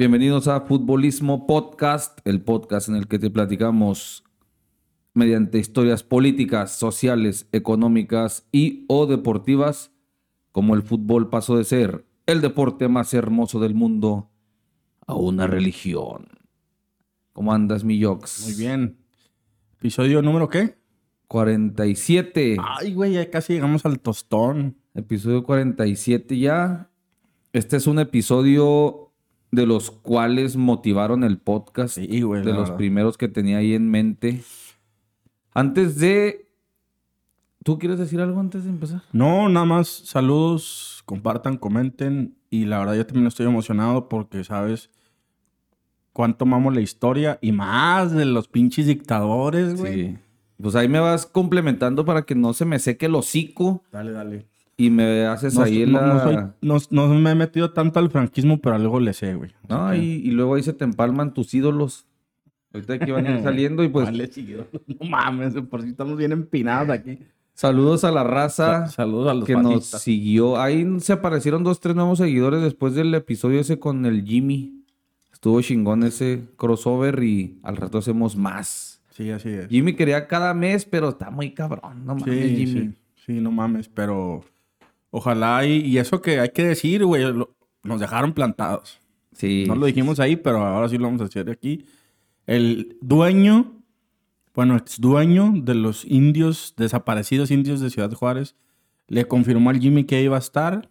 Bienvenidos 0.00 0.48
a 0.48 0.62
Futbolismo 0.62 1.46
Podcast, 1.46 2.20
el 2.24 2.40
podcast 2.40 2.88
en 2.88 2.96
el 2.96 3.06
que 3.06 3.18
te 3.18 3.28
platicamos 3.28 4.24
mediante 5.12 5.58
historias 5.58 6.02
políticas, 6.02 6.72
sociales, 6.72 7.50
económicas 7.52 8.48
y 8.50 8.86
o 8.88 9.04
deportivas, 9.04 9.92
como 10.52 10.74
el 10.74 10.80
fútbol 10.80 11.28
pasó 11.28 11.58
de 11.58 11.64
ser 11.64 12.06
el 12.24 12.40
deporte 12.40 12.88
más 12.88 13.12
hermoso 13.12 13.60
del 13.60 13.74
mundo 13.74 14.30
a 15.06 15.16
una 15.16 15.46
religión. 15.46 16.28
¿Cómo 17.34 17.52
andas, 17.52 17.84
mi 17.84 18.02
Jox? 18.02 18.46
Muy 18.46 18.54
bien. 18.54 18.96
¿Episodio 19.74 20.22
número 20.22 20.48
qué? 20.48 20.78
47. 21.28 22.56
Ay, 22.58 22.94
güey, 22.94 23.12
ya 23.12 23.30
casi 23.30 23.52
llegamos 23.52 23.84
al 23.84 24.00
tostón. 24.00 24.78
Episodio 24.94 25.44
47 25.44 26.38
ya. 26.38 26.88
Este 27.52 27.76
es 27.76 27.86
un 27.86 27.98
episodio 27.98 29.09
de 29.50 29.66
los 29.66 29.90
cuales 29.90 30.56
motivaron 30.56 31.24
el 31.24 31.38
podcast. 31.38 31.96
Sí, 31.96 32.22
güey, 32.22 32.42
De 32.42 32.52
los 32.52 32.62
verdad. 32.64 32.76
primeros 32.76 33.18
que 33.18 33.28
tenía 33.28 33.58
ahí 33.58 33.74
en 33.74 33.90
mente. 33.90 34.42
Antes 35.52 35.98
de... 35.98 36.46
¿Tú 37.62 37.78
quieres 37.78 37.98
decir 37.98 38.20
algo 38.20 38.40
antes 38.40 38.64
de 38.64 38.70
empezar? 38.70 39.02
No, 39.12 39.48
nada 39.50 39.66
más 39.66 39.88
saludos, 39.88 41.02
compartan, 41.04 41.58
comenten. 41.58 42.36
Y 42.48 42.64
la 42.64 42.78
verdad 42.78 42.94
yo 42.94 43.06
también 43.06 43.26
estoy 43.26 43.46
emocionado 43.46 44.08
porque 44.08 44.42
sabes 44.44 44.90
cuánto 46.12 46.44
amamos 46.44 46.74
la 46.74 46.80
historia 46.80 47.38
y 47.42 47.52
más 47.52 48.12
de 48.12 48.24
los 48.24 48.48
pinches 48.48 48.86
dictadores, 48.86 49.78
güey. 49.78 49.94
Sí. 50.08 50.18
Pues 50.62 50.74
ahí 50.74 50.88
me 50.88 51.00
vas 51.00 51.26
complementando 51.26 52.04
para 52.04 52.22
que 52.22 52.34
no 52.34 52.52
se 52.52 52.64
me 52.66 52.78
seque 52.78 53.06
el 53.06 53.14
hocico 53.14 53.82
Dale, 53.92 54.12
dale. 54.12 54.46
Y 54.86 54.90
me 54.90 55.26
haces 55.26 55.54
No, 55.54 55.62
ahí 55.62 55.84
no- 55.86 56.00
la... 56.00 56.54
no 56.62 56.78
soy- 56.80 56.88
no- 56.90 57.08
me 57.14 57.30
he 57.30 57.34
metido 57.34 57.72
tanto 57.72 57.98
al 57.98 58.10
franquismo, 58.10 58.58
pero 58.60 58.76
algo 58.76 59.00
le 59.00 59.12
sé, 59.12 59.34
güey. 59.34 59.50
No, 59.68 59.94
y, 59.94 59.98
y 60.00 60.30
luego 60.30 60.54
ahí 60.54 60.62
se 60.62 60.72
te 60.72 60.84
empalman 60.84 61.34
tus 61.34 61.52
ídolos. 61.54 62.06
Ahorita 62.72 62.94
aquí 62.94 63.10
van 63.10 63.26
a 63.26 63.36
ir 63.36 63.42
saliendo 63.42 63.82
y 63.82 63.88
que- 63.88 63.92
pues 63.92 64.06
Vale. 64.06 64.30
No 64.86 65.08
mames, 65.08 65.54
por 65.68 65.82
si 65.82 65.88
estamos 65.88 66.16
bien 66.16 66.32
empinados 66.32 66.90
aquí. 66.90 67.18
saludos 67.54 68.04
a 68.04 68.10
la 68.12 68.24
raza. 68.24 68.86
Sa- 68.86 68.92
Saludos 68.92 69.30
a 69.30 69.34
los 69.34 69.44
que 69.44 69.54
nos 69.56 69.84
siguió. 69.86 70.58
Ahí 70.58 70.86
se 71.00 71.12
aparecieron 71.12 71.62
dos, 71.64 71.80
tres 71.80 71.94
nuevos 71.96 72.18
seguidores 72.18 72.62
después 72.62 72.94
del 72.94 73.14
episodio 73.14 73.60
ese 73.60 73.78
con 73.78 74.06
el 74.06 74.24
Jimmy. 74.24 74.76
Estuvo 75.32 75.60
chingón 75.62 76.02
ese 76.04 76.42
crossover 76.56 77.22
y 77.22 77.58
al 77.62 77.76
rato 77.76 77.98
hacemos 77.98 78.36
más. 78.36 79.02
Sí, 79.10 79.30
así 79.30 79.48
es. 79.50 79.68
Jimmy 79.68 79.94
quería 79.94 80.26
cada 80.28 80.54
mes, 80.54 80.84
pero 80.84 81.08
está 81.10 81.30
muy 81.30 81.50
cabrón. 81.52 82.04
No 82.06 82.14
mames, 82.14 82.48
Sí, 82.50 82.56
Jimmy. 82.56 82.80
sí, 82.80 82.94
sí, 83.26 83.32
no 83.40 83.50
mames, 83.50 83.88
pero 83.88 84.44
ojalá 85.10 85.64
y, 85.66 85.78
y 85.86 85.98
eso 85.98 86.20
que 86.20 86.40
hay 86.40 86.50
que 86.50 86.64
decir, 86.64 87.04
güey, 87.04 87.22
lo- 87.32 87.54
nos 87.82 88.00
dejaron 88.00 88.32
plantados. 88.34 88.98
Sí. 89.32 89.64
No 89.66 89.74
lo 89.74 89.86
dijimos 89.86 90.20
ahí, 90.20 90.36
pero 90.36 90.58
ahora 90.64 90.88
sí 90.88 90.98
lo 90.98 91.04
vamos 91.04 91.20
a 91.22 91.24
hacer 91.24 91.48
aquí. 91.50 91.84
El 92.46 92.96
dueño, 93.00 93.72
bueno, 94.54 94.76
ex 94.76 95.00
dueño 95.00 95.52
de 95.56 95.74
los 95.74 96.04
indios, 96.04 96.74
desaparecidos 96.76 97.50
indios 97.50 97.80
de 97.80 97.90
Ciudad 97.90 98.12
Juárez, 98.12 98.56
le 99.08 99.24
confirmó 99.26 99.70
al 99.70 99.80
Jimmy 99.80 100.04
que 100.04 100.22
iba 100.22 100.36
a 100.36 100.40
estar 100.40 100.90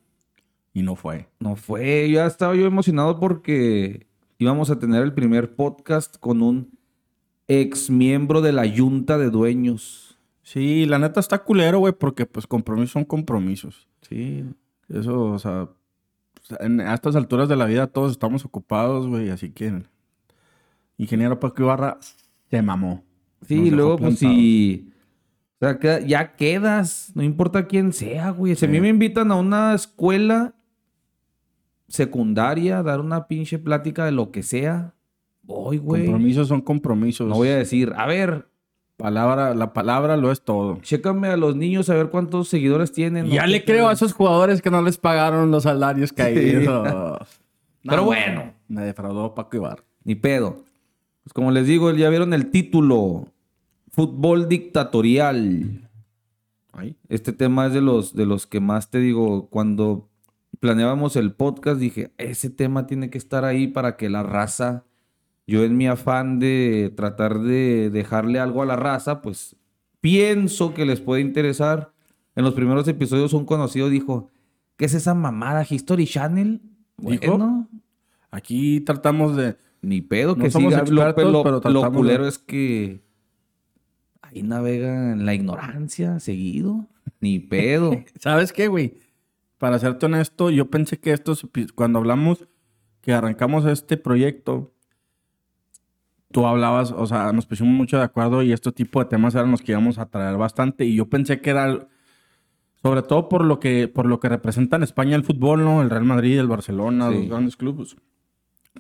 y 0.73 0.81
no 0.84 0.95
fue. 0.95 1.28
No 1.40 1.56
fue. 1.56 2.09
Ya 2.12 2.25
estaba 2.25 2.56
yo 2.56 2.66
emocionado 2.66 3.20
porque 3.20 4.08
íbamos 4.38 4.70
a 4.70 4.80
tener 4.80 5.03
el 5.03 5.14
primer 5.14 5.56
podcast 5.56 6.17
con 6.17 6.42
un 6.42 6.72
ex 7.47 7.90
miembro 7.90 8.42
de 8.42 8.52
la 8.53 8.66
Junta 8.73 9.17
de 9.17 9.30
Dueños. 9.30 10.08
Sí, 10.52 10.88
la 10.88 10.97
neta 10.97 11.19
está 11.19 11.44
culero, 11.44 11.78
güey, 11.78 11.94
porque 11.94 12.25
pues 12.25 12.47
compromisos 12.47 12.89
son 12.94 13.05
compromisos. 13.05 13.88
Sí. 14.02 14.44
Eso, 14.91 15.25
o 15.25 15.38
sea, 15.38 15.69
en- 16.59 16.81
a 16.81 16.95
estas 16.95 17.16
alturas 17.16 17.47
de 17.47 17.56
la 17.56 17.66
vida 17.66 17.86
todos 17.86 18.11
estamos 18.11 18.44
ocupados, 18.45 19.08
güey, 19.08 19.30
así 19.30 19.52
que 19.52 19.83
ingeniero 20.97 21.39
Paco 21.39 21.61
Ibarra 21.61 22.00
se 22.50 22.61
mamó. 22.64 23.03
Sí, 23.47 23.61
y 23.67 23.69
luego, 23.69 23.97
pues 23.97 24.17
si. 24.17 24.91
O 25.62 25.66
sea, 25.66 25.78
queda- 25.78 26.00
ya 26.00 26.35
quedas, 26.35 27.12
no 27.13 27.22
importa 27.22 27.68
quién 27.68 27.94
sea, 27.94 28.31
güey. 28.31 28.56
Si 28.56 28.66
a 28.66 28.69
mí 28.69 28.81
me 28.81 28.90
invitan 28.90 29.31
a 29.31 29.35
una 29.35 29.75
escuela 29.75 30.56
secundaria 31.88 32.79
a 32.79 32.84
dar 32.84 33.02
una 33.02 33.28
pinche 33.28 33.59
plática 33.59 34.03
de 34.03 34.12
lo 34.13 34.31
que 34.31 34.41
sea, 34.41 34.96
voy, 35.44 35.78
güey. 35.78 36.06
Compromisos 36.07 36.47
son 36.47 36.62
compromisos. 36.62 37.28
No 37.29 37.35
voy 37.35 37.50
a 37.50 37.57
decir, 37.57 37.94
a 37.96 38.07
ver, 38.07 38.48
Palabra, 38.99 39.55
la 39.55 39.71
palabra 39.71 40.17
lo 40.17 40.29
es 40.29 40.41
todo. 40.41 40.77
chécame 40.81 41.29
a 41.29 41.37
los 41.37 41.55
niños 41.55 41.89
a 41.89 41.93
ver 41.93 42.09
cuántos 42.09 42.49
seguidores 42.49 42.91
tienen. 42.91 43.27
Ya 43.27 43.47
le 43.47 43.63
creo 43.63 43.87
a 43.87 43.93
esos 43.93 44.11
jugadores 44.11 44.61
que 44.61 44.69
no 44.69 44.81
les 44.81 44.97
pagaron 44.97 45.49
los 45.51 45.63
salarios 45.63 46.11
caídos. 46.11 46.77
Pero 47.83 47.95
No, 47.95 48.03
bueno. 48.03 48.53
Me 48.67 48.83
defraudó 48.83 49.33
Paco 49.33 49.55
Ibarra. 49.55 49.83
Ni 50.03 50.15
pedo. 50.15 50.65
Pues 51.23 51.31
como 51.33 51.49
les 51.51 51.65
digo, 51.65 51.89
ya 51.91 52.09
vieron 52.09 52.33
el 52.33 52.51
título. 52.51 53.27
Fútbol 53.91 54.49
dictatorial. 54.49 55.89
Este 57.07 57.31
tema 57.31 57.67
es 57.67 57.73
de 57.73 57.81
los, 57.81 58.13
de 58.16 58.25
los 58.25 58.47
que 58.47 58.59
más 58.59 58.89
te 58.89 58.99
digo, 58.99 59.47
cuando 59.49 60.09
planeábamos 60.59 61.16
el 61.16 61.31
podcast, 61.33 61.79
dije, 61.79 62.11
ese 62.17 62.49
tema 62.49 62.85
tiene 62.85 63.09
que 63.09 63.17
estar 63.17 63.45
ahí 63.45 63.67
para 63.67 63.95
que 63.95 64.09
la 64.09 64.23
raza, 64.23 64.83
yo 65.49 65.63
en 65.63 65.75
mi 65.77 65.87
afán 65.87 66.39
de 66.39 66.93
tratar 66.95 67.39
de 67.39 67.89
dejarle 67.89 68.39
algo 68.39 68.61
a 68.61 68.65
la 68.65 68.75
raza, 68.75 69.21
pues 69.21 69.55
pienso 70.01 70.73
que 70.73 70.85
les 70.85 71.01
puede 71.01 71.21
interesar. 71.21 71.91
En 72.35 72.43
los 72.45 72.53
primeros 72.53 72.87
episodios 72.87 73.33
un 73.33 73.45
conocido 73.45 73.89
dijo, 73.89 74.29
¿qué 74.77 74.85
es 74.85 74.93
esa 74.93 75.13
mamada? 75.13 75.65
¿History 75.69 76.05
Channel? 76.05 76.61
¿Dijo? 76.97 77.21
Bueno, 77.27 77.67
Aquí 78.31 78.81
tratamos 78.81 79.35
de. 79.35 79.55
ni 79.81 80.01
pedo 80.01 80.35
No 80.35 80.43
que 80.43 80.51
somos 80.51 80.71
siga. 80.73 80.85
Lo- 80.85 81.01
expertos, 81.03 81.31
lo, 81.33 81.43
pero 81.43 81.55
lo 81.55 81.61
tratamos 81.61 81.91
de- 81.93 81.97
culero 81.97 82.27
es 82.27 82.37
que 82.37 83.01
ahí 84.21 84.43
navega 84.43 85.13
en 85.13 85.25
la 85.25 85.33
ignorancia 85.33 86.19
seguido. 86.19 86.85
Ni 87.19 87.39
pedo. 87.39 87.91
¿Sabes 88.19 88.53
qué, 88.53 88.67
güey? 88.67 88.93
Para 89.57 89.79
serte 89.79 90.05
honesto, 90.05 90.49
yo 90.51 90.69
pensé 90.69 90.99
que 90.99 91.11
estos, 91.11 91.45
cuando 91.75 91.99
hablamos 91.99 92.47
que 93.01 93.11
arrancamos 93.13 93.66
este 93.66 93.97
proyecto, 93.97 94.71
tú 96.31 96.45
hablabas, 96.45 96.91
o 96.91 97.06
sea, 97.07 97.31
nos 97.34 97.45
pusimos 97.45 97.73
mucho 97.73 97.97
de 97.97 98.03
acuerdo 98.03 98.44
y 98.44 98.51
este 98.51 98.72
tipo 98.72 99.00
de 99.00 99.09
temas 99.09 99.34
eran 99.35 99.51
los 99.51 99.62
que 99.62 99.72
íbamos 99.72 99.97
a 99.97 100.06
traer 100.06 100.38
bastante. 100.38 100.85
Y 100.85 100.95
yo 100.95 101.07
pensé 101.09 101.41
que 101.41 101.50
era, 101.50 101.88
sobre 102.81 103.01
todo 103.01 103.29
por 103.29 103.44
lo 103.44 103.59
que, 103.59 103.88
por 103.88 104.06
lo 104.06 104.19
que 104.19 104.29
representa 104.29 104.75
en 104.78 104.84
España 104.84 105.16
el 105.16 105.23
fútbol, 105.23 105.63
¿no? 105.63 105.81
El 105.81 105.90
Real 105.90 106.06
Madrid, 106.06 106.40
el 106.40 106.47
Barcelona, 106.47 107.09
Sí. 107.09 107.16
los 107.17 107.28
grandes 107.29 107.56
clubes. 107.57 107.95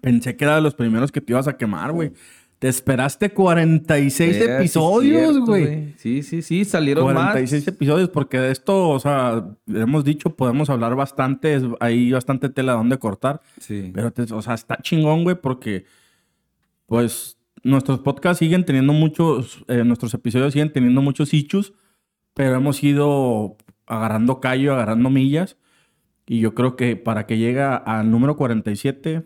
Pensé 0.01 0.35
que 0.37 0.45
era 0.45 0.55
de 0.55 0.61
los 0.61 0.75
primeros 0.75 1.11
que 1.11 1.21
te 1.21 1.33
ibas 1.33 1.47
a 1.47 1.57
quemar, 1.57 1.91
güey. 1.91 2.11
Te 2.59 2.67
esperaste 2.67 3.31
46 3.31 4.35
Eh, 4.35 4.57
episodios, 4.57 5.39
güey. 5.39 5.93
Sí, 5.97 6.23
sí, 6.23 6.41
sí, 6.41 6.65
salieron 6.65 7.05
46 7.05 7.63
más. 7.63 7.67
episodios, 7.73 8.09
porque 8.09 8.37
de 8.37 8.51
esto, 8.51 8.89
o 8.89 8.99
sea, 8.99 9.45
hemos 9.67 10.03
dicho, 10.03 10.35
podemos 10.35 10.69
hablar 10.69 10.93
bastante, 10.95 11.55
es- 11.55 11.63
hay 11.79 12.11
bastante 12.11 12.49
tela 12.49 12.73
donde 12.73 12.97
cortar, 12.99 13.41
Sí. 13.59 13.91
pero, 13.93 14.11
te- 14.11 14.31
o 14.33 14.41
sea, 14.41 14.53
está 14.55 14.77
chingón, 14.81 15.23
güey, 15.23 15.37
porque, 15.41 15.85
pues, 16.85 17.37
nuestros 17.63 17.99
podcasts 17.99 18.39
siguen 18.39 18.65
teniendo 18.65 18.93
muchos, 18.93 19.63
eh, 19.67 19.83
nuestros 19.83 20.13
episodios 20.13 20.53
siguen 20.53 20.71
teniendo 20.71 21.01
muchos 21.01 21.33
hichos, 21.33 21.73
pero 22.33 22.55
hemos 22.55 22.83
ido 22.83 23.57
agarrando 23.85 24.39
callo, 24.39 24.73
agarrando 24.73 25.09
millas, 25.09 25.57
y 26.27 26.39
yo 26.39 26.53
creo 26.53 26.75
que 26.75 26.95
para 26.95 27.25
que 27.25 27.37
llegue 27.37 27.61
al 27.61 28.11
número 28.11 28.35
47 28.35 29.25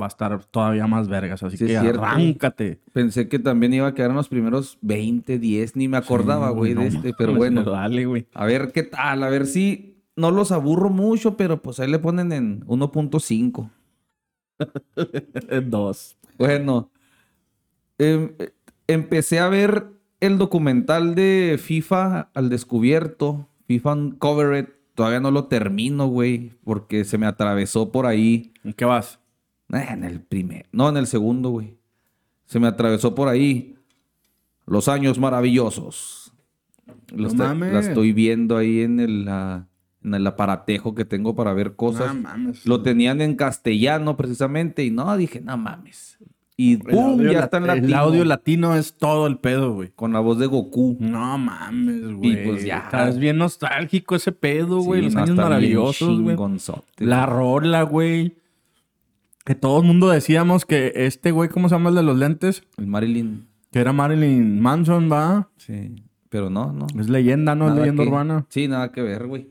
va 0.00 0.06
a 0.06 0.08
estar 0.08 0.44
todavía 0.44 0.86
más 0.86 1.08
vergas, 1.08 1.42
así 1.42 1.56
Sí, 1.56 1.66
que 1.66 1.76
arráncate. 1.76 2.80
Pensé 2.92 3.28
que 3.28 3.38
también 3.40 3.74
iba 3.74 3.88
a 3.88 3.94
quedar 3.94 4.10
en 4.10 4.16
los 4.16 4.28
primeros 4.28 4.78
20, 4.82 5.38
10, 5.38 5.76
ni 5.76 5.88
me 5.88 5.96
acordaba, 5.96 6.50
Sí, 6.50 6.54
güey, 6.54 6.74
no 6.74 6.82
de 6.82 6.88
este, 6.88 7.14
pero 7.18 7.34
bueno. 7.34 7.64
Dale, 7.64 8.06
güey. 8.06 8.26
A 8.34 8.46
ver 8.46 8.70
qué 8.72 8.84
tal, 8.84 9.22
a 9.24 9.28
ver 9.28 9.46
si 9.46 10.04
no 10.14 10.30
los 10.30 10.52
aburro 10.52 10.90
mucho, 10.90 11.36
pero 11.36 11.60
pues 11.62 11.80
ahí 11.80 11.90
le 11.90 11.98
ponen 11.98 12.32
en 12.32 12.64
1.5. 12.66 13.70
Dos. 15.68 16.16
Bueno, 16.38 16.90
em, 17.98 18.32
empecé 18.86 19.38
a 19.38 19.48
ver 19.48 19.86
el 20.20 20.38
documental 20.38 21.14
de 21.14 21.58
FIFA 21.62 22.30
al 22.34 22.48
descubierto, 22.48 23.48
FIFA 23.66 23.92
Uncovered. 23.94 24.68
Todavía 24.94 25.20
no 25.20 25.30
lo 25.30 25.44
termino, 25.44 26.08
güey, 26.08 26.52
porque 26.64 27.04
se 27.04 27.18
me 27.18 27.26
atravesó 27.26 27.92
por 27.92 28.06
ahí. 28.06 28.52
¿En 28.64 28.72
qué 28.72 28.84
vas? 28.84 29.20
Eh, 29.72 29.86
en 29.90 30.02
el 30.02 30.20
primer, 30.20 30.66
no, 30.72 30.88
en 30.88 30.96
el 30.96 31.06
segundo, 31.06 31.50
güey. 31.50 31.76
Se 32.46 32.58
me 32.58 32.66
atravesó 32.66 33.14
por 33.14 33.28
ahí. 33.28 33.76
Los 34.66 34.88
años 34.88 35.18
maravillosos. 35.18 36.32
Lo 37.14 37.28
No 37.28 37.34
mames. 37.34 37.72
la 37.72 37.80
estoy 37.80 38.12
viendo 38.12 38.56
ahí 38.56 38.80
en 38.80 39.00
el, 39.00 39.26
ah, 39.28 39.66
en 40.02 40.14
el 40.14 40.26
aparatejo 40.26 40.94
que 40.94 41.04
tengo 41.04 41.34
para 41.34 41.52
ver 41.52 41.76
cosas. 41.76 42.14
No 42.14 42.22
mames. 42.22 42.66
Lo 42.66 42.82
tenían 42.82 43.20
en 43.20 43.36
castellano 43.36 44.16
precisamente 44.16 44.84
y 44.84 44.90
no, 44.90 45.16
dije, 45.16 45.40
no 45.40 45.56
mames. 45.56 46.17
Y 46.60 46.72
El 46.72 46.78
¡pum! 46.80 47.04
audio 47.12 47.30
Ya 47.32 47.40
está 47.44 47.58
en 47.58 47.70
El 47.84 47.94
audio 47.94 48.24
latino 48.24 48.74
es 48.74 48.94
todo 48.94 49.28
el 49.28 49.38
pedo, 49.38 49.74
güey. 49.74 49.90
Con 49.94 50.12
la 50.12 50.18
voz 50.18 50.40
de 50.40 50.46
Goku. 50.46 50.96
No 50.98 51.38
mames, 51.38 52.12
güey. 52.14 52.44
pues 52.44 52.64
ya. 52.64 52.78
Estás 52.78 53.16
bien 53.20 53.38
nostálgico 53.38 54.16
ese 54.16 54.32
pedo, 54.32 54.80
güey. 54.80 55.02
Sí, 55.02 55.04
Los 55.06 55.14
no, 55.14 55.22
años 55.22 55.36
maravillosos, 55.36 56.20
güey. 56.20 56.36
La 56.98 57.26
rola, 57.26 57.82
güey. 57.82 58.34
Que 59.44 59.54
todo 59.54 59.80
el 59.80 59.86
mundo 59.86 60.08
decíamos 60.10 60.66
que 60.66 60.92
este 60.96 61.30
güey, 61.30 61.48
¿cómo 61.48 61.68
se 61.68 61.76
llama 61.76 61.90
el 61.90 61.94
de 61.94 62.02
los 62.02 62.18
lentes? 62.18 62.64
El 62.76 62.88
Marilyn. 62.88 63.46
Que 63.70 63.78
era 63.78 63.92
Marilyn 63.92 64.60
Manson, 64.60 65.08
va. 65.10 65.48
Sí. 65.58 65.94
Pero 66.28 66.50
no, 66.50 66.72
no. 66.72 66.88
Es 67.00 67.08
leyenda, 67.08 67.54
¿no? 67.54 67.68
Es 67.68 67.76
leyenda 67.76 68.02
que- 68.02 68.08
urbana. 68.08 68.46
Sí, 68.48 68.66
nada 68.66 68.90
que 68.90 69.00
ver, 69.00 69.28
güey. 69.28 69.46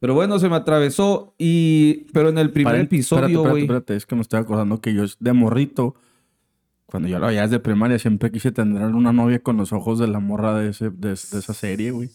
Pero 0.00 0.14
bueno, 0.14 0.38
se 0.38 0.48
me 0.48 0.56
atravesó 0.56 1.34
y... 1.38 2.06
Pero 2.14 2.30
en 2.30 2.38
el 2.38 2.50
primer 2.52 2.76
episodio, 2.76 3.26
espérate, 3.26 3.48
güey... 3.50 3.62
espérate, 3.62 3.62
espérate, 3.64 3.96
es 3.96 4.06
que 4.06 4.14
me 4.14 4.20
estoy 4.22 4.40
acordando 4.40 4.80
que 4.80 4.94
yo 4.94 5.04
de 5.20 5.32
morrito, 5.34 5.94
cuando 6.86 7.08
yo 7.08 7.18
lo 7.18 7.26
veía 7.26 7.42
desde 7.42 7.58
primaria, 7.58 7.98
siempre 7.98 8.30
quise 8.30 8.52
tener 8.52 8.84
una 8.94 9.12
novia 9.12 9.40
con 9.42 9.56
los 9.56 9.72
ojos 9.72 9.98
de 9.98 10.06
la 10.06 10.20
morra 10.20 10.58
de, 10.58 10.70
ese, 10.70 10.90
de, 10.90 11.08
de 11.08 11.12
esa 11.14 11.52
serie, 11.54 11.90
güey. 11.90 12.10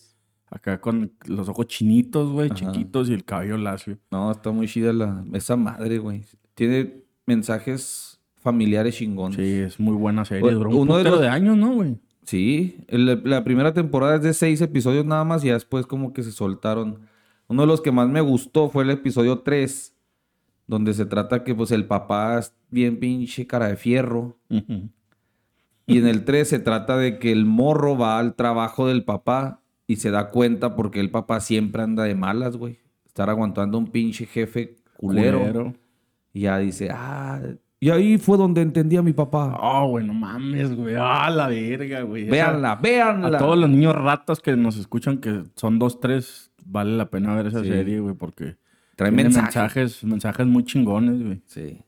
Acá 0.50 0.82
con 0.82 1.14
los 1.26 1.48
ojos 1.50 1.68
chinitos, 1.68 2.30
güey, 2.32 2.50
chiquitos 2.50 3.10
y 3.10 3.14
el 3.14 3.24
cabello 3.24 3.58
lacio. 3.58 3.98
No, 4.12 4.32
está 4.32 4.52
muy 4.52 4.68
chida 4.68 4.92
la... 4.92 5.24
esa 5.34 5.56
madre, 5.56 5.98
güey. 5.98 6.24
Tiene 6.56 7.04
mensajes 7.26 8.20
familiares 8.38 8.96
chingones. 8.96 9.36
Sí, 9.38 9.44
es 9.60 9.80
muy 9.80 9.94
buena 9.96 10.26
serie. 10.26 10.52
Duró 10.52 10.70
un 10.72 10.76
uno 10.78 10.98
de 10.98 11.04
los- 11.06 11.22
de 11.22 11.28
años, 11.30 11.58
¿no, 11.58 11.74
güey? 11.74 11.98
Sí, 12.24 12.78
el- 12.88 13.22
la 13.26 13.44
primera 13.44 13.74
temporada 13.74 14.16
es 14.16 14.24
de 14.24 14.34
seis 14.34 14.62
episodios 14.62 15.06
nada 15.06 15.24
más 15.24 15.44
y 15.44 15.50
después 15.50 15.86
como 15.86 16.14
que 16.14 16.24
se 16.24 16.32
soltaron. 16.32 17.00
Uno 17.48 17.62
de 17.64 17.68
los 17.68 17.82
que 17.82 17.92
más 17.92 18.08
me 18.10 18.22
gustó 18.22 18.70
fue 18.70 18.84
el 18.84 18.90
episodio 18.92 19.40
3, 19.40 19.91
donde 20.72 20.94
se 20.94 21.06
trata 21.06 21.44
que 21.44 21.54
pues 21.54 21.70
el 21.72 21.84
papá 21.86 22.40
es 22.40 22.54
bien 22.70 22.98
pinche 22.98 23.46
cara 23.46 23.68
de 23.68 23.76
fierro. 23.76 24.38
Y 25.86 25.98
en 25.98 26.08
el 26.08 26.24
3 26.24 26.48
se 26.48 26.60
trata 26.60 26.96
de 26.96 27.20
que 27.20 27.34
el 27.34 27.46
morro 27.46 27.98
va 27.98 28.18
al 28.18 28.36
trabajo 28.36 28.88
del 28.88 29.04
papá 29.04 29.60
y 29.86 29.98
se 29.98 30.12
da 30.12 30.30
cuenta 30.30 30.78
porque 30.78 31.02
el 31.02 31.12
papá 31.12 31.42
siempre 31.42 31.82
anda 31.84 32.04
de 32.06 32.16
malas, 32.16 32.56
güey. 32.56 32.80
Estar 33.06 33.30
aguantando 33.30 33.78
un 33.78 33.88
pinche 33.88 34.26
jefe 34.26 34.78
culero. 34.96 35.40
Culero. 35.40 35.74
Y 36.34 36.42
ya 36.42 36.58
dice, 36.60 36.90
ah, 36.90 37.42
y 37.82 37.90
ahí 37.90 38.18
fue 38.18 38.38
donde 38.38 38.62
entendí 38.62 38.96
a 38.96 39.02
mi 39.02 39.12
papá. 39.12 39.58
Oh, 39.62 39.90
güey, 39.90 40.06
no 40.08 40.14
mames, 40.14 40.74
güey. 40.74 40.96
Ah, 40.98 41.30
la 41.30 41.50
verga, 41.50 42.04
güey. 42.04 42.30
Véanla, 42.30 42.76
véanla. 42.76 43.28
A 43.28 43.38
todos 43.38 43.58
los 43.58 43.70
niños 43.70 43.94
ratas 43.96 44.40
que 44.40 44.56
nos 44.56 44.78
escuchan, 44.78 45.18
que 45.18 45.44
son 45.58 45.80
dos, 45.80 46.00
tres, 46.00 46.50
vale 46.64 46.96
la 46.96 47.10
pena 47.10 47.36
ver 47.36 47.48
esa 47.48 47.62
Sí. 47.62 47.68
serie, 47.68 48.00
güey, 48.00 48.16
porque 48.16 48.56
Trae 48.96 49.12
mensaje. 49.12 49.44
mensajes, 49.44 50.04
mensajes 50.04 50.48
muy 50.48 50.64
chingones, 50.64 51.24
güey. 51.24 51.42
Sí. 51.46 51.80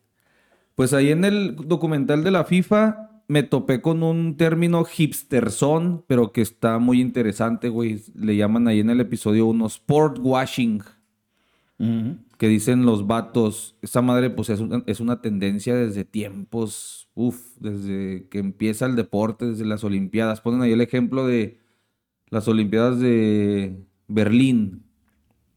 Pues 0.75 0.93
ahí 0.93 1.11
en 1.11 1.23
el 1.25 1.55
documental 1.55 2.23
de 2.23 2.31
la 2.31 2.45
FIFA 2.45 3.09
me 3.27 3.43
topé 3.43 3.81
con 3.81 4.03
un 4.03 4.37
término 4.37 4.85
hipsterzón, 4.85 6.03
pero 6.07 6.31
que 6.31 6.41
está 6.41 6.79
muy 6.79 7.01
interesante, 7.01 7.69
güey. 7.69 8.01
Le 8.15 8.35
llaman 8.35 8.67
ahí 8.67 8.79
en 8.79 8.89
el 8.89 8.99
episodio 8.99 9.45
1 9.47 9.65
sport 9.67 10.17
washing, 10.19 10.81
que 12.37 12.47
dicen 12.47 12.85
los 12.85 13.07
vatos. 13.07 13.75
Esa 13.81 14.01
madre, 14.01 14.29
pues 14.29 14.49
es 14.49 14.59
una, 14.59 14.83
es 14.87 14.99
una 14.99 15.21
tendencia 15.21 15.75
desde 15.75 16.05
tiempos, 16.05 17.09
uff, 17.13 17.57
desde 17.59 18.27
que 18.29 18.39
empieza 18.39 18.85
el 18.85 18.95
deporte, 18.95 19.45
desde 19.45 19.65
las 19.65 19.83
Olimpiadas. 19.83 20.41
Ponen 20.41 20.61
ahí 20.61 20.71
el 20.71 20.81
ejemplo 20.81 21.25
de 21.25 21.59
las 22.29 22.47
Olimpiadas 22.47 22.99
de 22.99 23.85
Berlín. 24.07 24.83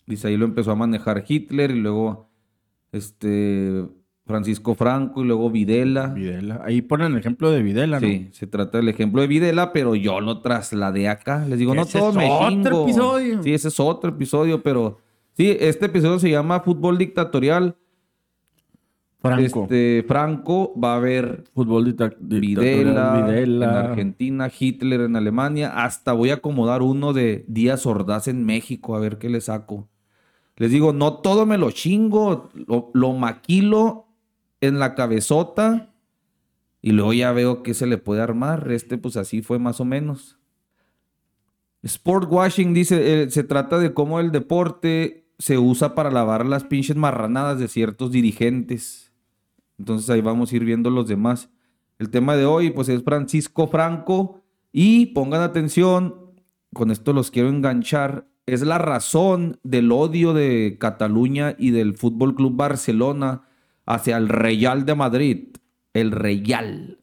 Dice, 0.07 0.29
ahí 0.29 0.37
lo 0.37 0.45
empezó 0.45 0.71
a 0.71 0.77
manejar 0.77 1.25
Hitler 1.27 1.71
y 1.73 1.81
luego 1.81 2.29
este 2.93 3.85
Francisco 4.25 4.75
Franco 4.75 5.23
y 5.23 5.27
luego 5.27 5.51
Videla. 5.51 6.09
Videla. 6.09 6.63
Ahí 6.65 6.83
ponen 6.83 7.13
el 7.13 7.19
ejemplo 7.19 7.51
de 7.51 7.63
Videla, 7.63 8.01
¿no? 8.01 8.07
Sí, 8.07 8.29
se 8.33 8.47
trata 8.47 8.79
del 8.79 8.89
ejemplo 8.89 9.21
de 9.21 9.29
Videla, 9.29 9.73
pero 9.73 9.95
yo 9.95 10.21
lo 10.21 10.41
trasladé 10.41 11.09
acá. 11.09 11.45
Les 11.47 11.59
digo, 11.59 11.75
no 11.75 11.83
Ese 11.83 11.99
todos 11.99 12.11
es 12.11 12.17
me 12.17 12.31
otro 12.31 12.83
episodio. 12.85 13.43
Sí, 13.43 13.55
ese 13.55 13.69
es 13.69 13.79
otro 13.81 14.11
episodio, 14.11 14.63
pero 14.63 14.99
sí, 15.35 15.57
este 15.61 15.87
episodio 15.87 16.19
se 16.19 16.31
llama 16.31 16.61
Fútbol 16.61 16.99
Dictatorial. 16.99 17.77
Franco. 19.21 19.63
Este, 19.63 20.05
Franco 20.07 20.73
va 20.79 20.97
a 20.97 20.99
ver 21.01 21.45
Fútbol 21.55 21.85
dicta- 21.85 22.13
Videla, 22.21 22.41
dictatorial, 23.13 23.27
Videla. 23.27 23.67
en 23.67 23.87
Argentina, 23.91 24.51
Hitler 24.57 25.01
en 25.03 25.17
Alemania. 25.17 25.83
Hasta 25.85 26.13
voy 26.13 26.31
a 26.31 26.35
acomodar 26.35 26.83
uno 26.83 27.13
de 27.13 27.45
Díaz 27.49 27.87
Ordaz 27.87 28.29
en 28.29 28.45
México, 28.45 28.95
a 28.95 29.01
ver 29.01 29.19
qué 29.19 29.29
le 29.29 29.41
saco. 29.41 29.89
Les 30.57 30.71
digo, 30.71 30.93
no 30.93 31.19
todo 31.19 31.47
me 31.47 31.59
lo 31.59 31.71
chingo, 31.71 32.51
lo, 32.55 32.91
lo 32.95 33.13
maquilo 33.13 34.07
en 34.61 34.79
la 34.79 34.95
cabezota 34.95 35.93
y 36.87 36.93
luego 36.93 37.13
ya 37.13 37.33
veo 37.33 37.63
qué 37.63 37.75
se 37.75 37.87
le 37.87 37.99
puede 37.99 38.23
armar. 38.23 38.71
Este, 38.71 38.97
pues 38.97 39.17
así 39.17 39.43
fue 39.43 39.59
más 39.59 39.81
o 39.81 39.85
menos. 39.85 40.39
Sport 41.83 42.31
washing 42.31 42.75
dice, 42.75 43.23
eh, 43.23 43.31
se 43.31 43.45
trata 43.45 43.79
de 43.79 43.93
cómo 43.93 44.21
el 44.21 44.33
deporte 44.33 45.29
se 45.39 45.59
usa 45.59 45.95
para 45.95 46.11
lavar 46.11 46.47
las 46.47 46.65
pinches 46.65 46.97
marranadas 46.97 47.59
de 47.59 47.69
ciertos 47.69 48.13
dirigentes. 48.13 49.13
Entonces 49.79 50.09
ahí 50.11 50.21
vamos 50.21 50.53
a 50.53 50.57
ir 50.57 50.65
viendo 50.65 50.91
los 50.91 51.09
demás. 51.09 51.51
El 51.99 52.11
tema 52.11 52.37
de 52.37 52.47
hoy, 52.47 52.71
pues 52.71 52.89
es 52.89 53.03
Francisco 53.03 53.67
Franco. 53.67 54.43
Y 54.73 55.07
pongan 55.07 55.43
atención, 55.43 56.35
con 56.73 56.91
esto 56.91 57.13
los 57.13 57.31
quiero 57.31 57.49
enganchar. 57.49 58.29
Es 58.47 58.63
la 58.63 58.79
razón 58.79 59.59
del 59.65 59.91
odio 59.91 60.33
de 60.33 60.77
Cataluña 60.79 61.57
y 61.59 61.73
del 61.73 61.97
Fútbol 61.97 62.35
Club 62.37 62.55
Barcelona 62.57 63.43
hacia 63.87 64.17
el 64.17 64.29
Real 64.29 64.87
de 64.87 64.95
Madrid. 64.95 65.49
El 65.93 66.13
Real. 66.13 67.01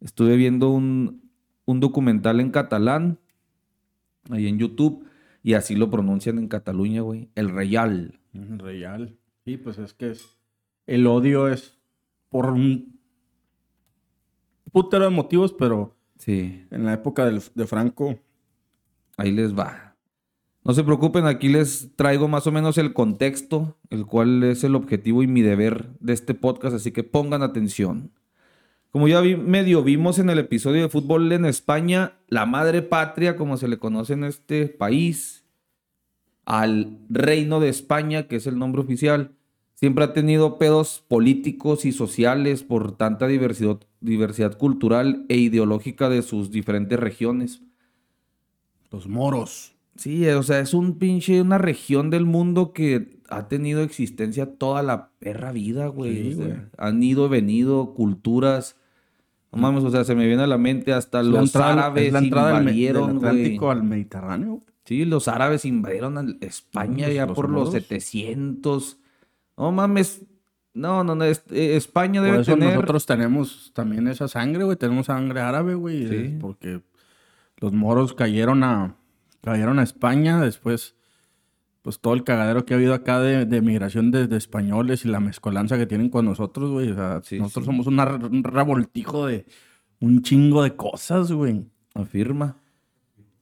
Estuve 0.00 0.36
viendo 0.36 0.70
un, 0.70 1.30
un 1.66 1.80
documental 1.80 2.40
en 2.40 2.50
catalán, 2.50 3.18
ahí 4.30 4.46
en 4.48 4.58
YouTube, 4.58 5.06
y 5.42 5.52
así 5.54 5.74
lo 5.76 5.90
pronuncian 5.90 6.38
en 6.38 6.48
Cataluña, 6.48 7.02
güey. 7.02 7.28
El 7.34 7.50
Real. 7.50 8.18
Mm, 8.32 8.58
Real. 8.58 9.18
Sí, 9.44 9.58
pues 9.58 9.78
es 9.78 9.92
que 9.92 10.10
es... 10.12 10.38
El 10.86 11.06
odio 11.06 11.48
es 11.48 11.78
por 12.30 12.46
un 12.50 12.98
putero 14.72 15.04
de 15.04 15.10
motivos, 15.10 15.52
pero 15.52 15.94
Sí. 16.16 16.64
en 16.70 16.84
la 16.84 16.94
época 16.94 17.26
de 17.28 17.66
Franco... 17.66 18.18
Ahí 19.16 19.30
les 19.30 19.54
va. 19.56 19.83
No 20.64 20.72
se 20.72 20.82
preocupen, 20.82 21.26
aquí 21.26 21.48
les 21.48 21.94
traigo 21.94 22.26
más 22.26 22.46
o 22.46 22.52
menos 22.52 22.78
el 22.78 22.94
contexto, 22.94 23.76
el 23.90 24.06
cual 24.06 24.42
es 24.44 24.64
el 24.64 24.74
objetivo 24.74 25.22
y 25.22 25.26
mi 25.26 25.42
deber 25.42 25.90
de 26.00 26.14
este 26.14 26.32
podcast, 26.32 26.74
así 26.74 26.90
que 26.90 27.04
pongan 27.04 27.42
atención. 27.42 28.12
Como 28.90 29.06
ya 29.06 29.20
vi- 29.20 29.36
medio 29.36 29.82
vimos 29.82 30.18
en 30.18 30.30
el 30.30 30.38
episodio 30.38 30.82
de 30.82 30.88
fútbol 30.88 31.30
en 31.32 31.44
España, 31.44 32.14
la 32.28 32.46
madre 32.46 32.80
patria, 32.80 33.36
como 33.36 33.58
se 33.58 33.68
le 33.68 33.78
conoce 33.78 34.14
en 34.14 34.24
este 34.24 34.68
país, 34.68 35.44
al 36.46 36.98
reino 37.10 37.60
de 37.60 37.68
España, 37.68 38.26
que 38.26 38.36
es 38.36 38.46
el 38.46 38.58
nombre 38.58 38.80
oficial, 38.80 39.32
siempre 39.74 40.04
ha 40.04 40.12
tenido 40.14 40.56
pedos 40.56 41.04
políticos 41.08 41.84
y 41.84 41.92
sociales 41.92 42.62
por 42.62 42.96
tanta 42.96 43.26
diversidad, 43.26 43.80
diversidad 44.00 44.56
cultural 44.56 45.26
e 45.28 45.36
ideológica 45.36 46.08
de 46.08 46.22
sus 46.22 46.50
diferentes 46.50 46.98
regiones. 46.98 47.60
Los 48.90 49.08
moros. 49.08 49.73
Sí, 49.96 50.26
o 50.28 50.42
sea, 50.42 50.58
es 50.60 50.74
un 50.74 50.98
pinche, 50.98 51.40
una 51.40 51.58
región 51.58 52.10
del 52.10 52.24
mundo 52.26 52.72
que 52.72 53.20
ha 53.28 53.48
tenido 53.48 53.82
existencia 53.82 54.54
toda 54.56 54.82
la 54.82 55.10
perra 55.20 55.52
vida, 55.52 55.86
güey. 55.86 56.22
Sí, 56.22 56.32
O 56.32 56.36
sea, 56.36 56.46
güey. 56.46 56.58
han 56.78 57.02
ido, 57.02 57.28
venido, 57.28 57.94
culturas. 57.94 58.76
No 59.52 59.60
mames, 59.62 59.84
o 59.84 59.90
sea, 59.90 60.02
se 60.04 60.14
me 60.16 60.26
viene 60.26 60.42
a 60.42 60.46
la 60.48 60.58
mente 60.58 60.92
hasta 60.92 61.22
la 61.22 61.40
los 61.40 61.54
árabes 61.54 62.06
es 62.08 62.12
la 62.12 62.18
entrada 62.18 62.54
del, 62.54 62.64
me- 62.64 62.72
del 62.72 62.74
invadieron, 62.80 63.18
güey. 63.18 63.28
Atlántico 63.30 63.70
al 63.70 63.82
Mediterráneo. 63.84 64.62
Sí, 64.84 65.04
los 65.04 65.28
árabes 65.28 65.64
invadieron 65.64 66.18
a 66.18 66.24
España 66.44 67.06
Los- 67.06 67.14
ya 67.16 67.26
los 67.26 67.34
por 67.36 67.48
los 67.48 67.58
moros. 67.68 67.72
700. 67.74 68.98
No 69.56 69.70
mames. 69.72 70.22
No, 70.74 71.04
no, 71.04 71.14
no. 71.14 71.24
es- 71.24 71.44
eh, 71.52 71.76
España 71.76 72.20
Por 72.20 72.30
debe 72.30 72.42
eso 72.42 72.52
tener. 72.54 72.74
nosotros 72.74 73.06
tenemos 73.06 73.70
también 73.74 74.08
esa 74.08 74.26
sangre, 74.26 74.64
güey. 74.64 74.76
Tenemos 74.76 75.06
sangre 75.06 75.40
árabe, 75.40 75.74
güey. 75.76 76.08
Sí. 76.08 76.36
Porque 76.40 76.80
los 77.58 77.72
moros 77.72 78.12
cayeron 78.12 78.64
a, 78.64 78.96
cayeron 79.44 79.78
a 79.78 79.82
España. 79.82 80.40
Después, 80.40 80.96
pues 81.82 82.00
todo 82.00 82.14
el 82.14 82.24
cagadero 82.24 82.64
que 82.64 82.74
ha 82.74 82.76
habido 82.78 82.94
acá 82.94 83.20
de, 83.20 83.44
de 83.46 83.60
migración 83.60 84.10
de, 84.10 84.26
de 84.26 84.36
españoles 84.36 85.04
y 85.04 85.08
la 85.08 85.20
mezcolanza 85.20 85.76
que 85.78 85.86
tienen 85.86 86.08
con 86.08 86.24
nosotros, 86.24 86.70
güey. 86.70 86.90
O 86.90 86.94
sea, 86.94 87.20
Sí, 87.22 87.38
nosotros 87.38 87.64
sí. 87.64 87.66
somos 87.66 87.86
una 87.86 88.14
un 88.14 88.42
revoltijo 88.42 89.26
de 89.26 89.44
un 90.00 90.22
chingo 90.22 90.62
de 90.62 90.74
cosas, 90.74 91.30
güey. 91.30 91.66
Afirma. 91.94 92.56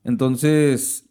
Entonces, 0.05 1.09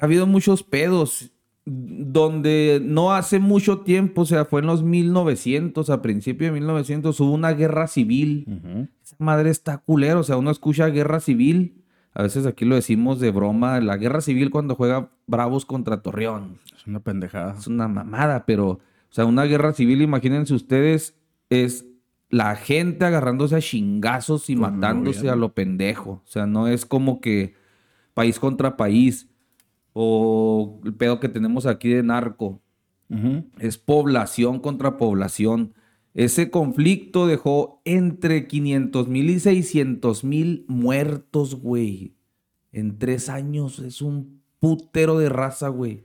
ha 0.00 0.04
habido 0.04 0.26
muchos 0.26 0.62
pedos 0.62 1.30
donde 1.64 2.80
no 2.84 3.12
hace 3.12 3.38
mucho 3.38 3.80
tiempo, 3.80 4.22
o 4.22 4.26
sea, 4.26 4.44
fue 4.44 4.60
en 4.60 4.66
los 4.66 4.82
1900, 4.82 5.90
a 5.90 6.02
principios 6.02 6.52
de 6.52 6.58
1900, 6.60 7.18
hubo 7.20 7.32
una 7.32 7.52
guerra 7.52 7.86
civil. 7.86 8.88
Esa 9.04 9.16
madre 9.18 9.50
está 9.50 9.78
culero, 9.78 10.20
o 10.20 10.24
sea, 10.24 10.36
uno 10.36 10.50
escucha 10.50 10.88
guerra 10.88 11.20
civil. 11.20 11.81
A 12.14 12.22
veces 12.22 12.46
aquí 12.46 12.64
lo 12.64 12.74
decimos 12.74 13.20
de 13.20 13.30
broma, 13.30 13.80
la 13.80 13.96
guerra 13.96 14.20
civil 14.20 14.50
cuando 14.50 14.74
juega 14.74 15.10
Bravos 15.26 15.64
contra 15.64 16.02
Torreón. 16.02 16.58
Es 16.76 16.86
una 16.86 17.00
pendejada. 17.00 17.54
Es 17.58 17.66
una 17.66 17.88
mamada, 17.88 18.44
pero, 18.44 18.68
o 18.68 18.80
sea, 19.10 19.24
una 19.24 19.44
guerra 19.44 19.72
civil, 19.72 20.02
imagínense 20.02 20.52
ustedes, 20.52 21.16
es 21.48 21.86
la 22.28 22.56
gente 22.56 23.04
agarrándose 23.04 23.56
a 23.56 23.60
chingazos 23.60 24.50
y 24.50 24.56
matándose 24.56 25.28
a 25.28 25.36
lo 25.36 25.52
pendejo. 25.54 26.22
O 26.24 26.26
sea, 26.26 26.46
no 26.46 26.66
es 26.66 26.86
como 26.86 27.20
que 27.20 27.54
país 28.14 28.38
contra 28.38 28.76
país 28.76 29.28
o 29.92 30.80
el 30.84 30.94
pedo 30.94 31.20
que 31.20 31.28
tenemos 31.28 31.66
aquí 31.66 31.90
de 31.90 32.02
narco. 32.02 32.60
Es 33.58 33.76
población 33.76 34.60
contra 34.60 34.96
población. 34.96 35.74
Ese 36.14 36.50
conflicto 36.50 37.26
dejó 37.26 37.80
entre 37.84 38.46
500 38.46 39.08
mil 39.08 39.30
y 39.30 39.40
600 39.40 40.24
mil 40.24 40.64
muertos, 40.68 41.54
güey. 41.56 42.14
En 42.70 42.98
tres 42.98 43.28
años 43.28 43.78
es 43.78 44.02
un 44.02 44.42
putero 44.60 45.18
de 45.18 45.28
raza, 45.28 45.68
güey. 45.68 46.02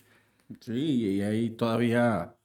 Sí, 0.62 0.74
y 1.18 1.22
ahí 1.22 1.50
todavía. 1.50 2.36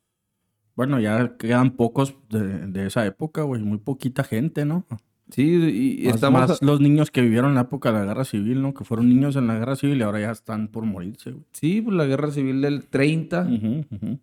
Bueno, 0.74 0.98
ya 1.00 1.36
quedan 1.36 1.72
pocos 1.76 2.16
de, 2.30 2.66
de 2.66 2.86
esa 2.86 3.06
época, 3.06 3.42
güey. 3.42 3.62
Muy 3.62 3.78
poquita 3.78 4.24
gente, 4.24 4.64
¿no? 4.64 4.86
Sí, 5.30 5.98
y, 6.00 6.04
Más- 6.06 6.14
estamos... 6.16 6.48
más 6.48 6.62
los 6.62 6.80
niños 6.80 7.10
que 7.10 7.20
vivieron 7.22 7.50
en 7.50 7.54
la 7.54 7.60
época 7.62 7.92
de 7.92 8.00
la 8.00 8.04
guerra 8.06 8.24
civil, 8.24 8.60
¿no? 8.60 8.74
Que 8.74 8.84
fueron 8.84 9.08
niños 9.08 9.36
en 9.36 9.46
la 9.46 9.54
guerra 9.58 9.76
civil 9.76 9.98
y 9.98 10.02
ahora 10.02 10.20
ya 10.20 10.30
están 10.30 10.68
por 10.68 10.84
morirse, 10.84 11.30
güey. 11.30 11.44
Sí, 11.52 11.80
pues 11.80 11.96
la 11.96 12.04
guerra 12.06 12.30
civil 12.32 12.60
del 12.60 12.84
30. 12.86 13.42
Ujú, 13.42 13.84
ujú, 13.94 14.18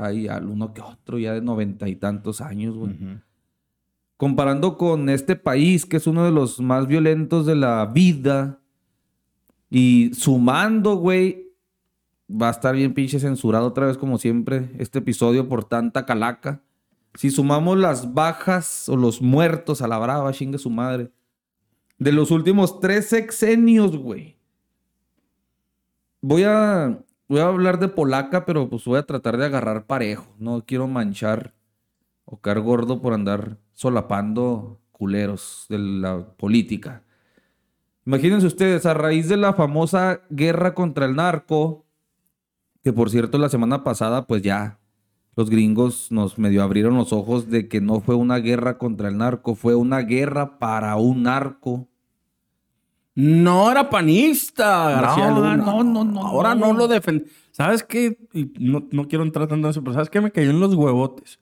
Hay 0.00 0.28
al 0.28 0.48
uno 0.48 0.72
que 0.72 0.80
otro 0.80 1.18
ya 1.18 1.32
de 1.32 1.40
noventa 1.40 1.88
y 1.88 1.96
tantos 1.96 2.40
años, 2.40 2.76
güey. 2.76 2.96
Comparando 4.16 4.78
con 4.78 5.08
este 5.08 5.36
país, 5.36 5.84
que 5.86 5.96
es 5.96 6.06
uno 6.06 6.24
de 6.24 6.30
los 6.30 6.60
más 6.60 6.86
violentos 6.86 7.46
de 7.46 7.56
la 7.56 7.84
vida, 7.86 8.60
y 9.70 10.12
sumando, 10.14 10.96
güey, 10.96 11.52
va 12.30 12.48
a 12.48 12.52
estar 12.52 12.74
bien 12.74 12.94
pinche 12.94 13.18
censurado 13.18 13.66
otra 13.66 13.86
vez, 13.86 13.98
como 13.98 14.18
siempre, 14.18 14.70
este 14.78 15.00
episodio 15.00 15.48
por 15.48 15.64
tanta 15.64 16.06
calaca. 16.06 16.62
Si 17.14 17.30
sumamos 17.30 17.78
las 17.78 18.14
bajas 18.14 18.88
o 18.88 18.96
los 18.96 19.20
muertos 19.20 19.82
a 19.82 19.88
la 19.88 19.98
brava, 19.98 20.32
chingue 20.32 20.58
su 20.58 20.70
madre, 20.70 21.10
de 21.98 22.12
los 22.12 22.30
últimos 22.30 22.80
tres 22.80 23.08
sexenios, 23.08 23.96
güey. 23.96 24.36
Voy 26.20 26.44
a, 26.44 26.98
voy 27.28 27.40
a 27.40 27.46
hablar 27.46 27.78
de 27.78 27.88
polaca, 27.88 28.44
pero 28.44 28.68
pues 28.68 28.84
voy 28.84 28.98
a 28.98 29.06
tratar 29.06 29.36
de 29.36 29.46
agarrar 29.46 29.86
parejo. 29.86 30.26
No 30.38 30.64
quiero 30.66 30.88
manchar 30.88 31.54
o 32.24 32.40
caer 32.40 32.60
gordo 32.60 33.00
por 33.00 33.12
andar 33.12 33.58
solapando 33.72 34.80
culeros 34.92 35.66
de 35.68 35.78
la 35.78 36.26
política. 36.36 37.02
Imagínense 38.06 38.46
ustedes, 38.46 38.86
a 38.86 38.94
raíz 38.94 39.28
de 39.28 39.36
la 39.36 39.54
famosa 39.54 40.20
guerra 40.28 40.74
contra 40.74 41.06
el 41.06 41.16
narco, 41.16 41.86
que 42.82 42.92
por 42.92 43.10
cierto 43.10 43.38
la 43.38 43.48
semana 43.48 43.82
pasada 43.82 44.26
pues 44.26 44.42
ya 44.42 44.78
los 45.36 45.50
gringos 45.50 46.12
nos 46.12 46.38
medio 46.38 46.62
abrieron 46.62 46.94
los 46.94 47.12
ojos 47.12 47.50
de 47.50 47.66
que 47.66 47.80
no 47.80 48.00
fue 48.00 48.14
una 48.14 48.36
guerra 48.38 48.78
contra 48.78 49.08
el 49.08 49.18
narco, 49.18 49.54
fue 49.54 49.74
una 49.74 50.00
guerra 50.00 50.58
para 50.58 50.96
un 50.96 51.24
narco. 51.24 51.88
No 53.16 53.70
era 53.70 53.88
panista, 53.90 54.90
García 54.90 55.30
No, 55.30 55.36
Luna. 55.36 55.56
no, 55.56 55.84
no, 55.84 56.04
no, 56.04 56.20
Ahora 56.26 56.54
no. 56.54 56.72
no, 56.72 56.78
lo 56.80 56.88
defiende. 56.88 57.26
¿Sabes 57.52 57.84
qué? 57.84 58.18
No, 58.58 58.86
no 58.90 59.06
quiero 59.06 59.22
entrar 59.24 59.46
tanto 59.46 59.68
en 59.68 59.70
eso, 59.70 59.82
pero 59.82 59.94
¿sabes 59.94 60.10
qué? 60.10 60.20
Me 60.20 60.32
cayó 60.32 60.50
en 60.50 60.58
los 60.60 60.74
huevotes. 60.74 61.38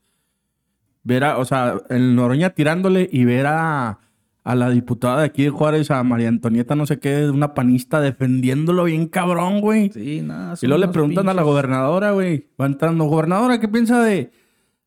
Ver 1.02 1.24
a, 1.24 1.38
o 1.38 1.44
sea, 1.44 1.78
el 1.88 2.14
Noroña 2.14 2.50
tirándole 2.50 3.08
y 3.10 3.24
ver 3.24 3.46
a, 3.46 3.98
a 4.44 4.54
la 4.54 4.68
diputada 4.70 5.20
de 5.20 5.26
aquí 5.26 5.44
de 5.44 5.50
Juárez, 5.50 5.90
a 5.90 6.02
María 6.04 6.28
Antonieta, 6.28 6.74
no 6.76 6.84
sé 6.86 6.98
qué, 7.00 7.28
una 7.30 7.54
panista 7.54 8.00
defendiéndolo 8.00 8.84
bien 8.84 9.06
cabrón, 9.08 9.60
güey. 9.62 9.90
Sí, 9.92 10.20
nada. 10.22 10.54
Y 10.60 10.66
luego 10.66 10.80
le 10.84 10.92
preguntan 10.92 11.28
a 11.30 11.34
la 11.34 11.42
gobernadora, 11.42 12.12
güey. 12.12 12.48
Va 12.60 12.66
entrando, 12.66 13.04
gobernadora, 13.04 13.58
¿qué 13.58 13.66
piensa 13.68 14.02
de, 14.02 14.30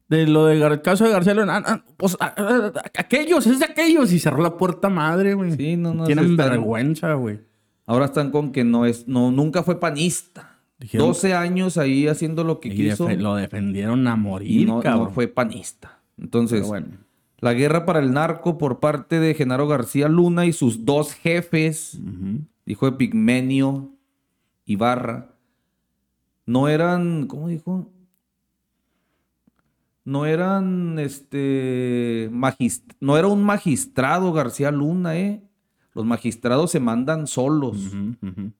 de 0.07 0.27
lo 0.27 0.45
del 0.45 0.81
caso 0.81 1.03
de 1.05 1.11
García 1.11 1.33
Luna? 1.33 1.57
Ah, 1.57 1.63
ah, 1.65 1.83
pues 1.97 2.15
a- 2.19 2.25
a- 2.25 2.67
a- 2.67 2.73
aquellos, 2.99 3.47
es 3.47 3.59
de 3.59 3.65
aquellos. 3.65 4.11
Y 4.11 4.19
cerró 4.19 4.41
la 4.43 4.57
puerta 4.57 4.89
madre, 4.89 5.33
güey. 5.33 5.55
Sí, 5.55 5.77
no, 5.77 5.93
no, 5.93 6.05
Tienen 6.05 6.31
están- 6.31 6.49
vergüenza, 6.49 7.13
güey. 7.13 7.39
Ahora 7.87 8.05
están 8.05 8.31
con 8.31 8.51
que 8.51 8.63
no 8.63 8.85
es, 8.85 9.07
no, 9.07 9.31
nunca 9.31 9.63
fue 9.63 9.79
panista. 9.79 10.59
Dijeron- 10.79 11.07
12 11.07 11.33
años 11.33 11.77
ahí 11.77 12.07
haciendo 12.07 12.43
lo 12.43 12.59
que 12.59 12.69
Y 12.69 12.75
quiso 12.75 13.09
lo 13.09 13.35
defendieron 13.35 14.07
a 14.07 14.15
morir, 14.15 14.61
y 14.61 14.65
no, 14.65 14.81
fue 15.11 15.27
panista. 15.27 15.99
Entonces, 16.17 16.65
bueno. 16.67 16.87
la 17.39 17.53
guerra 17.53 17.85
para 17.85 17.99
el 17.99 18.11
narco 18.11 18.57
por 18.57 18.79
parte 18.79 19.19
de 19.19 19.33
Genaro 19.35 19.67
García 19.67 20.07
Luna 20.09 20.45
y 20.45 20.53
sus 20.53 20.83
dos 20.85 21.13
jefes, 21.13 21.97
dijo 22.65 22.87
Epigmenio 22.87 23.91
Ibarra, 24.65 25.29
no 26.45 26.67
eran, 26.67 27.27
¿cómo 27.27 27.47
dijo? 27.47 27.89
No 30.05 30.25
eran, 30.27 30.99
este, 30.99 32.29
no 32.99 33.17
era 33.17 33.27
un 33.27 33.43
magistrado 33.43 34.31
García 34.33 34.69
Luna, 34.71 35.17
¿eh? 35.17 35.41
Los 35.95 36.05
magistrados 36.05 36.71
se 36.71 36.79
mandan 36.79 37.25
solos. 37.25 37.91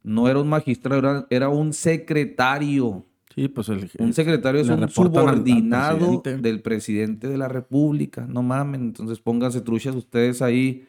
No 0.01 0.27
era 0.27 0.39
un 0.39 0.47
magistrado, 0.47 0.99
era, 0.99 1.27
era 1.29 1.49
un 1.49 1.71
secretario. 1.73 3.05
Sí, 3.35 3.47
pues 3.49 3.67
el... 3.69 3.91
Un 3.99 4.13
secretario 4.13 4.61
es 4.61 4.69
un 4.69 4.79
reportan 4.81 5.17
al- 5.17 5.27
al 5.27 5.35
subordinado 5.35 5.97
presidente. 6.21 6.37
del 6.37 6.61
presidente 6.61 7.27
de 7.27 7.37
la 7.37 7.47
República. 7.49 8.25
No 8.27 8.41
mamen. 8.41 8.81
Entonces 8.81 9.19
pónganse 9.19 9.61
truchas 9.61 9.95
ustedes 9.95 10.41
ahí 10.41 10.87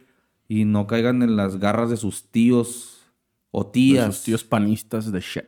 y 0.48 0.64
no 0.64 0.86
caigan 0.86 1.22
en 1.22 1.36
las 1.36 1.58
garras 1.58 1.90
de 1.90 1.96
sus 1.96 2.30
tíos 2.30 3.00
o 3.50 3.64
de 3.64 3.70
tías. 3.72 4.14
sus 4.14 4.24
tíos 4.24 4.44
panistas 4.44 5.10
de 5.10 5.20
shit. 5.20 5.44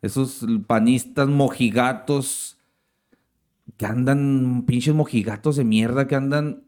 Esos 0.00 0.44
panistas 0.66 1.28
mojigatos 1.28 2.53
que 3.76 3.86
andan, 3.86 4.64
pinches 4.66 4.94
mojigatos 4.94 5.56
de 5.56 5.64
mierda 5.64 6.06
que 6.06 6.14
andan 6.16 6.64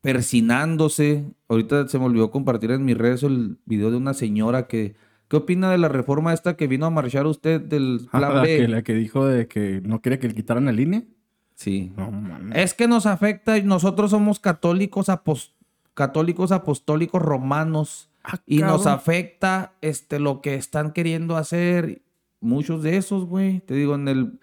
persinándose. 0.00 1.24
Ahorita 1.48 1.88
se 1.88 1.98
me 1.98 2.04
olvidó 2.06 2.30
compartir 2.30 2.70
en 2.70 2.84
mis 2.84 2.96
redes 2.96 3.22
el 3.22 3.58
video 3.66 3.90
de 3.90 3.96
una 3.96 4.14
señora 4.14 4.66
que... 4.66 4.94
¿Qué 5.28 5.36
opina 5.36 5.70
de 5.70 5.78
la 5.78 5.88
reforma 5.88 6.34
esta 6.34 6.54
que 6.56 6.66
vino 6.66 6.84
a 6.84 6.90
marchar 6.90 7.26
usted 7.26 7.58
del 7.60 8.02
Ah, 8.12 8.18
plan 8.18 8.34
la, 8.36 8.42
B? 8.42 8.56
que, 8.58 8.68
la 8.68 8.82
que 8.82 8.94
dijo 8.94 9.26
de 9.26 9.48
que 9.48 9.80
no 9.82 10.02
quiere 10.02 10.18
que 10.18 10.28
le 10.28 10.34
quitaran 10.34 10.68
el 10.68 10.78
INE. 10.78 11.08
Sí. 11.54 11.92
No. 11.96 12.12
Es 12.54 12.74
que 12.74 12.86
nos 12.86 13.06
afecta, 13.06 13.56
y 13.56 13.62
nosotros 13.62 14.10
somos 14.10 14.38
católicos, 14.38 15.08
apos- 15.08 15.54
católicos 15.94 16.52
apostólicos 16.52 17.22
romanos 17.22 18.10
Ah, 18.22 18.38
y 18.46 18.58
nos 18.58 18.86
afecta 18.86 19.72
este, 19.80 20.18
lo 20.18 20.40
que 20.42 20.54
están 20.54 20.92
queriendo 20.92 21.36
hacer. 21.36 22.02
Muchos 22.40 22.82
de 22.82 22.96
esos, 22.98 23.24
güey. 23.24 23.60
Te 23.60 23.74
digo, 23.74 23.94
en 23.94 24.08
el, 24.08 24.40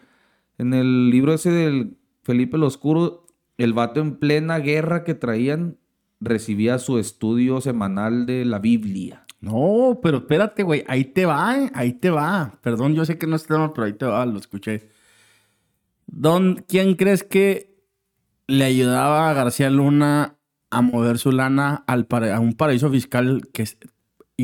en 0.62 0.76
el 0.76 1.10
libro 1.10 1.34
ese 1.34 1.50
del 1.50 1.98
Felipe 2.22 2.56
el 2.56 2.64
Oscuro, 2.64 3.26
el 3.58 3.74
vato 3.74 4.00
en 4.00 4.18
plena 4.18 4.60
guerra 4.60 5.04
que 5.04 5.16
traían 5.16 5.78
recibía 6.20 6.78
su 6.78 7.00
estudio 7.00 7.62
semanal 7.62 8.28
de 8.28 8.46
la 8.46 8.60
Biblia. 8.60 9.26
No, 9.40 10.00
pero 10.04 10.20
espérate, 10.20 10.62
güey. 10.62 10.84
Ahí 10.88 11.06
te 11.06 11.26
va, 11.26 11.58
¿eh? 11.58 11.72
ahí 11.74 11.94
te 11.94 12.12
va. 12.12 12.60
Perdón, 12.62 12.94
yo 12.94 13.06
sé 13.06 13.18
que 13.18 13.26
no 13.26 13.38
es 13.38 13.48
tema, 13.48 13.74
pero 13.74 13.86
ahí 13.86 13.94
te 13.94 14.06
va, 14.06 14.24
lo 14.28 14.38
escuché. 14.38 14.92
Don, 16.06 16.64
¿Quién 16.68 16.94
crees 16.94 17.24
que 17.24 17.84
le 18.46 18.66
ayudaba 18.66 19.32
a 19.32 19.34
García 19.34 19.72
Luna 19.72 20.38
a 20.70 20.82
mover 20.84 21.18
su 21.18 21.32
lana 21.32 21.84
al 21.88 22.06
a 22.12 22.40
un 22.40 22.54
paraíso 22.54 22.92
fiscal 22.92 23.50
que 23.52 23.66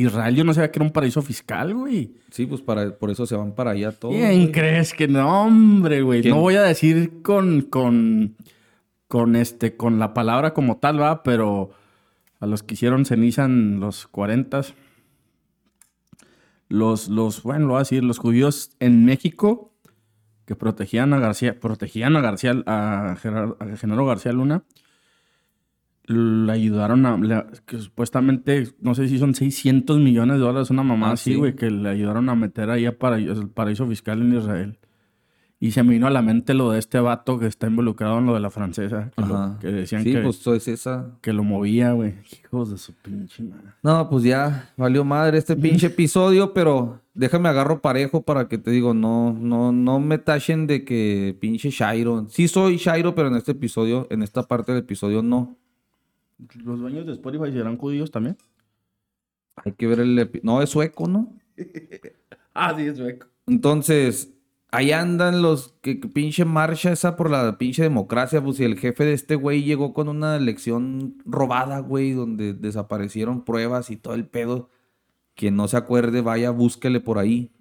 Israel? 0.02 0.34
Yo 0.34 0.44
no 0.44 0.52
sabía 0.54 0.70
que 0.70 0.78
era 0.78 0.86
un 0.86 0.92
paraíso 0.92 1.22
fiscal, 1.22 1.74
güey. 1.74 2.14
Sí, 2.30 2.46
pues 2.46 2.60
para, 2.62 2.96
por 2.96 3.10
eso 3.10 3.26
se 3.26 3.34
van 3.36 3.52
para 3.52 3.72
allá 3.72 3.92
todos. 3.92 4.14
¿Quién 4.14 4.26
güey. 4.42 4.52
crees 4.52 4.94
que 4.94 5.08
no, 5.08 5.42
hombre, 5.44 6.02
güey? 6.02 6.22
¿Quién? 6.22 6.34
No 6.34 6.40
voy 6.40 6.56
a 6.56 6.62
decir 6.62 7.20
con, 7.22 7.62
con, 7.62 8.36
con, 9.08 9.36
este, 9.36 9.76
con 9.76 9.98
la 9.98 10.14
palabra 10.14 10.54
como 10.54 10.76
tal, 10.78 11.00
va, 11.00 11.22
pero 11.22 11.70
a 12.40 12.46
los 12.46 12.62
que 12.62 12.74
hicieron 12.74 13.04
ceniza 13.04 13.44
en 13.44 13.80
los 13.80 14.06
40 14.06 14.62
los, 16.68 17.08
los, 17.08 17.42
bueno, 17.42 17.60
lo 17.66 17.68
voy 17.72 17.76
a 17.76 17.78
decir, 17.80 18.04
los 18.04 18.18
judíos 18.18 18.72
en 18.78 19.04
México 19.04 19.72
que 20.44 20.54
protegían 20.54 21.12
a 21.12 21.18
García, 21.18 21.58
protegían 21.60 22.16
a 22.16 22.20
García, 22.20 22.62
a, 22.66 23.16
Gerardo- 23.20 23.56
a 23.60 23.76
Genaro 23.76 24.06
García 24.06 24.32
Luna, 24.32 24.62
le 26.08 26.50
ayudaron 26.52 27.04
a, 27.06 27.46
que 27.66 27.78
supuestamente, 27.78 28.68
no 28.80 28.94
sé 28.94 29.08
si 29.08 29.18
son 29.18 29.34
600 29.34 29.98
millones 29.98 30.36
de 30.38 30.42
dólares, 30.44 30.70
una 30.70 30.82
mamá 30.82 31.10
Ah, 31.10 31.12
así, 31.12 31.32
sí. 31.32 31.36
güey, 31.36 31.54
que 31.54 31.70
le 31.70 31.88
ayudaron 31.88 32.28
a 32.28 32.34
meter 32.34 32.70
ahí 32.70 32.86
a 32.86 32.98
para, 32.98 33.16
el 33.18 33.48
paraíso 33.48 33.86
fiscal 33.86 34.20
en 34.22 34.36
Israel. 34.36 34.78
Y 35.60 35.72
se 35.72 35.82
me 35.82 35.90
vino 35.94 36.06
a 36.06 36.10
la 36.10 36.22
mente 36.22 36.54
lo 36.54 36.70
de 36.70 36.78
este 36.78 37.00
vato 37.00 37.36
que 37.40 37.46
está 37.46 37.66
involucrado 37.66 38.20
en 38.20 38.26
lo 38.26 38.34
de 38.34 38.38
la 38.38 38.48
francesa, 38.48 39.10
que, 39.16 39.22
lo- 39.22 39.36
Ajá. 39.36 39.58
que 39.60 39.66
decían 39.66 40.04
Sí, 40.04 40.12
que, 40.12 40.20
pues 40.20 40.46
es 40.46 40.68
esa. 40.68 41.18
que 41.20 41.32
lo 41.32 41.42
movía, 41.42 41.90
güey. 41.94 42.14
Hijos 42.44 42.70
de 42.70 42.78
su 42.78 42.92
pinche 42.94 43.42
madre. 43.42 43.64
No, 43.82 44.08
pues 44.08 44.22
ya 44.22 44.70
valió 44.76 45.04
madre 45.04 45.36
este 45.38 45.56
pinche 45.56 45.88
episodio, 45.88 46.54
pero 46.54 47.00
déjame 47.12 47.48
agarro 47.48 47.80
parejo 47.82 48.22
para 48.22 48.46
que 48.46 48.58
te 48.58 48.70
digo, 48.70 48.94
no, 48.94 49.32
no, 49.32 49.72
no 49.72 49.98
me 49.98 50.18
tachen 50.18 50.68
de 50.68 50.84
que 50.84 51.36
pinche 51.40 51.70
Shairo. 51.70 52.26
Sí 52.28 52.46
soy 52.46 52.76
Shairo, 52.76 53.16
pero 53.16 53.26
en 53.26 53.34
este 53.34 53.50
episodio, 53.50 54.06
en 54.10 54.22
esta 54.22 54.44
parte 54.44 54.70
del 54.70 54.82
episodio 54.82 55.22
no. 55.22 55.56
¿Los 56.64 56.78
dueños 56.80 57.06
de 57.06 57.12
Spotify 57.12 57.52
serán 57.52 57.76
judíos 57.76 58.10
también? 58.10 58.36
Hay 59.64 59.72
que 59.72 59.86
ver 59.86 60.00
el 60.00 60.18
epi- 60.18 60.40
No, 60.42 60.62
es 60.62 60.70
sueco, 60.70 61.08
¿no? 61.08 61.34
Ah, 62.54 62.74
sí, 62.76 62.82
es 62.86 62.96
sueco. 62.96 63.28
Entonces, 63.46 64.32
ahí 64.72 64.90
andan 64.90 65.42
los 65.42 65.74
que, 65.80 66.00
que 66.00 66.08
pinche 66.08 66.44
marcha 66.44 66.90
esa 66.90 67.14
por 67.14 67.30
la 67.30 67.56
pinche 67.56 67.82
democracia, 67.84 68.42
pues 68.42 68.56
si 68.56 68.64
el 68.64 68.76
jefe 68.78 69.04
de 69.04 69.12
este 69.12 69.36
güey 69.36 69.62
llegó 69.62 69.94
con 69.94 70.08
una 70.08 70.34
elección 70.36 71.22
robada, 71.24 71.78
güey, 71.78 72.12
donde 72.12 72.52
desaparecieron 72.54 73.44
pruebas 73.44 73.90
y 73.90 73.96
todo 73.96 74.14
el 74.14 74.26
pedo. 74.26 74.70
Quien 75.36 75.54
no 75.54 75.68
se 75.68 75.76
acuerde, 75.76 76.20
vaya, 76.20 76.50
búsquele 76.50 76.98
por 77.00 77.18
ahí. 77.18 77.52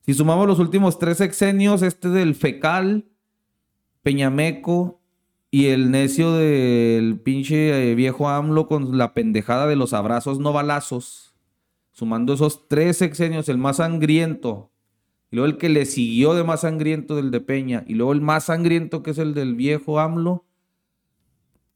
Si 0.00 0.14
sumamos 0.14 0.48
los 0.48 0.58
últimos 0.58 0.98
tres 0.98 1.18
sexenios, 1.18 1.82
este 1.82 2.08
del 2.08 2.34
Fecal, 2.34 3.04
Peñameco 4.02 5.00
Y 5.54 5.66
el 5.66 5.92
necio 5.92 6.32
del 6.32 7.20
pinche 7.20 7.92
eh, 7.92 7.94
viejo 7.94 8.28
AMLO 8.28 8.66
con 8.66 8.98
la 8.98 9.14
pendejada 9.14 9.68
de 9.68 9.76
los 9.76 9.92
abrazos 9.92 10.40
no 10.40 10.52
balazos. 10.52 11.32
Sumando 11.92 12.32
esos 12.32 12.66
tres 12.66 12.96
sexenios, 12.96 13.48
el 13.48 13.58
más 13.58 13.76
sangriento. 13.76 14.72
Y 15.30 15.36
luego 15.36 15.52
el 15.52 15.56
que 15.56 15.68
le 15.68 15.86
siguió 15.86 16.34
de 16.34 16.42
más 16.42 16.62
sangriento 16.62 17.14
del 17.14 17.30
de 17.30 17.40
Peña. 17.40 17.84
Y 17.86 17.94
luego 17.94 18.12
el 18.12 18.20
más 18.20 18.46
sangriento 18.46 19.04
que 19.04 19.12
es 19.12 19.18
el 19.18 19.32
del 19.32 19.54
viejo 19.54 20.00
AMLO. 20.00 20.44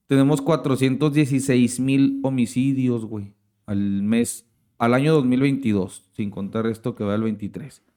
Tenemos 0.08 0.42
416 0.42 1.78
mil 1.78 2.18
homicidios, 2.24 3.04
güey. 3.04 3.36
Al 3.64 4.02
mes, 4.02 4.48
al 4.78 4.92
año 4.92 5.14
2022. 5.14 6.10
Sin 6.16 6.32
contar 6.32 6.66
esto 6.66 6.96
que 6.96 7.04
va 7.04 7.14
al 7.14 7.22
23 7.22 7.87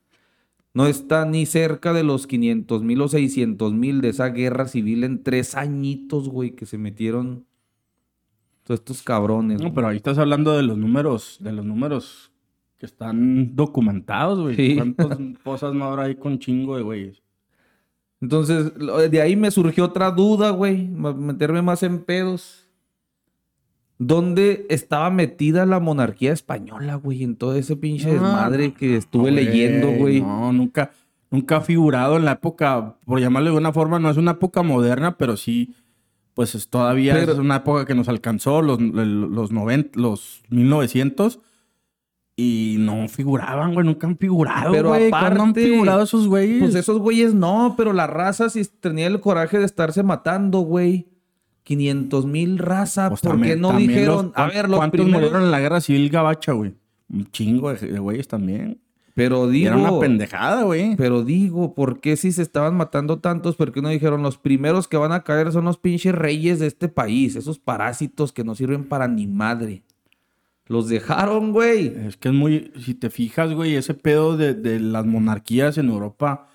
no 0.74 0.88
está 0.88 1.26
ni 1.26 1.46
cerca 1.46 1.94
de 1.94 2.04
los 2.04 2.28
500 2.28 2.84
mil 2.84 3.02
o 3.02 3.08
600 3.08 3.74
mil 3.74 4.02
de 4.02 4.10
esa 4.10 4.30
guerra 4.30 4.68
civil 4.68 5.04
en 5.04 5.24
tres 5.24 5.56
añitos, 5.56 6.30
güey, 6.30 6.52
que 6.52 6.66
se 6.66 6.78
metieron 6.78 7.46
todos 8.64 8.80
estos 8.80 9.04
cabrones. 9.04 9.62
No, 9.62 9.74
pero 9.74 9.88
ahí 9.88 9.98
estás 9.98 10.18
hablando 10.18 10.56
de 10.56 10.64
los 10.64 10.78
números, 10.78 11.38
de 11.42 11.52
los 11.52 11.66
números 11.66 12.32
que 12.78 12.86
están 12.86 13.56
documentados, 13.56 14.40
güey. 14.40 14.56
Sí. 14.56 14.76
¿Cuántas 14.76 15.18
cosas 15.44 15.74
no 15.74 15.86
habrá 15.86 16.04
ahí 16.04 16.16
con 16.16 16.40
chingo 16.40 16.78
de 16.78 16.84
güeyes? 16.84 17.22
Entonces, 18.22 18.72
de 19.10 19.22
ahí 19.22 19.36
me 19.36 19.50
surgió 19.50 19.86
otra 19.86 20.12
duda, 20.12 20.52
güey, 20.52 20.88
meterme 20.88 21.64
más 21.64 21.82
en 21.82 22.04
pedos. 22.04 22.61
¿Dónde 24.04 24.66
estaba 24.70 25.12
metida 25.12 25.68
la 25.68 25.80
monarquía 25.80 26.34
española, 26.34 26.96
güey? 26.96 27.22
En 27.22 27.36
todo 27.36 27.54
ese 27.54 27.76
pinche 27.76 28.12
desmadre 28.12 28.74
que 28.74 28.98
estuve 28.98 29.30
leyendo, 29.30 29.92
güey. 29.92 30.22
No, 30.22 30.52
nunca, 30.52 30.90
nunca 31.30 31.58
ha 31.58 31.62
figurado 31.62 32.18
en 32.18 32.26
la 32.26 32.32
época, 32.32 32.96
por 33.06 33.20
llamarle 33.20 33.52
de 33.52 33.58
una 33.58 33.72
forma, 33.72 34.00
no 34.00 34.10
es 34.10 34.18
una 34.18 34.32
época 34.32 34.64
moderna, 34.64 35.20
pero 35.20 35.38
sí, 35.38 35.76
pues 36.34 36.56
es, 36.56 36.68
todavía 36.68 37.16
es 37.16 37.30
una 37.38 37.58
época 37.58 37.86
que 37.86 37.94
nos 37.94 38.10
alcanzó, 38.10 38.64
los, 38.64 38.82
los, 38.82 39.52
90, 39.52 40.00
los 40.00 40.42
1900. 40.50 41.40
Y 42.36 42.78
no 42.80 43.08
figuraban, 43.08 43.76
güey, 43.76 43.86
nunca 43.86 44.08
han 44.08 44.18
figurado, 44.18 44.72
pero 44.72 44.90
güey. 44.90 45.10
Aparte, 45.10 45.38
no 45.38 45.44
han 45.44 45.54
figurado 45.54 46.02
esos 46.02 46.28
güeyes? 46.28 46.60
Pues 46.60 46.74
esos 46.74 46.98
güeyes 46.98 47.36
no, 47.36 47.76
pero 47.78 47.94
la 47.94 48.08
raza 48.08 48.50
sí 48.50 48.64
tenía 48.80 49.06
el 49.06 49.20
coraje 49.20 49.60
de 49.60 49.66
estarse 49.66 50.02
matando, 50.02 50.62
güey. 50.62 51.11
500 51.64 52.26
mil 52.26 52.58
raza. 52.58 53.10
Pues 53.10 53.22
¿Por 53.22 53.42
qué 53.42 53.56
no 53.56 53.74
dijeron? 53.74 54.32
a 54.36 54.48
ver, 54.48 54.70
los 54.70 54.80
¿Cuántos 54.80 55.08
murieron 55.08 55.44
en 55.44 55.52
la 55.52 55.60
guerra 55.60 55.82
civil 55.82 56.10
gabacha, 56.10 56.54
güey? 56.54 56.74
Un 57.10 57.30
chingo 57.32 57.74
de 57.74 58.00
güeyes 58.00 58.28
también. 58.28 58.80
Pero 59.14 59.48
digo. 59.48 59.68
Era 59.68 59.78
una 59.78 60.00
pendejada, 60.00 60.64
güey. 60.64 60.96
Pero 60.96 61.24
digo, 61.24 61.76
¿por 61.76 62.00
qué 62.00 62.16
si 62.16 62.32
se 62.32 62.42
estaban 62.42 62.76
matando 62.76 63.20
tantos? 63.20 63.56
¿Por 63.56 63.72
qué 63.72 63.82
no 63.82 63.90
dijeron 63.90 64.24
los 64.24 64.38
primeros 64.38 64.88
que 64.88 64.98
van 64.98 65.12
a 65.12 65.24
caer 65.24 65.52
son 65.52 65.66
los 65.66 65.78
pinches 65.78 66.16
reyes 66.16 66.60
de 66.60 66.68
este 66.68 66.88
país? 66.88 67.36
Esos 67.36 67.60
parásitos 67.60 68.32
que 68.32 68.44
no 68.44 68.56
sirven 68.56 68.86
para 68.86 69.08
ni 69.08 69.28
madre. 69.28 69.84
Los 70.68 70.88
dejaron, 70.88 71.52
güey. 71.52 71.88
Es 72.08 72.16
que 72.16 72.30
es 72.30 72.34
muy. 72.34 72.72
Si 72.80 72.94
te 72.94 73.10
fijas, 73.10 73.54
güey, 73.54 73.76
ese 73.76 73.94
pedo 73.94 74.38
de, 74.38 74.54
de 74.54 74.80
las 74.80 75.06
monarquías 75.06 75.78
en 75.78 75.90
Europa 75.90 76.48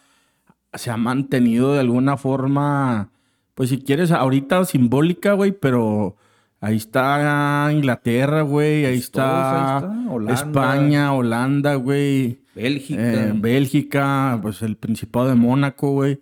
se 0.73 0.91
ha 0.91 0.97
mantenido 0.97 1.75
de 1.75 1.81
alguna 1.81 2.17
forma 2.17 3.11
pues 3.57 3.71
si 3.71 3.79
quieres, 3.79 4.11
ahorita 4.11 4.67
simbólica, 4.67 5.33
güey, 5.33 5.51
pero 5.51 6.15
ahí 6.61 6.77
está 6.77 7.71
Inglaterra, 7.73 8.43
güey, 8.43 8.85
ahí, 8.85 8.99
está, 8.99 9.91
España, 10.29 11.15
Holanda, 11.15 11.77
güey. 11.77 12.43
Bélgica. 12.55 13.29
Eh, 13.29 13.33
Bélgica, 13.35 14.39
pues 14.43 14.61
el 14.61 14.77
Principado 14.77 15.29
de 15.29 15.37
Mónaco, 15.37 15.91
güey. 15.93 16.21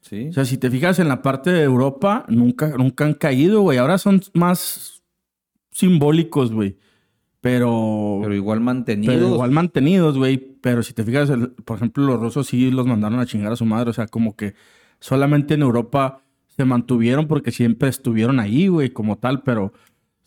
Sí. 0.00 0.26
O 0.28 0.32
sea, 0.32 0.44
si 0.44 0.58
te 0.58 0.68
fijas 0.68 0.98
en 0.98 1.06
la 1.06 1.22
parte 1.22 1.52
de 1.52 1.62
Europa, 1.62 2.24
nunca, 2.26 2.76
nunca 2.76 3.04
han 3.04 3.14
caído, 3.14 3.60
güey. 3.60 3.78
Ahora 3.78 3.98
son 3.98 4.20
más 4.34 5.04
simbólicos, 5.70 6.50
güey. 6.50 6.78
Pero. 7.40 8.18
Pero 8.22 8.34
igual 8.34 8.58
mantenidos. 8.60 9.14
Pero 9.14 9.34
igual 9.34 9.52
mantenidos, 9.52 10.18
güey. 10.18 10.36
Pero 10.36 10.82
si 10.82 10.94
te 10.94 11.04
fijas, 11.04 11.30
por 11.64 11.76
ejemplo, 11.76 12.04
los 12.04 12.18
rusos 12.18 12.48
sí 12.48 12.72
los 12.72 12.88
mandaron 12.88 13.20
a 13.20 13.26
chingar 13.26 13.52
a 13.52 13.56
su 13.56 13.64
madre. 13.64 13.90
O 13.90 13.92
sea, 13.92 14.08
como 14.08 14.34
que 14.34 14.54
solamente 14.98 15.54
en 15.54 15.62
Europa 15.62 16.25
se 16.56 16.64
mantuvieron 16.64 17.28
porque 17.28 17.50
siempre 17.52 17.88
estuvieron 17.88 18.40
ahí, 18.40 18.68
güey, 18.68 18.90
como 18.90 19.18
tal, 19.18 19.42
pero 19.42 19.72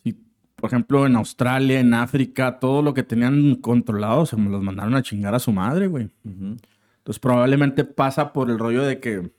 si, 0.02 0.16
por 0.56 0.70
ejemplo, 0.70 1.06
en 1.06 1.16
Australia, 1.16 1.80
en 1.80 1.94
África, 1.94 2.58
todo 2.60 2.82
lo 2.82 2.94
que 2.94 3.02
tenían 3.02 3.56
controlado 3.56 4.26
se 4.26 4.36
los 4.36 4.62
mandaron 4.62 4.94
a 4.94 5.02
chingar 5.02 5.34
a 5.34 5.40
su 5.40 5.52
madre, 5.52 5.88
güey. 5.88 6.10
Entonces 6.24 7.18
probablemente 7.20 7.84
pasa 7.84 8.32
por 8.32 8.50
el 8.50 8.58
rollo 8.58 8.82
de 8.82 9.00
que, 9.00 9.30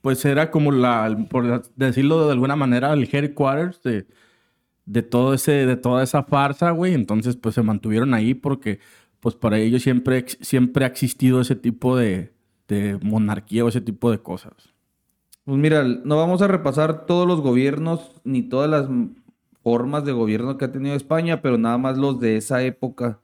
pues 0.00 0.24
era 0.24 0.50
como 0.50 0.72
la, 0.72 1.26
por 1.30 1.70
decirlo 1.76 2.26
de 2.26 2.32
alguna 2.32 2.56
manera, 2.56 2.92
el 2.92 3.08
headquarters 3.12 3.82
de, 3.82 4.06
de 4.86 5.02
todo 5.02 5.34
ese, 5.34 5.66
de 5.66 5.76
toda 5.76 6.02
esa 6.02 6.22
farsa, 6.24 6.70
güey. 6.70 6.94
Entonces, 6.94 7.36
pues 7.36 7.54
se 7.54 7.62
mantuvieron 7.62 8.14
ahí 8.14 8.34
porque, 8.34 8.80
pues 9.20 9.34
para 9.34 9.58
ellos 9.58 9.82
siempre, 9.82 10.24
siempre 10.40 10.84
ha 10.84 10.88
existido 10.88 11.40
ese 11.40 11.56
tipo 11.56 11.96
de, 11.96 12.32
de 12.68 12.98
monarquía 13.02 13.64
o 13.64 13.68
ese 13.68 13.80
tipo 13.80 14.10
de 14.10 14.18
cosas. 14.18 14.71
Pues 15.44 15.58
mira, 15.58 15.82
no 15.82 16.16
vamos 16.16 16.40
a 16.42 16.48
repasar 16.48 17.06
todos 17.06 17.26
los 17.26 17.40
gobiernos 17.40 18.20
ni 18.24 18.42
todas 18.42 18.70
las 18.70 18.88
formas 19.62 20.04
de 20.04 20.12
gobierno 20.12 20.56
que 20.56 20.66
ha 20.66 20.72
tenido 20.72 20.94
España, 20.94 21.42
pero 21.42 21.58
nada 21.58 21.78
más 21.78 21.98
los 21.98 22.20
de 22.20 22.36
esa 22.36 22.62
época 22.62 23.20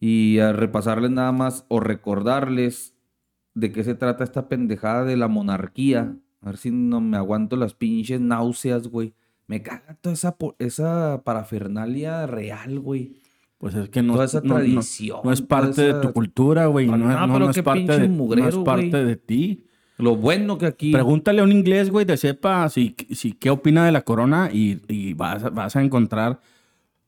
y 0.00 0.40
a 0.40 0.52
repasarles 0.52 1.12
nada 1.12 1.30
más 1.30 1.64
o 1.68 1.78
recordarles 1.78 2.96
de 3.54 3.70
qué 3.70 3.84
se 3.84 3.94
trata 3.94 4.24
esta 4.24 4.48
pendejada 4.48 5.04
de 5.04 5.16
la 5.16 5.28
monarquía. 5.28 6.16
A 6.40 6.46
ver 6.46 6.56
si 6.56 6.72
no 6.72 7.00
me 7.00 7.16
aguanto 7.16 7.54
las 7.54 7.74
pinches 7.74 8.20
náuseas, 8.20 8.88
güey. 8.88 9.14
Me 9.46 9.62
caga 9.62 9.96
toda 10.00 10.14
esa, 10.14 10.36
esa 10.58 11.22
parafernalia 11.24 12.26
real, 12.26 12.80
güey. 12.80 13.20
Pues 13.58 13.76
es 13.76 13.90
que 13.90 14.02
no, 14.02 14.14
toda 14.14 14.24
esa 14.24 14.42
tradición, 14.42 15.20
no, 15.22 15.30
es 15.30 15.40
parte 15.40 15.82
de 15.82 15.94
tu 16.00 16.12
cultura, 16.12 16.66
güey. 16.66 16.88
No, 16.88 16.96
es, 17.48 17.62
parte 17.62 18.00
de, 18.00 18.08
no 18.08 18.48
es 18.48 18.56
parte 18.56 19.04
de 19.04 19.16
ti. 19.16 19.66
Lo 19.98 20.16
bueno 20.16 20.58
que 20.58 20.66
aquí. 20.66 20.92
Pregúntale 20.92 21.40
a 21.40 21.44
un 21.44 21.52
inglés, 21.52 21.90
güey, 21.90 22.04
de 22.04 22.16
sepa 22.16 22.68
si, 22.68 22.96
si 23.10 23.32
qué 23.32 23.50
opina 23.50 23.84
de 23.84 23.92
la 23.92 24.02
corona 24.02 24.50
y, 24.52 25.12
vas, 25.14 25.52
vas, 25.52 25.76
a 25.76 25.82
encontrar. 25.82 26.40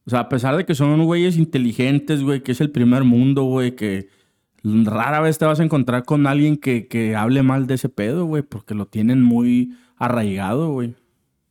O 0.07 0.11
sea, 0.11 0.21
a 0.21 0.29
pesar 0.29 0.57
de 0.57 0.67
que 0.67 0.75
son 0.75 1.05
güeyes 1.05 1.37
inteligentes, 1.37 2.23
güey, 2.23 2.43
que 2.43 2.53
es 2.53 2.61
el 2.61 2.71
primer 2.71 3.05
mundo, 3.05 3.45
güey, 3.45 3.75
que 3.75 4.09
rara 4.63 5.21
vez 5.21 5.39
te 5.39 5.45
vas 5.45 5.61
a 5.61 5.65
encontrar 5.65 6.05
con 6.05 6.27
alguien 6.27 6.57
que, 6.57 6.89
que 6.89 7.17
hable 7.17 7.43
mal 7.43 7.67
de 7.67 7.75
ese 7.75 7.89
pedo, 7.89 8.27
güey, 8.27 8.43
porque 8.43 8.75
lo 8.75 8.87
tienen 8.87 9.23
muy 9.23 9.77
arraigado, 9.97 10.73
güey. 10.73 10.95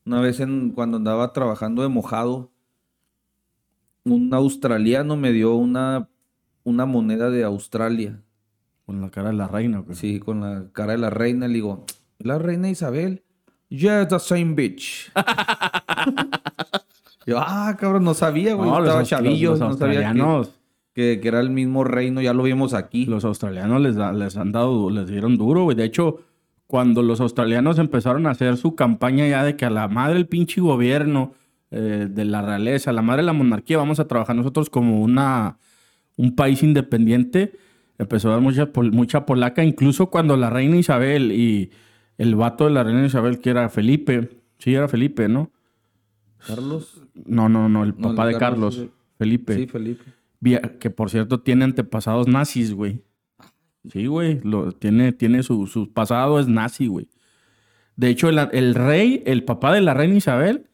Una 0.05 0.21
vez 0.21 0.39
en, 0.39 0.71
cuando 0.71 0.97
andaba 0.97 1.31
trabajando 1.31 1.81
de 1.81 1.87
mojado, 1.87 2.51
un 4.03 4.33
australiano 4.33 5.15
me 5.15 5.31
dio 5.31 5.55
una, 5.55 6.09
una 6.63 6.85
moneda 6.85 7.29
de 7.29 7.43
Australia. 7.43 8.21
Con 8.85 9.01
la 9.01 9.09
cara 9.09 9.29
de 9.29 9.35
la 9.35 9.47
reina, 9.47 9.79
güey. 9.79 9.95
Sí, 9.95 10.19
con 10.19 10.41
la 10.41 10.65
cara 10.73 10.91
de 10.93 10.99
la 10.99 11.09
reina. 11.09 11.47
Le 11.47 11.55
digo, 11.55 11.85
¿la 12.19 12.37
reina 12.37 12.69
Isabel? 12.69 13.23
Yeah, 13.69 14.07
the 14.07 14.19
same 14.19 14.53
bitch. 14.55 15.11
Yo, 17.25 17.39
ah, 17.39 17.75
cabrón, 17.79 18.03
no 18.03 18.13
sabía, 18.13 18.55
güey. 18.55 18.69
Estaba 18.69 19.03
chavillo, 19.03 19.55
no 19.55 19.77
sabía 19.77 20.13
que, 20.93 21.19
que, 21.19 21.27
era 21.27 21.39
el 21.39 21.49
mismo 21.49 21.83
reino, 21.83 22.21
ya 22.21 22.33
lo 22.33 22.43
vimos 22.43 22.73
aquí. 22.73 23.05
Los 23.05 23.25
australianos 23.25 23.81
les, 23.81 23.95
les 23.95 24.37
han 24.37 24.51
dado, 24.51 24.89
les 24.91 25.07
dieron 25.07 25.37
duro, 25.37 25.63
güey. 25.63 25.75
De 25.75 25.85
hecho, 25.85 26.19
cuando 26.67 27.01
los 27.01 27.19
australianos 27.21 27.79
empezaron 27.79 28.27
a 28.27 28.31
hacer 28.31 28.57
su 28.57 28.75
campaña 28.75 29.27
ya 29.27 29.43
de 29.43 29.55
que 29.55 29.65
a 29.65 29.69
la 29.69 29.87
madre 29.87 30.17
el 30.17 30.27
pinche 30.27 30.61
gobierno 30.61 31.33
eh, 31.71 32.07
de 32.09 32.25
la 32.25 32.41
realeza, 32.41 32.91
a 32.91 32.93
la 32.93 33.01
madre 33.01 33.23
de 33.23 33.27
la 33.27 33.33
monarquía, 33.33 33.77
vamos 33.77 33.99
a 33.99 34.07
trabajar 34.07 34.35
nosotros 34.35 34.69
como 34.69 35.01
una, 35.01 35.57
un 36.15 36.35
país 36.35 36.61
independiente 36.61 37.53
empezó 37.97 38.29
a 38.29 38.33
dar 38.33 38.41
mucha, 38.41 38.69
mucha 38.91 39.25
polaca, 39.25 39.63
incluso 39.63 40.09
cuando 40.09 40.37
la 40.37 40.49
reina 40.49 40.77
Isabel 40.77 41.31
y 41.31 41.71
el 42.17 42.35
vato 42.35 42.65
de 42.65 42.71
la 42.71 42.83
reina 42.83 43.05
Isabel, 43.05 43.39
que 43.39 43.49
era 43.49 43.69
Felipe, 43.69 44.29
sí, 44.57 44.73
era 44.73 44.87
Felipe, 44.87 45.27
¿no? 45.27 45.51
¿Carlos? 46.45 47.01
No, 47.25 47.49
no, 47.49 47.69
no, 47.69 47.83
el 47.83 47.93
papá 47.93 48.27
de 48.27 48.37
Carlos, 48.37 48.85
Felipe. 49.17 49.55
Sí, 49.55 49.67
Felipe. 49.67 50.03
Que 50.79 50.89
por 50.89 51.09
cierto 51.09 51.39
tiene 51.39 51.63
antepasados 51.63 52.27
nazis, 52.27 52.73
güey. 52.73 53.01
Sí, 53.91 54.07
güey, 54.07 54.41
tiene, 54.79 55.11
tiene 55.11 55.43
su, 55.43 55.67
su, 55.67 55.91
pasado 55.91 56.39
es 56.39 56.47
nazi, 56.47 56.87
güey. 56.87 57.09
De 57.95 58.09
hecho, 58.09 58.29
el, 58.29 58.39
el, 58.53 58.75
rey, 58.75 59.21
el 59.25 59.43
papá 59.43 59.73
de 59.73 59.81
la 59.81 59.93
reina 59.93 60.15
Isabel, 60.15 60.69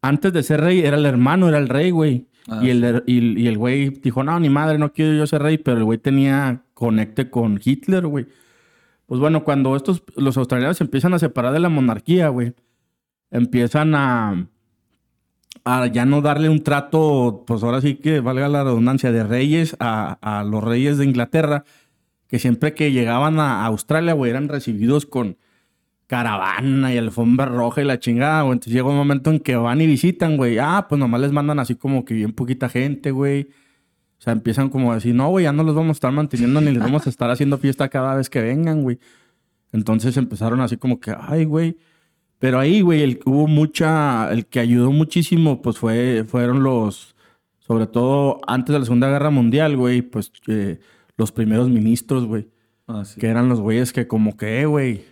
antes 0.00 0.32
de 0.32 0.42
ser 0.42 0.62
rey, 0.62 0.80
era 0.80 0.96
el 0.96 1.04
hermano, 1.04 1.48
era 1.48 1.58
el 1.58 1.68
rey, 1.68 1.90
güey. 1.90 2.28
Ah, 2.48 2.60
y, 2.62 2.70
el, 2.70 3.02
y, 3.06 3.46
el 3.46 3.58
güey 3.58 3.90
dijo, 3.90 4.22
no, 4.24 4.38
ni 4.40 4.48
madre, 4.48 4.78
no 4.78 4.92
quiero 4.92 5.14
yo 5.14 5.26
ser 5.26 5.42
rey, 5.42 5.58
pero 5.58 5.78
el 5.78 5.84
güey 5.84 5.98
tenía 5.98 6.62
conecte 6.74 7.30
con 7.30 7.60
Hitler, 7.62 8.06
güey. 8.06 8.26
Pues 9.06 9.20
bueno, 9.20 9.44
cuando 9.44 9.76
estos, 9.76 10.02
los 10.16 10.36
australianos 10.36 10.78
se 10.78 10.84
empiezan 10.84 11.14
a 11.14 11.18
separar 11.18 11.52
de 11.52 11.60
la 11.60 11.68
monarquía, 11.68 12.28
güey, 12.28 12.54
empiezan 13.30 13.94
a, 13.94 14.48
a 15.64 15.86
ya 15.86 16.04
no 16.06 16.22
darle 16.22 16.48
un 16.48 16.62
trato, 16.62 17.44
pues 17.46 17.62
ahora 17.62 17.80
sí 17.80 17.96
que 17.96 18.20
valga 18.20 18.48
la 18.48 18.64
redundancia, 18.64 19.12
de 19.12 19.24
reyes 19.24 19.76
a, 19.80 20.18
a 20.20 20.44
los 20.44 20.62
reyes 20.62 20.98
de 20.98 21.04
Inglaterra, 21.04 21.64
que 22.28 22.38
siempre 22.38 22.74
que 22.74 22.92
llegaban 22.92 23.40
a 23.40 23.66
Australia, 23.66 24.14
güey, 24.14 24.30
eran 24.30 24.48
recibidos 24.48 25.06
con 25.06 25.36
caravana 26.10 26.92
y 26.92 26.98
alfombra 26.98 27.46
roja 27.46 27.82
y 27.82 27.84
la 27.84 28.00
chingada, 28.00 28.42
güey. 28.42 28.54
Entonces 28.54 28.72
llega 28.72 28.88
un 28.88 28.96
momento 28.96 29.30
en 29.30 29.38
que 29.38 29.54
van 29.54 29.80
y 29.80 29.86
visitan, 29.86 30.36
güey. 30.36 30.58
Ah, 30.58 30.86
pues 30.88 30.98
nomás 30.98 31.20
les 31.20 31.30
mandan 31.30 31.60
así 31.60 31.76
como 31.76 32.04
que 32.04 32.14
bien 32.14 32.32
poquita 32.32 32.68
gente, 32.68 33.12
güey. 33.12 33.42
O 34.18 34.20
sea, 34.20 34.32
empiezan 34.32 34.70
como 34.70 34.90
a 34.90 34.96
decir, 34.96 35.14
no, 35.14 35.28
güey, 35.28 35.44
ya 35.44 35.52
no 35.52 35.62
los 35.62 35.76
vamos 35.76 35.90
a 35.90 35.92
estar 35.92 36.10
manteniendo 36.10 36.60
ni 36.60 36.72
les 36.72 36.80
vamos 36.80 37.06
a 37.06 37.10
estar 37.10 37.30
haciendo 37.30 37.58
fiesta 37.58 37.88
cada 37.88 38.16
vez 38.16 38.28
que 38.28 38.40
vengan, 38.40 38.82
güey. 38.82 38.98
Entonces 39.70 40.16
empezaron 40.16 40.60
así 40.60 40.76
como 40.76 40.98
que, 40.98 41.14
ay, 41.16 41.44
güey. 41.44 41.78
Pero 42.40 42.58
ahí, 42.58 42.80
güey, 42.80 43.02
el 43.02 43.20
que 43.20 43.30
hubo 43.30 43.46
mucha, 43.46 44.32
el 44.32 44.46
que 44.46 44.58
ayudó 44.58 44.90
muchísimo, 44.90 45.62
pues 45.62 45.78
fue, 45.78 46.24
fueron 46.26 46.64
los, 46.64 47.14
sobre 47.60 47.86
todo 47.86 48.40
antes 48.48 48.72
de 48.72 48.80
la 48.80 48.84
Segunda 48.84 49.08
Guerra 49.08 49.30
Mundial, 49.30 49.76
güey, 49.76 50.02
pues 50.02 50.32
eh, 50.48 50.80
los 51.16 51.30
primeros 51.30 51.68
ministros, 51.68 52.26
güey. 52.26 52.48
Ah, 52.88 53.04
sí. 53.04 53.20
Que 53.20 53.28
eran 53.28 53.48
los 53.48 53.60
güeyes 53.60 53.92
que 53.92 54.08
como 54.08 54.36
que, 54.36 54.66
güey, 54.66 55.04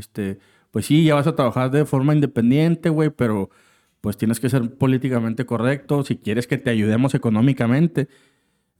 este, 0.00 0.38
pues 0.72 0.86
sí, 0.86 1.04
ya 1.04 1.14
vas 1.14 1.26
a 1.28 1.36
trabajar 1.36 1.70
de 1.70 1.84
forma 1.84 2.12
independiente, 2.14 2.88
güey, 2.88 3.10
pero 3.10 3.50
pues 4.00 4.16
tienes 4.16 4.40
que 4.40 4.48
ser 4.48 4.74
políticamente 4.76 5.46
correcto 5.46 6.02
si 6.04 6.16
quieres 6.16 6.46
que 6.48 6.58
te 6.58 6.70
ayudemos 6.70 7.14
económicamente. 7.14 8.08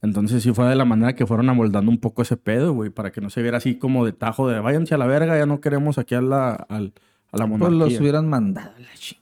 Entonces 0.01 0.41
sí 0.41 0.51
fue 0.51 0.65
de 0.67 0.75
la 0.75 0.83
manera 0.85 1.15
que 1.15 1.27
fueron 1.27 1.47
amoldando 1.49 1.91
un 1.91 1.99
poco 1.99 2.23
ese 2.23 2.35
pedo, 2.35 2.73
güey, 2.73 2.89
para 2.89 3.11
que 3.11 3.21
no 3.21 3.29
se 3.29 3.41
viera 3.43 3.57
así 3.57 3.75
como 3.75 4.03
de 4.03 4.13
tajo 4.13 4.47
de 4.49 4.59
váyanse 4.59 4.95
a 4.95 4.97
la 4.97 5.05
verga, 5.05 5.37
ya 5.37 5.45
no 5.45 5.61
queremos 5.61 5.97
aquí 5.99 6.15
a 6.15 6.21
la, 6.21 6.53
al- 6.53 6.93
a 7.31 7.37
la 7.37 7.47
Pues 7.47 7.59
monarquía. 7.59 7.77
los 7.85 7.99
hubieran 7.99 8.27
mandado 8.27 8.71
a 8.75 8.79
la 8.79 8.93
chingada. 8.95 9.21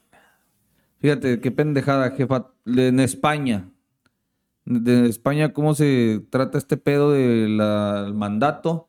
Fíjate, 0.98 1.40
qué 1.40 1.50
pendejada, 1.50 2.10
jefa. 2.12 2.46
En 2.66 2.98
España. 2.98 3.68
De 4.64 5.06
España, 5.06 5.52
¿cómo 5.52 5.74
se 5.74 6.22
trata 6.30 6.56
este 6.58 6.76
pedo 6.76 7.12
del 7.12 7.56
mandato? 8.14 8.88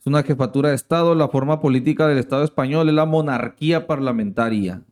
Es 0.00 0.06
una 0.06 0.22
jefatura 0.22 0.70
de 0.70 0.74
Estado. 0.74 1.14
La 1.14 1.28
forma 1.28 1.60
política 1.60 2.08
del 2.08 2.18
Estado 2.18 2.42
español 2.42 2.88
es 2.88 2.94
la 2.94 3.04
monarquía 3.04 3.86
parlamentaria. 3.86 4.82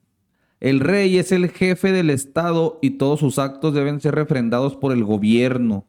El 0.60 0.80
rey 0.80 1.16
es 1.16 1.32
el 1.32 1.48
jefe 1.48 1.92
del 1.92 2.10
Estado 2.10 2.78
y 2.82 2.90
todos 2.90 3.20
sus 3.20 3.38
actos 3.38 3.72
deben 3.72 4.00
ser 4.00 4.14
refrendados 4.14 4.76
por 4.76 4.92
el 4.92 5.04
gobierno, 5.04 5.86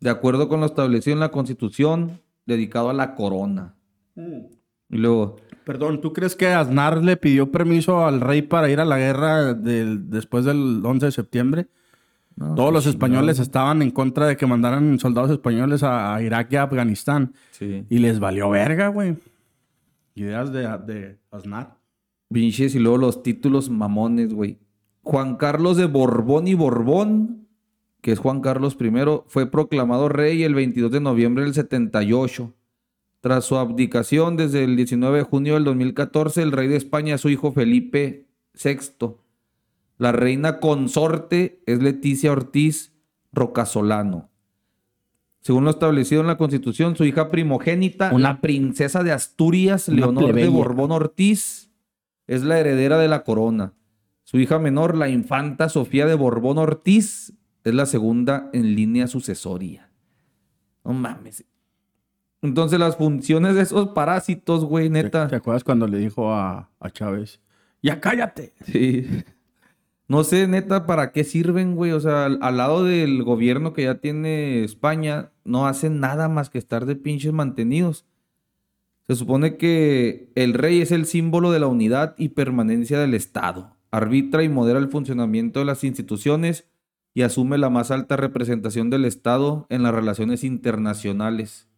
de 0.00 0.10
acuerdo 0.10 0.48
con 0.48 0.60
lo 0.60 0.66
establecido 0.66 1.14
en 1.14 1.20
la 1.20 1.30
Constitución, 1.30 2.20
dedicado 2.46 2.90
a 2.90 2.94
la 2.94 3.14
corona. 3.14 3.74
Y 4.16 4.96
luego, 4.96 5.36
Perdón, 5.64 6.00
¿tú 6.00 6.12
crees 6.12 6.34
que 6.34 6.48
Aznar 6.48 7.04
le 7.04 7.16
pidió 7.16 7.52
permiso 7.52 8.04
al 8.04 8.20
rey 8.20 8.42
para 8.42 8.68
ir 8.70 8.80
a 8.80 8.84
la 8.84 8.98
guerra 8.98 9.54
después 9.54 10.44
del 10.44 10.82
11 10.84 11.06
de 11.06 11.12
septiembre? 11.12 11.66
No, 12.36 12.54
Todos 12.54 12.72
los 12.72 12.86
españoles 12.86 13.38
estaban 13.38 13.82
en 13.82 13.90
contra 13.90 14.26
de 14.26 14.36
que 14.36 14.46
mandaran 14.46 14.98
soldados 14.98 15.30
españoles 15.30 15.82
a, 15.82 16.14
a 16.14 16.22
Irak 16.22 16.52
y 16.52 16.56
a 16.56 16.64
Afganistán. 16.64 17.34
Sí. 17.50 17.84
Y 17.88 17.98
les 17.98 18.18
valió 18.20 18.50
verga, 18.50 18.88
güey. 18.88 19.16
Ideas 20.14 20.52
de, 20.52 20.62
de 20.86 21.18
Aznar. 21.30 21.76
Pinches 22.32 22.74
y 22.74 22.78
luego 22.78 22.98
los 22.98 23.22
títulos 23.22 23.70
mamones, 23.70 24.32
güey. 24.32 24.58
Juan 25.02 25.36
Carlos 25.36 25.76
de 25.76 25.86
Borbón 25.86 26.48
y 26.48 26.54
Borbón, 26.54 27.48
que 28.00 28.12
es 28.12 28.18
Juan 28.18 28.40
Carlos 28.40 28.76
I, 28.80 28.90
fue 29.26 29.50
proclamado 29.50 30.08
rey 30.08 30.42
el 30.42 30.54
22 30.54 30.90
de 30.90 31.00
noviembre 31.00 31.44
del 31.44 31.54
78. 31.54 32.54
Tras 33.20 33.44
su 33.44 33.56
abdicación 33.56 34.36
desde 34.36 34.64
el 34.64 34.76
19 34.76 35.18
de 35.18 35.24
junio 35.24 35.54
del 35.54 35.64
2014, 35.64 36.42
el 36.42 36.52
rey 36.52 36.68
de 36.68 36.76
España 36.76 37.14
es 37.14 37.20
su 37.20 37.28
hijo 37.28 37.52
Felipe 37.52 38.26
VI. 38.62 39.16
La 40.02 40.10
reina 40.10 40.58
consorte 40.58 41.62
es 41.64 41.80
Leticia 41.80 42.32
Ortiz 42.32 42.92
Rocasolano. 43.32 44.30
Según 45.42 45.62
lo 45.62 45.70
establecido 45.70 46.20
en 46.22 46.26
la 46.26 46.36
Constitución, 46.36 46.96
su 46.96 47.04
hija 47.04 47.28
primogénita, 47.30 48.10
Una- 48.12 48.30
la 48.30 48.40
princesa 48.40 49.04
de 49.04 49.12
Asturias, 49.12 49.86
Leonor 49.86 50.32
de. 50.34 50.48
Borbón 50.48 50.90
Ortiz, 50.90 51.70
es 52.26 52.42
la 52.42 52.58
heredera 52.58 52.98
de 52.98 53.06
la 53.06 53.22
corona. 53.22 53.74
Su 54.24 54.40
hija 54.40 54.58
menor, 54.58 54.96
la 54.96 55.08
infanta 55.08 55.68
Sofía 55.68 56.04
de 56.06 56.16
Borbón 56.16 56.58
Ortiz, 56.58 57.34
es 57.62 57.72
la 57.72 57.86
segunda 57.86 58.50
en 58.52 58.74
línea 58.74 59.06
sucesoria. 59.06 59.88
No 60.84 60.94
mames. 60.94 61.44
Entonces 62.40 62.80
las 62.80 62.96
funciones 62.96 63.54
de 63.54 63.62
esos 63.62 63.90
parásitos, 63.90 64.64
güey, 64.64 64.86
¿Te, 64.88 65.04
neta. 65.04 65.28
te 65.28 65.36
acuerdas 65.36 65.62
cuando 65.62 65.86
le 65.86 65.98
dijo 65.98 66.34
a, 66.34 66.70
a 66.80 66.90
Chávez? 66.90 67.40
¡Ya 67.80 68.00
cállate! 68.00 68.52
Sí. 68.66 69.06
No 70.08 70.24
sé, 70.24 70.46
neta, 70.46 70.86
para 70.86 71.12
qué 71.12 71.24
sirven, 71.24 71.74
güey. 71.74 71.92
O 71.92 72.00
sea, 72.00 72.26
al, 72.26 72.56
lado 72.56 72.84
del 72.84 73.22
gobierno 73.22 73.72
que 73.72 73.84
ya 73.84 73.96
tiene 73.96 74.64
España, 74.64 75.30
no 75.44 75.66
hacen 75.66 76.00
nada 76.00 76.28
más 76.28 76.50
que 76.50 76.58
estar 76.58 76.86
de 76.86 76.96
pinches 76.96 77.32
mantenidos. 77.32 78.04
Se 79.06 79.16
supone 79.16 79.56
que 79.56 80.30
el 80.34 80.54
rey 80.54 80.80
es 80.80 80.92
el 80.92 81.06
símbolo 81.06 81.50
de 81.50 81.60
la 81.60 81.66
unidad 81.66 82.14
y 82.18 82.30
permanencia 82.30 82.98
del 82.98 83.14
Estado. 83.14 83.76
Arbitra 83.90 84.42
y 84.42 84.48
modera 84.48 84.78
el 84.78 84.88
funcionamiento 84.88 85.60
de 85.60 85.66
las 85.66 85.84
instituciones 85.84 86.68
y 87.14 87.22
asume 87.22 87.58
la 87.58 87.70
más 87.70 87.90
alta 87.90 88.16
representación 88.16 88.90
del 88.90 89.04
Estado 89.04 89.66
en 89.68 89.82
las 89.82 89.94
relaciones 89.94 90.44
internacionales, 90.44 91.68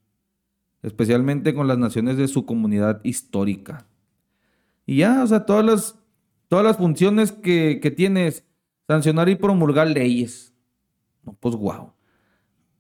especialmente 0.82 1.54
con 1.54 1.66
las 1.66 1.78
naciones 1.78 2.16
de 2.16 2.28
su 2.28 2.46
comunidad 2.46 3.00
histórica. 3.04 3.86
Y 4.86 4.98
ya, 4.98 5.22
o 5.24 5.26
sea, 5.26 5.46
todas 5.46 5.64
las, 5.64 5.98
todas 6.54 6.64
las 6.64 6.76
funciones 6.76 7.32
que, 7.32 7.80
que 7.82 7.90
tienes, 7.90 8.44
sancionar 8.86 9.28
y 9.28 9.34
promulgar 9.34 9.88
leyes. 9.88 10.54
No, 11.24 11.32
pues 11.40 11.56
guau. 11.56 11.92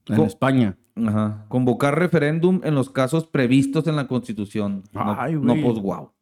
En 0.06 0.16
Co- 0.16 0.24
España. 0.26 0.76
Ajá. 0.94 1.46
Convocar 1.48 1.98
referéndum 1.98 2.60
en 2.62 2.76
los 2.76 2.88
casos 2.88 3.26
previstos 3.26 3.88
en 3.88 3.96
la 3.96 4.06
Constitución. 4.06 4.84
No, 4.92 5.16
Ay, 5.18 5.34
no, 5.34 5.54
pues 5.60 5.78
guau. 5.80 6.12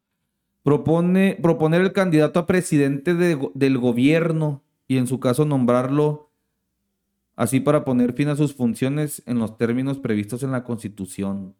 Propone, 0.62 1.36
proponer 1.42 1.82
el 1.82 1.92
candidato 1.92 2.38
a 2.40 2.46
presidente 2.46 3.14
de 3.14 3.36
del 3.54 3.76
gobierno 3.78 4.62
y 4.88 4.96
en 4.96 5.06
su 5.06 5.20
caso 5.20 5.44
nombrarlo 5.44 6.30
así 7.36 7.60
para 7.60 7.84
poner 7.84 8.14
fin 8.14 8.28
a 8.28 8.36
sus 8.36 8.54
funciones 8.54 9.22
en 9.26 9.38
los 9.40 9.58
términos 9.58 9.98
previstos 9.98 10.42
en 10.42 10.52
la 10.52 10.64
Constitución. 10.64 11.54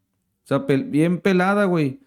O 0.44 0.46
sea, 0.46 0.66
pel- 0.66 0.88
bien 0.90 1.18
pelada, 1.18 1.64
güey. 1.66 2.00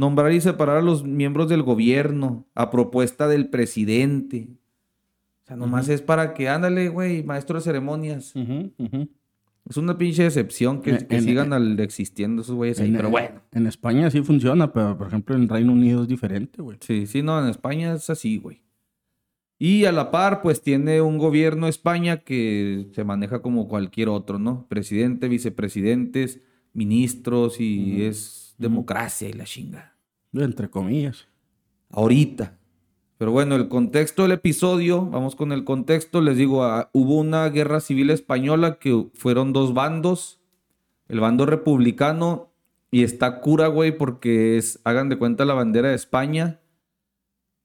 Nombrar 0.00 0.32
y 0.32 0.40
separar 0.40 0.78
a 0.78 0.82
los 0.82 1.04
miembros 1.04 1.48
del 1.50 1.62
gobierno 1.62 2.46
a 2.54 2.70
propuesta 2.70 3.28
del 3.28 3.48
presidente. 3.50 4.48
O 5.44 5.46
sea, 5.46 5.56
nomás 5.56 5.88
es 5.90 6.00
para 6.00 6.32
que, 6.32 6.48
ándale, 6.48 6.88
güey, 6.88 7.22
maestro 7.22 7.56
de 7.58 7.62
ceremonias. 7.64 8.32
Es 9.68 9.76
una 9.76 9.98
pinche 9.98 10.22
decepción 10.22 10.80
que, 10.80 10.90
En- 10.90 11.06
que 11.06 11.16
en- 11.16 11.22
sigan 11.22 11.52
al 11.52 11.78
existiendo 11.80 12.40
esos 12.42 12.54
güeyes 12.54 12.80
ahí. 12.80 12.88
En, 12.88 12.96
Pero 12.96 13.10
bueno. 13.10 13.42
En 13.52 13.66
España 13.66 14.10
sí 14.10 14.22
funciona, 14.22 14.72
pero 14.72 14.96
por 14.96 15.08
ejemplo 15.08 15.36
en 15.36 15.48
Reino 15.48 15.72
Unido 15.72 16.02
es 16.02 16.08
diferente, 16.08 16.62
güey. 16.62 16.78
Sí, 16.80 17.06
sí, 17.06 17.22
no, 17.22 17.38
en 17.40 17.48
España 17.50 17.92
es 17.94 18.08
así, 18.10 18.38
güey. 18.38 18.62
Y 19.58 19.84
a 19.84 19.92
la 19.92 20.10
par, 20.10 20.40
pues 20.40 20.62
tiene 20.62 21.02
un 21.02 21.18
gobierno 21.18 21.68
España 21.68 22.18
que 22.24 22.88
se 22.94 23.04
maneja 23.04 23.42
como 23.42 23.68
cualquier 23.68 24.08
otro, 24.08 24.38
¿no? 24.38 24.66
Presidente, 24.68 25.28
vicepresidentes, 25.28 26.40
ministros 26.72 27.60
y 27.60 28.02
es 28.04 28.54
democracia 28.56 29.28
y 29.28 29.34
la 29.34 29.44
chinga. 29.44 29.89
Entre 30.32 30.68
comillas. 30.70 31.28
Ahorita. 31.90 32.56
Pero 33.18 33.32
bueno, 33.32 33.54
el 33.56 33.68
contexto 33.68 34.22
del 34.22 34.32
episodio, 34.32 35.04
vamos 35.04 35.36
con 35.36 35.52
el 35.52 35.64
contexto, 35.64 36.22
les 36.22 36.38
digo, 36.38 36.64
ah, 36.64 36.88
hubo 36.94 37.18
una 37.18 37.46
guerra 37.50 37.80
civil 37.80 38.08
española 38.08 38.78
que 38.78 39.08
fueron 39.12 39.52
dos 39.52 39.74
bandos, 39.74 40.40
el 41.06 41.20
bando 41.20 41.44
republicano 41.44 42.50
y 42.90 43.02
está 43.02 43.40
cura, 43.40 43.66
güey, 43.66 43.96
porque 43.96 44.56
es, 44.56 44.80
hagan 44.84 45.10
de 45.10 45.18
cuenta 45.18 45.44
la 45.44 45.52
bandera 45.52 45.90
de 45.90 45.96
España, 45.96 46.60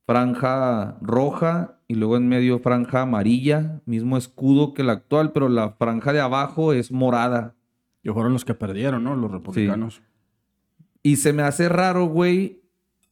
franja 0.05 0.97
roja 1.01 1.79
y 1.87 1.95
luego 1.95 2.17
en 2.17 2.27
medio 2.27 2.59
franja 2.59 3.03
amarilla, 3.03 3.81
mismo 3.85 4.17
escudo 4.17 4.73
que 4.73 4.83
la 4.83 4.91
actual, 4.93 5.31
pero 5.31 5.47
la 5.47 5.69
franja 5.71 6.11
de 6.11 6.19
abajo 6.19 6.73
es 6.73 6.91
morada. 6.91 7.55
Y 8.03 8.09
fueron 8.09 8.33
los 8.33 8.45
que 8.45 8.53
perdieron, 8.53 9.03
¿no? 9.03 9.15
Los 9.15 9.31
republicanos. 9.31 10.01
Y 11.05 11.17
se 11.17 11.33
me 11.33 11.43
hace 11.43 11.69
raro, 11.69 12.05
güey, 12.07 12.61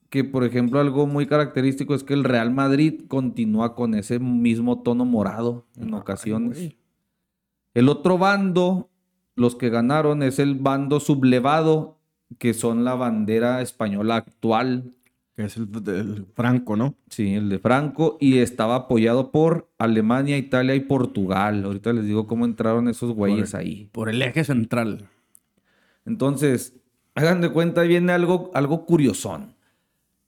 que 0.10 0.24
por 0.24 0.44
ejemplo 0.44 0.80
algo 0.80 1.06
muy 1.06 1.28
característico 1.28 1.94
es 1.94 2.04
que 2.04 2.16
el 2.16 2.24
Real 2.24 2.50
Madrid 2.52 3.02
continúa 3.08 3.76
con 3.76 3.94
ese 3.94 4.18
mismo 4.18 4.82
tono 4.82 5.06
morado 5.06 5.68
en 5.78 5.94
ocasiones. 5.94 6.58
güey. 6.58 6.78
El 7.76 7.90
otro 7.90 8.18
bando, 8.18 8.90
los 9.36 9.56
que 9.56 9.70
ganaron, 9.70 10.24
es 10.24 10.40
el 10.40 10.56
bando 10.56 11.00
sublevado, 11.00 12.00
que 12.40 12.56
son 12.56 12.84
la 12.84 12.96
bandera 12.96 13.62
española 13.62 14.16
actual, 14.16 14.92
Que 15.36 15.44
es 15.46 15.58
el, 15.58 15.72
del 15.84 16.26
Franco, 16.34 16.76
¿no? 16.76 16.96
sí, 17.10 17.36
el 17.36 17.48
de 17.50 17.60
Franco, 17.60 18.18
y 18.20 18.40
estaba 18.40 18.74
apoyado 18.76 19.32
por 19.32 19.70
Alemania, 19.78 20.38
Italia 20.38 20.74
y 20.74 20.80
Portugal. 20.80 21.64
Ahorita 21.64 21.94
les 21.94 22.06
digo 22.06 22.26
cómo 22.26 22.46
entraron 22.46 22.88
esos 22.88 23.14
güeyes 23.14 23.54
el- 23.54 23.60
ahí. 23.60 23.90
Por 23.92 24.10
el 24.10 24.20
eje 24.24 24.44
central. 24.44 25.10
Entonces, 26.06 26.76
hagan 27.16 27.42
de 27.42 27.50
cuenta, 27.52 27.82
ahí 27.82 27.88
viene 27.88 28.12
algo, 28.12 28.52
algo 28.54 28.86
curiosón. 28.86 29.56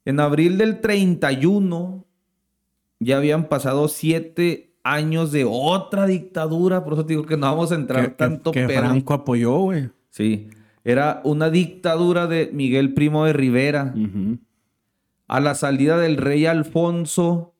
En 0.05 0.19
abril 0.19 0.57
del 0.57 0.81
31 0.81 2.05
ya 2.99 3.17
habían 3.17 3.47
pasado 3.49 3.87
siete 3.87 4.73
años 4.83 5.31
de 5.31 5.45
otra 5.49 6.05
dictadura, 6.05 6.83
por 6.83 6.93
eso 6.93 7.05
te 7.05 7.13
digo 7.13 7.25
que 7.25 7.37
no 7.37 7.47
vamos 7.47 7.71
a 7.71 7.75
entrar 7.75 8.03
Que, 8.09 8.11
tanto 8.11 8.51
que. 8.51 8.67
Franco 8.67 9.13
apoyó, 9.15 9.57
güey. 9.57 9.89
Sí, 10.09 10.47
era 10.83 11.21
una 11.23 11.49
dictadura 11.49 12.27
de 12.27 12.51
Miguel 12.53 12.93
Primo 12.93 13.25
de 13.25 13.33
Rivera. 13.33 13.93
A 15.27 15.39
la 15.39 15.55
salida 15.55 15.97
del 15.97 16.17
rey 16.17 16.45
Alfonso 16.45 17.55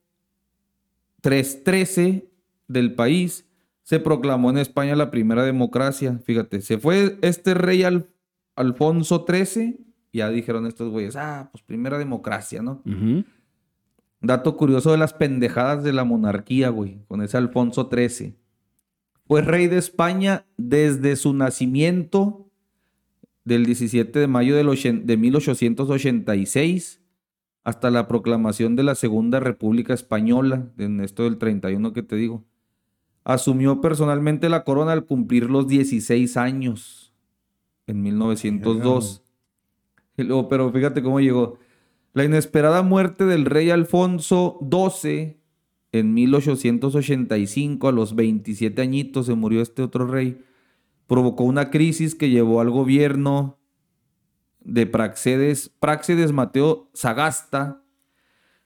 313 1.20 2.28
del 2.68 2.94
país, 2.94 3.44
se 3.82 4.00
proclamó 4.00 4.50
en 4.50 4.58
España 4.58 4.96
la 4.96 5.10
primera 5.10 5.44
democracia. 5.44 6.20
Fíjate, 6.24 6.60
se 6.60 6.78
fue 6.78 7.18
este 7.22 7.54
rey 7.54 7.82
Al- 7.84 8.06
Alfonso 8.56 9.24
XIII, 9.28 9.86
ya 10.12 10.30
dijeron 10.30 10.66
estos 10.66 10.90
güeyes, 10.90 11.14
ah, 11.16 11.50
pues 11.52 11.62
primera 11.62 11.98
democracia, 11.98 12.62
¿no? 12.62 12.82
Dato 14.20 14.56
curioso 14.56 14.90
de 14.90 14.98
las 14.98 15.12
pendejadas 15.12 15.84
de 15.84 15.92
la 15.92 16.04
monarquía, 16.04 16.70
güey, 16.70 17.04
con 17.06 17.22
ese 17.22 17.36
Alfonso 17.36 17.88
XIII. 17.92 18.34
Fue 19.26 19.42
rey 19.42 19.66
de 19.66 19.78
España 19.78 20.46
desde 20.56 21.16
su 21.16 21.34
nacimiento 21.34 22.50
del 23.44 23.64
17 23.66 24.18
de 24.18 24.26
mayo 24.26 24.56
de 24.56 25.16
1886 25.16 27.02
hasta 27.62 27.90
la 27.90 28.06
proclamación 28.08 28.76
de 28.76 28.84
la 28.84 28.94
Segunda 28.94 29.40
República 29.40 29.92
Española, 29.92 30.70
en 30.78 31.00
esto 31.00 31.24
del 31.24 31.36
31 31.36 31.92
que 31.92 32.02
te 32.02 32.16
digo. 32.16 32.44
Asumió 33.24 33.80
personalmente 33.80 34.48
la 34.48 34.62
corona 34.62 34.92
al 34.92 35.04
cumplir 35.04 35.50
los 35.50 35.66
16 35.66 36.36
años, 36.36 37.05
en 37.86 38.02
1902. 38.02 39.22
Y 40.16 40.22
luego, 40.22 40.48
pero 40.48 40.72
fíjate 40.72 41.02
cómo 41.02 41.20
llegó. 41.20 41.58
La 42.12 42.24
inesperada 42.24 42.82
muerte 42.82 43.26
del 43.26 43.44
rey 43.44 43.70
Alfonso 43.70 44.58
XII 44.70 45.36
en 45.92 46.14
1885, 46.14 47.88
a 47.88 47.92
los 47.92 48.14
27 48.14 48.80
añitos 48.82 49.26
se 49.26 49.34
murió 49.34 49.62
este 49.62 49.82
otro 49.82 50.06
rey, 50.06 50.42
provocó 51.06 51.44
una 51.44 51.70
crisis 51.70 52.14
que 52.14 52.30
llevó 52.30 52.60
al 52.60 52.70
gobierno 52.70 53.58
de 54.60 54.86
Praxedes, 54.86 55.70
Praxedes 55.78 56.32
Mateo 56.32 56.90
Sagasta 56.92 57.82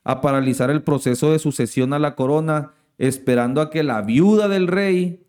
a 0.03 0.21
paralizar 0.21 0.69
el 0.71 0.81
proceso 0.83 1.31
de 1.31 1.39
sucesión 1.39 1.93
a 1.93 1.99
la 1.99 2.15
corona, 2.15 2.73
esperando 2.97 3.61
a 3.61 3.69
que 3.69 3.83
la 3.83 4.01
viuda 4.01 4.47
del 4.47 4.67
rey, 4.67 5.27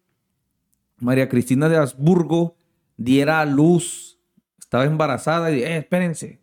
María 0.98 1.28
Cristina 1.28 1.68
de 1.68 1.76
Habsburgo, 1.76 2.56
diera 2.96 3.40
a 3.40 3.46
luz. 3.46 4.18
Estaba 4.58 4.84
embarazada 4.84 5.50
y, 5.50 5.62
eh, 5.62 5.78
espérense, 5.78 6.40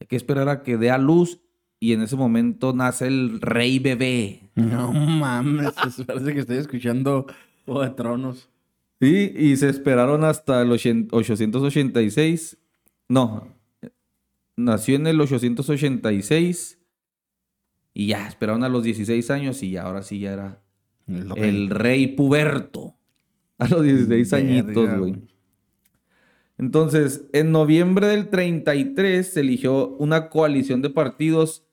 hay 0.00 0.06
que 0.06 0.16
esperar 0.16 0.48
a 0.48 0.62
que 0.62 0.76
dé 0.76 0.90
a 0.90 0.98
luz 0.98 1.40
y 1.80 1.92
en 1.92 2.02
ese 2.02 2.16
momento 2.16 2.72
nace 2.72 3.06
el 3.06 3.40
rey 3.40 3.78
bebé. 3.78 4.50
No 4.54 4.92
mames, 4.92 5.72
parece 6.06 6.34
que 6.34 6.40
estoy 6.40 6.56
escuchando 6.58 7.26
Juego 7.64 7.82
de 7.82 7.90
Tronos. 7.90 8.48
Sí, 9.00 9.32
y 9.36 9.56
se 9.56 9.68
esperaron 9.68 10.24
hasta 10.24 10.60
el 10.62 10.70
ochen- 10.70 11.08
886. 11.12 12.58
No, 13.08 13.48
nació 14.56 14.96
en 14.96 15.06
el 15.06 15.20
886 15.20 16.78
y 17.94 18.08
ya, 18.08 18.26
esperaron 18.28 18.64
a 18.64 18.68
los 18.68 18.82
16 18.82 19.30
años 19.30 19.62
y 19.62 19.70
ya, 19.70 19.82
ahora 19.84 20.02
sí 20.02 20.18
ya 20.20 20.32
era 20.32 20.60
El 21.06 21.32
el 21.36 21.70
rey 21.70 22.08
puberto. 22.08 22.94
A 23.58 23.66
los 23.68 23.82
16 23.82 24.32
añitos, 24.34 24.98
güey. 24.98 25.16
Entonces, 26.58 27.24
en 27.32 27.52
noviembre 27.52 28.08
del 28.08 28.28
33 28.28 29.32
se 29.32 29.40
eligió 29.40 29.90
una 29.98 30.28
coalición 30.28 30.82
de 30.82 30.90
partidos 30.90 31.64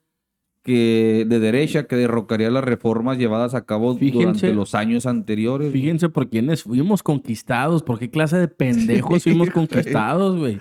que, 0.62 1.26
de 1.28 1.40
derecha 1.40 1.86
que 1.88 1.96
derrocaría 1.96 2.50
las 2.50 2.64
reformas 2.64 3.18
llevadas 3.18 3.54
a 3.56 3.66
cabo 3.66 3.96
Fíjense- 3.98 4.14
durante 4.20 4.54
los 4.54 4.74
años 4.76 5.06
anteriores. 5.06 5.72
Fíjense 5.72 6.10
por 6.10 6.30
quiénes 6.30 6.64
fuimos 6.64 7.04
conquistados, 7.04 7.84
por 7.84 8.00
qué 8.00 8.10
clase 8.10 8.38
de 8.38 8.48
pendejos 8.48 9.24
fuimos 9.24 9.50
conquistados, 9.52 10.38
güey. 10.38 10.60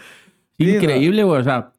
Increíble, 0.59 1.25
güey. 1.25 1.41
O 1.41 1.45
sea, 1.45 1.73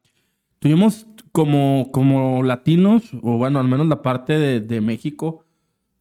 tuvimos 0.58 1.06
como, 1.32 1.90
como 1.92 2.42
latinos, 2.42 3.10
o 3.22 3.38
bueno, 3.38 3.58
al 3.60 3.68
menos 3.68 3.86
la 3.86 4.02
parte 4.02 4.38
de, 4.38 4.60
de 4.60 4.80
México, 4.80 5.44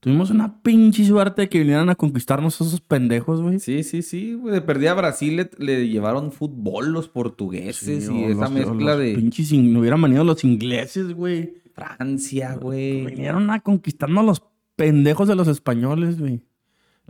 tuvimos 0.06 0.30
una 0.30 0.62
pinche 0.62 1.04
suerte 1.04 1.42
de 1.42 1.50
que 1.50 1.58
vinieran 1.60 1.90
a 1.90 1.96
conquistarnos 1.96 2.62
esos 2.62 2.80
pendejos, 2.80 3.42
güey. 3.42 3.60
Sí, 3.60 3.82
sí, 3.82 4.04
sí, 4.04 4.36
güey. 4.36 4.54
De 4.54 4.62
perdida 4.62 4.92
a 4.92 4.94
Brasil 4.94 5.36
le, 5.36 5.50
le 5.58 5.90
llevaron 5.90 6.32
fútbol 6.32 6.92
los 6.94 7.10
portugueses 7.10 8.06
Sí, 8.06 8.14
y 8.14 8.24
esa 8.26 8.48
mezcla 8.50 8.92
los 8.92 9.00
de 9.00 9.16
Pinches, 9.16 9.52
in- 9.52 9.74
no 9.74 9.80
hubieran 9.80 10.00
venido 10.02 10.24
los 10.24 10.44
ingleses, 10.44 11.12
güey. 11.14 11.56
Francia, 11.74 12.56
güey. 12.56 13.04
Vinieron 13.08 13.50
a 13.50 13.60
conquistarnos 13.62 14.24
a 14.24 14.26
los 14.28 14.44
pendejos 14.76 15.28
de 15.28 15.36
los 15.36 15.48
españoles, 15.48 16.20
güey. 16.20 16.42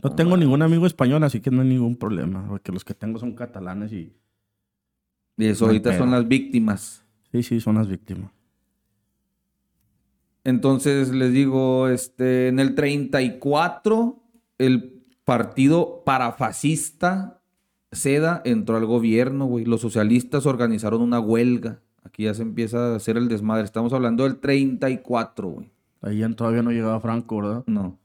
No 0.01 0.13
tengo 0.15 0.37
ningún 0.37 0.61
amigo 0.61 0.87
español, 0.87 1.23
así 1.23 1.41
que 1.41 1.51
no 1.51 1.61
hay 1.63 1.67
ningún 1.67 1.97
problema. 1.97 2.47
Porque 2.47 2.71
los 2.71 2.85
que 2.85 2.93
tengo 2.93 3.19
son 3.19 3.33
catalanes 3.33 3.91
y... 3.91 4.13
Y 5.37 5.45
eso 5.47 5.65
No 5.65 5.71
ahorita 5.71 5.97
son 5.97 6.11
las 6.11 6.25
víctimas. 6.27 7.03
Sí, 7.31 7.43
sí, 7.43 7.59
son 7.59 7.75
las 7.75 7.89
víctimas. 7.89 8.31
Entonces 10.45 11.09
les 11.09 11.33
digo, 11.33 11.89
este, 11.89 12.47
en 12.47 12.59
el 12.59 12.75
34, 12.75 14.23
el 14.59 15.03
partido 15.25 16.03
parafascista 16.05 17.41
SEDA 17.91 18.43
entró 18.45 18.77
al 18.77 18.85
gobierno, 18.85 19.45
güey. 19.45 19.65
Los 19.65 19.81
socialistas 19.81 20.45
organizaron 20.45 21.01
una 21.01 21.19
huelga. 21.19 21.81
Aquí 22.03 22.23
ya 22.23 22.35
se 22.35 22.43
empieza 22.43 22.93
a 22.93 22.95
hacer 22.95 23.17
el 23.17 23.27
desmadre. 23.27 23.63
Estamos 23.63 23.91
hablando 23.91 24.23
del 24.23 24.37
34, 24.37 25.49
güey. 25.49 25.71
Ahí 26.01 26.21
todavía 26.35 26.61
no 26.61 26.71
llegaba 26.71 27.01
Franco, 27.01 27.37
¿verdad? 27.37 27.63
No. 27.65 27.97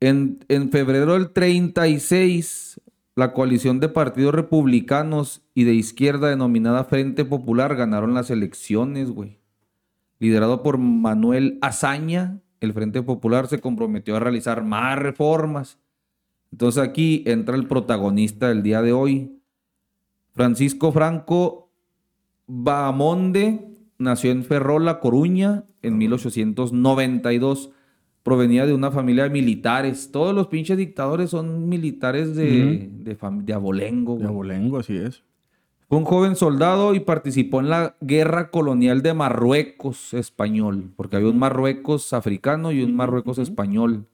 En, 0.00 0.44
en 0.48 0.70
febrero 0.70 1.12
del 1.12 1.30
36, 1.30 2.80
la 3.14 3.34
coalición 3.34 3.80
de 3.80 3.90
partidos 3.90 4.34
republicanos 4.34 5.42
y 5.52 5.64
de 5.64 5.74
izquierda 5.74 6.30
denominada 6.30 6.84
Frente 6.84 7.26
Popular 7.26 7.76
ganaron 7.76 8.14
las 8.14 8.30
elecciones, 8.30 9.10
güey. 9.10 9.38
Liderado 10.18 10.62
por 10.62 10.78
Manuel 10.78 11.58
Azaña, 11.60 12.40
el 12.60 12.72
Frente 12.72 13.02
Popular 13.02 13.48
se 13.48 13.60
comprometió 13.60 14.16
a 14.16 14.20
realizar 14.20 14.64
más 14.64 14.98
reformas. 14.98 15.78
Entonces 16.52 16.82
aquí 16.82 17.22
entra 17.26 17.56
el 17.56 17.66
protagonista 17.66 18.48
del 18.48 18.62
día 18.62 18.82
de 18.82 18.92
hoy. 18.92 19.40
Francisco 20.34 20.92
Franco 20.92 21.70
Bahamonde 22.46 23.76
nació 23.98 24.30
en 24.30 24.44
Ferrol, 24.44 24.88
Coruña, 25.00 25.64
en 25.82 25.98
1892. 25.98 27.70
Provenía 28.22 28.66
de 28.66 28.74
una 28.74 28.90
familia 28.90 29.24
de 29.24 29.30
militares. 29.30 30.10
Todos 30.10 30.34
los 30.34 30.48
pinches 30.48 30.76
dictadores 30.76 31.30
son 31.30 31.68
militares 31.68 32.34
de, 32.34 32.90
de, 32.90 33.52
abolengo. 33.52 34.18
De 34.18 34.26
abolengo, 34.26 34.78
así 34.78 34.96
es. 34.96 35.22
Fue 35.88 35.98
un 35.98 36.04
joven 36.04 36.34
soldado 36.34 36.94
y 36.94 37.00
participó 37.00 37.60
en 37.60 37.68
la 37.70 37.96
guerra 38.00 38.50
colonial 38.50 39.02
de 39.02 39.14
Marruecos 39.14 40.14
español, 40.14 40.90
porque 40.96 41.16
había 41.16 41.28
un 41.28 41.38
Marruecos 41.38 42.12
africano 42.12 42.72
y 42.72 42.82
un 42.82 42.96
Marruecos 42.96 43.38
español. 43.38 44.06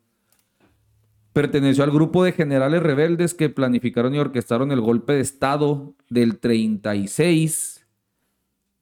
Perteneció 1.32 1.82
al 1.82 1.90
grupo 1.90 2.24
de 2.24 2.32
generales 2.32 2.82
rebeldes 2.82 3.32
que 3.32 3.48
planificaron 3.48 4.14
y 4.14 4.18
orquestaron 4.18 4.70
el 4.70 4.82
golpe 4.82 5.14
de 5.14 5.20
Estado 5.20 5.94
del 6.10 6.38
36, 6.38 7.86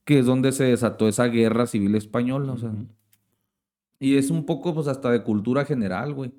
que 0.05 0.19
es 0.19 0.27
donde 0.27 0.51
se 0.51 0.65
desató 0.65 1.07
esa 1.07 1.27
guerra 1.27 1.69
civil 1.69 1.95
española. 1.95 2.53
o 2.53 2.59
sea. 2.59 2.73
Y 4.01 4.17
es 4.17 4.31
un 4.31 4.47
poco, 4.47 4.75
pues, 4.75 4.89
hasta 4.89 5.13
de 5.13 5.23
cultura 5.23 5.65
general, 5.65 6.13
güey. 6.13 6.33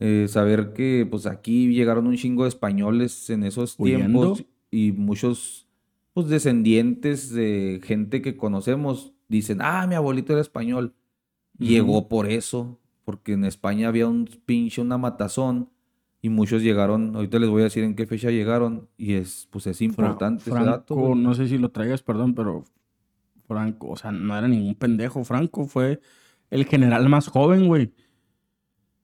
Eh, 0.00 0.26
saber 0.28 0.72
que, 0.72 1.06
pues, 1.08 1.26
aquí 1.26 1.72
llegaron 1.72 2.08
un 2.08 2.16
chingo 2.16 2.42
de 2.42 2.48
españoles 2.48 3.30
en 3.30 3.44
esos 3.44 3.76
Huyendo. 3.78 4.34
tiempos 4.34 4.55
y 4.76 4.92
muchos, 4.92 5.66
pues, 6.12 6.28
descendientes 6.28 7.30
de 7.32 7.80
gente 7.82 8.20
que 8.22 8.36
conocemos 8.36 9.12
dicen, 9.28 9.58
ah, 9.62 9.86
mi 9.86 9.94
abuelito 9.94 10.32
era 10.32 10.42
español. 10.42 10.94
Llegó 11.58 12.08
por 12.08 12.28
eso, 12.30 12.78
porque 13.04 13.32
en 13.32 13.44
España 13.44 13.88
había 13.88 14.06
un 14.06 14.28
pinche, 14.44 14.82
una 14.82 14.98
matazón 14.98 15.70
y 16.20 16.28
muchos 16.28 16.62
llegaron, 16.62 17.14
ahorita 17.16 17.38
les 17.38 17.48
voy 17.48 17.62
a 17.62 17.64
decir 17.64 17.84
en 17.84 17.94
qué 17.94 18.06
fecha 18.06 18.30
llegaron 18.30 18.88
y 18.98 19.14
es, 19.14 19.48
pues, 19.50 19.66
es 19.66 19.78
Fra- 19.78 19.84
importante 19.86 20.50
ese 20.50 20.64
dato. 20.64 20.94
güey. 20.94 21.14
no 21.22 21.32
sé 21.34 21.48
si 21.48 21.56
lo 21.56 21.70
traigas, 21.70 22.02
perdón, 22.02 22.34
pero 22.34 22.64
Franco, 23.46 23.88
o 23.90 23.96
sea, 23.96 24.10
no 24.12 24.36
era 24.36 24.48
ningún 24.48 24.74
pendejo. 24.74 25.24
Franco 25.24 25.64
fue 25.66 26.00
el 26.50 26.64
general 26.66 27.08
más 27.08 27.28
joven, 27.28 27.66
güey. 27.68 27.92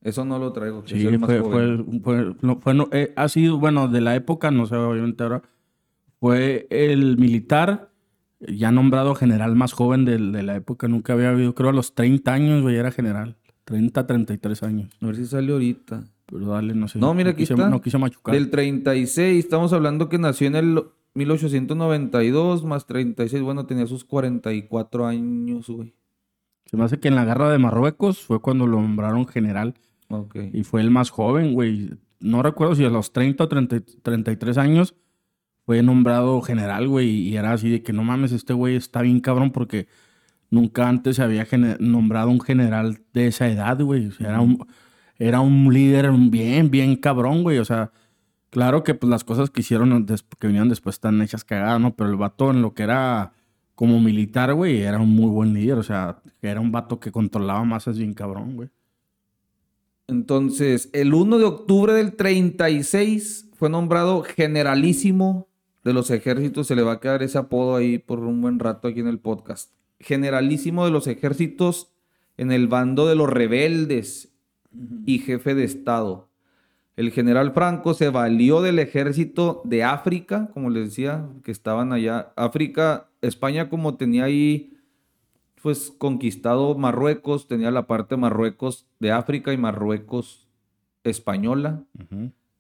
Eso 0.02 0.24
no 0.24 0.38
lo 0.38 0.52
traigo. 0.52 0.82
Sí, 0.87 1.00
fue, 1.18 1.40
fue, 1.42 1.85
fue- 2.02 2.35
no, 2.42 2.61
fue- 2.61 2.74
no, 2.74 2.88
eh, 2.90 3.12
ha 3.16 3.28
sido, 3.28 3.58
bueno, 3.58 3.87
de 3.88 4.00
la 4.00 4.16
época, 4.16 4.50
no 4.50 4.66
sé, 4.66 4.74
obviamente 4.74 5.22
ahora, 5.22 5.42
fue 6.22 6.68
el 6.70 7.18
militar 7.18 7.90
ya 8.38 8.70
nombrado 8.70 9.16
general 9.16 9.56
más 9.56 9.72
joven 9.72 10.04
de, 10.04 10.20
la 10.20 10.54
época. 10.54 10.87
Nunca 10.87 11.14
había 11.14 11.30
habido, 11.30 11.52
creo 11.56 11.70
a 11.70 11.72
los 11.72 11.96
30 11.96 12.32
años, 12.32 12.62
güey, 12.62 12.76
era 12.76 12.92
general. 12.92 13.35
30, 13.64 14.06
33 14.06 14.62
años. 14.62 14.92
A 15.00 15.06
ver 15.06 15.16
si 15.16 15.26
sale 15.26 15.52
ahorita. 15.52 16.04
Pero 16.26 16.46
dale, 16.46 16.76
no 16.76 16.87
sé. 16.87 17.00
No, 17.00 17.12
mira, 17.12 17.30
aquí 17.30 17.42
quise- 17.42 17.54
está. 17.54 17.68
No 17.68 17.80
quise 17.80 17.98
machucar. 17.98 18.37
Del 18.37 18.50
36, 18.50 19.44
estamos 19.44 19.72
hablando 19.72 20.08
que 20.08 20.18
nació 20.18 20.46
en 20.46 20.54
el 20.54 20.85
1892 21.14 22.64
más 22.66 22.87
36, 22.87 23.42
bueno, 23.42 23.66
tenía 23.66 23.88
sus 23.88 24.04
44 24.04 25.08
años, 25.08 25.68
güey. 25.68 25.92
Se 26.66 26.76
me 26.76 26.85
hace 26.85 27.00
que 27.00 27.08
en 27.08 27.16
la 27.16 27.24
guerra 27.24 27.50
de 27.50 27.58
Marruecos 27.58 28.20
fue 28.20 28.40
cuando 28.40 28.68
lo 28.68 28.80
nombraron 28.80 29.26
general. 29.26 29.74
Ok. 30.08 30.37
Y 30.52 30.62
fue 30.62 30.82
el 30.82 30.92
más 30.92 31.11
joven, 31.11 31.52
güey. 31.52 31.90
No 32.20 32.44
recuerdo 32.44 32.76
si 32.76 32.85
a 32.85 32.90
los 32.90 33.12
30 33.12 33.42
o 33.42 33.48
30 33.48 33.80
33 34.04 34.56
años 34.58 34.94
fue 35.72 35.82
nombrado 35.82 36.42
general, 36.42 36.87
güey. 36.87 37.08
Y 37.08 37.37
era 37.38 37.52
así 37.52 37.70
de 37.70 37.82
que 37.82 37.94
no 37.94 38.04
mames, 38.04 38.30
este 38.32 38.52
güey 38.52 38.76
está 38.76 39.00
bien 39.00 39.20
cabrón 39.20 39.52
porque 39.52 39.88
nunca 40.50 40.87
antes 40.87 41.16
se 41.16 41.22
había 41.22 41.46
nombrado 41.80 42.28
un 42.28 42.42
general 42.42 43.00
de 43.14 43.28
esa 43.28 43.48
edad, 43.48 43.80
güey. 43.80 44.08
O 44.08 44.12
sea, 44.12 44.38
era 45.18 45.40
un, 45.40 45.72
líder 45.72 46.12
bien, 46.12 46.70
bien 46.70 46.94
cabrón, 46.96 47.42
güey. 47.42 47.56
O 47.56 47.64
sea, 47.64 47.90
claro 48.50 48.85
que 48.85 48.92
pues, 48.92 49.08
las 49.08 49.24
cosas 49.24 49.48
que 49.48 49.62
hicieron, 49.62 50.04
que 50.38 50.46
vinieron 50.46 50.68
después 50.68 50.96
están 50.96 51.22
hechas 51.22 51.42
cagadas, 51.42 51.80
¿no? 51.80 51.96
Pero 51.96 52.11
el 52.11 52.16
vato 52.16 52.50
en 52.50 52.61
lo 52.61 52.74
que 52.74 52.82
era 52.82 53.32
como 53.74 53.98
militar, 53.98 54.52
güey, 54.52 54.82
era 54.82 54.98
un 54.98 55.08
muy 55.08 55.30
buen 55.30 55.54
líder. 55.54 55.78
O 55.78 55.82
sea, 55.82 56.18
era 56.42 56.61
un 56.61 56.70
vato 56.70 57.00
que 57.00 57.11
controlaba 57.11 57.64
masas 57.64 57.96
bien 57.96 58.12
cabrón, 58.12 58.56
güey. 58.56 58.68
Entonces, 60.06 60.90
el 60.92 61.14
1 61.14 61.38
de 61.38 61.44
octubre 61.44 61.94
del 61.94 62.14
36 62.14 63.52
fue 63.54 63.70
nombrado 63.70 64.22
generalísimo 64.22 65.48
de 65.85 65.92
los 65.92 66.11
ejércitos. 66.11 66.66
Se 66.66 66.77
le 66.77 66.83
va 66.83 66.92
a 66.92 67.01
quedar 67.01 67.23
ese 67.23 67.38
apodo 67.38 67.77
ahí 67.77 67.99
por 67.99 68.21
un 68.21 68.40
buen 68.40 68.59
rato 68.59 68.88
aquí 68.88 69.01
en 69.01 69.09
el 69.09 69.18
podcast. 69.18 69.73
Generalísimo 70.01 70.85
de 70.85 70.90
los 70.90 71.07
ejércitos 71.07 71.92
en 72.37 72.53
el 72.53 72.68
bando 72.68 73.07
de 73.07 73.14
los 73.14 73.29
rebeldes 73.29 74.33
y 75.07 75.18
jefe 75.18 75.55
de 75.55 75.64
Estado. 75.64 76.29
El 76.97 77.11
general 77.11 77.53
Franco 77.53 77.95
se 77.95 78.11
valió 78.11 78.61
del 78.61 78.79
ejército 78.79 79.62
de 79.64 79.83
África, 79.83 80.51
como 80.53 80.68
les 80.68 80.90
decía, 80.90 81.27
que 81.42 81.51
estaban 81.51 81.92
allá. 81.92 82.33
África, 82.37 83.09
España 83.23 83.71
como 83.71 83.97
tenía 83.97 84.25
ahí, 84.25 84.77
pues 85.62 85.95
conquistado 85.97 86.75
Marruecos, 86.77 87.49
tenía 87.49 87.71
la 87.71 87.87
parte 87.87 88.16
Marruecos 88.16 88.87
de 88.99 89.12
África 89.12 89.53
y 89.53 89.57
Marruecos 89.57 90.49
española. 91.05 91.83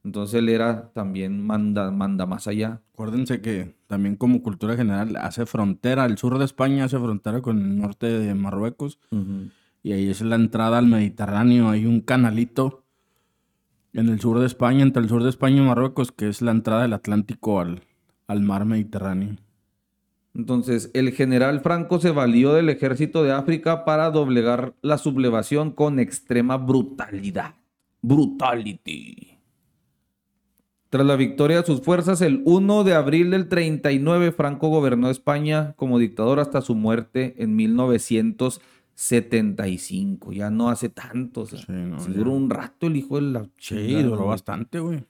Entonces 0.04 0.40
él 0.40 0.48
era 0.48 0.90
también 0.92 1.44
manda, 1.44 1.90
manda 1.90 2.26
más 2.26 2.48
allá. 2.48 2.80
Acuérdense 2.92 3.40
que 3.40 3.76
también 3.86 4.16
como 4.16 4.42
cultura 4.42 4.76
general 4.76 5.16
hace 5.16 5.46
frontera, 5.46 6.04
el 6.06 6.18
sur 6.18 6.38
de 6.38 6.44
España 6.44 6.84
hace 6.84 6.98
frontera 6.98 7.40
con 7.40 7.58
el 7.58 7.78
norte 7.78 8.06
de 8.06 8.34
Marruecos 8.34 8.98
y 9.82 9.92
ahí 9.92 10.08
es 10.08 10.20
la 10.22 10.36
entrada 10.36 10.78
al 10.78 10.86
Mediterráneo, 10.86 11.68
hay 11.68 11.86
un 11.86 12.00
canalito 12.00 12.84
en 13.92 14.08
el 14.08 14.20
sur 14.20 14.38
de 14.38 14.46
España, 14.46 14.82
entre 14.82 15.02
el 15.02 15.08
sur 15.08 15.22
de 15.22 15.28
España 15.28 15.58
y 15.58 15.66
Marruecos, 15.66 16.12
que 16.12 16.28
es 16.28 16.40
la 16.40 16.52
entrada 16.52 16.82
del 16.82 16.94
Atlántico 16.94 17.60
al, 17.60 17.82
al 18.26 18.40
mar 18.40 18.64
Mediterráneo. 18.64 19.36
Entonces, 20.34 20.90
el 20.94 21.12
general 21.12 21.60
Franco 21.60 22.00
se 22.00 22.10
valió 22.10 22.54
del 22.54 22.70
ejército 22.70 23.22
de 23.22 23.32
África 23.32 23.84
para 23.84 24.10
doblegar 24.10 24.74
la 24.80 24.96
sublevación 24.96 25.72
con 25.72 25.98
extrema 25.98 26.56
brutalidad. 26.56 27.54
Brutality. 28.00 29.31
Tras 30.92 31.06
la 31.06 31.16
victoria 31.16 31.56
de 31.56 31.64
sus 31.64 31.80
fuerzas, 31.80 32.20
el 32.20 32.42
1 32.44 32.84
de 32.84 32.92
abril 32.92 33.30
del 33.30 33.48
39, 33.48 34.30
Franco 34.30 34.68
gobernó 34.68 35.08
España 35.08 35.72
como 35.78 35.98
dictador 35.98 36.38
hasta 36.38 36.60
su 36.60 36.74
muerte 36.74 37.34
en 37.38 37.56
1975. 37.56 40.32
Ya 40.32 40.50
no 40.50 40.68
hace 40.68 40.90
tanto. 40.90 41.40
O 41.40 41.46
sea, 41.46 41.60
Sí, 41.60 41.72
no, 41.72 41.96
ya. 41.96 42.12
duró 42.12 42.32
un 42.32 42.50
rato 42.50 42.88
el 42.88 42.96
hijo 42.96 43.16
de 43.16 43.22
la 43.22 43.48
Sí, 43.56 44.02
duró 44.02 44.26
bastante, 44.26 44.80
güey. 44.80 45.06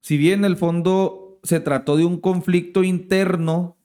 Si 0.00 0.16
bien 0.16 0.38
en 0.38 0.44
el 0.46 0.56
fondo 0.56 1.38
se 1.42 1.60
trató 1.60 1.98
de 1.98 2.06
un 2.06 2.18
conflicto 2.18 2.84
interno, 2.84 3.76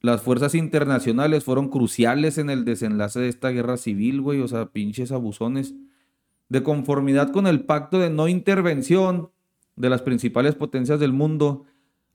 las 0.00 0.22
fuerzas 0.22 0.54
internacionales 0.54 1.44
fueron 1.44 1.68
cruciales 1.68 2.38
en 2.38 2.48
el 2.48 2.64
desenlace 2.64 3.20
de 3.20 3.28
esta 3.28 3.50
guerra 3.50 3.76
civil, 3.76 4.22
güey. 4.22 4.40
O 4.40 4.48
sea, 4.48 4.70
pinches 4.70 5.12
abusones. 5.12 5.74
De 6.48 6.62
conformidad 6.62 7.32
con 7.32 7.46
el 7.46 7.66
pacto 7.66 7.98
de 7.98 8.08
no 8.08 8.28
intervención 8.28 9.33
de 9.76 9.90
las 9.90 10.02
principales 10.02 10.54
potencias 10.54 11.00
del 11.00 11.12
mundo, 11.12 11.64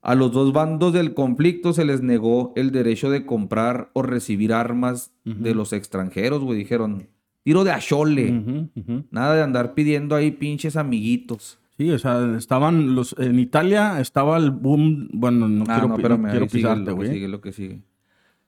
a 0.02 0.14
los 0.14 0.32
dos 0.32 0.52
bandos 0.52 0.92
del 0.92 1.12
conflicto 1.14 1.72
se 1.72 1.84
les 1.84 2.00
negó 2.02 2.52
el 2.56 2.70
derecho 2.72 3.10
de 3.10 3.26
comprar 3.26 3.90
o 3.92 4.02
recibir 4.02 4.52
armas 4.52 5.12
de 5.24 5.54
los 5.54 5.72
extranjeros, 5.72 6.42
güey. 6.42 6.58
Dijeron, 6.58 7.08
tiro 7.42 7.64
de 7.64 7.72
achole. 7.72 8.66
Nada 9.10 9.34
de 9.34 9.42
andar 9.42 9.74
pidiendo 9.74 10.14
ahí 10.14 10.30
pinches 10.30 10.76
amiguitos. 10.76 11.58
Sí, 11.76 11.90
o 11.90 11.98
sea, 11.98 12.34
estaban 12.36 12.94
los... 12.94 13.14
En 13.18 13.38
Italia 13.38 14.00
estaba 14.00 14.36
el 14.36 14.50
boom... 14.50 15.08
Bueno, 15.12 15.48
no 15.48 15.64
Ah, 15.68 15.74
quiero, 15.74 15.88
no, 15.88 15.94
pi- 15.96 16.00
espérame, 16.02 16.20
no 16.22 16.26
ahí 16.26 16.30
quiero 16.32 16.48
sigue 16.48 16.62
pisarte, 16.62 16.92
güey. 16.92 17.08
sigue, 17.10 17.28
lo 17.28 17.40
que 17.40 17.52
sigue. 17.52 17.82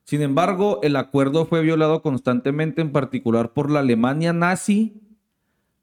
Sin 0.05 0.21
embargo, 0.21 0.81
el 0.83 0.97
acuerdo 0.97 1.47
fue 1.47 1.63
violado 1.63 2.03
constantemente, 2.03 2.83
en 2.83 2.93
particular 2.93 3.53
por 3.55 3.71
la 3.71 3.81
Alemania 3.81 4.33
nazi, 4.35 5.01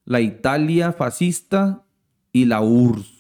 la 0.06 0.22
Italia 0.22 0.92
fascista 0.94 1.84
y 2.32 2.46
la 2.46 2.62
URSS. 2.62 3.19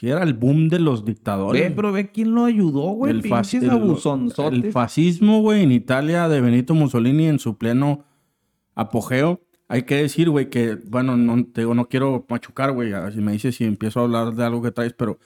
Sí, 0.00 0.08
era 0.08 0.22
el 0.22 0.32
boom 0.32 0.70
de 0.70 0.78
los 0.78 1.04
dictadores. 1.04 1.60
Ve, 1.62 1.70
pero 1.76 1.92
ve 1.92 2.10
quién 2.10 2.34
lo 2.34 2.46
ayudó, 2.46 2.92
güey. 2.92 3.12
El 3.12 3.20
Pinches 3.20 3.62
el- 3.62 3.68
abusonzotes. 3.68 4.64
El 4.64 4.72
fascismo, 4.72 5.42
güey, 5.42 5.62
en 5.62 5.72
Italia 5.72 6.26
de 6.26 6.40
Benito 6.40 6.72
Mussolini 6.72 7.26
en 7.26 7.38
su 7.38 7.58
pleno 7.58 8.06
apogeo. 8.74 9.42
Hay 9.68 9.82
que 9.82 9.96
decir, 9.96 10.30
güey, 10.30 10.48
que, 10.48 10.76
bueno, 10.86 11.18
no, 11.18 11.44
te 11.44 11.60
digo, 11.60 11.74
no 11.74 11.86
quiero 11.90 12.24
machucar, 12.30 12.72
güey, 12.72 12.92
si 13.12 13.20
me 13.20 13.32
dices 13.32 13.56
si 13.56 13.64
empiezo 13.64 14.00
a 14.00 14.04
hablar 14.04 14.34
de 14.34 14.42
algo 14.42 14.62
que 14.62 14.70
traes, 14.70 14.94
pero 14.94 15.18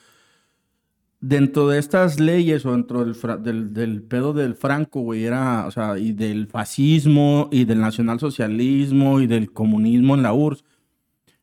dentro 1.21 1.69
de 1.69 1.79
estas 1.79 2.19
leyes 2.19 2.65
o 2.65 2.71
dentro 2.73 3.03
del, 3.03 3.15
fra- 3.15 3.37
del, 3.37 3.73
del 3.73 4.03
pedo 4.03 4.33
del 4.33 4.55
Franco, 4.55 4.99
güey, 5.01 5.23
era, 5.23 5.65
o 5.67 5.71
sea, 5.71 5.97
y 5.97 6.11
del 6.11 6.47
fascismo 6.47 7.47
y 7.51 7.63
del 7.65 7.79
nacionalsocialismo 7.79 9.21
y 9.21 9.27
del 9.27 9.51
comunismo 9.51 10.15
en 10.15 10.21
la 10.23 10.33
URSS, 10.33 10.63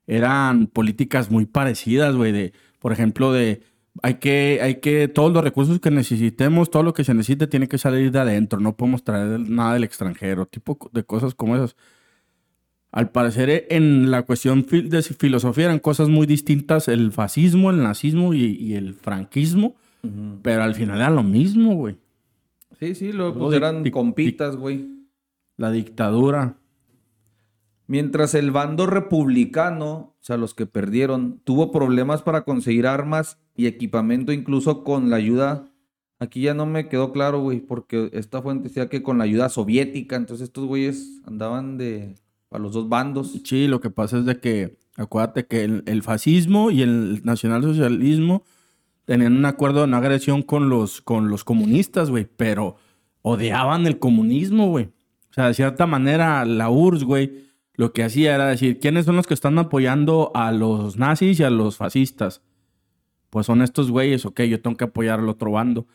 eran 0.06 0.66
políticas 0.66 1.30
muy 1.30 1.46
parecidas, 1.46 2.14
güey, 2.14 2.32
de, 2.32 2.52
por 2.82 2.92
ejemplo, 2.92 3.32
de 3.32 3.62
hay 4.02 4.14
que, 4.14 4.58
hay 4.60 4.76
que, 4.76 5.06
todos 5.08 5.32
los 5.32 5.44
recursos 5.44 5.78
que 5.78 5.90
necesitemos, 5.90 6.70
todo 6.70 6.82
lo 6.82 6.94
que 6.94 7.04
se 7.04 7.14
necesite 7.14 7.46
tiene 7.46 7.68
que 7.68 7.78
salir 7.78 8.10
de 8.10 8.18
adentro, 8.18 8.58
no 8.58 8.76
podemos 8.76 9.04
traer 9.04 9.38
nada 9.40 9.74
del 9.74 9.84
extranjero, 9.84 10.46
tipo 10.46 10.78
de 10.92 11.04
cosas 11.04 11.34
como 11.34 11.56
esas. 11.56 11.76
Al 12.90 13.10
parecer, 13.10 13.48
eh, 13.50 13.66
en 13.70 14.10
la 14.10 14.22
cuestión 14.22 14.66
de 14.68 15.02
filosofía 15.02 15.66
eran 15.66 15.78
cosas 15.78 16.08
muy 16.08 16.26
distintas, 16.26 16.88
el 16.88 17.12
fascismo, 17.12 17.70
el 17.70 17.82
nazismo 17.82 18.34
y, 18.34 18.44
y 18.44 18.74
el 18.74 18.94
franquismo, 18.94 19.76
Ujú. 20.02 20.40
pero 20.42 20.62
al 20.62 20.74
final 20.74 20.98
era 20.98 21.10
lo 21.10 21.22
mismo, 21.22 21.74
güey. 21.76 21.96
Sí, 22.80 22.94
sí, 22.94 23.12
lo, 23.12 23.32
pues, 23.32 23.56
eran 23.56 23.88
compitas, 23.90 24.56
güey. 24.56 24.88
La 25.56 25.70
dictadura. 25.70 26.56
Mientras 27.92 28.34
el 28.34 28.52
bando 28.52 28.86
republicano, 28.86 30.14
o 30.18 30.18
sea, 30.20 30.38
los 30.38 30.54
que 30.54 30.64
perdieron, 30.64 31.42
tuvo 31.44 31.70
problemas 31.70 32.22
para 32.22 32.40
conseguir 32.40 32.86
armas 32.86 33.36
y 33.54 33.66
equipamiento, 33.66 34.32
incluso 34.32 34.82
con 34.82 35.10
la 35.10 35.16
ayuda. 35.16 35.70
Aquí 36.18 36.40
ya 36.40 36.54
no 36.54 36.64
me 36.64 36.88
quedó 36.88 37.12
claro, 37.12 37.42
güey, 37.42 37.60
porque 37.60 38.08
esta 38.14 38.40
fuente 38.40 38.68
decía 38.68 38.88
que 38.88 39.02
con 39.02 39.18
la 39.18 39.24
ayuda 39.24 39.50
soviética, 39.50 40.16
entonces 40.16 40.44
estos 40.44 40.64
güeyes 40.64 41.20
andaban 41.26 41.76
de 41.76 42.14
a 42.50 42.58
los 42.58 42.72
dos 42.72 42.88
bandos. 42.88 43.38
Sí, 43.44 43.66
lo 43.66 43.82
que 43.82 43.90
pasa 43.90 44.20
es 44.20 44.24
de 44.24 44.40
que, 44.40 44.78
acuérdate 44.96 45.44
que 45.44 45.62
el, 45.84 46.02
fascismo 46.02 46.70
y 46.70 46.80
el 46.80 47.20
nacionalsocialismo 47.24 48.42
tenían 49.04 49.36
un 49.36 49.44
acuerdo 49.44 49.82
de 49.82 49.88
no 49.88 49.98
agresión 49.98 50.40
con 50.40 50.70
los, 50.70 51.02
con 51.02 51.28
los 51.28 51.44
comunistas, 51.44 52.08
güey, 52.08 52.26
pero 52.38 52.76
odiaban 53.20 53.86
el 53.86 53.98
comunismo, 53.98 54.70
güey. 54.70 54.86
O 55.30 55.34
sea, 55.34 55.48
de 55.48 55.52
cierta 55.52 55.86
manera, 55.86 56.46
la 56.46 56.70
URSS, 56.70 57.04
güey, 57.04 57.51
lo 57.74 57.92
que 57.92 58.04
hacía 58.04 58.34
era 58.34 58.46
decir, 58.46 58.78
¿quiénes 58.78 59.06
son 59.06 59.16
los 59.16 59.26
que 59.26 59.34
están 59.34 59.58
apoyando 59.58 60.30
a 60.34 60.52
los 60.52 60.96
nazis 60.98 61.40
y 61.40 61.44
a 61.44 61.50
los 61.50 61.76
fascistas? 61.76 62.42
Pues 63.30 63.46
son 63.46 63.62
estos 63.62 63.90
güeyes, 63.90 64.26
ok, 64.26 64.42
yo 64.42 64.60
tengo 64.60 64.76
que 64.76 64.84
apoyar 64.84 65.20
al 65.20 65.28
otro 65.28 65.52
bando. 65.52 65.86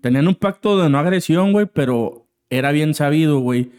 Tenían 0.00 0.28
un 0.28 0.34
pacto 0.34 0.78
de 0.78 0.90
no 0.90 0.98
agresión, 0.98 1.52
güey, 1.52 1.66
pero 1.72 2.26
era 2.50 2.70
bien 2.70 2.92
sabido, 2.92 3.38
güey, 3.38 3.70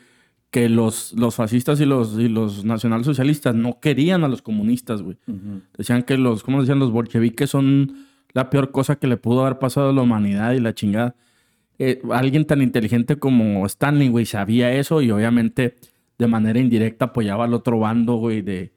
que 0.49 0.67
los, 0.67 1.13
los 1.13 1.35
fascistas 1.35 1.79
y 1.79 1.85
los, 1.85 2.17
y 2.17 2.27
los 2.27 2.65
nacionalsocialistas 2.65 3.53
no 3.53 3.79
querían 3.79 4.23
a 4.23 4.27
los 4.27 4.41
comunistas, 4.41 5.03
güey. 5.03 5.17
Decían 5.77 6.03
que 6.03 6.17
los, 6.17 6.43
¿cómo 6.43 6.59
decían? 6.59 6.79
Los 6.79 6.91
bolcheviques 6.91 7.51
son 7.51 8.07
la 8.33 8.49
peor 8.49 8.71
cosa 8.71 8.95
que 8.95 9.07
le 9.07 9.17
pudo 9.17 9.41
haber 9.41 9.59
pasado 9.59 9.89
a 9.89 9.93
la 9.93 10.01
humanidad 10.01 10.53
y 10.53 10.59
la 10.59 10.73
chingada. 10.73 11.15
Eh, 11.77 12.01
alguien 12.11 12.45
tan 12.45 12.61
inteligente 12.61 13.17
como 13.17 13.65
Stanley, 13.67 14.09
güey, 14.09 14.25
sabía 14.25 14.73
eso 14.73 15.01
y 15.01 15.11
obviamente 15.11 15.75
de 16.17 16.27
manera 16.27 16.59
indirecta 16.59 17.05
apoyaba 17.05 17.45
al 17.45 17.53
otro 17.53 17.79
bando, 17.79 18.15
güey, 18.15 18.41
de, 18.41 18.73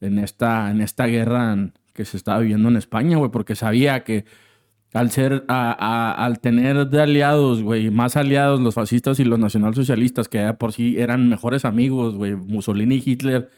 en, 0.00 0.18
esta, 0.18 0.70
en 0.70 0.80
esta 0.80 1.06
guerra 1.06 1.72
que 1.92 2.04
se 2.04 2.16
estaba 2.16 2.40
viviendo 2.40 2.68
en 2.68 2.76
España, 2.76 3.16
güey, 3.16 3.30
porque 3.30 3.54
sabía 3.54 4.04
que 4.04 4.24
al 4.94 5.10
ser, 5.10 5.44
al 5.48 6.40
tener 6.40 6.88
de 6.88 7.02
aliados, 7.02 7.62
güey, 7.62 7.90
más 7.90 8.16
aliados 8.16 8.60
los 8.60 8.74
fascistas 8.74 9.20
y 9.20 9.24
los 9.24 9.38
nacionalsocialistas, 9.38 10.28
que 10.28 10.52
por 10.54 10.72
sí 10.72 10.96
eran 10.98 11.28
mejores 11.28 11.64
amigos, 11.64 12.14
güey, 12.14 12.34
Mussolini 12.34 12.96
y 12.96 13.10
Hitler 13.10 13.50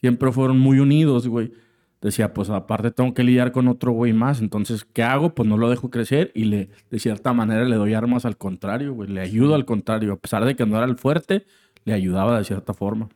siempre 0.00 0.32
fueron 0.32 0.58
muy 0.58 0.78
unidos, 0.78 1.28
güey. 1.28 1.52
Decía, 2.00 2.32
pues 2.32 2.50
aparte 2.50 2.90
tengo 2.90 3.14
que 3.14 3.24
lidiar 3.24 3.52
con 3.52 3.68
otro 3.68 3.90
güey 3.92 4.12
más, 4.12 4.40
entonces, 4.40 4.84
¿qué 4.84 5.02
hago? 5.02 5.34
Pues 5.34 5.48
no 5.48 5.56
lo 5.56 5.68
dejo 5.70 5.90
crecer 5.90 6.30
y 6.34 6.44
le, 6.44 6.68
de 6.90 6.98
cierta 7.00 7.32
manera 7.32 7.64
le 7.64 7.76
doy 7.76 7.94
armas 7.94 8.24
al 8.24 8.36
contrario, 8.36 8.94
güey, 8.94 9.10
le 9.10 9.20
ayudo 9.20 9.54
al 9.54 9.64
contrario, 9.64 10.12
a 10.12 10.16
pesar 10.16 10.44
de 10.44 10.54
que 10.54 10.66
no 10.66 10.76
era 10.76 10.86
el 10.86 10.96
fuerte, 10.96 11.46
le 11.86 11.94
ayudaba 11.94 12.36
de 12.36 12.44
cierta 12.44 12.74
forma. 12.74 13.08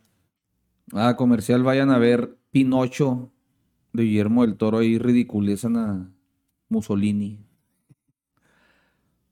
Ah, 0.93 1.17
comercial, 1.17 1.63
vayan 1.63 1.91
a 1.91 1.99
ver 1.99 2.39
Pinocho 2.51 3.31
de 3.93 4.05
Guillermo 4.05 4.47
del 4.47 4.57
Toro 4.57 4.79
ahí 4.79 4.97
ridiculizan 4.97 5.77
a 5.77 6.11
Mussolini. 6.69 7.45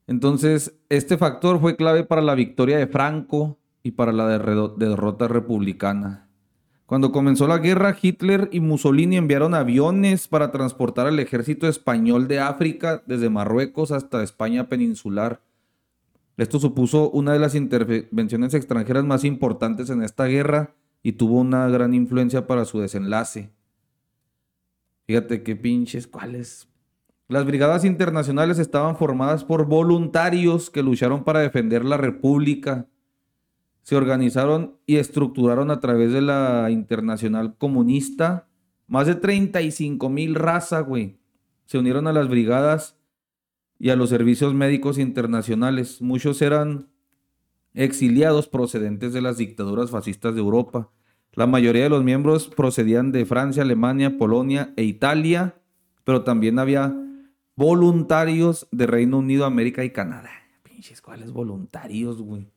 Entonces, 0.07 0.77
este 0.89 1.17
factor 1.17 1.59
fue 1.59 1.77
clave 1.77 2.03
para 2.03 2.21
la 2.21 2.35
victoria 2.35 2.77
de 2.77 2.87
Franco 2.87 3.57
y 3.81 3.91
para 3.91 4.11
la 4.11 4.27
derrota 4.27 5.27
republicana. 5.27 6.27
Cuando 6.85 7.11
comenzó 7.11 7.47
la 7.47 7.59
guerra, 7.59 7.95
Hitler 7.99 8.49
y 8.51 8.59
Mussolini 8.59 9.15
enviaron 9.15 9.53
aviones 9.53 10.27
para 10.27 10.51
transportar 10.51 11.07
al 11.07 11.19
ejército 11.19 11.67
español 11.67 12.27
de 12.27 12.39
África 12.39 13.03
desde 13.05 13.29
Marruecos 13.29 13.91
hasta 13.91 14.23
España 14.23 14.67
peninsular. 14.67 15.41
Esto 16.39 16.57
supuso 16.57 17.11
una 17.11 17.33
de 17.33 17.39
las 17.39 17.53
intervenciones 17.53 18.53
extranjeras 18.53 19.03
más 19.03 19.25
importantes 19.25 19.89
en 19.89 20.01
esta 20.01 20.23
guerra 20.23 20.73
y 21.03 21.11
tuvo 21.11 21.41
una 21.41 21.67
gran 21.67 21.93
influencia 21.93 22.47
para 22.47 22.63
su 22.63 22.79
desenlace. 22.79 23.51
Fíjate 25.05 25.43
qué 25.43 25.57
pinches, 25.57 26.07
¿cuáles? 26.07 26.69
Las 27.27 27.45
brigadas 27.45 27.83
internacionales 27.83 28.57
estaban 28.57 28.95
formadas 28.95 29.43
por 29.43 29.65
voluntarios 29.65 30.69
que 30.69 30.81
lucharon 30.81 31.25
para 31.25 31.41
defender 31.41 31.83
la 31.83 31.97
República. 31.97 32.87
Se 33.81 33.97
organizaron 33.97 34.77
y 34.85 34.95
estructuraron 34.95 35.71
a 35.71 35.81
través 35.81 36.13
de 36.13 36.21
la 36.21 36.69
Internacional 36.71 37.57
Comunista. 37.57 38.47
Más 38.87 39.07
de 39.07 39.15
35 39.15 40.07
mil 40.07 40.35
razas, 40.35 40.85
güey. 40.85 41.19
Se 41.65 41.77
unieron 41.77 42.07
a 42.07 42.13
las 42.13 42.29
brigadas 42.29 42.98
y 43.79 43.89
a 43.89 43.95
los 43.95 44.09
servicios 44.09 44.53
médicos 44.53 44.97
internacionales. 44.97 46.01
Muchos 46.01 46.41
eran 46.41 46.89
exiliados 47.73 48.47
procedentes 48.47 49.13
de 49.13 49.21
las 49.21 49.37
dictaduras 49.37 49.89
fascistas 49.89 50.35
de 50.35 50.41
Europa. 50.41 50.91
La 51.33 51.47
mayoría 51.47 51.83
de 51.83 51.89
los 51.89 52.03
miembros 52.03 52.49
procedían 52.49 53.11
de 53.13 53.25
Francia, 53.25 53.63
Alemania, 53.63 54.17
Polonia 54.17 54.73
e 54.75 54.83
Italia, 54.83 55.55
pero 56.03 56.23
también 56.23 56.59
había 56.59 56.93
voluntarios 57.55 58.67
de 58.71 58.85
Reino 58.85 59.19
Unido, 59.19 59.45
América 59.45 59.85
y 59.85 59.91
Canadá. 59.91 60.31
Pinches, 60.63 61.01
¿cuáles 61.01 61.31
voluntarios, 61.31 62.21
güey? 62.21 62.51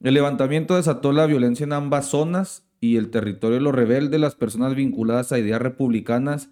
El 0.00 0.14
levantamiento 0.14 0.76
desató 0.76 1.12
la 1.12 1.26
violencia 1.26 1.64
en 1.64 1.72
ambas 1.72 2.06
zonas 2.06 2.66
y 2.80 2.96
el 2.96 3.10
territorio 3.10 3.56
de 3.56 3.62
los 3.62 3.74
rebeldes, 3.74 4.20
las 4.20 4.34
personas 4.34 4.74
vinculadas 4.74 5.32
a 5.32 5.38
ideas 5.38 5.62
republicanas 5.62 6.50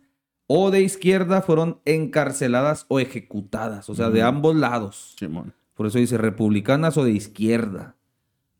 o 0.54 0.70
de 0.70 0.82
izquierda 0.82 1.40
fueron 1.40 1.80
encarceladas 1.86 2.84
o 2.88 3.00
ejecutadas, 3.00 3.88
o 3.88 3.94
sea, 3.94 4.10
de 4.10 4.20
ambos 4.20 4.54
lados. 4.54 5.14
Simón. 5.18 5.54
Por 5.72 5.86
eso 5.86 5.96
dice 5.96 6.18
republicanas 6.18 6.98
o 6.98 7.04
de 7.04 7.12
izquierda. 7.12 7.96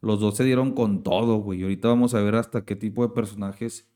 Los 0.01 0.18
dos 0.18 0.38
se 0.38 0.45
dieron 0.45 0.72
con 0.72 1.03
todo, 1.03 1.36
güey. 1.36 1.61
Y 1.61 1.62
ahorita 1.64 1.88
vamos 1.88 2.14
a 2.14 2.22
ver 2.22 2.36
hasta 2.36 2.64
qué 2.64 2.76
tipo 2.76 3.07
de 3.07 3.12
personajes 3.12 3.86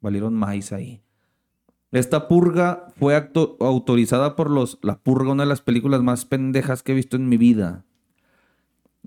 valieron 0.00 0.34
más 0.34 0.70
ahí. 0.70 1.02
Esta 1.90 2.28
purga 2.28 2.86
fue 2.96 3.16
autorizada 3.58 4.36
por 4.36 4.48
los... 4.48 4.78
La 4.82 5.00
purga, 5.00 5.32
una 5.32 5.42
de 5.42 5.48
las 5.48 5.60
películas 5.60 6.02
más 6.02 6.24
pendejas 6.26 6.84
que 6.84 6.92
he 6.92 6.94
visto 6.94 7.16
en 7.16 7.28
mi 7.28 7.36
vida. 7.36 7.84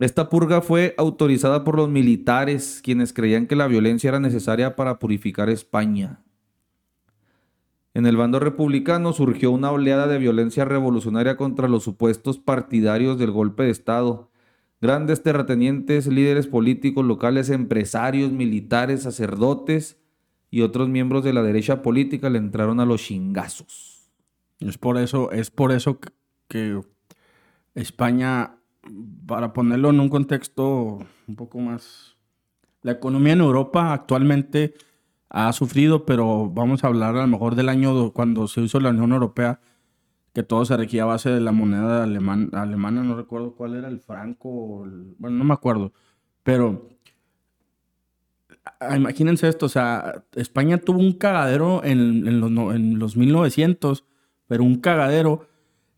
Esta 0.01 0.27
purga 0.27 0.59
fue 0.59 0.95
autorizada 0.97 1.63
por 1.63 1.77
los 1.77 1.89
militares, 1.89 2.81
quienes 2.83 3.13
creían 3.13 3.47
que 3.47 3.55
la 3.55 3.67
violencia 3.67 4.09
era 4.09 4.19
necesaria 4.19 4.75
para 4.75 4.99
purificar 4.99 5.49
España. 5.49 6.19
En 7.97 8.05
el 8.05 8.15
bando 8.15 8.39
republicano 8.39 9.11
surgió 9.11 9.49
una 9.49 9.71
oleada 9.71 10.05
de 10.05 10.19
violencia 10.19 10.65
revolucionaria 10.65 11.35
contra 11.35 11.67
los 11.67 11.81
supuestos 11.81 12.37
partidarios 12.37 13.17
del 13.17 13.31
golpe 13.31 13.63
de 13.63 13.71
Estado. 13.71 14.29
Grandes 14.79 15.23
terratenientes, 15.23 16.05
líderes 16.05 16.45
políticos 16.45 17.03
locales, 17.03 17.49
empresarios, 17.49 18.31
militares, 18.31 19.01
sacerdotes 19.01 19.97
y 20.51 20.61
otros 20.61 20.89
miembros 20.89 21.23
de 21.23 21.33
la 21.33 21.41
derecha 21.41 21.81
política 21.81 22.29
le 22.29 22.37
entraron 22.37 22.79
a 22.79 22.85
los 22.85 23.01
chingazos. 23.01 24.11
Es 24.59 24.77
por 24.77 24.99
eso, 24.99 25.31
es 25.31 25.49
por 25.49 25.71
eso 25.71 25.99
que, 26.47 26.79
España, 27.73 28.57
para 29.25 29.53
ponerlo 29.53 29.89
en 29.89 30.01
un 30.01 30.09
contexto 30.09 30.99
un 31.27 31.35
poco 31.35 31.57
más. 31.57 32.15
La 32.83 32.91
economía 32.91 33.33
en 33.33 33.41
Europa 33.41 33.91
actualmente 33.91 34.75
ha 35.29 35.51
sufrido, 35.53 36.05
pero 36.05 36.49
vamos 36.49 36.83
a 36.83 36.87
hablar 36.87 37.15
a 37.17 37.21
lo 37.21 37.27
mejor 37.27 37.55
del 37.55 37.69
año 37.69 37.93
do- 37.93 38.13
cuando 38.13 38.47
se 38.47 38.61
hizo 38.61 38.79
la 38.79 38.89
Unión 38.91 39.11
Europea, 39.11 39.59
que 40.33 40.43
todo 40.43 40.65
se 40.65 40.77
regía 40.77 41.03
a 41.03 41.07
base 41.07 41.29
de 41.31 41.41
la 41.41 41.51
moneda 41.51 42.05
aleman- 42.05 42.53
alemana, 42.55 43.03
no 43.03 43.15
recuerdo 43.17 43.55
cuál 43.55 43.75
era 43.75 43.87
el 43.89 43.99
franco, 43.99 44.85
bueno, 45.19 45.37
no 45.37 45.43
me 45.45 45.53
acuerdo, 45.53 45.93
pero 46.43 46.89
ah, 48.79 48.95
imagínense 48.97 49.47
esto, 49.47 49.65
o 49.65 49.69
sea, 49.69 50.23
España 50.35 50.77
tuvo 50.77 50.99
un 50.99 51.13
cagadero 51.13 51.83
en, 51.83 52.27
en 52.27 52.39
los, 52.39 52.51
en 52.75 52.99
los 52.99 53.17
1900, 53.17 54.05
pero 54.47 54.63
un 54.63 54.75
cagadero 54.79 55.47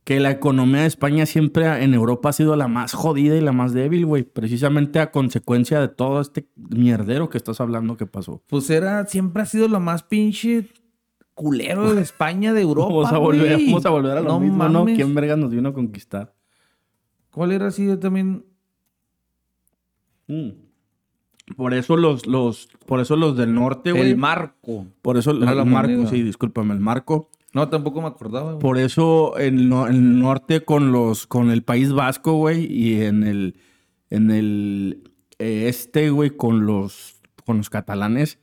que 0.03 0.19
la 0.19 0.31
economía 0.31 0.81
de 0.81 0.87
España 0.87 1.25
siempre 1.25 1.83
en 1.83 1.93
Europa 1.93 2.29
ha 2.29 2.33
sido 2.33 2.55
la 2.55 2.67
más 2.67 2.93
jodida 2.93 3.35
y 3.35 3.41
la 3.41 3.51
más 3.51 3.73
débil, 3.73 4.05
güey, 4.05 4.23
precisamente 4.23 4.99
a 4.99 5.11
consecuencia 5.11 5.79
de 5.79 5.87
todo 5.87 6.19
este 6.19 6.47
mierdero 6.55 7.29
que 7.29 7.37
estás 7.37 7.61
hablando 7.61 7.97
que 7.97 8.05
pasó. 8.05 8.41
Pues 8.47 8.69
era, 8.69 9.05
siempre 9.05 9.43
ha 9.43 9.45
sido 9.45 9.67
lo 9.67 9.79
más 9.79 10.03
pinche 10.03 10.69
culero 11.35 11.93
de 11.93 12.01
España, 12.03 12.53
de 12.53 12.61
Europa. 12.61 12.89
vamos, 12.89 13.13
a 13.13 13.17
volver, 13.17 13.57
vamos 13.57 13.85
a 13.85 13.89
volver 13.89 14.17
a 14.17 14.21
lo 14.21 14.27
No 14.27 14.39
mismo, 14.39 14.67
¿no? 14.67 14.85
¿Quién 14.85 15.13
verga 15.13 15.35
nos 15.35 15.51
vino 15.51 15.69
a 15.69 15.73
conquistar? 15.73 16.33
¿Cuál 17.31 17.51
era 17.51 17.67
así 17.67 17.85
yo 17.85 17.99
también? 17.99 18.45
Mm. 20.27 20.49
Por 21.55 21.73
eso 21.73 21.97
los, 21.97 22.27
los, 22.27 22.67
por 22.85 22.99
eso 22.99 23.15
los 23.15 23.35
del 23.35 23.53
norte, 23.53 23.91
güey. 23.91 24.11
El 24.11 24.17
marco. 24.17 24.85
Por 25.01 25.17
eso 25.17 25.33
la 25.33 25.51
el 25.51 25.65
marco, 25.65 26.07
sí, 26.07 26.21
discúlpame, 26.21 26.73
el 26.73 26.79
marco. 26.79 27.29
No, 27.53 27.67
tampoco 27.69 28.01
me 28.01 28.07
acordaba. 28.07 28.51
güey. 28.53 28.59
Por 28.61 28.77
eso 28.77 29.37
en 29.39 29.59
el, 29.59 29.69
no- 29.69 29.87
el 29.87 30.19
norte 30.19 30.61
con 30.61 30.91
los 30.91 31.25
con 31.27 31.49
el 31.49 31.63
País 31.63 31.91
Vasco, 31.91 32.33
güey, 32.33 32.65
y 32.71 33.01
en 33.01 33.23
el 33.23 33.55
en 34.09 34.31
el 34.31 35.11
eh, 35.39 35.65
este, 35.67 36.09
güey, 36.09 36.31
con 36.31 36.65
los 36.65 37.15
con 37.45 37.57
los 37.57 37.69
catalanes. 37.69 38.39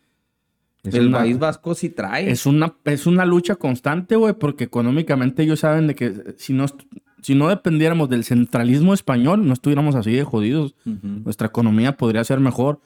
Es 0.83 0.95
el 0.95 1.09
una- 1.09 1.19
País 1.19 1.39
Vasco 1.39 1.75
sí 1.75 1.89
trae. 1.91 2.31
es 2.31 2.47
una 2.47 2.75
es 2.85 3.07
una 3.07 3.25
lucha 3.25 3.57
constante, 3.57 4.17
güey, 4.17 4.35
porque 4.35 4.65
económicamente 4.65 5.43
ellos 5.43 5.61
saben 5.61 5.87
de 5.89 5.95
que 5.95 6.35
si 6.37 6.53
no 6.53 6.67
si 7.23 7.35
no 7.35 7.49
dependiéramos 7.49 8.09
del 8.09 8.23
centralismo 8.25 8.95
español, 8.95 9.47
no 9.47 9.53
estuviéramos 9.53 9.95
así 9.97 10.13
de 10.13 10.23
jodidos. 10.25 10.75
Ujú. 10.85 10.99
Nuestra 11.25 11.49
economía 11.49 11.97
podría 11.97 12.23
ser 12.25 12.39
mejor. 12.41 12.81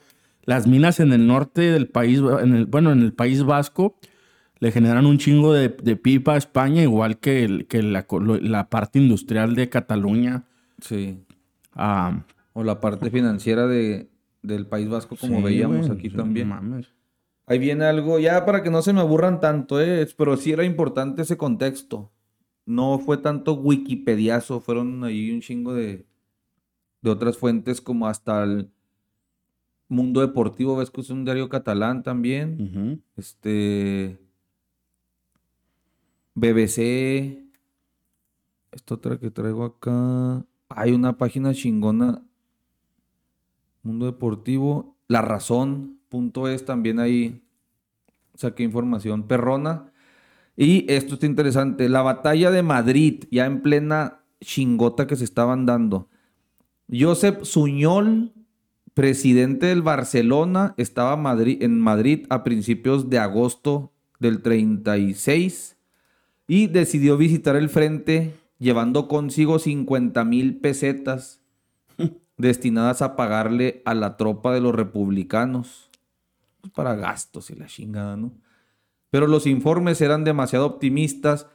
Las 0.45 0.65
minas 0.65 0.99
en 0.99 1.13
el 1.13 1.27
norte 1.27 1.61
del 1.61 1.87
país, 1.87 2.19
en 2.41 2.55
el, 2.55 2.65
bueno, 2.65 2.91
en 2.91 3.01
el 3.03 3.13
País 3.13 3.43
Vasco, 3.43 3.97
le 4.61 4.71
generan 4.71 5.05
un 5.05 5.17
chingo 5.17 5.51
de, 5.53 5.67
de 5.69 5.95
pipa 5.97 6.35
a 6.35 6.37
España, 6.37 6.81
igual 6.81 7.17
que, 7.19 7.43
el- 7.43 7.67
que 7.67 7.83
la, 7.83 8.05
la 8.41 8.69
parte 8.69 8.99
industrial 8.99 9.53
de 9.55 9.67
Cataluña. 9.69 10.45
Sí. 10.79 11.19
Ah, 11.73 12.23
O 12.53 12.63
la 12.63 12.79
parte 12.79 13.09
financiera 13.11 13.67
de, 13.67 14.09
del 14.41 14.65
País 14.67 14.87
Vasco, 14.87 15.15
como 15.17 15.37
sí, 15.39 15.43
veíamos 15.43 15.87
güey, 15.87 15.99
aquí 15.99 16.09
sí, 16.09 16.15
también. 16.15 16.47
no 16.47 16.55
mames. 16.55 16.87
Ahí 17.47 17.59
viene 17.59 17.83
algo, 17.85 18.17
ya 18.19 18.45
para 18.45 18.63
que 18.63 18.69
no 18.69 18.81
se 18.81 18.93
me 18.93 19.01
aburran 19.01 19.39
tanto, 19.41 19.81
¿eh? 19.81 20.07
pero 20.15 20.37
sí 20.37 20.51
era 20.53 20.63
importante 20.63 21.23
ese 21.23 21.35
contexto. 21.37 22.11
No 22.65 22.99
fue 22.99 23.17
tanto 23.17 23.53
wikipediazo, 23.55 24.61
fueron 24.61 25.03
ahí 25.03 25.31
un 25.31 25.41
chingo 25.41 25.73
de, 25.73 26.05
de 27.01 27.09
otras 27.09 27.35
fuentes 27.37 27.81
como 27.81 28.07
hasta 28.07 28.43
el 28.43 28.69
Mundo 29.89 30.21
Deportivo, 30.21 30.77
ves 30.77 30.91
que 30.91 31.01
es 31.01 31.09
un 31.09 31.25
diario 31.25 31.49
catalán 31.49 32.03
también. 32.03 33.01
Este. 33.17 34.19
BBC. 36.35 37.37
Esta 38.71 38.95
otra 38.95 39.19
que 39.19 39.31
traigo 39.31 39.63
acá. 39.65 40.45
Hay 40.69 40.91
una 40.93 41.17
página 41.17 41.53
chingona. 41.53 42.23
Mundo 43.83 44.05
Deportivo. 44.05 44.95
La 45.07 45.21
Razón.es 45.21 46.65
también 46.65 46.99
ahí. 46.99 47.41
Saqué 48.35 48.63
información 48.63 49.27
perrona. 49.27 49.91
Y 50.55 50.89
esto 50.91 51.15
está 51.15 51.25
interesante. 51.25 51.89
La 51.89 52.01
batalla 52.01 52.51
de 52.51 52.63
Madrid, 52.63 53.25
ya 53.31 53.45
en 53.45 53.61
plena 53.61 54.19
chingota 54.41 55.07
que 55.07 55.15
se 55.15 55.23
estaban 55.25 55.65
dando. 55.65 56.07
Josep 56.91 57.43
Suñol, 57.43 58.33
presidente 58.93 59.67
del 59.67 59.81
Barcelona, 59.81 60.73
estaba 60.77 61.15
Madri- 61.17 61.57
en 61.61 61.79
Madrid 61.79 62.25
a 62.29 62.43
principios 62.43 63.09
de 63.09 63.19
agosto 63.19 63.93
del 64.19 64.41
36 64.41 65.77
y 66.51 66.67
decidió 66.67 67.15
visitar 67.15 67.55
el 67.55 67.69
frente 67.69 68.35
llevando 68.59 69.07
consigo 69.07 69.57
50 69.57 70.25
mil 70.25 70.57
pesetas 70.57 71.39
destinadas 72.37 73.01
a 73.01 73.15
pagarle 73.15 73.81
a 73.85 73.93
la 73.93 74.17
tropa 74.17 74.53
de 74.53 74.59
los 74.59 74.75
republicanos. 74.75 75.89
Pues 76.59 76.73
para 76.73 76.95
gastos 76.95 77.51
y 77.51 77.55
la 77.55 77.67
chingada, 77.67 78.17
¿no? 78.17 78.33
Pero 79.11 79.27
los 79.27 79.47
informes 79.47 80.01
eran 80.01 80.25
demasiado 80.25 80.65
optimistas 80.65 81.47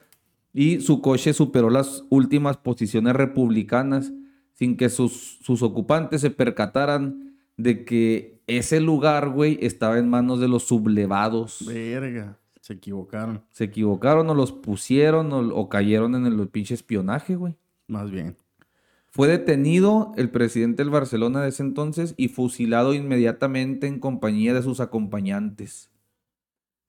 y 0.55 0.81
su 0.81 1.03
coche 1.03 1.35
superó 1.35 1.69
las 1.69 2.05
últimas 2.09 2.57
posiciones 2.57 3.15
republicanas 3.15 4.15
sin 4.55 4.79
que 4.79 4.89
sus, 4.89 5.41
sus 5.43 5.61
ocupantes 5.61 6.23
se 6.23 6.31
percataran 6.31 7.37
de 7.59 7.85
que 7.85 8.41
ese 8.47 8.81
lugar, 8.81 9.29
güey, 9.29 9.59
estaba 9.61 9.99
en 9.99 10.09
manos 10.09 10.41
de 10.41 10.49
los 10.49 10.63
sublevados. 10.63 11.67
Verga, 11.67 12.39
se 12.67 12.73
equivocaron, 12.73 13.45
Se 13.53 13.63
equivocaron 13.63 14.29
o 14.29 14.35
los 14.35 14.51
pusieron 14.51 15.33
o, 15.33 15.39
o 15.55 15.69
cayeron 15.69 16.17
en 16.17 16.27
el 16.27 16.49
pinche 16.49 16.75
espionaje, 16.75 17.37
güey. 17.37 17.55
más 17.87 18.11
bien. 18.11 18.37
Fue 19.07 19.29
detenido 19.29 20.13
el 20.17 20.31
presidente 20.31 20.83
del 20.83 20.91
Barcelona 20.91 21.43
de 21.43 21.51
ese 21.51 21.63
entonces 21.63 22.15
y 22.17 22.27
fusilado 22.27 22.93
inmediatamente 22.93 23.87
en 23.87 24.01
compañía 24.01 24.53
de 24.53 24.63
sus 24.63 24.81
acompañantes. 24.81 25.93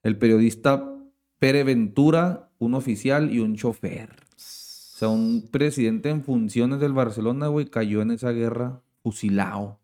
El 0.02 0.18
periodista 0.18 0.96
Pere 1.38 1.62
Ventura, 1.62 2.50
un 2.58 2.74
oficial 2.74 3.32
y 3.32 3.38
un 3.38 3.54
chofer. 3.54 4.10
O 4.10 4.34
sea, 4.36 5.08
un 5.10 5.48
presidente 5.48 6.10
en 6.10 6.24
funciones 6.24 6.80
del 6.80 6.92
Barcelona, 6.92 7.46
güey, 7.46 7.66
cayó 7.66 8.02
en 8.02 8.10
esa 8.10 8.32
guerra 8.32 8.82
fusilado. 9.04 9.78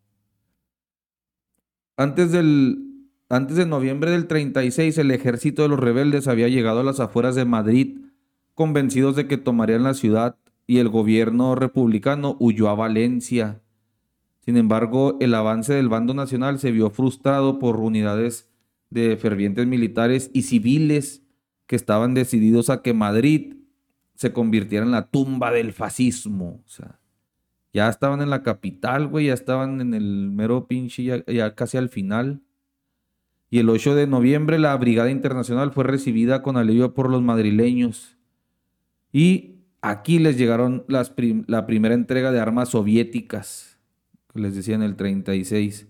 Antes 1.96 2.32
del, 2.32 2.93
antes 3.28 3.56
de 3.56 3.66
noviembre 3.66 4.10
del 4.10 4.26
36, 4.26 4.98
el 4.98 5.10
ejército 5.10 5.62
de 5.62 5.68
los 5.68 5.80
rebeldes 5.80 6.28
había 6.28 6.48
llegado 6.48 6.80
a 6.80 6.84
las 6.84 7.00
afueras 7.00 7.34
de 7.34 7.44
Madrid, 7.44 7.98
convencidos 8.54 9.16
de 9.16 9.26
que 9.26 9.38
tomarían 9.38 9.82
la 9.82 9.94
ciudad, 9.94 10.36
y 10.66 10.78
el 10.78 10.88
gobierno 10.88 11.54
republicano 11.54 12.36
huyó 12.40 12.68
a 12.68 12.74
Valencia. 12.74 13.60
Sin 14.40 14.56
embargo, 14.56 15.16
el 15.20 15.34
avance 15.34 15.74
del 15.74 15.88
bando 15.88 16.14
nacional 16.14 16.58
se 16.58 16.70
vio 16.70 16.90
frustrado 16.90 17.58
por 17.58 17.76
unidades 17.76 18.50
de 18.90 19.16
fervientes 19.16 19.66
militares 19.66 20.30
y 20.32 20.42
civiles 20.42 21.22
que 21.66 21.76
estaban 21.76 22.14
decididos 22.14 22.70
a 22.70 22.82
que 22.82 22.94
Madrid 22.94 23.54
se 24.14 24.32
convirtiera 24.32 24.84
en 24.84 24.92
la 24.92 25.10
tumba 25.10 25.50
del 25.50 25.72
fascismo. 25.72 26.62
O 26.64 26.68
sea, 26.68 27.00
ya 27.72 27.88
estaban 27.88 28.20
en 28.22 28.30
la 28.30 28.42
capital, 28.42 29.08
güey, 29.08 29.26
ya 29.26 29.34
estaban 29.34 29.80
en 29.80 29.94
el 29.94 30.30
mero 30.30 30.66
pinche, 30.68 31.02
ya, 31.26 31.54
casi 31.54 31.76
al 31.76 31.88
final. 31.88 32.42
Y 33.54 33.60
el 33.60 33.70
8 33.70 33.94
de 33.94 34.08
noviembre 34.08 34.58
la 34.58 34.76
Brigada 34.76 35.12
Internacional 35.12 35.70
fue 35.70 35.84
recibida 35.84 36.42
con 36.42 36.56
alivio 36.56 36.92
por 36.92 37.08
los 37.08 37.22
madrileños. 37.22 38.18
Y 39.12 39.60
aquí 39.80 40.18
les 40.18 40.36
llegaron 40.36 40.84
las 40.88 41.14
la 41.46 41.64
primera 41.64 41.94
entrega 41.94 42.32
de 42.32 42.40
armas 42.40 42.70
soviéticas, 42.70 43.78
que 44.32 44.40
les 44.40 44.56
decía 44.56 44.74
en 44.74 44.82
el 44.82 44.96
36. 44.96 45.86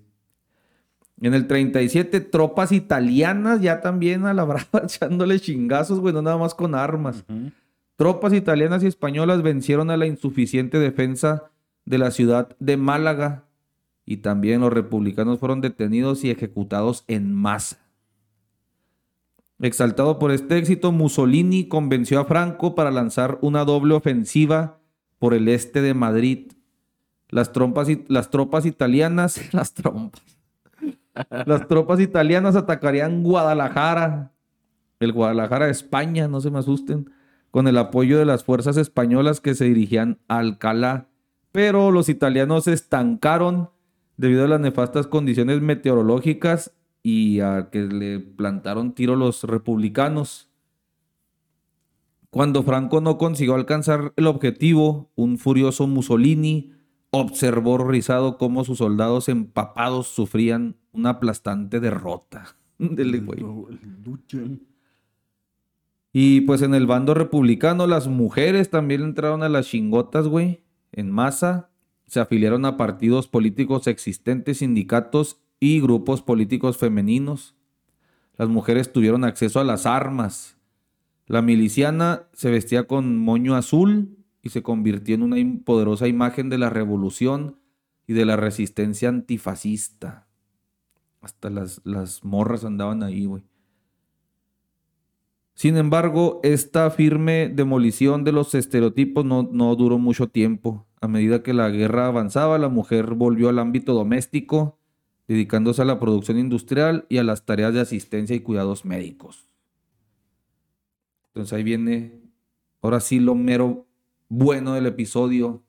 En 1.22 1.32
el 1.32 1.46
37, 1.46 2.20
tropas 2.20 2.70
italianas 2.70 3.62
ya 3.62 3.80
también 3.80 4.26
a 4.26 4.34
la 4.34 4.44
brava 4.44 4.82
echándole 4.84 5.40
chingazos, 5.40 6.00
güey, 6.00 6.12
no 6.12 6.20
nada 6.20 6.36
más 6.36 6.54
con 6.54 6.74
armas. 6.74 7.24
Tropas 7.96 8.34
italianas 8.34 8.84
y 8.84 8.88
españolas 8.88 9.40
vencieron 9.40 9.90
a 9.90 9.96
la 9.96 10.04
insuficiente 10.04 10.78
defensa 10.78 11.44
de 11.86 11.96
la 11.96 12.10
ciudad 12.10 12.54
de 12.60 12.76
Málaga 12.76 13.44
y 14.06 14.18
también 14.18 14.60
los 14.60 14.72
republicanos 14.72 15.38
fueron 15.38 15.60
detenidos 15.60 16.24
y 16.24 16.30
ejecutados 16.30 17.04
en 17.08 17.32
masa. 17.32 17.78
Exaltado 19.60 20.18
por 20.18 20.30
este 20.30 20.58
éxito, 20.58 20.92
Mussolini 20.92 21.68
convenció 21.68 22.20
a 22.20 22.24
Franco 22.24 22.74
para 22.74 22.90
lanzar 22.90 23.38
una 23.40 23.64
doble 23.64 23.94
ofensiva 23.94 24.80
por 25.18 25.32
el 25.32 25.48
este 25.48 25.80
de 25.80 25.94
Madrid. 25.94 26.52
Las, 27.30 27.50
las 28.08 28.30
tropas 28.30 28.66
italianas, 28.66 29.40
las 29.54 29.72
trompas, 29.72 30.22
las 31.46 31.68
tropas 31.68 32.00
italianas 32.00 32.56
atacarían 32.56 33.22
Guadalajara, 33.22 34.32
el 35.00 35.12
Guadalajara 35.12 35.66
de 35.66 35.72
España, 35.72 36.28
no 36.28 36.40
se 36.40 36.50
me 36.50 36.58
asusten, 36.58 37.10
con 37.50 37.68
el 37.68 37.78
apoyo 37.78 38.18
de 38.18 38.24
las 38.24 38.44
fuerzas 38.44 38.76
españolas 38.76 39.40
que 39.40 39.54
se 39.54 39.64
dirigían 39.64 40.18
a 40.28 40.38
Alcalá. 40.38 41.08
Pero 41.52 41.92
los 41.92 42.08
italianos 42.08 42.64
se 42.64 42.72
estancaron 42.72 43.70
debido 44.16 44.44
a 44.44 44.48
las 44.48 44.60
nefastas 44.60 45.06
condiciones 45.06 45.60
meteorológicas 45.60 46.72
y 47.02 47.40
a 47.40 47.68
que 47.70 47.82
le 47.82 48.20
plantaron 48.20 48.94
tiro 48.94 49.16
los 49.16 49.44
republicanos. 49.44 50.50
Cuando 52.30 52.62
Franco 52.62 53.00
no 53.00 53.18
consiguió 53.18 53.54
alcanzar 53.54 54.12
el 54.16 54.26
objetivo, 54.26 55.10
un 55.14 55.38
furioso 55.38 55.86
Mussolini 55.86 56.72
observó 57.10 57.72
horrorizado 57.72 58.38
cómo 58.38 58.64
sus 58.64 58.78
soldados 58.78 59.28
empapados 59.28 60.08
sufrían 60.08 60.76
una 60.92 61.10
aplastante 61.10 61.78
derrota. 61.80 62.56
Y 66.16 66.42
pues 66.42 66.62
en 66.62 66.74
el 66.74 66.86
bando 66.86 67.12
republicano 67.12 67.88
las 67.88 68.06
mujeres 68.06 68.70
también 68.70 69.02
entraron 69.02 69.42
a 69.42 69.48
las 69.48 69.66
chingotas, 69.66 70.28
güey, 70.28 70.62
en 70.92 71.10
masa. 71.10 71.70
Se 72.14 72.20
afiliaron 72.20 72.64
a 72.64 72.76
partidos 72.76 73.26
políticos 73.26 73.88
existentes, 73.88 74.58
sindicatos 74.58 75.40
y 75.58 75.80
grupos 75.80 76.22
políticos 76.22 76.76
femeninos. 76.76 77.56
Las 78.36 78.48
mujeres 78.48 78.92
tuvieron 78.92 79.24
acceso 79.24 79.58
a 79.58 79.64
las 79.64 79.84
armas. 79.84 80.56
La 81.26 81.42
miliciana 81.42 82.28
se 82.32 82.52
vestía 82.52 82.86
con 82.86 83.18
moño 83.18 83.56
azul 83.56 84.16
y 84.42 84.50
se 84.50 84.62
convirtió 84.62 85.16
en 85.16 85.24
una 85.24 85.38
poderosa 85.64 86.06
imagen 86.06 86.50
de 86.50 86.58
la 86.58 86.70
revolución 86.70 87.58
y 88.06 88.12
de 88.12 88.26
la 88.26 88.36
resistencia 88.36 89.08
antifascista. 89.08 90.28
Hasta 91.20 91.50
las, 91.50 91.80
las 91.82 92.22
morras 92.22 92.64
andaban 92.64 93.02
ahí, 93.02 93.24
güey. 93.24 93.42
Sin 95.54 95.76
embargo, 95.76 96.38
esta 96.44 96.88
firme 96.92 97.48
demolición 97.48 98.22
de 98.22 98.30
los 98.30 98.54
estereotipos 98.54 99.24
no, 99.24 99.48
no, 99.50 99.74
duró 99.74 99.98
mucho 99.98 100.28
tiempo. 100.28 100.86
A 101.04 101.06
medida 101.06 101.42
que 101.42 101.52
la 101.52 101.68
guerra 101.68 102.06
avanzaba, 102.06 102.56
la 102.56 102.70
mujer 102.70 103.12
volvió 103.12 103.50
al 103.50 103.58
ámbito 103.58 103.92
doméstico, 103.92 104.78
dedicándose 105.28 105.82
a 105.82 105.84
la 105.84 106.00
producción 106.00 106.38
industrial 106.38 107.04
y 107.10 107.18
a 107.18 107.24
las 107.24 107.44
tareas 107.44 107.74
de 107.74 107.80
asistencia 107.80 108.34
y 108.34 108.40
cuidados 108.40 108.86
médicos. 108.86 109.46
Entonces 111.26 111.52
ahí 111.52 111.62
viene, 111.62 112.22
ahora 112.80 113.00
sí, 113.00 113.20
lo 113.20 113.34
mero 113.34 113.86
bueno 114.30 114.72
del 114.72 114.86
episodio. 114.86 115.62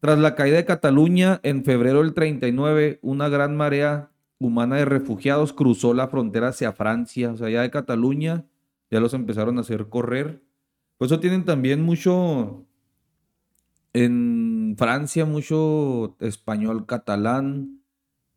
Tras 0.00 0.18
la 0.18 0.34
caída 0.34 0.56
de 0.56 0.64
Cataluña, 0.64 1.38
en 1.42 1.62
febrero 1.62 2.02
del 2.02 2.14
39, 2.14 2.98
una 3.02 3.28
gran 3.28 3.58
marea 3.58 4.10
humana 4.38 4.76
de 4.76 4.86
refugiados 4.86 5.52
cruzó 5.52 5.92
la 5.92 6.08
frontera 6.08 6.48
hacia 6.48 6.72
Francia, 6.72 7.30
o 7.30 7.36
sea, 7.36 7.50
ya 7.50 7.60
de 7.60 7.70
Cataluña, 7.70 8.46
ya 8.90 9.00
los 9.00 9.12
empezaron 9.12 9.58
a 9.58 9.60
hacer 9.60 9.90
correr. 9.90 10.42
Por 10.96 11.08
eso 11.08 11.20
tienen 11.20 11.44
también 11.44 11.82
mucho, 11.82 12.64
en 14.02 14.74
Francia, 14.78 15.24
mucho 15.24 16.16
español 16.20 16.86
catalán 16.86 17.80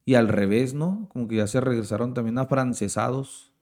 y 0.06 0.16
al 0.16 0.28
revés, 0.28 0.74
¿no? 0.74 1.10
Como 1.12 1.28
que 1.28 1.38
ya 1.38 1.48
se 1.48 1.62
regresaron 1.62 2.14
también 2.14 2.38
afrancesados. 2.38 3.54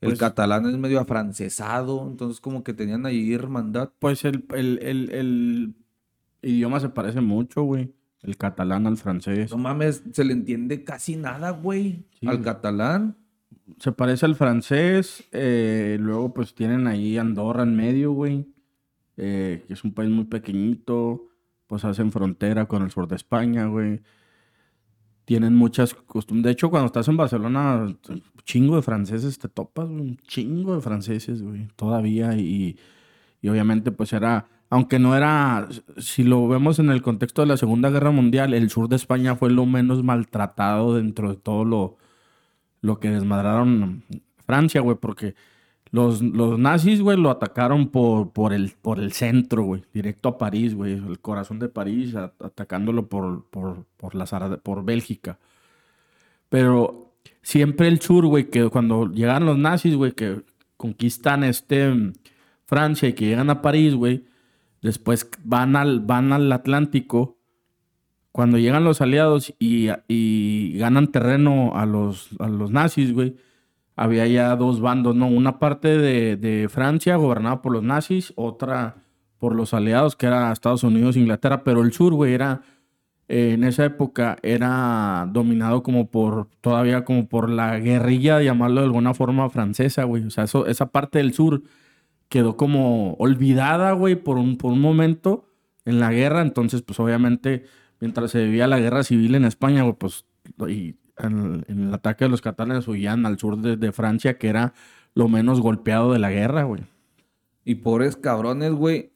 El 0.00 0.10
pues 0.10 0.18
catalán 0.18 0.66
es 0.66 0.76
medio 0.78 0.98
afrancesado, 0.98 2.06
entonces 2.08 2.40
como 2.40 2.64
que 2.64 2.72
tenían 2.72 3.04
ahí 3.06 3.32
hermandad. 3.32 3.90
Pues 3.98 4.24
el, 4.24 4.44
el 4.50 5.74
idioma 6.42 6.80
se 6.80 6.88
parece 6.88 7.20
mucho, 7.20 7.62
güey. 7.62 7.92
El 8.22 8.36
catalán 8.36 8.86
al 8.86 8.96
francés. 8.96 9.50
No 9.50 9.58
mames, 9.58 10.02
se 10.12 10.24
le 10.24 10.32
entiende 10.32 10.84
casi 10.84 11.16
nada, 11.16 11.50
güey. 11.50 12.06
Al 12.26 12.42
catalán. 12.42 13.16
Se 13.78 13.92
parece 13.92 14.26
al 14.26 14.34
francés. 14.34 15.24
Eh, 15.32 15.96
luego, 16.00 16.34
pues 16.34 16.54
tienen 16.54 16.86
ahí 16.86 17.16
Andorra 17.16 17.62
en 17.62 17.76
medio, 17.76 18.12
güey. 18.12 18.46
Eh, 19.22 19.64
que 19.66 19.74
es 19.74 19.84
un 19.84 19.92
país 19.92 20.10
muy 20.10 20.24
pequeñito. 20.24 21.28
Pues 21.66 21.84
hacen 21.84 22.10
frontera 22.10 22.66
con 22.66 22.82
el 22.82 22.90
sur 22.90 23.06
de 23.06 23.16
España, 23.16 23.66
güey. 23.66 24.00
Tienen 25.24 25.54
muchas 25.54 25.94
costumbres. 25.94 26.44
De 26.44 26.50
hecho, 26.52 26.70
cuando 26.70 26.86
estás 26.86 27.06
en 27.08 27.16
Barcelona, 27.16 27.86
un 28.08 28.22
chingo 28.44 28.76
de 28.76 28.82
franceses 28.82 29.38
te 29.38 29.48
topas, 29.48 29.88
Un 29.88 30.16
chingo 30.18 30.74
de 30.74 30.80
franceses, 30.80 31.42
güey. 31.42 31.68
Todavía. 31.76 32.36
Y, 32.36 32.78
y 33.42 33.48
obviamente, 33.48 33.92
pues 33.92 34.12
era 34.12 34.48
aunque 34.70 35.00
no 35.00 35.16
era, 35.16 35.68
si 35.98 36.22
lo 36.22 36.46
vemos 36.46 36.78
en 36.78 36.90
el 36.90 37.02
contexto 37.02 37.42
de 37.42 37.48
la 37.48 37.56
Segunda 37.56 37.90
Guerra 37.90 38.12
Mundial, 38.12 38.54
el 38.54 38.70
sur 38.70 38.88
de 38.88 38.96
España 38.96 39.34
fue 39.34 39.50
lo 39.50 39.66
menos 39.66 40.04
maltratado 40.04 40.94
dentro 40.94 41.30
de 41.30 41.36
todo 41.36 41.64
lo, 41.64 41.98
lo 42.80 43.00
que 43.00 43.10
desmadraron 43.10 44.04
Francia, 44.46 44.80
güey, 44.80 44.96
porque 44.96 45.34
los, 45.90 46.22
los 46.22 46.58
nazis, 46.58 47.00
güey, 47.02 47.16
lo 47.16 47.30
atacaron 47.30 47.88
por, 47.88 48.32
por, 48.32 48.52
el, 48.52 48.72
por 48.80 49.00
el 49.00 49.12
centro, 49.12 49.64
güey, 49.64 49.84
directo 49.92 50.28
a 50.28 50.38
París, 50.38 50.74
güey, 50.74 50.94
el 50.94 51.18
corazón 51.20 51.58
de 51.58 51.68
París, 51.68 52.14
atacándolo 52.14 53.08
por, 53.08 53.46
por, 53.50 53.86
por, 53.96 54.14
la, 54.14 54.26
por 54.62 54.84
Bélgica. 54.84 55.38
Pero 56.48 57.12
siempre 57.42 57.88
el 57.88 58.00
sur, 58.00 58.26
güey, 58.26 58.50
que 58.50 58.68
cuando 58.68 59.10
llegan 59.10 59.46
los 59.46 59.58
nazis, 59.58 59.96
güey, 59.96 60.12
que 60.12 60.42
conquistan 60.76 61.44
este 61.44 62.12
Francia 62.64 63.08
y 63.08 63.12
que 63.12 63.26
llegan 63.26 63.50
a 63.50 63.62
París, 63.62 63.94
güey, 63.94 64.24
Después 64.82 65.28
van 65.44 65.76
al, 65.76 66.00
van 66.00 66.32
al 66.32 66.50
Atlántico. 66.52 67.36
Cuando 68.32 68.58
llegan 68.58 68.84
los 68.84 69.00
aliados 69.00 69.54
y, 69.58 70.78
ganan 70.78 71.10
terreno 71.10 71.72
a 71.76 71.84
los, 71.84 72.30
a 72.38 72.48
los 72.48 72.70
nazis, 72.70 73.12
güey, 73.12 73.36
había 74.00 74.26
ya 74.26 74.56
dos 74.56 74.80
bandos, 74.80 75.14
¿no? 75.14 75.28
Una 75.28 75.58
parte 75.58 75.98
de, 75.98 76.68
Francia 76.70 77.16
gobernada 77.16 77.60
por 77.60 77.72
los 77.72 77.82
nazis, 77.82 78.32
otra 78.34 78.96
por 79.36 79.54
los 79.54 79.74
aliados, 79.74 80.16
que 80.16 80.24
era 80.24 80.52
Estados 80.52 80.84
Unidos 80.84 81.18
Inglaterra, 81.18 81.64
pero 81.64 81.82
el 81.82 81.92
sur, 81.92 82.14
güey, 82.14 82.32
era, 82.32 82.62
eh, 83.28 83.52
en 83.52 83.62
esa 83.62 83.84
época, 83.84 84.38
era 84.42 85.28
dominado 85.30 85.82
como 85.82 86.10
por, 86.10 86.48
todavía 86.62 87.04
como 87.04 87.28
por 87.28 87.50
la 87.50 87.78
guerrilla, 87.78 88.40
llamarlo 88.40 88.80
de 88.80 88.86
alguna 88.86 89.12
forma 89.12 89.50
francesa, 89.50 90.04
güey. 90.04 90.24
O 90.24 90.30
sea, 90.30 90.44
esa 90.44 90.86
parte 90.86 91.18
del 91.18 91.34
sur 91.34 91.62
quedó 92.30 92.56
como 92.56 93.14
olvidada, 93.18 93.92
güey, 93.92 94.16
por 94.16 94.38
un, 94.38 94.56
por 94.56 94.72
un 94.72 94.80
momento 94.80 95.44
en 95.84 96.00
la 96.00 96.10
guerra, 96.10 96.40
entonces, 96.40 96.80
pues 96.80 96.98
obviamente, 97.00 97.64
mientras 98.00 98.30
se 98.30 98.44
vivía 98.44 98.66
la 98.66 98.80
guerra 98.80 99.04
civil 99.04 99.34
en 99.34 99.44
España, 99.44 99.82
güey, 99.82 99.96
pues, 99.98 100.24
y 100.68 100.94
en, 101.22 101.64
el 101.68 101.94
ataque 101.94 102.24
de 102.24 102.30
los 102.30 102.42
catalanes 102.42 102.88
huían 102.88 103.26
al 103.26 103.38
sur 103.38 103.58
de, 103.58 103.76
de 103.76 103.92
Francia, 103.92 104.38
que 104.38 104.48
era 104.48 104.74
lo 105.14 105.28
menos 105.28 105.60
golpeado 105.60 106.12
de 106.12 106.18
la 106.18 106.30
guerra, 106.30 106.64
güey. 106.64 106.82
Y 107.64 107.76
pobres 107.76 108.16
cabrones, 108.16 108.72
güey. 108.72 109.12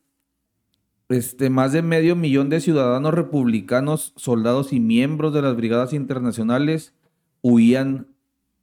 Este, 1.09 1.51
más 1.51 1.73
de 1.73 1.83
medio 1.83 2.17
millón 2.17 2.49
de 2.49 2.61
ciudadanos 2.61 3.13
republicanos, 3.13 4.15
soldados 4.17 4.73
y 4.73 4.81
miembros 4.81 5.35
de 5.35 5.43
las 5.43 5.55
brigadas 5.55 5.93
internacionales 5.93 6.95
huían 7.43 8.09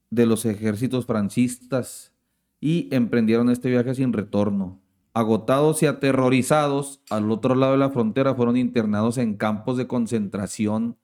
de 0.09 0.25
los 0.25 0.45
ejércitos 0.45 1.05
francistas 1.05 2.13
y 2.59 2.89
emprendieron 2.91 3.49
este 3.49 3.69
viaje 3.69 3.93
sin 3.93 4.11
retorno. 4.11 4.79
Agotados 5.13 5.83
y 5.83 5.85
aterrorizados, 5.85 7.01
al 7.09 7.31
otro 7.31 7.53
lado 7.53 7.73
de 7.73 7.77
la 7.77 7.91
frontera 7.91 8.33
fueron 8.33 8.57
internados 8.57 9.17
en 9.17 9.35
campos 9.35 9.77
de 9.77 9.87
concentración 9.87 10.97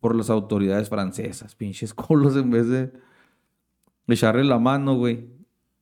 por 0.00 0.16
las 0.16 0.30
autoridades 0.30 0.88
francesas. 0.88 1.54
Pinches 1.54 1.94
colos 1.94 2.36
en 2.36 2.50
vez 2.50 2.68
de 2.68 2.90
echarle 4.08 4.44
la 4.44 4.58
mano, 4.58 4.94
güey. 4.96 5.26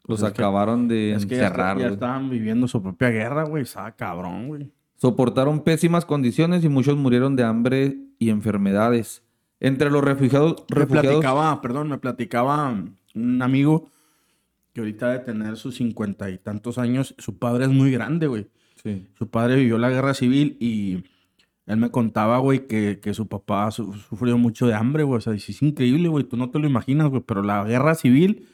Los 0.07 0.21
que- 0.21 0.27
acabaron 0.27 0.89
de 0.89 1.13
Es 1.13 1.27
que 1.27 1.37
ya, 1.37 1.49
estaban 1.49 2.31
viviendo 2.31 2.67
su 2.67 2.83
propia 2.83 3.11
guerra, 3.11 3.45
güey. 3.45 3.63
Estaba 3.65 3.93
cabrón, 3.93 4.49
güey. 4.49 4.71
Soportaron 4.97 5.63
pésimas 5.63 6.05
condiciones 6.05 6.65
y 6.65 6.69
muchos 6.69 6.97
murieron 6.97 7.37
de 7.37 7.45
hambre 7.45 7.99
y 8.19 8.31
enfermedades. 8.31 9.23
Entre 9.61 9.91
los 9.91 10.03
refugiados, 10.03 10.65
Me 10.71 10.77
refugiados 10.77 11.11
platicaba, 11.21 11.61
perdón, 11.61 11.89
me 11.89 11.99
platicaba 11.99 12.75
un 13.15 13.43
amigo 13.43 13.91
que 14.73 14.81
ahorita 14.81 15.11
de 15.11 15.19
tener 15.21 15.57
sus 15.57 15.77
cincuenta 15.77 16.31
y 16.31 16.39
tantos 16.39 16.79
años, 16.79 17.15
su 17.19 17.39
padre 17.39 17.65
es 17.65 17.71
muy 17.71 17.91
grande, 17.93 18.27
güey. 18.29 18.47
Sí. 18.83 19.07
Su 19.19 19.29
padre 19.29 19.57
vivió 19.57 19.77
la 19.79 19.91
guerra 19.91 20.15
civil 20.15 20.57
y 20.61 21.05
él 21.69 21.77
me 21.77 21.91
contaba, 21.91 22.39
güey, 22.39 22.67
que, 22.67 22.99
que 23.01 23.15
su 23.15 23.29
papá 23.29 23.71
su- 23.71 23.93
sufrió 23.93 24.37
mucho 24.39 24.67
de 24.67 24.75
hambre, 24.75 25.05
güey. 25.05 25.19
O 25.19 25.21
sea, 25.21 25.33
dice, 25.33 25.53
es 25.53 25.63
increíble, 25.63 26.09
güey. 26.09 26.25
Tú 26.25 26.37
no 26.37 26.51
te 26.51 26.59
lo 26.59 26.67
imaginas, 26.67 27.09
güey. 27.09 27.23
Pero 27.25 27.43
la 27.43 27.63
guerra 27.65 27.95
civil, 27.95 28.49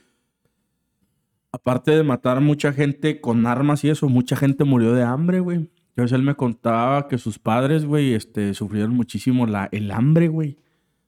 aparte 1.52 1.92
de 1.92 2.02
matar 2.02 2.40
mucha 2.40 2.72
gente 2.72 3.20
con 3.20 3.46
armas 3.46 3.84
y 3.84 3.88
eso, 3.90 4.08
mucha 4.08 4.36
gente 4.36 4.64
murió 4.64 4.92
de 4.92 5.02
hambre, 5.04 5.40
güey. 5.40 5.70
Entonces 5.90 6.12
él 6.18 6.22
me 6.24 6.34
contaba 6.34 7.06
que 7.06 7.18
sus 7.18 7.38
padres, 7.38 7.84
güey, 7.86 8.14
este, 8.14 8.52
sufrieron 8.54 8.92
muchísimo 8.94 9.46
la, 9.46 9.68
el 9.70 9.90
hambre, 9.92 10.26
güey. 10.28 10.58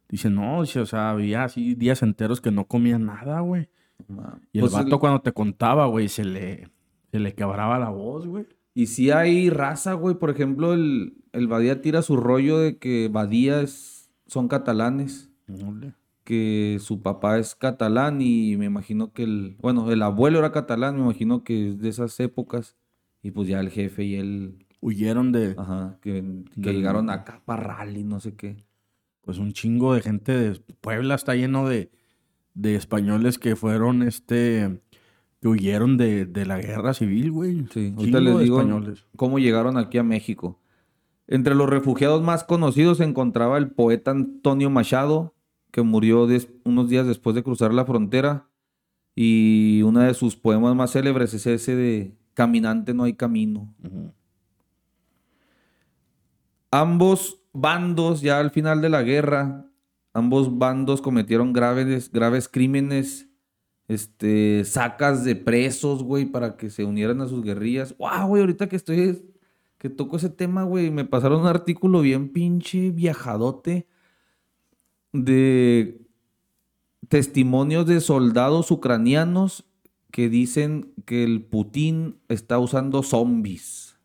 Dice, 0.09 0.31
no, 0.31 0.63
dice, 0.63 0.79
o 0.79 0.87
sea, 0.87 1.11
había 1.11 1.43
así 1.43 1.75
días 1.75 2.03
enteros 2.03 2.41
que 2.41 2.53
no 2.53 2.67
comían 2.67 3.07
nada, 3.07 3.41
güey. 3.41 3.69
Y 4.53 4.59
el 4.59 4.61
Pues, 4.61 4.73
vato 4.73 5.01
cuando 5.01 5.21
te 5.23 5.33
contaba, 5.33 5.87
güey, 5.87 6.09
se 6.09 6.25
le, 6.25 6.69
se 7.11 7.19
le 7.19 7.35
quebraba 7.35 7.79
la 7.81 7.89
voz, 7.89 8.27
güey. 8.29 8.47
Y 8.77 8.89
si 8.89 9.11
hay 9.11 9.49
raza, 9.49 9.95
güey. 9.95 10.17
Por 10.17 10.29
ejemplo, 10.29 10.75
el, 10.75 11.15
el 11.33 11.49
Badía 11.49 11.81
tira 11.81 12.03
su 12.03 12.17
rollo 12.19 12.59
de 12.59 12.77
que 12.77 13.09
Badía 13.11 13.63
es- 13.63 14.11
son 14.27 14.49
catalanes. 14.49 15.31
Que 16.25 16.77
su 16.81 17.01
papá 17.03 17.39
es 17.39 17.55
catalán 17.55 18.21
y 18.21 18.57
me 18.59 18.67
imagino 18.67 19.13
que 19.13 19.23
el... 19.23 19.57
Bueno, 19.61 19.91
el 19.93 20.03
abuelo 20.03 20.41
era 20.41 20.53
catalán, 20.53 20.97
me 20.97 21.03
imagino 21.03 21.43
que 21.43 21.71
es 21.71 21.79
de 21.79 21.89
esas 21.89 22.19
épocas. 22.21 22.77
Y 23.23 23.31
pues 23.31 23.49
ya 23.49 23.61
el 23.61 23.71
jefe 23.71 24.05
y 24.05 24.17
él... 24.17 24.67
Huyeron 24.83 25.33
de, 25.33 25.55
Ajá, 25.57 25.99
que, 26.03 26.23
llegaron 26.55 27.09
acá 27.09 27.41
para 27.47 27.63
rally, 27.63 28.05
no 28.05 28.21
sé 28.21 28.35
qué. 28.35 28.63
pues, 29.23 29.39
un 29.39 29.53
chingo 29.53 29.95
de 29.95 30.03
gente 30.03 30.33
de 30.37 30.61
Puebla 30.83 31.15
está 31.15 31.35
lleno 31.35 31.67
de, 31.67 31.91
de 32.55 32.75
españoles 32.77 33.39
que 33.39 33.57
fueron, 33.57 34.03
este, 34.03 34.81
que 35.41 35.49
huyeron 35.49 35.97
de, 35.97 36.27
de 36.27 36.47
la 36.47 36.59
guerra 36.59 36.95
civil, 36.95 37.31
güey. 37.31 37.67
Sí, 37.73 37.95
ahorita 37.97 38.21
les 38.21 38.39
digo 38.41 38.61
españoles. 38.61 39.05
cómo 39.17 39.39
llegaron 39.39 39.77
aquí 39.79 39.99
a 39.99 40.03
México. 40.03 40.61
Entre 41.27 41.55
los 41.55 41.69
refugiados 41.69 42.23
más 42.23 42.45
conocidos 42.45 42.99
se 42.99 43.05
encontraba 43.05 43.59
el 43.59 43.71
poeta 43.71 44.13
Antonio 44.13 44.71
Machado, 44.71 45.35
que 45.73 45.83
murió 45.83 46.27
unos 46.65 46.89
días 46.89 47.07
después 47.07 47.35
de 47.35 47.43
cruzar 47.43 47.75
la 47.75 47.85
frontera. 47.85 48.49
Y 49.15 49.83
uno 49.83 50.01
de 50.01 50.15
sus 50.15 50.37
poemas 50.37 50.77
más 50.77 50.93
célebres 50.93 51.33
es 51.35 51.47
ese 51.47 51.75
de 51.75 52.17
Caminante 52.37 52.93
no 52.93 53.05
hay 53.05 53.15
camino. 53.15 53.75
Ambos 56.71 57.41
bandos, 57.55 58.21
ya 58.21 58.39
al 58.39 58.51
final 58.51 58.83
de 58.83 58.91
la 58.91 59.03
guerra, 59.03 59.71
ambos 60.13 60.59
bandos 60.59 61.01
cometieron 61.01 61.55
graves, 61.55 62.13
graves 62.13 62.47
crímenes, 62.47 63.26
este, 63.89 64.65
sacas 64.65 65.25
de 65.25 65.37
presos, 65.37 66.03
güey, 66.03 66.27
para 66.27 66.57
que 66.57 66.71
se 66.71 66.85
unieran 66.85 67.21
a 67.21 67.29
sus 67.29 67.43
guerrillas. 67.43 67.97
¡Wow, 67.99 68.29
güey! 68.29 68.41
Ahorita 68.41 68.69
que 68.69 68.77
estoy, 68.77 69.23
que 69.79 69.91
toco 69.91 70.17
ese 70.17 70.31
tema, 70.31 70.65
güey, 70.65 70.91
me 70.91 71.05
pasaron 71.05 71.43
un 71.43 71.47
artículo 71.47 72.01
bien 72.01 72.31
pinche 72.33 72.91
viajadote 72.91 73.87
de 75.13 76.01
testimonios 77.09 77.87
de 77.87 78.01
soldados 78.01 78.71
ucranianos 78.71 79.65
que 80.11 80.29
dicen 80.29 80.93
que 81.05 81.25
el 81.25 81.45
Putin 81.45 82.19
está 82.29 82.59
usando 82.59 83.03
zombies. 83.03 83.99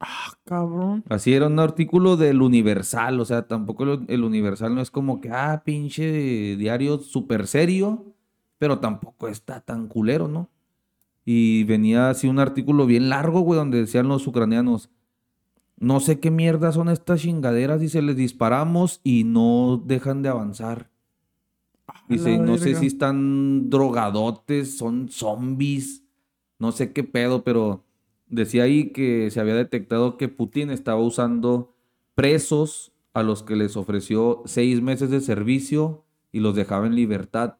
Ah, 0.00 0.32
cabrón. 0.44 1.04
Así 1.08 1.32
era 1.32 1.46
un 1.46 1.58
artículo 1.58 2.16
del 2.16 2.42
Universal, 2.42 3.20
o 3.20 3.24
sea, 3.24 3.46
tampoco 3.46 3.84
el, 3.84 4.04
el 4.08 4.24
Universal 4.24 4.74
no 4.74 4.80
es 4.80 4.90
como 4.90 5.20
que, 5.20 5.30
ah, 5.30 5.62
pinche 5.64 6.56
diario 6.56 6.98
súper 6.98 7.46
serio, 7.46 8.15
pero 8.58 8.78
tampoco 8.78 9.28
está 9.28 9.60
tan 9.60 9.88
culero, 9.88 10.28
¿no? 10.28 10.50
Y 11.24 11.64
venía 11.64 12.10
así 12.10 12.28
un 12.28 12.38
artículo 12.38 12.86
bien 12.86 13.08
largo, 13.08 13.40
güey, 13.40 13.58
donde 13.58 13.78
decían 13.78 14.08
los 14.08 14.26
ucranianos, 14.26 14.90
no 15.78 16.00
sé 16.00 16.20
qué 16.20 16.30
mierda 16.30 16.72
son 16.72 16.88
estas 16.88 17.20
chingaderas, 17.20 17.80
dice, 17.80 18.00
les 18.00 18.16
disparamos 18.16 19.00
y 19.04 19.24
no 19.24 19.82
dejan 19.84 20.22
de 20.22 20.28
avanzar. 20.28 20.90
Dice, 22.08 22.38
no 22.38 22.56
sé 22.56 22.76
si 22.76 22.86
están 22.86 23.68
drogadotes, 23.68 24.78
son 24.78 25.08
zombies, 25.08 26.04
no 26.58 26.72
sé 26.72 26.92
qué 26.92 27.02
pedo, 27.02 27.42
pero 27.42 27.84
decía 28.28 28.64
ahí 28.64 28.90
que 28.92 29.30
se 29.30 29.40
había 29.40 29.54
detectado 29.54 30.16
que 30.16 30.28
Putin 30.28 30.70
estaba 30.70 31.00
usando 31.00 31.74
presos 32.14 32.92
a 33.12 33.22
los 33.22 33.42
que 33.42 33.56
les 33.56 33.76
ofreció 33.76 34.42
seis 34.46 34.80
meses 34.82 35.10
de 35.10 35.20
servicio 35.20 36.04
y 36.32 36.40
los 36.40 36.54
dejaba 36.54 36.86
en 36.86 36.94
libertad. 36.94 37.56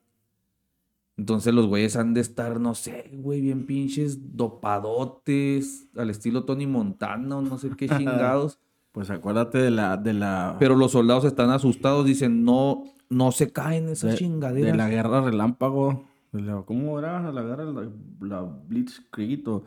Entonces 1.18 1.54
los 1.54 1.66
güeyes 1.66 1.96
han 1.96 2.12
de 2.14 2.20
estar, 2.20 2.60
no 2.60 2.74
sé, 2.74 3.10
güey, 3.14 3.40
bien 3.40 3.64
pinches 3.66 4.36
dopadotes, 4.36 5.88
al 5.96 6.10
estilo 6.10 6.44
Tony 6.44 6.66
Montana 6.66 7.36
o 7.38 7.42
no 7.42 7.58
sé 7.58 7.70
qué 7.76 7.88
chingados. 7.98 8.58
Pues 8.92 9.10
acuérdate 9.10 9.58
de 9.58 9.70
la, 9.70 9.96
de 9.96 10.14
la, 10.14 10.56
Pero 10.58 10.74
los 10.74 10.92
soldados 10.92 11.24
están 11.24 11.50
asustados, 11.50 12.06
dicen, 12.06 12.44
no, 12.44 12.84
no 13.10 13.30
se 13.32 13.52
caen 13.52 13.88
esas 13.90 14.12
de, 14.12 14.16
chingaderas. 14.16 14.72
de 14.72 14.76
la 14.76 14.88
guerra 14.88 15.20
relámpago. 15.20 16.04
de 16.32 16.40
la- 16.42 16.62
¿Cómo 16.62 16.98
era 16.98 17.30
la 17.30 17.42
guerra? 17.42 17.64
La, 17.64 17.88
la 18.20 18.42
Blitzkrieg 18.42 19.46
o 19.48 19.64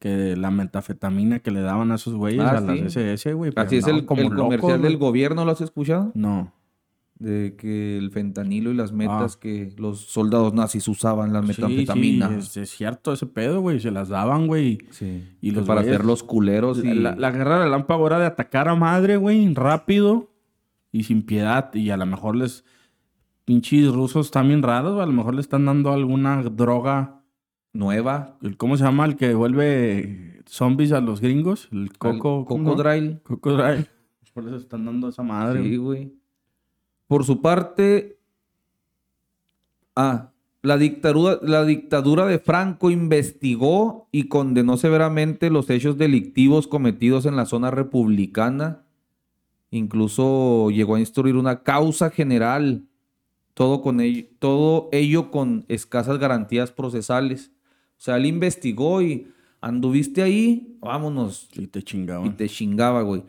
que 0.00 0.36
la 0.36 0.50
metafetamina 0.50 1.38
que 1.38 1.52
le 1.52 1.60
daban 1.60 1.92
a 1.92 1.94
esos 1.94 2.14
güeyes 2.16 2.40
Ah, 2.42 2.58
a 2.58 2.60
las 2.60 2.76
sí. 2.92 3.00
SS, 3.00 3.34
güey. 3.34 3.52
Así 3.54 3.76
es 3.76 3.86
el, 3.86 4.04
como 4.04 4.22
el 4.22 4.28
locos, 4.30 4.42
comercial 4.56 4.82
del 4.82 4.96
gobierno, 4.98 5.44
¿lo 5.44 5.52
has 5.52 5.60
escuchado? 5.60 6.10
No. 6.14 6.52
De 7.22 7.54
que 7.56 7.98
el 7.98 8.10
fentanilo 8.10 8.70
y 8.70 8.74
las 8.74 8.90
metas 8.92 9.36
Ah. 9.36 9.40
que 9.40 9.72
los 9.78 10.00
soldados 10.00 10.52
nazis 10.54 10.88
usaban, 10.88 11.32
la 11.32 11.40
Sí, 11.42 11.48
metanfetamina. 11.48 12.28
sí, 12.28 12.34
es, 12.34 12.56
es 12.56 12.70
cierto 12.70 13.12
ese 13.12 13.26
pedo, 13.26 13.60
güey. 13.60 13.78
Se 13.78 13.90
las 13.92 14.08
daban, 14.08 14.46
güey. 14.48 14.78
Sí. 14.90 15.22
Y 15.40 15.50
Que 15.50 15.56
los 15.58 15.66
para 15.66 15.82
hacer 15.82 16.04
los 16.04 16.22
culeros 16.24 16.82
y... 16.84 16.94
La, 16.94 17.14
la 17.14 17.30
guerra 17.30 17.62
relámpago 17.62 18.06
era 18.08 18.18
de 18.18 18.26
atacar 18.26 18.68
a 18.68 18.74
madre, 18.74 19.16
güey, 19.18 19.54
rápido 19.54 20.32
y 20.90 21.04
sin 21.04 21.22
piedad. 21.22 21.72
Y 21.74 21.90
a 21.90 21.96
lo 21.96 22.06
mejor 22.06 22.34
les. 22.36 22.64
Pinches 23.44 23.88
rusos 23.92 24.30
bien 24.44 24.62
raros. 24.62 25.00
A 25.00 25.06
lo 25.06 25.12
mejor 25.12 25.34
le 25.34 25.40
están 25.40 25.64
dando 25.66 25.92
alguna 25.92 26.42
droga. 26.42 27.18
nueva. 27.74 28.36
el- 28.42 28.56
¿Cómo 28.58 28.76
se 28.76 28.84
llama? 28.84 29.06
El 29.06 29.16
que 29.16 29.32
vuelve 29.34 30.42
zombies 30.46 30.92
a 30.92 31.00
los 31.00 31.20
gringos. 31.20 31.68
El 31.72 31.90
coco. 31.96 32.44
¿cómo? 32.44 32.64
Cocodrile. 32.70 33.20
Cocodrile. 33.22 33.86
Por 34.34 34.46
eso 34.46 34.56
están 34.56 34.84
dando 34.84 35.08
esa 35.08 35.22
madre. 35.22 35.62
Sí, 35.62 35.76
güey. 35.76 36.12
Por 37.12 37.26
su 37.26 37.42
parte... 37.42 38.18
Ah, 39.94 40.30
la 40.62 40.78
dictadura, 40.78 41.38
la 41.42 41.62
dictadura 41.66 42.24
de 42.24 42.38
Franco 42.38 42.90
investigó 42.90 44.08
y 44.12 44.28
condenó 44.28 44.78
severamente 44.78 45.50
los 45.50 45.68
hechos 45.68 45.98
delictivos 45.98 46.66
cometidos 46.66 47.26
en 47.26 47.36
la 47.36 47.44
zona 47.44 47.70
republicana. 47.70 48.86
Incluso 49.70 50.70
llegó 50.70 50.94
a 50.94 51.00
instruir 51.00 51.36
una 51.36 51.62
causa 51.62 52.08
general. 52.08 52.86
Todo, 53.52 53.82
con 53.82 54.00
ello, 54.00 54.24
todo 54.38 54.88
ello 54.90 55.30
con 55.30 55.66
escasas 55.68 56.18
garantías 56.18 56.72
procesales. 56.72 57.52
O 57.98 58.00
sea, 58.00 58.16
él 58.16 58.24
investigó 58.24 59.02
y 59.02 59.26
anduviste 59.60 60.22
ahí, 60.22 60.78
vámonos. 60.80 61.50
Sí, 61.52 61.66
te 61.66 61.80
Y 61.80 61.82
chingaban. 61.82 62.38
te 62.38 62.48
chingaba, 62.48 63.02
güey. 63.02 63.22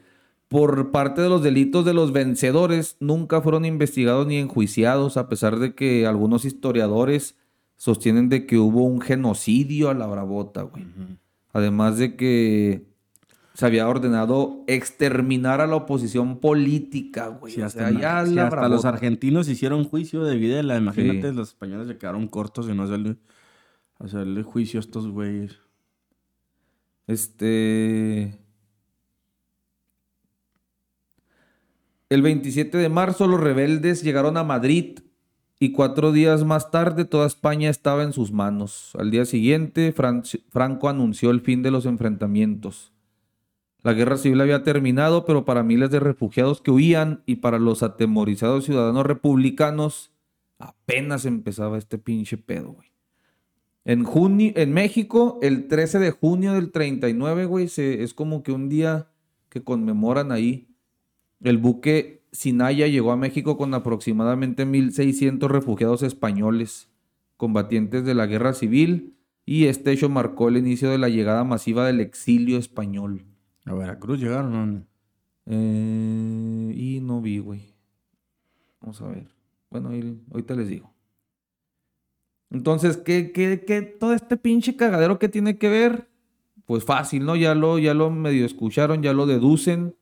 Por 0.54 0.92
parte 0.92 1.22
de 1.22 1.30
los 1.30 1.42
delitos 1.42 1.84
de 1.84 1.94
los 1.94 2.12
vencedores, 2.14 2.96
nunca 3.00 3.42
fueron 3.42 3.66
investigados 3.66 4.28
ni 4.28 4.38
enjuiciados, 4.38 5.18
a 5.18 5.28
pesar 5.28 5.58
de 5.58 5.74
que 5.74 6.06
algunos 6.06 6.46
historiadores 6.46 7.36
sostienen 7.76 8.30
de 8.30 8.46
que 8.46 8.60
hubo 8.60 8.84
un 8.84 9.02
genocidio 9.02 9.90
a 9.90 9.96
la 9.96 10.06
bravota, 10.06 10.62
güey. 10.62 10.86
Además 11.52 11.98
de 11.98 12.16
que 12.16 12.86
se 13.56 13.66
había 13.66 13.88
ordenado 13.88 14.64
exterminar 14.68 15.60
a 15.60 15.68
la 15.68 15.76
oposición 15.76 16.40
política, 16.40 17.28
güey. 17.30 17.54
Sí, 17.54 17.62
o 17.62 17.66
hasta, 17.66 17.90
sea, 17.90 18.00
ya 18.00 18.26
sí, 18.26 18.36
la 18.36 18.48
hasta 18.48 18.70
los 18.70 18.86
argentinos 18.86 19.50
hicieron 19.50 19.84
juicio 19.86 20.24
de 20.24 20.38
Videla. 20.38 20.78
Imagínate, 20.78 21.30
Sí. 21.32 21.36
los 21.36 21.50
españoles 21.50 21.88
se 21.88 21.98
quedaron 21.98 22.28
cortos 22.28 22.70
y 22.70 22.74
no 22.76 22.84
hacerle, 22.84 23.18
hacerle 24.00 24.44
juicio 24.44 24.80
a 24.80 24.82
estos 24.82 25.08
güeyes. 25.08 25.58
Este. 27.08 28.40
El 32.14 32.22
27 32.22 32.78
de 32.78 32.90
marzo 32.90 33.26
los 33.26 33.40
rebeldes 33.40 34.04
llegaron 34.04 34.38
a 34.38 34.44
Madrid 34.44 35.00
y 35.60 35.72
cuatro 35.72 36.12
días 36.12 36.44
más 36.46 36.70
tarde 36.70 37.06
toda 37.06 37.26
España 37.26 37.72
estaba 37.72 38.04
en 38.04 38.14
sus 38.14 38.32
manos. 38.32 38.92
Al 39.00 39.10
día 39.10 39.26
siguiente 39.26 39.92
Fran- 39.96 40.22
Franco 40.52 40.90
anunció 40.90 41.32
el 41.32 41.42
fin 41.42 41.64
de 41.64 41.72
los 41.72 41.88
enfrentamientos. 41.88 42.94
La 43.82 43.94
guerra 43.94 44.18
civil 44.18 44.40
había 44.42 44.62
terminado, 44.62 45.26
pero 45.26 45.44
para 45.44 45.64
miles 45.64 45.90
de 45.90 46.00
refugiados 46.00 46.62
que 46.62 46.70
huían 46.70 47.24
y 47.26 47.38
para 47.38 47.58
los 47.58 47.82
atemorizados 47.82 48.66
ciudadanos 48.66 49.08
republicanos 49.08 50.12
apenas 50.60 51.26
empezaba 51.26 51.80
este 51.80 51.98
pinche 51.98 52.38
pedo, 52.38 52.74
güey. 52.74 52.90
En 53.86 54.04
junio, 54.04 54.54
en 54.56 54.72
México, 54.72 55.40
el 55.42 55.68
13 55.68 55.98
de 55.98 56.12
junio 56.12 56.54
del 56.54 56.72
39, 56.72 57.46
güey, 57.46 57.72
es 57.76 58.14
como 58.14 58.44
que 58.44 58.52
un 58.52 58.70
día 58.70 59.08
que 59.50 59.64
conmemoran 59.64 60.32
ahí. 60.32 60.68
El 61.44 61.58
buque 61.58 62.24
Sinaya 62.32 62.88
llegó 62.88 63.12
a 63.12 63.18
México 63.18 63.58
con 63.58 63.74
aproximadamente 63.74 64.66
1.600 64.66 65.48
refugiados 65.50 66.02
españoles, 66.02 66.90
combatientes 67.38 68.06
de 68.06 68.16
la 68.16 68.26
guerra 68.26 68.54
civil, 68.54 69.16
y 69.46 69.66
este 69.66 69.92
hecho 69.92 70.10
marcó 70.10 70.48
el 70.48 70.58
inicio 70.58 70.90
de 70.90 70.98
la 70.98 71.10
llegada 71.10 71.44
masiva 71.44 71.86
del 71.86 72.00
exilio 72.00 72.58
español. 72.58 73.26
A 73.66 73.74
Veracruz 73.74 74.20
llegaron. 74.20 74.74
¿no? 74.74 74.86
Eh, 75.46 76.74
y 76.76 77.00
no 77.02 77.22
vi, 77.22 77.40
güey. 77.40 77.76
Vamos 78.82 79.02
a 79.02 79.08
ver. 79.10 79.28
Bueno, 79.70 79.90
ahí- 79.90 80.22
ahorita 80.32 80.56
les 80.56 80.70
digo. 80.70 80.94
Entonces, 82.50 82.98
¿qué, 82.98 83.32
qué, 83.32 83.64
qué 83.66 83.82
todo 83.82 84.14
este 84.14 84.38
pinche 84.38 84.76
cagadero 84.76 85.20
que 85.20 85.28
tiene 85.30 85.58
que 85.58 85.70
ver? 85.70 86.08
Pues 86.66 86.86
fácil, 86.86 87.26
¿no? 87.26 87.36
Ya 87.36 87.56
lo, 87.56 87.80
ya 87.80 87.94
lo 87.94 88.10
medio 88.12 88.46
escucharon, 88.46 89.02
ya 89.02 89.12
lo 89.14 89.26
deducen. 89.26 89.96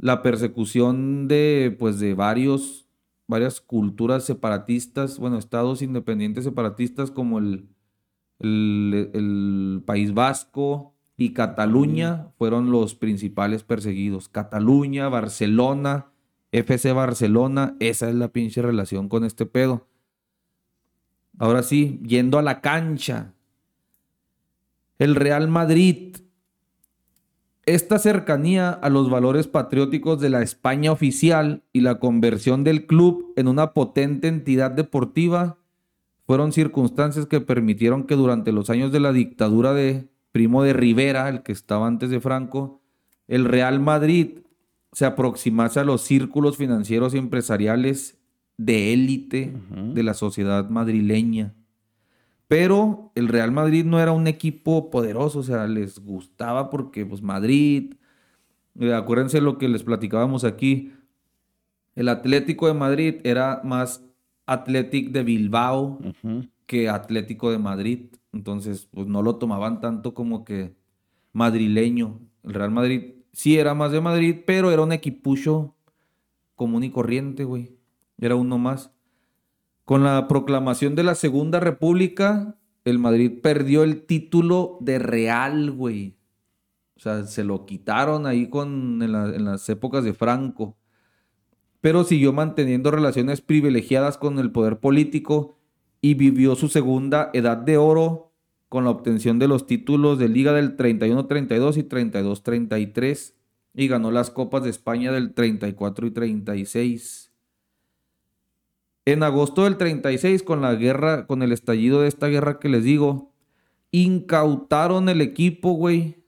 La 0.00 0.22
persecución 0.22 1.28
de, 1.28 1.76
pues, 1.78 2.00
de 2.00 2.14
varios, 2.14 2.88
varias 3.26 3.60
culturas 3.60 4.24
separatistas, 4.24 5.18
bueno, 5.18 5.36
estados 5.36 5.82
independientes 5.82 6.44
separatistas 6.44 7.10
como 7.10 7.38
el, 7.38 7.68
el, 8.38 9.10
el 9.12 9.82
País 9.84 10.14
Vasco 10.14 10.94
y 11.18 11.34
Cataluña 11.34 12.28
fueron 12.38 12.70
los 12.70 12.94
principales 12.94 13.62
perseguidos. 13.62 14.30
Cataluña, 14.30 15.10
Barcelona, 15.10 16.06
FC 16.50 16.92
Barcelona, 16.92 17.76
esa 17.78 18.08
es 18.08 18.14
la 18.14 18.28
pinche 18.28 18.62
relación 18.62 19.08
con 19.08 19.24
este 19.24 19.44
pedo. 19.44 19.86
Ahora 21.38 21.62
sí, 21.62 22.00
yendo 22.06 22.38
a 22.38 22.42
la 22.42 22.60
cancha. 22.60 23.34
El 24.98 25.14
Real 25.14 25.48
Madrid. 25.48 26.16
Esta 27.70 28.00
cercanía 28.00 28.70
a 28.70 28.88
los 28.88 29.10
valores 29.10 29.46
patrióticos 29.46 30.20
de 30.20 30.28
la 30.28 30.42
España 30.42 30.90
oficial 30.90 31.62
y 31.72 31.82
la 31.82 32.00
conversión 32.00 32.64
del 32.64 32.84
club 32.84 33.32
en 33.36 33.46
una 33.46 33.74
potente 33.74 34.26
entidad 34.26 34.72
deportiva 34.72 35.56
fueron 36.26 36.50
circunstancias 36.50 37.26
que 37.26 37.40
permitieron 37.40 38.08
que 38.08 38.16
durante 38.16 38.50
los 38.50 38.70
años 38.70 38.90
de 38.90 38.98
la 38.98 39.12
dictadura 39.12 39.72
de 39.72 40.08
Primo 40.32 40.64
de 40.64 40.72
Rivera, 40.72 41.28
el 41.28 41.44
que 41.44 41.52
estaba 41.52 41.86
antes 41.86 42.10
de 42.10 42.18
Franco, 42.18 42.80
el 43.28 43.44
Real 43.44 43.78
Madrid 43.78 44.40
se 44.90 45.04
aproximase 45.04 45.78
a 45.78 45.84
los 45.84 46.00
círculos 46.00 46.56
financieros 46.56 47.14
y 47.14 47.18
empresariales 47.18 48.18
de 48.56 48.92
élite 48.92 49.54
de 49.94 50.02
la 50.02 50.14
sociedad 50.14 50.68
madrileña. 50.70 51.54
Pero 52.50 53.12
el 53.14 53.28
Real 53.28 53.52
Madrid 53.52 53.84
no 53.84 54.00
era 54.00 54.10
un 54.10 54.26
equipo 54.26 54.90
poderoso, 54.90 55.38
o 55.38 55.42
sea, 55.44 55.68
les 55.68 56.00
gustaba 56.00 56.68
porque 56.68 57.06
pues 57.06 57.22
Madrid, 57.22 57.94
eh, 58.80 58.92
acuérdense 58.92 59.40
lo 59.40 59.56
que 59.56 59.68
les 59.68 59.84
platicábamos 59.84 60.42
aquí, 60.42 60.92
el 61.94 62.08
Atlético 62.08 62.66
de 62.66 62.74
Madrid 62.74 63.14
era 63.22 63.60
más 63.62 64.04
Athletic 64.46 65.12
de 65.12 65.22
Bilbao 65.22 66.00
que 66.66 66.88
Atlético 66.88 67.52
de 67.52 67.58
Madrid, 67.58 68.06
entonces 68.32 68.88
pues 68.90 69.06
no 69.06 69.22
lo 69.22 69.36
tomaban 69.36 69.80
tanto 69.80 70.12
como 70.12 70.44
que 70.44 70.74
madrileño. 71.32 72.18
El 72.42 72.54
Real 72.54 72.72
Madrid 72.72 73.12
sí 73.32 73.58
era 73.58 73.74
más 73.74 73.92
de 73.92 74.00
Madrid, 74.00 74.38
pero 74.44 74.72
era 74.72 74.82
un 74.82 74.90
equipucho 74.90 75.76
común 76.56 76.82
y 76.82 76.90
corriente, 76.90 77.44
güey. 77.44 77.76
Era 78.18 78.34
uno 78.34 78.58
más. 78.58 78.90
Con 79.90 80.04
la 80.04 80.28
proclamación 80.28 80.94
de 80.94 81.02
la 81.02 81.16
Segunda 81.16 81.58
República, 81.58 82.54
el 82.84 83.00
Madrid 83.00 83.40
perdió 83.42 83.82
el 83.82 84.02
título 84.06 84.78
de 84.80 85.00
Real, 85.00 85.72
güey. 85.72 86.16
O 86.96 87.00
sea, 87.00 87.24
se 87.24 87.42
lo 87.42 87.66
quitaron 87.66 88.24
ahí 88.24 88.48
con, 88.48 89.02
en, 89.02 89.12
en 89.12 89.44
las 89.44 89.68
épocas 89.68 90.04
de 90.04 90.14
Franco. 90.14 90.76
Pero 91.80 92.04
siguió 92.04 92.32
manteniendo 92.32 92.92
relaciones 92.92 93.40
privilegiadas 93.40 94.16
con 94.16 94.38
el 94.38 94.52
poder 94.52 94.78
político 94.78 95.58
y 96.00 96.14
vivió 96.14 96.54
su 96.54 96.68
segunda 96.68 97.30
edad 97.32 97.56
de 97.56 97.76
oro 97.76 98.32
con 98.68 98.84
la 98.84 98.90
obtención 98.90 99.40
de 99.40 99.48
los 99.48 99.66
títulos 99.66 100.20
de 100.20 100.28
Liga 100.28 100.52
del 100.52 100.76
31-32 100.76 101.78
y 101.78 101.82
32-33 101.82 103.34
y 103.74 103.88
ganó 103.88 104.12
las 104.12 104.30
Copas 104.30 104.62
de 104.62 104.70
España 104.70 105.10
del 105.10 105.34
34 105.34 106.06
y 106.06 106.10
36. 106.12 107.29
En 109.04 109.22
agosto 109.22 109.64
del 109.64 109.76
36, 109.76 110.42
con 110.42 110.60
la 110.60 110.74
guerra, 110.74 111.26
con 111.26 111.42
el 111.42 111.52
estallido 111.52 112.02
de 112.02 112.08
esta 112.08 112.28
guerra 112.28 112.58
que 112.58 112.68
les 112.68 112.84
digo, 112.84 113.32
incautaron 113.90 115.08
el 115.08 115.20
equipo, 115.20 115.72
güey, 115.72 116.20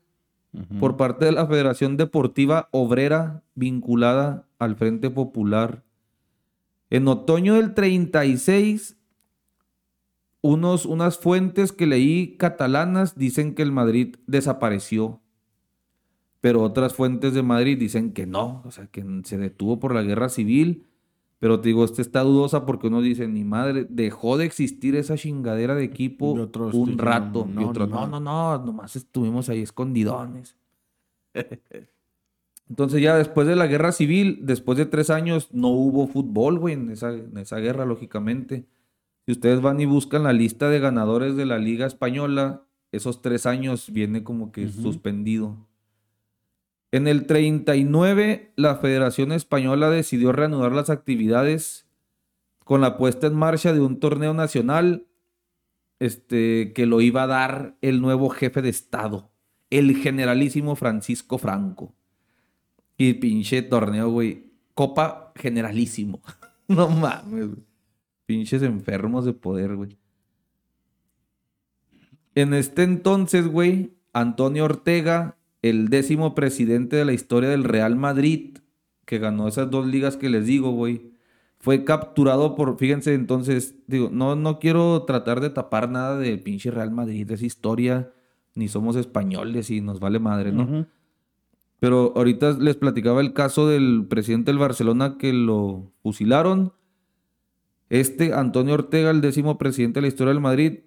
por 0.79 0.97
parte 0.97 1.25
de 1.25 1.33
la 1.33 1.47
Federación 1.47 1.97
Deportiva 1.97 2.69
Obrera 2.73 3.43
vinculada 3.55 4.47
al 4.59 4.77
Frente 4.77 5.09
Popular. 5.11 5.83
En 6.91 7.09
otoño 7.09 7.55
del 7.55 7.73
36, 7.73 8.99
unos, 10.43 10.85
unas 10.85 11.17
fuentes 11.17 11.73
que 11.73 11.87
leí 11.87 12.37
catalanas 12.37 13.17
dicen 13.17 13.55
que 13.55 13.63
el 13.63 13.73
Madrid 13.73 14.17
desapareció. 14.27 15.21
Pero 16.43 16.63
otras 16.63 16.95
fuentes 16.95 17.33
de 17.33 17.43
Madrid 17.43 17.79
dicen 17.79 18.13
que 18.13 18.27
no, 18.27 18.63
o 18.67 18.71
sea, 18.73 18.89
que 18.89 19.05
se 19.25 19.39
detuvo 19.39 19.79
por 19.79 19.95
la 19.95 20.03
guerra 20.03 20.29
civil. 20.29 20.87
Pero 21.43 21.59
te 21.59 21.71
digo, 21.71 21.85
esta 21.85 22.01
está 22.01 22.21
dudosa 22.21 22.65
porque 22.65 22.87
uno 22.87 23.03
dice, 23.03 23.27
ni 23.27 23.43
madre, 23.43 23.85
dejó 23.91 24.39
de 24.39 24.45
existir 24.45 24.95
esa 24.95 25.17
chingadera 25.17 25.75
de 25.75 25.83
equipo 25.83 26.41
otros 26.41 26.73
un 26.73 26.97
rato. 26.97 27.49
y 27.51 27.55
no, 27.55 27.69
otros, 27.69 27.89
no, 27.89 27.97
madre". 27.97 28.11
no, 28.13 28.21
no, 28.21 28.65
nomás 28.65 28.95
estuvimos 28.95 29.49
ahí 29.49 29.61
escondidones. 29.61 30.57
Entonces 32.69 33.03
ya 33.03 33.17
después 33.17 33.49
de 33.49 33.57
la 33.57 33.67
guerra 33.67 33.91
civil, 33.91 34.39
después 34.43 34.79
de 34.79 34.87
tres 34.87 35.11
años, 35.11 35.49
no 35.53 35.71
hubo 35.71 36.07
fútbol, 36.07 36.61
güey, 36.61 36.75
en 36.75 36.93
esa, 36.93 37.13
en 37.13 37.37
esa 37.37 37.57
guerra, 37.57 37.87
lógicamente. 37.87 38.69
Si 39.27 39.33
ustedes 39.33 39.61
van 39.61 39.81
y 39.81 39.85
buscan 39.85 40.23
la 40.23 40.33
lista 40.33 40.71
de 40.71 40.79
ganadores 40.79 41.35
de 41.35 41.47
la 41.47 41.59
Liga 41.59 41.87
Española, 41.87 42.63
esos 42.93 43.21
tres 43.21 43.47
años 43.47 43.91
viene 43.93 44.23
como 44.23 44.53
que 44.53 44.69
suspendido. 44.69 45.57
En 46.93 47.09
el 47.09 47.27
39, 47.27 48.53
la 48.55 48.77
Federación 48.77 49.33
Española 49.33 49.89
decidió 49.89 50.31
reanudar 50.31 50.73
las 50.73 50.91
actividades 50.91 51.89
con 52.65 52.83
la 52.83 52.99
puesta 52.99 53.27
en 53.27 53.35
marcha 53.35 53.73
de 53.73 53.81
un 53.81 53.99
torneo 53.99 54.35
nacional 54.35 55.07
este, 56.01 56.73
que 56.75 56.85
lo 56.85 57.01
iba 57.01 57.23
a 57.23 57.27
dar 57.27 57.77
el 57.81 58.03
nuevo 58.03 58.29
jefe 58.29 58.61
de 58.61 58.69
Estado, 58.69 59.31
el 59.71 59.97
generalísimo 59.97 60.77
Francisco 60.77 61.39
Franco. 61.39 61.95
Y 62.99 63.15
pinche 63.15 63.63
torneo, 63.63 64.11
güey. 64.11 64.53
Copa 64.75 65.33
generalísimo. 65.35 66.21
no 66.69 66.89
mames. 66.89 67.49
Pinches 68.27 68.63
enfermos 68.63 69.25
de 69.25 69.33
poder, 69.33 69.77
güey. 69.77 69.97
En 72.35 72.53
este 72.53 72.83
entonces, 72.83 73.47
güey, 73.47 73.97
Antonio 74.13 74.65
Ortega, 74.65 75.37
el 75.63 75.89
décimo 75.89 76.35
presidente 76.35 76.97
de 76.97 77.05
la 77.05 77.13
historia 77.13 77.49
del 77.49 77.65
Real 77.65 77.97
Madrid, 77.97 78.59
que 79.07 79.19
ganó 79.19 79.49
esas 79.49 79.71
dos 79.71 79.87
ligas 79.87 80.17
que 80.17 80.29
les 80.29 80.47
digo, 80.47 80.73
güey, 80.73 81.13
fue 81.59 81.85
capturado 81.85 82.57
por, 82.57 82.77
fíjense, 82.77 83.15
entonces, 83.15 83.77
digo, 83.87 84.11
no, 84.13 84.35
no 84.35 84.59
quiero 84.59 85.05
tratar 85.05 85.41
de 85.41 85.51
tapar 85.51 85.89
nada 85.89 86.19
del 86.19 86.41
pinche 86.41 86.73
Real 86.73 86.91
Madrid, 86.91 87.31
es 87.31 87.43
historia, 87.43 88.13
ni 88.57 88.67
somos 88.67 88.97
españoles 88.97 89.71
y 89.71 89.81
nos 89.81 90.01
vale 90.01 90.19
madre, 90.19 90.51
¿no? 90.51 90.87
Pero 91.79 92.13
ahorita 92.17 92.53
les 92.59 92.77
platicaba 92.77 93.21
el 93.21 93.33
caso 93.33 93.69
del 93.69 94.07
presidente 94.09 94.51
del 94.51 94.59
Barcelona 94.59 95.17
que 95.19 95.33
lo 95.33 95.93
fusilaron. 96.03 96.73
Este 97.89 98.35
Antonio 98.35 98.75
Ortega, 98.75 99.11
el 99.11 99.21
décimo 99.21 99.59
presidente 99.59 99.99
de 99.99 100.03
la 100.03 100.09
historia 100.09 100.33
del 100.33 100.43
Madrid, 100.43 100.81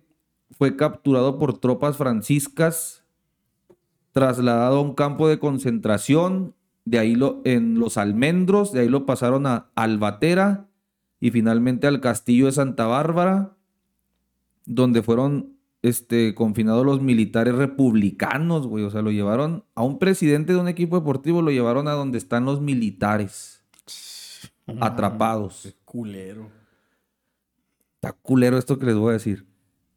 fue 0.51 0.75
capturado 0.75 1.39
por 1.39 1.57
tropas 1.57 1.97
franciscas 1.97 3.04
trasladado 4.15 4.77
a 4.77 4.81
un 4.81 4.93
campo 4.93 5.27
de 5.27 5.39
concentración, 5.39 6.55
de 6.85 6.99
ahí 6.99 7.15
lo, 7.15 7.41
en 7.43 7.79
Los 7.79 7.97
Almendros, 7.97 8.71
de 8.71 8.79
ahí 8.79 8.87
lo 8.87 9.05
pasaron 9.05 9.45
a 9.45 9.71
Albatera 9.75 10.69
y 11.19 11.31
finalmente 11.31 11.85
al 11.85 11.99
castillo 11.99 12.45
de 12.45 12.53
Santa 12.53 12.85
Bárbara, 12.85 13.57
donde 14.65 15.03
fueron 15.03 15.57
este, 15.81 16.33
confinados 16.33 16.85
los 16.85 17.01
militares 17.01 17.55
republicanos, 17.55 18.67
güey. 18.67 18.85
O 18.85 18.89
sea, 18.89 19.01
lo 19.01 19.11
llevaron 19.11 19.65
a 19.75 19.83
un 19.83 19.99
presidente 19.99 20.53
de 20.53 20.59
un 20.59 20.69
equipo 20.69 20.97
deportivo, 20.97 21.41
lo 21.41 21.51
llevaron 21.51 21.89
a 21.89 21.91
donde 21.91 22.17
están 22.17 22.45
los 22.45 22.61
militares 22.61 23.65
atrapados. 24.79 25.63
Qué 25.63 25.73
culero. 25.83 26.49
Está 27.95 28.13
culero 28.13 28.57
esto 28.57 28.79
que 28.79 28.85
les 28.85 28.95
voy 28.95 29.09
a 29.09 29.13
decir. 29.13 29.45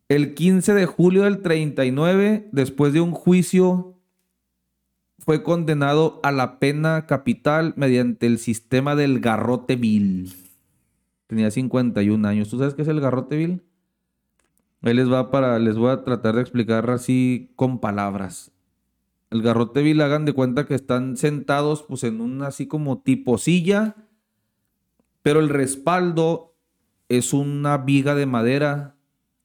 El 0.08 0.34
15 0.34 0.74
de 0.74 0.86
julio 0.86 1.22
del 1.22 1.40
39, 1.40 2.48
después 2.50 2.92
de 2.92 3.00
un 3.00 3.12
juicio, 3.12 3.97
fue 5.18 5.42
condenado 5.42 6.20
a 6.22 6.32
la 6.32 6.58
pena 6.58 7.06
capital 7.06 7.74
mediante 7.76 8.26
el 8.26 8.38
sistema 8.38 8.96
del 8.96 9.20
garrote 9.20 9.76
vil. 9.76 10.32
Tenía 11.26 11.50
51 11.50 12.26
años. 12.26 12.48
¿Tú 12.48 12.58
sabes 12.58 12.74
qué 12.74 12.82
es 12.82 12.88
el 12.88 13.00
garrote 13.00 13.36
vil? 13.36 13.62
Ahí 14.82 14.94
les 14.94 15.10
va 15.12 15.30
para, 15.30 15.58
les 15.58 15.76
voy 15.76 15.90
a 15.90 16.04
tratar 16.04 16.36
de 16.36 16.40
explicar 16.40 16.88
así 16.90 17.52
con 17.56 17.80
palabras. 17.80 18.52
El 19.30 19.42
garrote 19.42 19.82
vil, 19.82 20.00
hagan 20.00 20.24
de 20.24 20.32
cuenta 20.32 20.66
que 20.66 20.74
están 20.74 21.16
sentados 21.16 21.82
pues 21.82 22.04
en 22.04 22.20
un 22.20 22.42
así 22.42 22.66
como 22.66 23.02
tipo 23.02 23.36
silla, 23.36 23.96
pero 25.22 25.40
el 25.40 25.50
respaldo 25.50 26.54
es 27.08 27.34
una 27.34 27.76
viga 27.78 28.14
de 28.14 28.26
madera, 28.26 28.96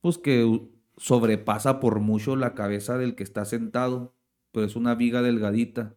pues 0.01 0.17
que 0.17 0.69
sobrepasa 0.97 1.79
por 1.79 1.99
mucho 1.99 2.35
la 2.35 2.53
cabeza 2.53 2.97
del 2.97 3.15
que 3.15 3.23
está 3.23 3.43
sentado, 3.43 4.12
pero 4.53 4.65
es 4.65 4.77
una 4.77 4.95
viga 4.95 5.21
delgadita. 5.21 5.95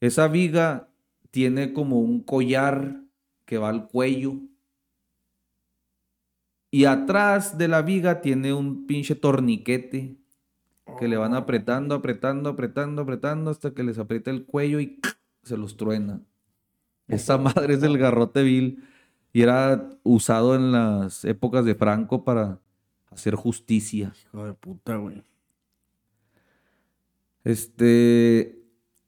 Esa 0.00 0.28
viga 0.28 0.88
tiene 1.30 1.72
como 1.72 2.00
un 2.00 2.20
collar 2.20 3.02
que 3.46 3.56
va 3.56 3.70
al 3.70 3.88
cuello. 3.88 4.34
Y 6.72 6.84
atrás 6.84 7.56
de 7.56 7.68
la 7.68 7.82
viga 7.82 8.20
tiene 8.20 8.52
un 8.52 8.86
pinche 8.86 9.14
torniquete 9.14 10.16
que 10.98 11.08
le 11.08 11.16
van 11.16 11.34
apretando, 11.34 11.94
apretando, 11.94 12.50
apretando, 12.50 13.02
apretando 13.02 13.50
hasta 13.50 13.72
que 13.72 13.84
les 13.84 13.98
aprieta 13.98 14.30
el 14.30 14.44
cuello 14.44 14.80
y 14.80 15.00
se 15.44 15.56
los 15.56 15.76
truena. 15.76 16.20
Esa 17.06 17.38
madre 17.38 17.74
es 17.74 17.80
del 17.80 17.96
garrote 17.96 18.42
vil 18.42 18.84
y 19.32 19.42
era 19.42 19.88
usado 20.02 20.56
en 20.56 20.72
las 20.72 21.24
épocas 21.24 21.64
de 21.64 21.76
Franco 21.76 22.24
para 22.24 22.60
hacer 23.10 23.36
justicia. 23.36 24.12
Hijo 24.26 24.44
de 24.44 24.54
puta, 24.54 24.96
güey. 24.96 25.22
Este, 27.44 28.62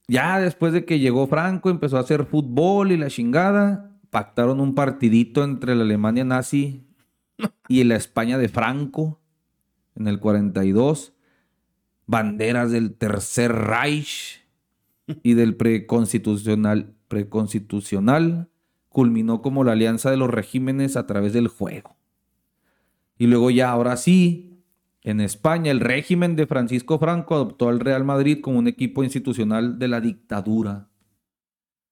ya 0.09 0.41
después 0.41 0.72
de 0.72 0.85
que 0.85 0.99
llegó 0.99 1.26
Franco, 1.26 1.70
empezó 1.70 1.97
a 1.97 2.01
hacer 2.01 2.26
fútbol 2.26 2.93
y 2.93 2.97
la 2.97 3.09
chingada. 3.09 3.99
Pactaron 4.11 4.61
un 4.61 4.74
partidito 4.74 5.45
entre 5.45 5.74
la 5.74 5.85
Alemania 5.85 6.24
nazi 6.24 6.87
y 7.68 7.85
la 7.85 7.97
España 7.97 8.39
de 8.39 8.49
Franco 8.49 9.20
en 9.95 10.09
el 10.09 10.20
42. 10.20 11.14
Banderas 12.07 12.70
del 12.70 12.95
Tercer 12.95 13.53
Reich 13.53 14.43
y 15.22 15.35
del 15.35 15.57
preconstitucional, 15.57 16.95
preconstitucional 17.09 18.51
culminó 18.89 19.41
como 19.41 19.64
la 19.64 19.72
alianza 19.72 20.11
de 20.11 20.16
los 20.16 20.30
regímenes 20.30 20.97
a 20.97 21.07
través 21.07 21.33
del 21.33 21.49
juego. 21.49 21.97
Y 23.18 23.26
luego 23.26 23.51
ya, 23.51 23.70
ahora 23.70 23.97
sí, 23.97 24.52
en 25.05 25.21
España, 25.21 25.73
el 25.73 25.81
régimen 25.81 26.37
de 26.37 26.47
Francisco 26.47 26.99
Franco 26.99 27.35
adoptó 27.35 27.69
al 27.69 27.81
Real 27.81 28.05
Madrid 28.05 28.41
como 28.41 28.59
un 28.59 28.69
equipo 28.69 29.03
institucional 29.03 29.79
de 29.79 29.89
la 29.89 30.01
dictadura. 30.01 30.89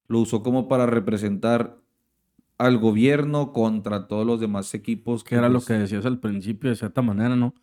Lo 0.06 0.20
usó 0.20 0.42
como 0.42 0.68
para 0.68 0.86
representar 0.86 1.80
al 2.56 2.78
gobierno 2.78 3.52
contra 3.52 4.06
todos 4.06 4.24
los 4.24 4.40
demás 4.40 4.72
equipos. 4.74 5.24
Que 5.24 5.34
era 5.34 5.48
lo 5.48 5.58
pues, 5.58 5.66
que 5.66 5.74
decías 5.74 6.06
al 6.06 6.20
principio, 6.20 6.70
de 6.70 6.76
cierta 6.76 7.02
manera, 7.02 7.34
¿no? 7.34 7.54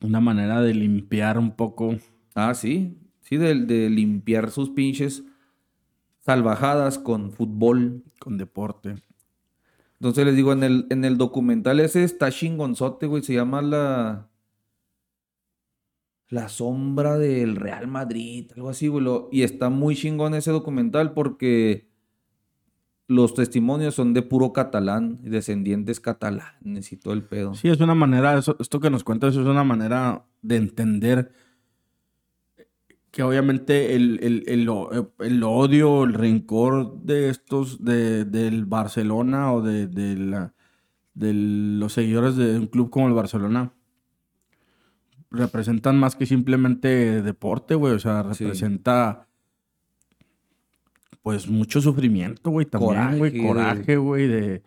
Una 0.00 0.20
manera 0.20 0.62
de 0.62 0.72
limpiar 0.72 1.38
un 1.38 1.54
poco. 1.54 1.96
Ah, 2.34 2.54
sí. 2.54 2.98
Sí, 3.20 3.36
de, 3.36 3.54
de 3.54 3.90
limpiar 3.90 4.50
sus 4.50 4.70
pinches 4.70 5.22
salvajadas 6.20 6.98
con 6.98 7.30
fútbol. 7.30 8.04
Con 8.18 8.38
deporte. 8.38 8.96
Entonces 10.04 10.26
les 10.26 10.36
digo, 10.36 10.52
en 10.52 10.62
el, 10.62 10.86
en 10.90 11.02
el 11.06 11.16
documental 11.16 11.80
ese 11.80 12.04
está 12.04 12.30
chingonzote, 12.30 13.06
güey. 13.06 13.22
Se 13.22 13.32
llama 13.32 13.62
la. 13.62 14.28
La 16.28 16.50
sombra 16.50 17.16
del 17.16 17.56
Real 17.56 17.86
Madrid, 17.86 18.50
algo 18.54 18.68
así, 18.68 18.88
güey. 18.88 19.06
Y 19.32 19.44
está 19.44 19.70
muy 19.70 19.96
chingón 19.96 20.34
ese 20.34 20.50
documental 20.50 21.14
porque 21.14 21.88
los 23.06 23.32
testimonios 23.32 23.94
son 23.94 24.12
de 24.12 24.20
puro 24.20 24.52
catalán, 24.52 25.20
descendientes 25.22 26.00
catalanes 26.00 26.92
y 26.92 26.98
todo 26.98 27.14
el 27.14 27.22
pedo. 27.22 27.54
Sí, 27.54 27.68
es 27.68 27.80
una 27.80 27.94
manera, 27.94 28.38
esto 28.38 28.80
que 28.80 28.90
nos 28.90 29.04
cuentas 29.04 29.34
es 29.34 29.46
una 29.46 29.64
manera 29.64 30.26
de 30.42 30.56
entender 30.56 31.32
que 33.14 33.22
obviamente 33.22 33.94
el, 33.94 34.18
el- 34.24 34.42
el 34.48 34.68
o- 34.68 35.12
el 35.20 35.40
odio, 35.44 36.02
el 36.02 36.14
rencor 36.14 36.98
de 37.02 37.28
estos, 37.28 37.84
de, 37.84 38.24
del 38.24 38.64
Barcelona 38.64 39.52
o 39.52 39.62
de, 39.62 39.86
de 39.86 40.16
la- 40.16 40.52
de 41.14 41.32
los 41.32 41.92
seguidores 41.92 42.34
de 42.34 42.58
un 42.58 42.66
club 42.66 42.90
como 42.90 43.06
el 43.06 43.14
Barcelona, 43.14 43.72
representan 45.30 45.96
más 45.96 46.16
que 46.16 46.26
simplemente 46.26 47.22
deporte, 47.22 47.76
güey. 47.76 47.92
O 47.94 48.00
sea, 48.00 48.24
Sí. 48.34 48.42
representa 48.44 49.28
pues 51.22 51.48
mucho 51.48 51.80
sufrimiento, 51.80 52.50
güey, 52.50 52.66
también, 52.66 53.18
güey. 53.18 53.46
Coraje. 53.46 53.96
Güey, 53.96 54.26
de... 54.26 54.62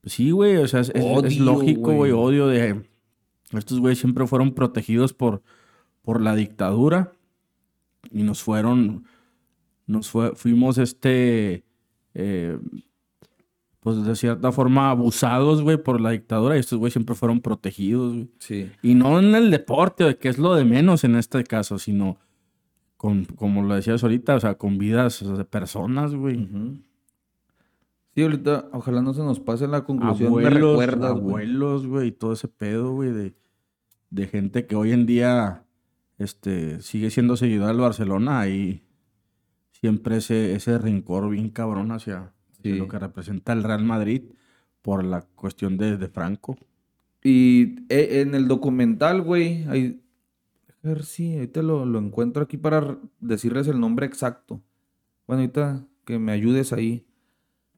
pues 0.00 0.12
sí, 0.12 0.32
güey, 0.32 0.56
o 0.56 0.66
sea, 0.66 0.80
es, 0.80 1.38
lógico, 1.38 1.92
güey, 1.92 2.10
güey. 2.10 2.12
odio 2.12 2.48
de... 2.48 2.82
Estos 3.52 3.78
güeyes 3.78 4.00
siempre 4.00 4.26
fueron 4.26 4.54
protegidos 4.54 5.12
por, 5.12 5.42
por 6.02 6.20
la 6.20 6.34
dictadura 6.34 7.12
y 8.12 8.22
nos 8.22 8.42
fueron, 8.42 9.04
nos 9.86 10.10
fue, 10.10 10.34
fuimos 10.34 10.78
este, 10.78 11.64
eh, 12.14 12.58
pues 13.80 14.04
de 14.04 14.14
cierta 14.14 14.52
forma 14.52 14.90
abusados, 14.90 15.62
güey, 15.62 15.76
por 15.76 16.00
la 16.00 16.10
dictadura 16.10 16.56
y 16.56 16.60
estos 16.60 16.78
güeyes 16.78 16.92
siempre 16.92 17.14
fueron 17.14 17.40
protegidos, 17.40 18.12
güey. 18.12 18.30
Sí. 18.38 18.70
Y 18.82 18.94
no 18.94 19.18
en 19.18 19.34
el 19.34 19.50
deporte, 19.50 20.04
güey, 20.04 20.18
que 20.18 20.28
es 20.28 20.38
lo 20.38 20.54
de 20.54 20.64
menos 20.64 21.04
en 21.04 21.16
este 21.16 21.42
caso, 21.44 21.78
sino 21.78 22.18
con, 22.96 23.24
como 23.24 23.62
lo 23.62 23.74
decías 23.74 24.02
ahorita, 24.04 24.36
o 24.36 24.40
sea, 24.40 24.54
con 24.54 24.78
vidas 24.78 25.24
de 25.36 25.44
personas, 25.44 26.14
güey. 26.14 26.48
Sí, 28.14 28.22
ahorita, 28.22 28.68
ojalá 28.72 29.02
no 29.02 29.14
se 29.14 29.22
nos 29.22 29.40
pase 29.40 29.66
la 29.66 29.82
conclusión. 29.82 30.28
Abuelos, 30.28 30.70
recuerdas, 30.78 31.12
güey. 31.14 31.46
abuelos, 31.46 31.86
güey, 31.86 32.08
y 32.08 32.12
todo 32.12 32.34
ese 32.34 32.46
pedo, 32.46 32.92
güey, 32.92 33.10
de, 33.10 33.34
de 34.10 34.26
gente 34.28 34.66
que 34.66 34.76
hoy 34.76 34.92
en 34.92 35.06
día 35.06 35.64
este, 36.22 36.80
sigue 36.82 37.10
siendo 37.10 37.36
seguidora 37.36 37.68
del 37.68 37.80
Barcelona 37.80 38.48
y 38.48 38.82
siempre 39.72 40.16
ese, 40.18 40.54
ese 40.54 40.78
rencor 40.78 41.30
bien 41.30 41.50
cabrón 41.50 41.90
hacia, 41.92 42.32
hacia 42.52 42.62
Sí. 42.62 42.72
lo 42.78 42.88
que 42.88 42.98
representa 42.98 43.52
el 43.52 43.62
Real 43.64 43.84
Madrid 43.84 44.22
por 44.82 45.04
la 45.04 45.22
cuestión 45.22 45.76
de, 45.76 45.96
de 45.96 46.08
Franco. 46.08 46.56
Y 47.24 47.84
eh, 47.88 48.20
en 48.22 48.34
el 48.34 48.48
documental, 48.48 49.22
güey, 49.22 49.64
ahí- 49.68 50.00
a 50.84 50.88
ver 50.88 51.04
si 51.04 51.34
ahorita 51.34 51.62
lo, 51.62 51.84
lo 51.86 51.98
encuentro 52.00 52.42
aquí 52.42 52.56
para 52.56 52.98
decirles 53.20 53.68
el 53.68 53.78
nombre 53.78 54.06
exacto. 54.06 54.60
Bueno, 55.28 55.42
ahorita 55.42 55.84
que 56.04 56.18
me 56.18 56.32
ayudes 56.32 56.72
ahí. 56.72 57.06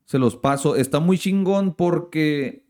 Se 0.07 0.19
los 0.19 0.37
paso. 0.37 0.77
Está 0.77 1.01
muy 1.01 1.19
chingón 1.19 1.75
porque 1.75 2.65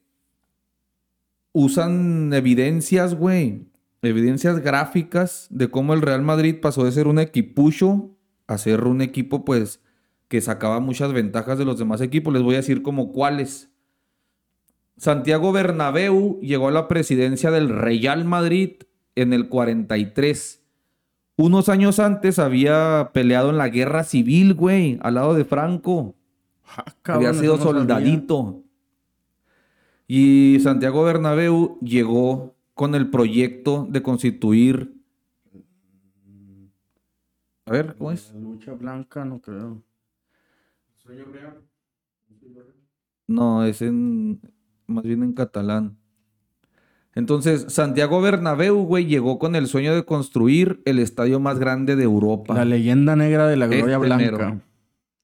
usan 1.52 2.32
evidencias, 2.32 3.14
güey. 3.14 3.66
Evidencias 4.06 4.60
gráficas 4.60 5.46
de 5.50 5.68
cómo 5.68 5.94
el 5.94 6.02
Real 6.02 6.22
Madrid 6.22 6.56
pasó 6.60 6.84
de 6.84 6.92
ser 6.92 7.06
un 7.06 7.18
equipucho 7.18 8.10
a 8.46 8.58
ser 8.58 8.84
un 8.84 9.00
equipo, 9.00 9.44
pues, 9.44 9.80
que 10.28 10.40
sacaba 10.40 10.80
muchas 10.80 11.12
ventajas 11.12 11.58
de 11.58 11.64
los 11.64 11.78
demás 11.78 12.00
equipos. 12.00 12.32
Les 12.32 12.42
voy 12.42 12.54
a 12.54 12.58
decir 12.58 12.82
como 12.82 13.12
cuáles. 13.12 13.70
Santiago 14.96 15.52
Bernabéu 15.52 16.38
llegó 16.40 16.68
a 16.68 16.72
la 16.72 16.88
presidencia 16.88 17.50
del 17.50 17.68
Real 17.68 18.24
Madrid 18.24 18.82
en 19.16 19.32
el 19.32 19.48
43. 19.48 20.62
Unos 21.36 21.68
años 21.68 21.98
antes 21.98 22.38
había 22.38 23.10
peleado 23.12 23.50
en 23.50 23.58
la 23.58 23.68
guerra 23.68 24.04
civil, 24.04 24.54
güey, 24.54 24.98
al 25.02 25.14
lado 25.14 25.34
de 25.34 25.44
Franco. 25.44 26.14
había 27.04 27.34
sido 27.34 27.58
soldadito. 27.58 28.62
Y 30.06 30.58
Santiago 30.62 31.02
Bernabéu 31.02 31.78
llegó 31.80 32.53
con 32.74 32.94
el 32.94 33.08
proyecto 33.10 33.86
de 33.90 34.02
constituir. 34.02 34.94
A 37.66 37.72
ver, 37.72 37.94
¿cómo 37.96 38.10
es? 38.12 38.32
Lucha 38.34 38.72
blanca, 38.74 39.24
no 39.24 39.40
creo. 39.40 39.82
No, 43.26 43.64
es 43.64 43.82
en. 43.82 44.40
Más 44.86 45.04
bien 45.04 45.22
en 45.22 45.32
catalán. 45.32 45.96
Entonces, 47.14 47.66
Santiago 47.68 48.20
Bernabéu, 48.20 48.84
güey, 48.84 49.06
llegó 49.06 49.38
con 49.38 49.54
el 49.54 49.66
sueño 49.68 49.94
de 49.94 50.04
construir 50.04 50.82
el 50.84 50.98
estadio 50.98 51.38
más 51.40 51.58
grande 51.58 51.96
de 51.96 52.02
Europa. 52.04 52.54
La 52.54 52.64
leyenda 52.64 53.14
negra 53.16 53.46
de 53.46 53.56
la 53.56 53.66
gloria 53.68 53.94
Este 53.96 54.06
blanca. 54.06 54.24
mero. 54.24 54.60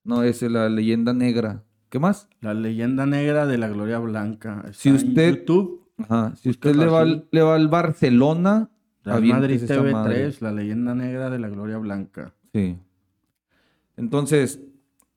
No, 0.05 0.23
es 0.23 0.41
la 0.43 0.69
leyenda 0.69 1.13
negra. 1.13 1.65
¿Qué 1.91 1.99
más? 1.99 2.29
La 2.41 2.55
leyenda 2.55 3.05
negra 3.07 3.47
de 3.47 3.59
la 3.59 3.69
gloria 3.69 3.99
blanca. 3.99 4.61
Está 4.61 4.73
Si 4.75 4.89
en 4.89 4.95
usted- 4.95 5.31
YouTube, 5.41 5.80
Ajá. 6.03 6.35
Si 6.37 6.51
usted 6.51 6.71
Búsquelo 6.71 6.85
le 6.85 6.91
va, 6.91 7.01
al, 7.01 7.29
le 7.31 7.43
va 7.43 7.55
al 7.55 7.69
Barcelona, 7.69 8.71
Real 9.05 9.25
Madrid 9.25 9.63
esa 9.63 9.77
TV3, 9.77 9.93
madre. 9.93 10.35
la 10.41 10.53
leyenda 10.53 10.95
negra 10.95 11.31
de 11.31 11.39
la 11.39 11.49
gloria 11.49 11.79
blanca. 11.79 12.35
Sí. 12.53 12.77
Entonces, 13.97 14.61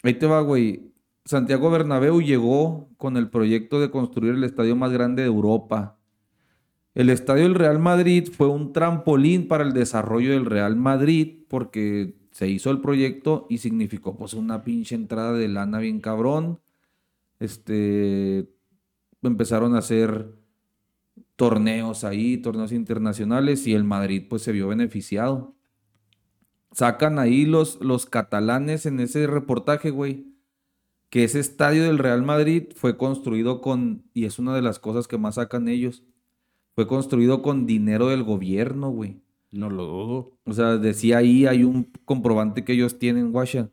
ahí 0.04 0.14
te 0.16 0.26
va, 0.26 0.42
güey. 0.42 0.92
Santiago 1.26 1.70
Bernabéu 1.72 2.22
llegó 2.22 2.90
con 2.98 3.16
el 3.16 3.30
proyecto 3.30 3.80
de 3.80 3.90
construir 3.90 4.36
el 4.36 4.44
estadio 4.44 4.76
más 4.76 4.92
grande 4.92 5.22
de 5.22 5.30
Europa. 5.30 5.98
El 6.96 7.10
estadio 7.10 7.44
del 7.44 7.56
Real 7.56 7.80
Madrid 7.80 8.30
fue 8.32 8.48
un 8.48 8.74
trampolín 8.74 9.48
para 9.48 9.64
el 9.64 9.74
desarrollo 9.74 10.32
del 10.32 10.46
Real 10.46 10.76
Madrid 10.76 11.46
porque 11.48 12.16
se 12.32 12.48
hizo 12.48 12.72
el 12.72 12.82
proyecto 12.82 13.48
y 13.50 13.60
significó 13.60 14.16
pues 14.16 14.34
una 14.34 14.64
pinche 14.64 14.96
entrada 14.96 15.34
de 15.34 15.48
lana 15.48 15.80
bien 15.80 16.02
cabrón. 16.02 16.60
Este 17.40 18.50
empezaron 19.22 19.76
a 19.76 19.80
hacer 19.80 20.34
torneos 21.36 22.04
ahí, 22.04 22.38
torneos 22.38 22.72
internacionales 22.72 23.68
y 23.68 23.74
el 23.74 23.84
Madrid 23.84 24.26
pues 24.30 24.42
se 24.44 24.52
vio 24.52 24.68
beneficiado 24.68 25.56
sacan 26.74 27.20
ahí 27.20 27.46
los, 27.46 27.80
los 27.82 28.06
catalanes 28.06 28.86
en 28.86 29.00
ese 29.00 29.28
reportaje, 29.28 29.92
güey, 29.92 30.26
que 31.10 31.24
ese 31.24 31.40
estadio 31.40 31.84
del 31.84 32.00
Real 32.00 32.24
Madrid 32.24 32.70
fue 32.76 32.98
construido 32.98 33.62
con, 33.62 34.04
y 34.14 34.26
es 34.26 34.40
una 34.40 34.56
de 34.56 34.64
las 34.64 34.80
cosas 34.80 35.08
que 35.08 35.18
más 35.18 35.36
sacan 35.36 35.68
ellos, 35.68 36.04
fue 36.76 36.88
construido 36.88 37.44
con 37.44 37.68
dinero 37.68 38.08
del 38.10 38.24
gobierno, 38.24 38.90
güey. 38.90 39.22
No 39.52 39.70
lo 39.70 39.86
dudo. 39.86 40.40
O 40.46 40.54
sea, 40.54 40.78
decía 40.78 41.20
ahí, 41.20 41.46
hay 41.46 41.64
un 41.64 41.92
comprobante 42.06 42.66
que 42.66 42.74
ellos 42.74 42.98
tienen, 42.98 43.32
guacha. 43.32 43.70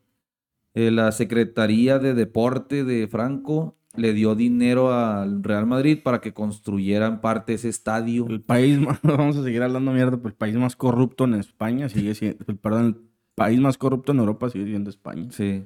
Eh, 0.75 0.91
la 0.91 1.11
Secretaría 1.11 1.99
de 1.99 2.13
Deporte 2.13 2.85
de 2.85 3.09
Franco 3.09 3.79
le 3.97 4.13
dio 4.13 4.35
dinero 4.35 4.93
al 4.93 5.43
Real 5.43 5.67
Madrid 5.67 5.99
para 6.03 6.21
que 6.21 6.33
construyeran 6.33 7.21
parte 7.21 7.53
de 7.53 7.57
ese 7.57 7.69
estadio. 7.69 8.27
El 8.29 8.41
país 8.41 8.79
más, 8.81 9.01
vamos 9.03 9.37
a 9.37 9.43
seguir 9.43 9.63
hablando 9.63 9.93
mierda, 9.93 10.17
pero 10.17 10.29
el 10.29 10.35
país 10.35 10.55
más 10.57 10.77
corrupto 10.77 11.25
en 11.25 11.35
España 11.35 11.89
sigue 11.89 12.15
siendo, 12.15 12.45
perdón, 12.57 12.87
el 12.87 12.97
país 13.35 13.61
más 13.61 13.79
corrupto 13.79 14.13
en 14.13 14.19
Europa 14.19 14.51
sigue 14.51 14.67
siendo 14.67 14.91
España. 14.91 15.29
Sí. 15.31 15.65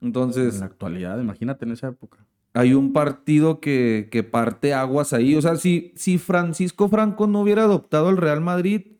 Entonces, 0.00 0.54
En 0.54 0.60
la 0.60 0.66
actualidad, 0.66 1.20
imagínate 1.20 1.64
en 1.64 1.72
esa 1.72 1.88
época. 1.88 2.18
hay 2.54 2.74
un 2.74 2.92
partido 2.92 3.60
que, 3.60 4.08
que 4.10 4.22
parte 4.22 4.72
aguas 4.74 5.12
ahí. 5.12 5.34
O 5.36 5.42
sea, 5.42 5.56
si, 5.56 5.92
si 5.96 6.18
Francisco 6.18 6.88
Franco 6.88 7.26
no 7.26 7.40
hubiera 7.40 7.64
adoptado 7.64 8.10
el 8.10 8.16
Real 8.16 8.40
Madrid, 8.40 8.92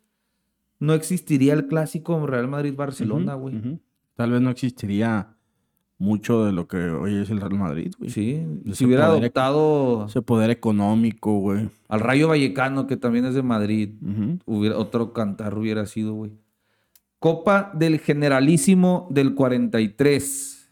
no 0.79 0.95
existiría 0.95 1.55
el 1.55 1.67
clásico 1.69 2.27
Real 2.27 2.49
Madrid-Barcelona, 2.49 3.35
güey. 3.35 3.81
Tal 4.15 4.31
vez 4.31 4.41
no 4.41 4.51
existiría 4.51 5.36
mucho 5.99 6.45
de 6.45 6.53
lo 6.53 6.69
que 6.69 6.77
hoy 6.77 7.17
es 7.17 7.31
el 7.31 7.41
Real 7.41 7.55
Madrid, 7.59 7.93
güey. 7.99 8.11
Sí, 8.11 8.47
Ese 8.67 8.75
si 8.77 8.85
hubiera 8.85 9.07
poder- 9.09 9.23
adoptado 9.23 10.07
Ese 10.07 10.21
poder 10.23 10.51
económico, 10.51 11.39
güey. 11.39 11.71
al 11.89 12.01
Rayo 12.01 12.29
Vallecano, 12.29 12.87
que 12.87 12.97
también 12.97 13.25
es 13.25 13.35
de 13.35 13.43
Madrid, 13.43 13.91
hubiera, 14.45 14.77
otro 14.79 15.13
cantar 15.13 15.57
hubiera 15.57 15.87
sido, 15.87 16.13
güey. 16.15 16.33
Copa 17.19 17.71
del 17.75 17.99
Generalísimo 17.99 19.09
del 19.11 19.35
43. 19.35 20.71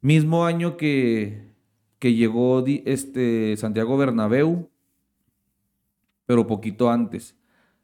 Mismo 0.00 0.44
año 0.44 0.76
que, 0.76 1.52
que 1.98 2.14
llegó 2.14 2.64
este 2.66 3.56
Santiago 3.56 3.96
Bernabéu, 3.96 4.68
pero 6.26 6.46
poquito 6.46 6.90
antes. 6.90 7.36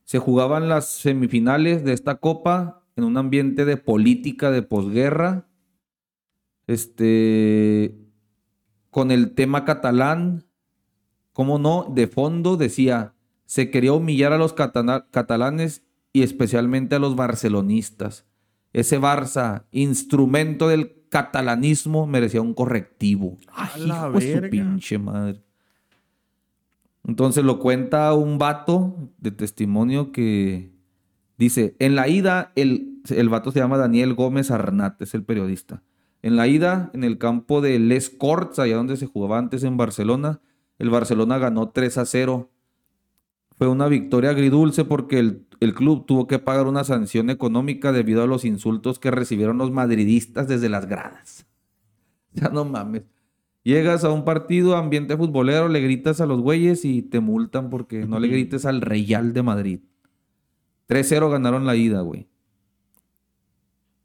Se 0.04 0.18
jugaban 0.18 0.68
las 0.68 0.88
semifinales 0.88 1.84
de 1.84 1.92
esta 1.92 2.16
copa 2.16 2.81
en 2.96 3.04
un 3.04 3.16
ambiente 3.16 3.64
de 3.64 3.76
política 3.76 4.50
de 4.50 4.62
posguerra. 4.62 5.48
Este, 6.66 7.98
con 8.90 9.10
el 9.10 9.34
tema 9.34 9.64
catalán, 9.64 10.44
¿cómo 11.32 11.58
no? 11.58 11.90
De 11.92 12.06
fondo 12.06 12.56
decía, 12.56 13.14
se 13.46 13.70
quería 13.70 13.92
humillar 13.92 14.32
a 14.32 14.38
los 14.38 14.52
catalanes 14.52 15.84
y 16.12 16.22
especialmente 16.22 16.94
a 16.94 16.98
los 16.98 17.16
barcelonistas. 17.16 18.26
Ese 18.72 18.98
Barça, 18.98 19.64
instrumento 19.70 20.68
del 20.68 21.06
catalanismo, 21.08 22.06
merecía 22.06 22.40
un 22.40 22.54
correctivo. 22.54 23.38
Ay, 23.52 23.82
la 23.86 24.08
hijo 24.08 24.20
su 24.20 24.50
pinche 24.50 24.98
madre. 24.98 25.42
Entonces 27.04 27.44
lo 27.44 27.58
cuenta 27.58 28.14
un 28.14 28.38
vato 28.38 29.10
de 29.18 29.30
testimonio 29.32 30.12
que 30.12 30.72
dice, 31.42 31.76
en 31.78 31.94
la 31.94 32.08
ida, 32.08 32.52
el, 32.56 33.00
el 33.08 33.28
vato 33.28 33.50
se 33.50 33.58
llama 33.58 33.78
Daniel 33.78 34.14
Gómez 34.14 34.50
Arnat, 34.50 35.00
es 35.02 35.14
el 35.14 35.24
periodista. 35.24 35.82
En 36.22 36.36
la 36.36 36.46
ida, 36.46 36.90
en 36.94 37.02
el 37.02 37.18
campo 37.18 37.60
de 37.60 37.78
Les 37.80 38.10
Corts, 38.10 38.58
allá 38.58 38.76
donde 38.76 38.96
se 38.96 39.06
jugaba 39.06 39.38
antes 39.38 39.64
en 39.64 39.76
Barcelona, 39.76 40.40
el 40.78 40.88
Barcelona 40.88 41.38
ganó 41.38 41.70
3 41.70 41.98
a 41.98 42.06
0. 42.06 42.50
Fue 43.58 43.66
una 43.66 43.88
victoria 43.88 44.30
agridulce 44.30 44.84
porque 44.84 45.18
el, 45.18 45.46
el 45.58 45.74
club 45.74 46.06
tuvo 46.06 46.26
que 46.28 46.38
pagar 46.38 46.66
una 46.66 46.84
sanción 46.84 47.28
económica 47.28 47.90
debido 47.90 48.22
a 48.22 48.26
los 48.26 48.44
insultos 48.44 48.98
que 48.98 49.10
recibieron 49.10 49.58
los 49.58 49.72
madridistas 49.72 50.48
desde 50.48 50.68
las 50.68 50.86
gradas. 50.86 51.46
Ya 52.34 52.48
no 52.48 52.64
mames. 52.64 53.02
Llegas 53.62 54.04
a 54.04 54.10
un 54.10 54.24
partido, 54.24 54.74
ambiente 54.76 55.18
futbolero, 55.18 55.68
le 55.68 55.80
gritas 55.80 56.22
a 56.22 56.26
los 56.26 56.40
güeyes 56.40 56.84
y 56.86 57.02
te 57.02 57.20
multan 57.20 57.68
porque 57.68 58.06
no 58.06 58.18
le 58.18 58.28
grites 58.28 58.64
al 58.64 58.80
Real 58.80 59.34
de 59.34 59.42
Madrid. 59.42 59.80
3-0 60.88 61.30
ganaron 61.30 61.66
la 61.66 61.76
ida, 61.76 62.00
güey. 62.00 62.28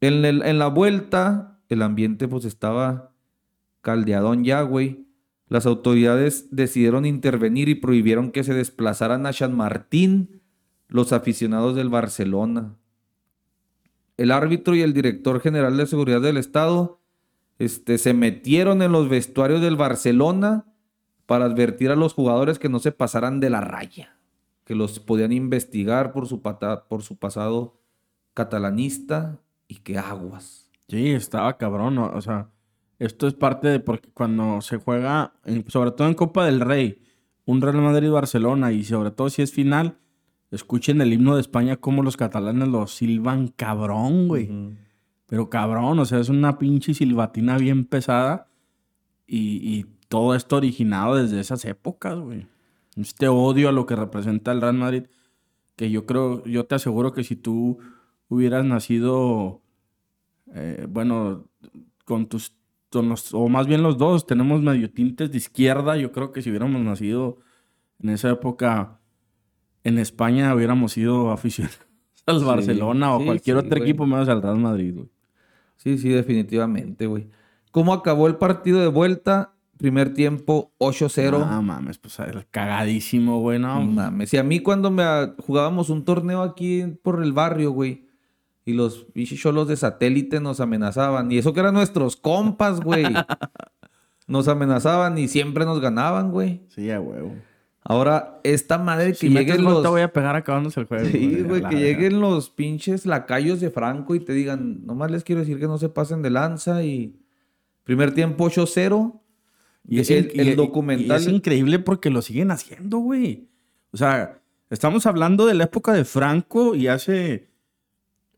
En, 0.02 0.26
el- 0.26 0.44
en 0.44 0.60
la 0.60 0.68
vuelta, 0.68 1.60
el 1.70 1.82
ambiente 1.82 2.28
pues 2.28 2.46
estaba 2.46 3.14
caldeadón 3.82 4.44
ya, 4.44 4.62
güey. 4.62 5.06
Las 5.50 5.66
autoridades 5.66 6.50
decidieron 6.52 7.06
intervenir 7.06 7.70
y 7.70 7.76
prohibieron 7.76 8.32
que 8.32 8.44
se 8.44 8.54
desplazaran 8.54 9.26
a 9.26 9.34
San 9.34 9.56
Martín 9.56 10.42
los 10.90 11.14
aficionados 11.14 11.76
del 11.76 11.90
Barcelona. 11.90 12.76
El 14.18 14.32
árbitro 14.32 14.76
y 14.76 14.82
el 14.82 14.94
director 14.94 15.40
general 15.40 15.78
de 15.78 15.86
seguridad 15.88 16.22
del 16.22 16.38
estado 16.38 17.02
este, 17.60 17.98
se 17.98 18.14
metieron 18.14 18.82
en 18.82 18.92
los 18.92 19.10
vestuarios 19.10 19.62
del 19.62 19.76
Barcelona 19.78 20.66
para 21.26 21.46
advertir 21.46 21.92
a 21.92 21.96
los 21.96 22.14
jugadores 22.14 22.60
que 22.60 22.70
no 22.70 22.80
se 22.80 22.92
pasaran 22.92 23.40
de 23.40 23.50
la 23.50 23.62
raya, 23.62 24.17
que 24.68 24.76
los 24.76 25.00
podían 25.00 25.32
investigar 25.32 26.12
por 26.12 26.28
su, 26.28 26.42
pata- 26.42 26.84
por 26.90 27.02
su 27.02 27.16
pasado 27.18 27.80
catalanista 28.34 29.40
y 29.68 29.76
que 29.76 29.98
aguas. 29.98 30.70
Sí, 30.90 31.10
estaba 31.12 31.58
cabrón, 31.58 31.96
¿no? 31.96 32.08
o 32.14 32.22
sea, 32.22 32.50
esto 33.00 33.28
es 33.28 33.34
parte 33.34 33.68
de 33.70 33.80
porque 33.80 34.10
cuando 34.14 34.62
se 34.62 34.78
juega, 34.78 35.34
en- 35.46 35.68
sobre 35.70 35.92
todo 35.92 36.08
en 36.08 36.14
Copa 36.16 36.46
del 36.46 36.60
Rey, 36.60 37.02
un 37.46 37.62
Real 37.62 37.82
Madrid-Barcelona 37.82 38.72
y 38.74 38.84
sobre 38.84 39.12
todo 39.12 39.30
si 39.30 39.42
es 39.42 39.52
final, 39.54 39.98
escuchen 40.52 41.02
el 41.02 41.14
himno 41.14 41.36
de 41.36 41.42
España 41.42 41.78
como 41.78 42.04
los 42.04 42.18
catalanes 42.18 42.68
lo 42.68 42.88
silban 42.88 43.48
cabrón, 43.48 44.28
güey. 44.28 44.76
Pero 45.28 45.50
cabrón, 45.50 45.98
o 46.00 46.06
sea, 46.06 46.20
es 46.20 46.30
una 46.30 46.58
pinche 46.58 46.94
silbatina 46.94 47.58
bien 47.58 47.86
pesada 47.86 48.48
y, 49.26 49.40
y 49.78 49.86
todo 50.10 50.36
esto 50.36 50.58
originado 50.58 51.16
desde 51.16 51.40
esas 51.40 51.64
épocas, 51.66 52.18
güey. 52.20 52.48
Este 52.98 53.28
odio 53.28 53.70
a 53.70 53.72
lo 53.72 53.86
que 53.86 53.96
representa 53.96 54.52
el 54.52 54.62
Real 54.62 54.74
Madrid, 54.76 55.04
que 55.76 55.92
yo 55.92 56.06
creo, 56.06 56.44
yo 56.46 56.66
te 56.66 56.76
aseguro 56.76 57.14
que 57.14 57.24
si 57.24 57.36
tú 57.36 57.78
hubieras 58.30 58.66
nacido, 58.66 59.62
eh, 60.54 60.88
bueno, 60.90 61.50
con 62.06 62.28
tus, 62.28 62.54
con 62.90 63.10
los- 63.10 63.34
o 63.34 63.48
más 63.50 63.68
bien 63.68 63.84
los 63.84 63.98
dos, 63.98 64.26
tenemos 64.26 64.62
medio 64.62 64.90
tintes 64.92 65.32
de 65.32 65.38
izquierda, 65.38 65.98
yo 65.98 66.12
creo 66.12 66.32
que 66.32 66.42
si 66.42 66.50
hubiéramos 66.50 66.82
nacido 66.82 67.38
en 68.00 68.10
esa 68.10 68.30
época 68.32 69.00
en 69.84 70.00
España, 70.00 70.54
hubiéramos 70.56 70.94
sido 70.94 71.32
aficionados 71.32 71.78
al 72.26 72.40
Sí, 72.40 72.46
Barcelona 72.46 73.14
o 73.16 73.20
sí, 73.20 73.26
cualquier 73.26 73.58
sí, 73.58 73.66
otro 73.66 73.78
güey. 73.80 73.90
equipo 73.90 74.06
menos 74.06 74.28
al 74.30 74.42
Real 74.42 74.58
Madrid, 74.58 74.94
güey. 74.96 75.10
Sí, 75.76 75.98
sí, 75.98 76.10
definitivamente, 76.10 77.06
güey. 77.06 77.28
¿Cómo 77.72 77.94
acabó 77.94 78.28
el 78.28 78.38
partido 78.38 78.80
de 78.80 78.88
vuelta? 78.88 79.54
Primer 79.78 80.14
tiempo, 80.14 80.74
8-0. 80.80 81.48
No 81.48 81.62
mames, 81.62 82.00
pues 82.00 82.18
el 82.20 82.48
cagadísimo, 82.50 83.40
güey, 83.40 83.60
no. 83.60 83.82
Mames. 83.82 84.34
Y 84.34 84.38
a 84.38 84.44
mí 84.44 84.60
cuando 84.60 84.90
me 84.90 85.04
jugábamos 85.46 85.90
un 85.90 86.04
torneo 86.04 86.42
aquí 86.42 86.84
por 87.04 87.22
el 87.22 87.34
barrio, 87.34 87.72
güey. 87.72 88.08
Y 88.66 88.74
los 88.74 89.06
cholos 89.36 89.68
de 89.68 89.78
satélite 89.78 90.40
nos 90.40 90.60
amenazaban. 90.60 91.32
Y 91.32 91.38
eso 91.38 91.54
que 91.54 91.60
eran 91.60 91.76
nuestros 91.76 92.16
compas, 92.16 92.82
güey. 92.82 93.06
nos 94.28 94.48
amenazaban 94.48 95.18
y 95.18 95.28
siempre 95.28 95.64
nos 95.64 95.80
ganaban, 95.80 96.32
güey. 96.32 96.64
Sí, 96.70 96.92
a 96.92 97.00
huevo. 97.00 97.36
Ahora, 97.90 98.42
esta 98.44 98.78
madre 98.78 99.12
que 99.12 99.16
Si 99.16 99.30
lleguen 99.30 99.64
los... 99.64 99.82
te 99.82 99.88
voy 99.88 100.02
a 100.02 100.12
pegar 100.12 100.36
acabándose 100.36 100.82
el 100.82 100.88
juego. 100.88 101.06
Sí, 101.06 101.44
güey, 101.48 101.62
que 101.62 101.78
lleguen 101.78 102.20
los 102.20 102.50
pinches 102.50 103.06
lacayos 103.06 103.62
de 103.62 103.70
Franco 103.70 104.14
y 104.14 104.20
te 104.20 104.34
digan, 104.34 104.86
nomás 104.86 105.10
les 105.12 105.24
quiero 105.24 105.40
decir 105.40 105.58
que 105.58 105.68
no 105.68 105.78
se 105.78 105.88
pasen 105.88 106.22
de 106.22 106.30
lanza 106.30 106.84
y 106.84 107.16
primer 107.86 108.14
tiempo 108.14 108.50
8-0 108.50 109.22
Y 109.88 110.00
es, 110.00 110.10
El- 110.12 110.32
in- 110.34 110.40
el 110.42 110.48
y- 110.48 110.52
y- 110.52 110.56
documental- 110.56 111.20
y 111.22 111.24
es 111.24 111.28
increíble 111.28 111.80
porque 111.80 112.10
lo 112.10 112.22
siguen 112.22 112.52
haciendo, 112.52 112.98
güey. 113.00 113.48
O 113.92 113.98
sea, 113.98 114.42
estamos 114.70 115.06
hablando 115.06 115.46
de 115.46 115.54
la 115.54 115.64
época 115.66 115.94
de 115.94 116.04
Franco 116.06 116.76
y 116.76 116.88
hace 116.88 117.48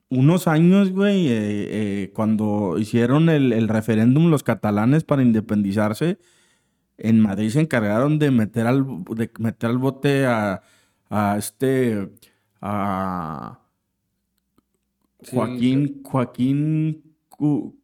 unos 0.09 0.47
años, 0.47 0.91
güey, 0.91 1.27
eh, 1.27 1.31
eh, 1.33 2.11
cuando 2.13 2.77
hicieron 2.79 3.29
el, 3.29 3.51
el 3.53 3.67
referéndum 3.67 4.29
los 4.29 4.43
catalanes 4.43 5.03
para 5.03 5.21
independizarse, 5.23 6.17
en 6.97 7.19
Madrid 7.21 7.49
se 7.49 7.61
encargaron 7.61 8.19
de 8.19 8.29
meter 8.31 8.67
al, 8.67 8.85
de 9.15 9.31
meter 9.39 9.69
al 9.69 9.77
bote 9.77 10.25
a, 10.25 10.61
a 11.09 11.35
este, 11.37 12.09
a 12.61 13.59
Sí, 15.21 15.35
Joaquín, 15.35 16.01
Joaquín, 16.03 17.03
Cu- 17.29 17.75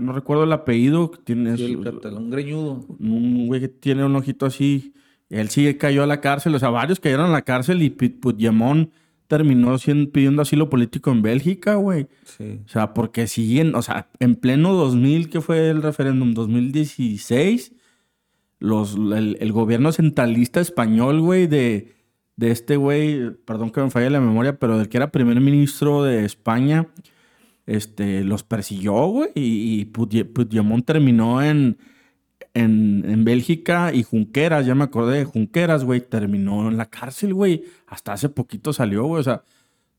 no 0.00 0.12
recuerdo 0.12 0.44
el 0.44 0.52
apellido, 0.52 1.10
tiene 1.24 1.56
Sí, 1.56 1.72
el 1.72 1.84
catalán 1.84 2.30
greñudo. 2.30 2.84
un 2.98 3.46
güey 3.46 3.60
que 3.60 3.68
tiene 3.68 4.04
un 4.04 4.14
ojito 4.16 4.46
así. 4.46 4.92
Él 5.30 5.48
sí 5.50 5.72
cayó 5.74 6.02
a 6.02 6.06
la 6.06 6.20
cárcel, 6.20 6.54
o 6.54 6.58
sea, 6.58 6.70
varios 6.70 7.00
cayeron 7.00 7.26
a 7.26 7.32
la 7.32 7.42
cárcel 7.42 7.82
y 7.82 7.90
Pu- 7.90 8.18
Puigdemont 8.18 8.90
terminó 9.26 9.76
siendo- 9.76 10.10
pidiendo 10.10 10.40
asilo 10.40 10.70
político 10.70 11.10
en 11.10 11.20
Bélgica, 11.20 11.74
güey. 11.74 12.06
Sí. 12.24 12.60
O 12.64 12.68
sea, 12.68 12.94
porque 12.94 13.26
siguen, 13.26 13.74
o 13.74 13.82
sea, 13.82 14.08
en 14.20 14.36
pleno 14.36 14.72
2000, 14.72 15.28
que 15.28 15.42
fue 15.42 15.68
el 15.68 15.82
referéndum? 15.82 16.32
2016, 16.32 17.72
los, 18.58 18.94
el, 18.96 19.36
el 19.40 19.52
gobierno 19.52 19.92
centralista 19.92 20.60
español, 20.60 21.20
güey, 21.20 21.46
de, 21.46 21.92
de 22.36 22.50
este 22.50 22.76
güey, 22.76 23.30
perdón 23.44 23.70
que 23.70 23.82
me 23.82 23.90
falle 23.90 24.10
la 24.10 24.20
memoria, 24.20 24.58
pero 24.58 24.78
del 24.78 24.88
que 24.88 24.96
era 24.96 25.12
primer 25.12 25.40
ministro 25.40 26.02
de 26.02 26.24
España, 26.24 26.86
este, 27.68 28.24
los 28.24 28.42
persiguió, 28.42 28.94
güey, 29.06 29.30
y, 29.34 29.80
y 29.80 29.84
Puigde- 29.92 30.24
Puigdemont 30.24 30.84
terminó 30.84 31.42
en, 31.42 31.78
en, 32.54 33.04
en 33.06 33.24
Bélgica 33.24 33.92
y 33.94 34.02
Junqueras, 34.02 34.66
ya 34.66 34.74
me 34.74 34.84
acordé 34.84 35.18
de 35.18 35.24
Junqueras, 35.24 35.84
güey, 35.84 36.00
terminó 36.00 36.68
en 36.68 36.76
la 36.76 36.86
cárcel, 36.86 37.34
güey. 37.34 37.64
Hasta 37.86 38.12
hace 38.14 38.28
poquito 38.28 38.72
salió, 38.72 39.04
güey, 39.04 39.20
o 39.20 39.24
sea, 39.24 39.42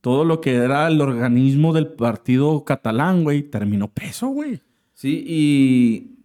todo 0.02 0.26
lo 0.26 0.42
que 0.42 0.56
era 0.56 0.88
el 0.88 1.00
organismo 1.00 1.74
del 1.74 1.88
partido 1.88 2.64
catalán, 2.66 3.24
güey, 3.24 3.44
terminó 3.44 3.88
preso, 3.88 4.28
güey. 4.28 4.62
Sí, 4.94 5.24
y. 5.28 6.16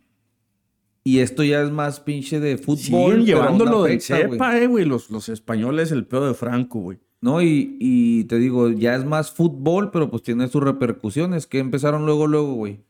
Y 1.07 1.19
esto 1.19 1.45
ya 1.45 1.61
es 1.61 1.71
más 1.71 2.01
pinche 2.01 2.41
de 2.41 2.57
fútbol. 2.57 2.79
Siguen 2.79 3.27
llevándolo 3.27 3.81
güey. 3.81 4.01
cepa, 4.01 4.57
eh, 4.59 4.67
güey, 4.67 4.87
los, 4.87 5.11
los 5.11 5.29
españoles, 5.29 5.93
el 5.93 6.07
pedo 6.07 6.27
de 6.29 6.33
Franco, 6.33 6.81
güey. 6.81 6.99
No, 7.25 7.41
y, 7.41 7.79
y 7.81 8.25
te 8.25 8.37
digo, 8.39 8.69
ya 8.69 8.95
es 8.97 9.07
más 9.07 9.31
fútbol, 9.33 9.91
pero 9.91 10.11
pues 10.11 10.23
tiene 10.23 10.47
sus 10.49 10.63
repercusiones. 10.63 11.47
Que 11.47 11.59
empezaron 11.59 12.05
luego, 12.05 12.27
luego, 12.27 12.53
güey. 12.53 12.83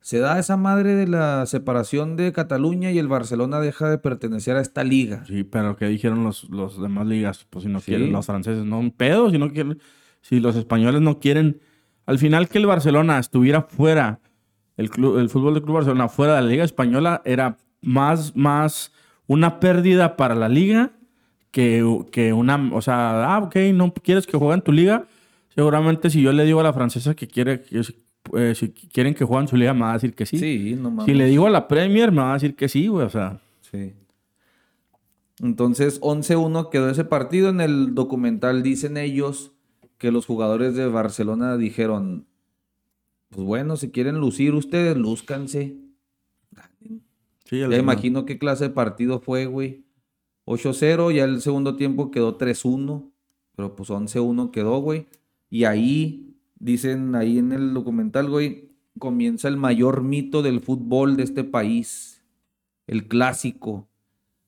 Se 0.00 0.20
da 0.20 0.38
esa 0.38 0.56
madre 0.56 0.94
de 0.94 1.06
la 1.06 1.44
separación 1.44 2.16
de 2.16 2.32
Cataluña 2.32 2.90
y 2.92 2.98
el 2.98 3.08
Barcelona 3.08 3.60
deja 3.60 3.90
de 3.90 3.98
pertenecer 3.98 4.56
a 4.56 4.62
esta 4.62 4.84
liga. 4.84 5.22
Sí, 5.26 5.44
pero 5.44 5.76
¿qué 5.76 5.86
dijeron 5.86 6.24
los, 6.24 6.48
los 6.48 6.80
demás 6.80 7.06
ligas? 7.06 7.46
Pues 7.50 7.64
si 7.64 7.68
no 7.70 7.80
Sí. 7.80 7.90
quieren 7.90 8.10
los 8.10 8.24
franceses, 8.24 8.64
no 8.64 8.78
un 8.78 8.90
pedo, 8.90 9.28
si 9.30 9.36
no 9.36 9.52
quieren, 9.52 9.78
si 10.22 10.40
los 10.40 10.56
españoles 10.56 11.02
no 11.02 11.18
quieren. 11.18 11.60
Al 12.06 12.18
final 12.18 12.48
que 12.48 12.56
el 12.56 12.64
Barcelona 12.64 13.18
estuviera 13.18 13.60
fuera, 13.60 14.20
el, 14.78 14.88
club, 14.88 15.18
el 15.18 15.28
fútbol 15.28 15.52
del 15.52 15.62
Club 15.62 15.74
Barcelona 15.74 16.08
fuera 16.08 16.36
de 16.36 16.40
la 16.40 16.48
Liga 16.48 16.64
Española, 16.64 17.20
era 17.26 17.58
más, 17.82 18.34
más 18.34 18.92
una 19.26 19.60
pérdida 19.60 20.16
para 20.16 20.34
la 20.34 20.48
liga 20.48 20.92
que, 21.50 22.04
que 22.10 22.32
una, 22.32 22.70
o 22.74 22.82
sea, 22.82 23.34
ah, 23.34 23.38
ok, 23.38 23.56
no 23.74 23.92
quieres 23.92 24.26
que 24.26 24.36
juegue 24.36 24.54
en 24.54 24.62
tu 24.62 24.72
liga. 24.72 25.06
Seguramente 25.54 26.10
si 26.10 26.22
yo 26.22 26.32
le 26.32 26.44
digo 26.44 26.60
a 26.60 26.62
la 26.62 26.72
francesa 26.72 27.14
que 27.14 27.26
quiere, 27.26 27.62
que, 27.62 27.82
eh, 28.36 28.54
si 28.54 28.68
quieren 28.70 29.14
que 29.14 29.24
juegue 29.24 29.42
en 29.42 29.48
su 29.48 29.56
liga, 29.56 29.74
me 29.74 29.80
va 29.80 29.90
a 29.90 29.94
decir 29.94 30.14
que 30.14 30.26
sí. 30.26 30.38
Sí, 30.38 30.76
no 30.78 30.90
mames. 30.90 31.06
Si 31.06 31.14
le 31.14 31.26
digo 31.26 31.46
a 31.46 31.50
la 31.50 31.68
Premier, 31.68 32.12
me 32.12 32.22
va 32.22 32.30
a 32.30 32.34
decir 32.34 32.54
que 32.54 32.68
sí, 32.68 32.86
güey, 32.88 33.06
o 33.06 33.10
sea. 33.10 33.40
Sí. 33.70 33.94
Entonces, 35.40 36.00
11-1 36.00 36.70
quedó 36.70 36.90
ese 36.90 37.04
partido. 37.04 37.48
En 37.48 37.60
el 37.60 37.94
documental 37.94 38.62
dicen 38.62 38.96
ellos 38.96 39.52
que 39.98 40.12
los 40.12 40.26
jugadores 40.26 40.74
de 40.74 40.86
Barcelona 40.86 41.56
dijeron, 41.56 42.26
pues 43.30 43.44
bueno, 43.46 43.76
si 43.76 43.90
quieren 43.90 44.18
lucir 44.18 44.54
ustedes, 44.54 44.96
lúzcanse. 44.96 45.76
Sí, 47.44 47.60
Ya 47.60 47.76
imagino 47.76 48.26
qué 48.26 48.38
clase 48.38 48.64
de 48.64 48.70
partido 48.70 49.20
fue, 49.20 49.46
güey. 49.46 49.84
8-0, 50.48 51.12
ya 51.14 51.24
el 51.24 51.40
segundo 51.40 51.76
tiempo 51.76 52.10
quedó 52.10 52.38
3-1, 52.38 53.10
pero 53.54 53.76
pues 53.76 53.90
11-1 53.90 54.50
quedó, 54.50 54.78
güey. 54.78 55.06
Y 55.50 55.64
ahí, 55.64 56.34
dicen 56.58 57.14
ahí 57.14 57.38
en 57.38 57.52
el 57.52 57.74
documental, 57.74 58.28
güey, 58.30 58.70
comienza 58.98 59.48
el 59.48 59.56
mayor 59.56 60.02
mito 60.02 60.42
del 60.42 60.60
fútbol 60.60 61.16
de 61.16 61.22
este 61.24 61.44
país, 61.44 62.22
el 62.86 63.06
clásico. 63.08 63.88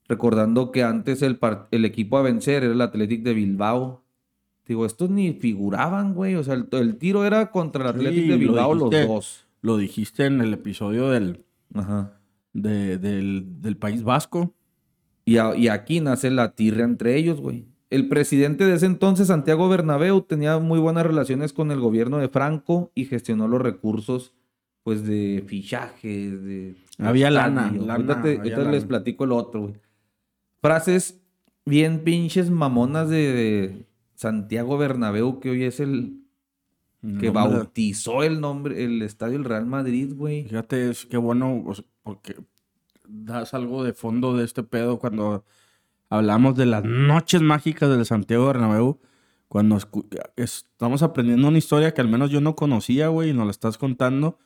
Recordando 0.08 0.72
que 0.72 0.82
antes 0.82 1.22
el, 1.22 1.38
el 1.70 1.84
equipo 1.84 2.18
a 2.18 2.22
vencer 2.22 2.64
era 2.64 2.72
el 2.72 2.80
Athletic 2.80 3.22
de 3.22 3.32
Bilbao. 3.34 4.02
Digo, 4.66 4.84
estos 4.86 5.08
ni 5.10 5.32
figuraban, 5.34 6.14
güey. 6.14 6.34
O 6.34 6.42
sea, 6.42 6.54
el, 6.54 6.66
el 6.72 6.96
tiro 6.96 7.24
era 7.24 7.50
contra 7.52 7.90
el 7.90 7.92
Sí, 7.92 8.06
Athletic 8.06 8.22
de 8.24 8.32
lo 8.32 8.38
Bilbao 8.38 8.74
los 8.74 8.90
dos. 8.90 9.46
Lo 9.62 9.76
dijiste 9.76 10.24
en 10.26 10.40
el 10.40 10.52
episodio 10.54 11.10
del, 11.10 11.44
Ajá. 11.74 12.18
de- 12.52 12.98
del, 12.98 13.60
del 13.60 13.76
País 13.76 14.02
Vasco. 14.02 14.52
Y, 15.30 15.36
a- 15.38 15.54
y 15.56 15.68
aquí 15.68 16.00
nace 16.00 16.30
la 16.30 16.54
tirria 16.56 16.84
entre 16.84 17.16
ellos, 17.16 17.40
güey. 17.40 17.66
El 17.88 18.08
presidente 18.08 18.64
de 18.66 18.74
ese 18.74 18.86
entonces, 18.86 19.28
Santiago 19.28 19.68
Bernabéu, 19.68 20.22
tenía 20.22 20.58
muy 20.58 20.78
buenas 20.78 21.06
relaciones 21.06 21.52
con 21.52 21.70
el 21.70 21.80
gobierno 21.80 22.18
de 22.18 22.28
Franco 22.28 22.90
y 22.94 23.04
gestionó 23.04 23.46
los 23.48 23.60
recursos, 23.60 24.32
pues, 24.82 25.04
de 25.06 25.44
fichajes, 25.46 26.42
de... 26.44 26.74
Había 26.98 27.30
lana, 27.30 27.70
lana, 27.72 27.92
Ahorita, 27.94 28.22
te- 28.22 28.38
había 28.40 28.56
ahorita 28.56 28.70
les 28.72 28.84
platico 28.84 29.24
el 29.24 29.32
otro, 29.32 29.60
güey. 29.62 29.74
Frases 30.60 31.20
bien 31.64 32.00
pinches 32.04 32.50
mamonas 32.50 33.08
de, 33.08 33.16
de 33.32 33.86
Santiago 34.14 34.76
Bernabéu, 34.78 35.40
que 35.40 35.50
hoy 35.50 35.64
es 35.64 35.80
el 35.80 36.16
que 37.20 37.28
No, 37.28 37.32
bautizó 37.32 38.22
el 38.22 38.40
nombre, 38.40 38.84
el 38.84 39.00
estadio 39.02 39.34
del 39.34 39.44
Real 39.44 39.64
Madrid, 39.66 40.12
güey. 40.14 40.44
Fíjate, 40.44 40.90
es 40.90 41.06
que 41.06 41.16
bueno, 41.16 41.62
o 41.66 41.74
sea, 41.74 41.84
porque 42.02 42.34
das 43.10 43.54
algo 43.54 43.84
de 43.84 43.92
fondo 43.92 44.36
de 44.36 44.44
este 44.44 44.62
pedo 44.62 44.98
cuando 44.98 45.44
hablamos 46.08 46.56
de 46.56 46.66
las 46.66 46.84
noches 46.84 47.42
mágicas 47.42 47.88
del 47.90 48.04
Santiago 48.06 48.46
Bernabéu. 48.46 49.00
Cuando 49.48 49.78
estamos 50.36 51.02
aprendiendo 51.02 51.48
una 51.48 51.58
historia 51.58 51.92
que 51.92 52.00
al 52.00 52.08
menos 52.08 52.30
yo 52.30 52.40
no 52.40 52.54
conocía, 52.54 53.08
güey, 53.08 53.30
y 53.30 53.32
nos 53.34 53.46
la 53.46 53.50
estás 53.50 53.78
contando. 53.78 54.38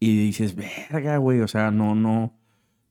Y 0.00 0.16
dices, 0.16 0.54
verga, 0.56 1.18
güey, 1.18 1.40
o 1.40 1.48
sea, 1.48 1.70
no, 1.70 1.94
no. 1.94 2.24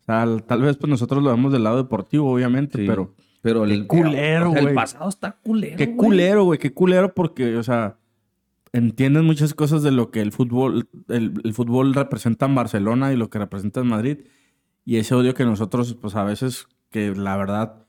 O 0.02 0.04
sea, 0.06 0.26
tal 0.47 0.62
vez 0.62 0.78
pues 0.78 0.89
nosotros 0.89 1.24
lo 1.24 1.32
vemos 1.32 1.52
del 1.52 1.64
lado 1.64 1.78
deportivo, 1.78 2.32
obviamente, 2.32 2.80
Sí. 2.80 2.86
pero 2.88 3.14
Pero 3.41 3.65
el 3.65 3.88
culero, 3.88 4.52
o 4.52 4.53
sea, 4.53 4.61
El 4.61 4.73
pasado 4.76 5.10
está 5.10 5.32
culero, 5.44 5.78
Qué 5.78 5.88
güey. 5.88 5.98
culero, 5.98 6.44
güey, 6.44 6.60
qué 6.60 6.73
culero 6.73 7.14
porque, 7.15 7.57
o 7.57 7.64
sea, 7.64 7.98
entiendes 8.72 9.23
muchas 9.23 9.53
cosas 9.56 9.82
de 9.84 9.90
lo 9.91 10.11
que 10.11 10.22
el 10.22 10.32
fútbol, 10.32 10.88
el, 11.10 11.34
el 11.44 11.53
fútbol 11.53 11.94
representa 11.95 12.45
en 12.45 12.53
Barcelona 12.56 13.11
y 13.11 13.18
lo 13.18 13.30
que 13.32 13.40
representa 13.40 13.80
en 13.82 13.88
Madrid. 13.88 14.18
Y 14.86 14.98
ese 14.98 15.16
odio 15.16 15.34
que 15.34 15.45
nosotros, 15.45 15.94
pues 15.94 16.16
a 16.16 16.24
veces, 16.24 16.68
que 16.90 17.16
la 17.16 17.38
verdad, 17.38 17.86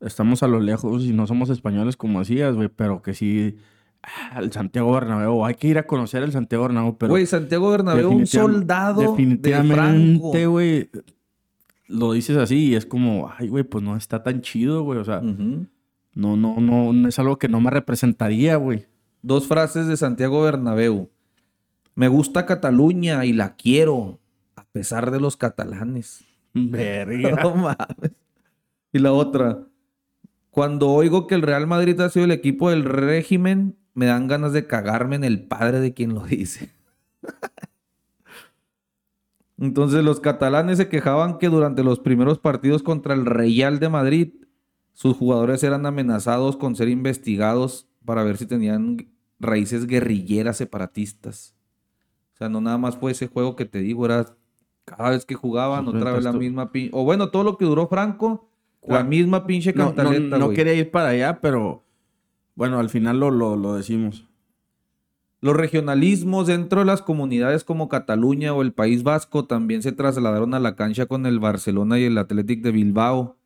estamos 0.00 0.42
a 0.42 0.48
lo 0.48 0.60
lejos 0.60 1.04
y 1.04 1.12
no 1.12 1.26
somos 1.26 1.50
españoles 1.50 1.96
como 1.96 2.20
decías, 2.20 2.54
güey, 2.54 2.68
pero 2.68 3.02
que 3.02 3.14
sí, 3.14 3.56
ah, 4.02 4.40
el 4.40 4.52
Santiago 4.52 4.92
Bernabéu, 4.92 5.44
hay 5.44 5.54
que 5.54 5.68
ir 5.68 5.78
a 5.78 5.86
conocer 5.86 6.22
el 6.22 6.32
Santiago 6.32 6.64
Bernabéu, 6.64 6.96
pero 6.96 7.10
Güey, 7.10 7.26
Santiago 7.26 7.70
Bernabéu, 7.70 8.10
un 8.10 8.26
soldado 8.26 9.00
de 9.00 9.08
definitivamente, 9.08 10.46
güey, 10.46 10.90
lo 11.88 12.12
dices 12.12 12.36
así 12.36 12.68
y 12.68 12.74
es 12.74 12.86
como, 12.86 13.30
ay, 13.36 13.48
güey, 13.48 13.64
pues 13.64 13.84
no 13.84 13.96
está 13.96 14.22
tan 14.22 14.40
chido, 14.40 14.82
güey, 14.82 14.98
o 14.98 15.04
sea, 15.04 15.20
no, 15.20 16.36
no, 16.36 16.60
no, 16.60 16.92
no 16.92 17.08
es 17.08 17.18
algo 17.18 17.38
que 17.38 17.48
no 17.48 17.60
me 17.60 17.70
representaría, 17.70 18.56
güey. 18.56 18.86
Dos 19.22 19.46
frases 19.46 19.86
de 19.86 19.96
Santiago 19.96 20.42
Bernabéu. 20.42 21.10
Me 21.94 22.08
gusta 22.08 22.46
Cataluña 22.46 23.24
y 23.24 23.32
la 23.32 23.54
quiero, 23.54 24.18
pesar 24.72 25.10
de 25.10 25.20
los 25.20 25.36
catalanes. 25.36 26.24
Verga. 26.54 27.42
No 27.42 27.54
mames. 27.54 28.12
Y 28.92 28.98
la 28.98 29.12
otra. 29.12 29.66
Cuando 30.50 30.90
oigo 30.90 31.26
que 31.26 31.34
el 31.34 31.42
Real 31.42 31.66
Madrid 31.66 31.98
ha 32.00 32.10
sido 32.10 32.26
el 32.26 32.30
equipo 32.30 32.70
del 32.70 32.84
régimen, 32.84 33.78
me 33.94 34.06
dan 34.06 34.28
ganas 34.28 34.52
de 34.52 34.66
cagarme 34.66 35.16
en 35.16 35.24
el 35.24 35.46
padre 35.46 35.80
de 35.80 35.94
quien 35.94 36.14
lo 36.14 36.24
dice. 36.24 36.70
Entonces 39.58 40.04
los 40.04 40.20
catalanes 40.20 40.78
se 40.78 40.88
quejaban 40.88 41.38
que 41.38 41.48
durante 41.48 41.84
los 41.84 42.00
primeros 42.00 42.38
partidos 42.38 42.82
contra 42.82 43.14
el 43.14 43.24
Real 43.24 43.78
de 43.78 43.88
Madrid, 43.88 44.32
sus 44.92 45.16
jugadores 45.16 45.62
eran 45.62 45.86
amenazados 45.86 46.56
con 46.56 46.76
ser 46.76 46.88
investigados 46.88 47.88
para 48.04 48.24
ver 48.24 48.36
si 48.36 48.46
tenían 48.46 49.08
raíces 49.38 49.86
guerrilleras 49.86 50.56
separatistas. 50.56 51.54
O 52.34 52.36
sea, 52.38 52.48
no 52.48 52.60
nada 52.60 52.76
más 52.76 52.96
fue 52.96 53.12
ese 53.12 53.28
juego 53.28 53.56
que 53.56 53.64
te 53.64 53.78
digo, 53.78 54.04
era 54.04 54.36
cada 54.84 55.10
vez 55.10 55.24
que 55.24 55.34
jugaban, 55.34 55.86
otra 55.88 56.12
vez 56.12 56.24
la 56.24 56.32
misma 56.32 56.72
pinche. 56.72 56.90
O 56.92 57.04
bueno, 57.04 57.30
todo 57.30 57.44
lo 57.44 57.56
que 57.56 57.64
duró 57.64 57.86
Franco, 57.88 58.48
la 58.86 59.04
misma 59.04 59.46
pinche 59.46 59.72
No, 59.72 59.84
no, 59.84 59.94
cantaleta, 59.94 60.38
no 60.38 60.50
quería 60.50 60.74
ir 60.74 60.90
para 60.90 61.08
allá, 61.10 61.40
pero 61.40 61.82
bueno, 62.54 62.78
al 62.78 62.90
final 62.90 63.20
lo, 63.20 63.30
lo, 63.30 63.56
lo 63.56 63.74
decimos. 63.74 64.26
Los 65.40 65.56
regionalismos 65.56 66.46
dentro 66.46 66.80
de 66.80 66.86
las 66.86 67.02
comunidades 67.02 67.64
como 67.64 67.88
Cataluña 67.88 68.54
o 68.54 68.62
el 68.62 68.72
País 68.72 69.02
Vasco 69.02 69.44
también 69.44 69.82
se 69.82 69.90
trasladaron 69.92 70.54
a 70.54 70.60
la 70.60 70.76
cancha 70.76 71.06
con 71.06 71.26
el 71.26 71.40
Barcelona 71.40 71.98
y 71.98 72.04
el 72.04 72.16
Athletic 72.18 72.62
de 72.62 72.70
Bilbao. 72.70 73.36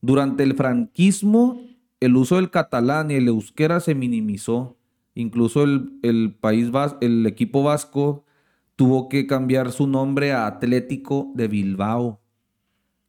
Durante 0.00 0.42
el 0.42 0.54
franquismo, 0.54 1.60
el 2.00 2.16
uso 2.16 2.36
del 2.36 2.50
catalán 2.50 3.12
y 3.12 3.14
el 3.14 3.28
euskera 3.28 3.78
se 3.78 3.94
minimizó. 3.94 4.76
Incluso 5.14 5.62
el, 5.62 5.92
el 6.02 6.34
país 6.40 6.72
vas- 6.72 6.96
el 7.00 7.24
equipo 7.26 7.62
vasco 7.62 8.24
tuvo 8.76 9.08
que 9.08 9.26
cambiar 9.26 9.72
su 9.72 9.86
nombre 9.86 10.32
a 10.32 10.46
Atlético 10.46 11.30
de 11.34 11.48
Bilbao, 11.48 12.20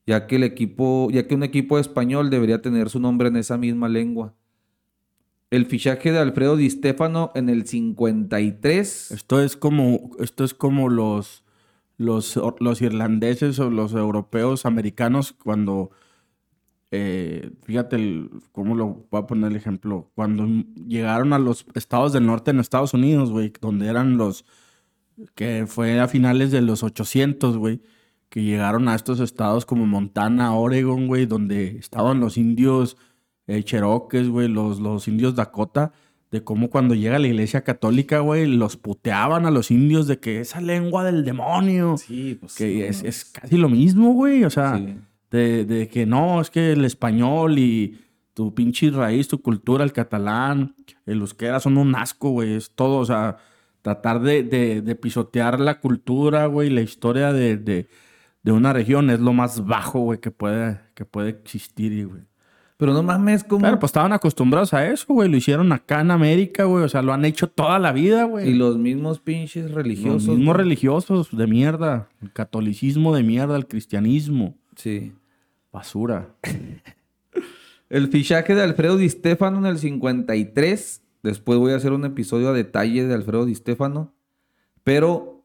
ya 0.05 0.27
que 0.27 0.35
el 0.35 0.43
equipo, 0.43 1.09
ya 1.11 1.27
que 1.27 1.35
un 1.35 1.43
equipo 1.43 1.79
español 1.79 2.29
debería 2.29 2.61
tener 2.61 2.89
su 2.89 2.99
nombre 2.99 3.29
en 3.29 3.37
esa 3.37 3.57
misma 3.57 3.89
lengua. 3.89 4.33
El 5.49 5.67
fichaje 5.67 6.11
de 6.11 6.17
Alfredo 6.17 6.57
Di 6.57 6.67
Stéfano 6.67 7.31
en 7.35 7.47
el 7.47 7.67
53 7.67 9.11
Esto 9.11 9.39
es 9.39 9.55
como, 9.55 10.09
esto 10.17 10.43
es 10.43 10.55
como 10.55 10.89
los, 10.89 11.43
los, 11.97 12.39
los 12.59 12.81
irlandeses 12.81 13.59
o 13.59 13.69
los 13.69 13.93
europeos 13.93 14.65
americanos 14.65 15.31
cuando, 15.33 15.91
eh, 16.89 17.51
fíjate, 17.61 18.29
¿cómo 18.51 18.73
lo 18.73 19.05
voy 19.11 19.21
a 19.21 19.27
poner 19.27 19.51
el 19.51 19.57
ejemplo? 19.57 20.09
Cuando 20.15 20.47
llegaron 20.87 21.33
a 21.33 21.39
los 21.39 21.67
estados 21.75 22.13
del 22.13 22.25
norte 22.25 22.49
en 22.49 22.59
Estados 22.59 22.95
Unidos, 22.95 23.29
güey, 23.29 23.53
donde 23.61 23.87
eran 23.87 24.17
los, 24.17 24.45
que 25.35 25.65
fue 25.67 25.99
a 25.99 26.07
finales 26.07 26.51
de 26.51 26.61
los 26.61 26.83
800, 26.83 27.57
güey, 27.57 27.81
que 28.29 28.43
llegaron 28.43 28.87
a 28.87 28.95
estos 28.95 29.19
estados 29.19 29.65
como 29.65 29.85
Montana, 29.85 30.53
Oregon, 30.55 31.07
güey, 31.07 31.25
donde 31.25 31.77
estaban 31.77 32.19
los 32.19 32.37
indios 32.37 32.97
eh, 33.47 33.63
cherokees, 33.63 34.29
güey, 34.29 34.47
los, 34.47 34.79
los 34.79 35.07
indios 35.07 35.35
Dakota, 35.35 35.91
de 36.31 36.43
cómo 36.43 36.69
cuando 36.71 36.95
llega 36.95 37.19
la 37.19 37.27
iglesia 37.27 37.63
católica, 37.63 38.19
güey, 38.19 38.47
los 38.47 38.75
puteaban 38.75 39.45
a 39.45 39.51
los 39.51 39.69
indios 39.69 40.07
de 40.07 40.19
que 40.19 40.39
esa 40.39 40.61
lengua 40.61 41.03
del 41.03 41.23
demonio, 41.23 41.95
Sí, 41.97 42.37
pues 42.39 42.55
que 42.55 42.65
sí, 42.65 42.81
es, 42.81 43.03
no. 43.03 43.09
es 43.09 43.25
casi 43.25 43.57
lo 43.57 43.69
mismo, 43.69 44.13
güey, 44.13 44.43
o 44.43 44.49
sea, 44.49 44.77
Sí. 44.77 44.95
de, 45.29 45.65
de 45.65 45.87
que 45.89 46.07
no, 46.07 46.41
es 46.41 46.49
que 46.49 46.71
el 46.71 46.85
español 46.85 47.59
y 47.59 47.99
tu 48.33 48.51
pinche 48.55 48.89
raíz, 48.89 49.27
tu 49.27 49.43
cultura, 49.43 49.83
el 49.83 49.93
catalán, 49.93 50.73
el 51.05 51.19
euskera 51.19 51.59
son 51.59 51.77
un 51.77 51.93
asco, 51.95 52.31
güey, 52.31 52.53
es 52.55 52.71
todo, 52.73 52.97
o 52.97 53.05
sea, 53.05 53.37
tratar 53.83 54.19
de, 54.21 54.41
de- 54.41 54.81
de 54.81 54.95
pisotear 54.95 55.59
la 55.59 55.79
cultura, 55.79 56.47
güey, 56.47 56.71
la 56.71 56.81
historia 56.81 57.31
de, 57.31 57.57
de- 57.57 57.87
de 58.41 58.51
una 58.51 58.73
región 58.73 59.11
es 59.11 59.19
lo 59.19 59.31
más 59.33 59.63
bajo, 59.65 59.99
güey, 59.99 60.19
que 60.19 60.31
puede, 60.31 60.79
que 60.95 61.05
puede 61.05 61.29
existir, 61.29 62.07
güey. 62.07 62.21
Pero 62.75 62.91
no 62.91 63.03
mames, 63.03 63.43
como 63.43 63.59
Claro, 63.61 63.79
pues 63.79 63.91
estaban 63.91 64.11
acostumbrados 64.11 64.73
a 64.73 64.85
eso, 64.89 65.05
güey, 65.13 65.29
lo 65.29 65.37
hicieron 65.37 65.71
acá 65.71 66.01
en 66.01 66.09
América, 66.11 66.63
güey, 66.65 66.83
o 66.83 66.89
sea, 66.89 67.01
lo 67.03 67.13
han 67.13 67.23
hecho 67.23 67.47
toda 67.47 67.77
la 67.79 67.91
vida, 67.93 68.23
güey. 68.23 68.49
y 68.49 68.53
los 68.55 68.77
mismos 68.77 69.19
pinches 69.19 69.71
religiosos. 69.71 70.25
Los 70.25 70.37
mismos 70.37 70.55
güey. 70.55 70.65
religiosos 70.65 71.37
de 71.37 71.47
mierda, 71.47 72.09
el 72.21 72.33
catolicismo 72.33 73.15
de 73.15 73.23
mierda, 73.23 73.55
el 73.55 73.67
cristianismo, 73.67 74.57
Sí. 74.75 75.13
basura. 75.71 76.29
El 77.89 78.07
fichaje 78.07 78.55
de 78.55 78.63
Alfredo 78.63 78.97
Di 78.97 79.07
Stéfano 79.07 79.59
en 79.59 79.67
el 79.67 79.77
53. 79.77 81.02
Después 81.23 81.57
voy 81.57 81.71
a 81.71 81.77
hacer 81.77 81.93
un 81.93 82.05
episodio 82.05 82.49
a 82.49 82.53
detalle 82.53 83.07
de 83.07 83.13
Alfredo 83.13 83.45
Di 83.45 83.55
Stéfano. 83.55 84.13
Pero 84.83 85.43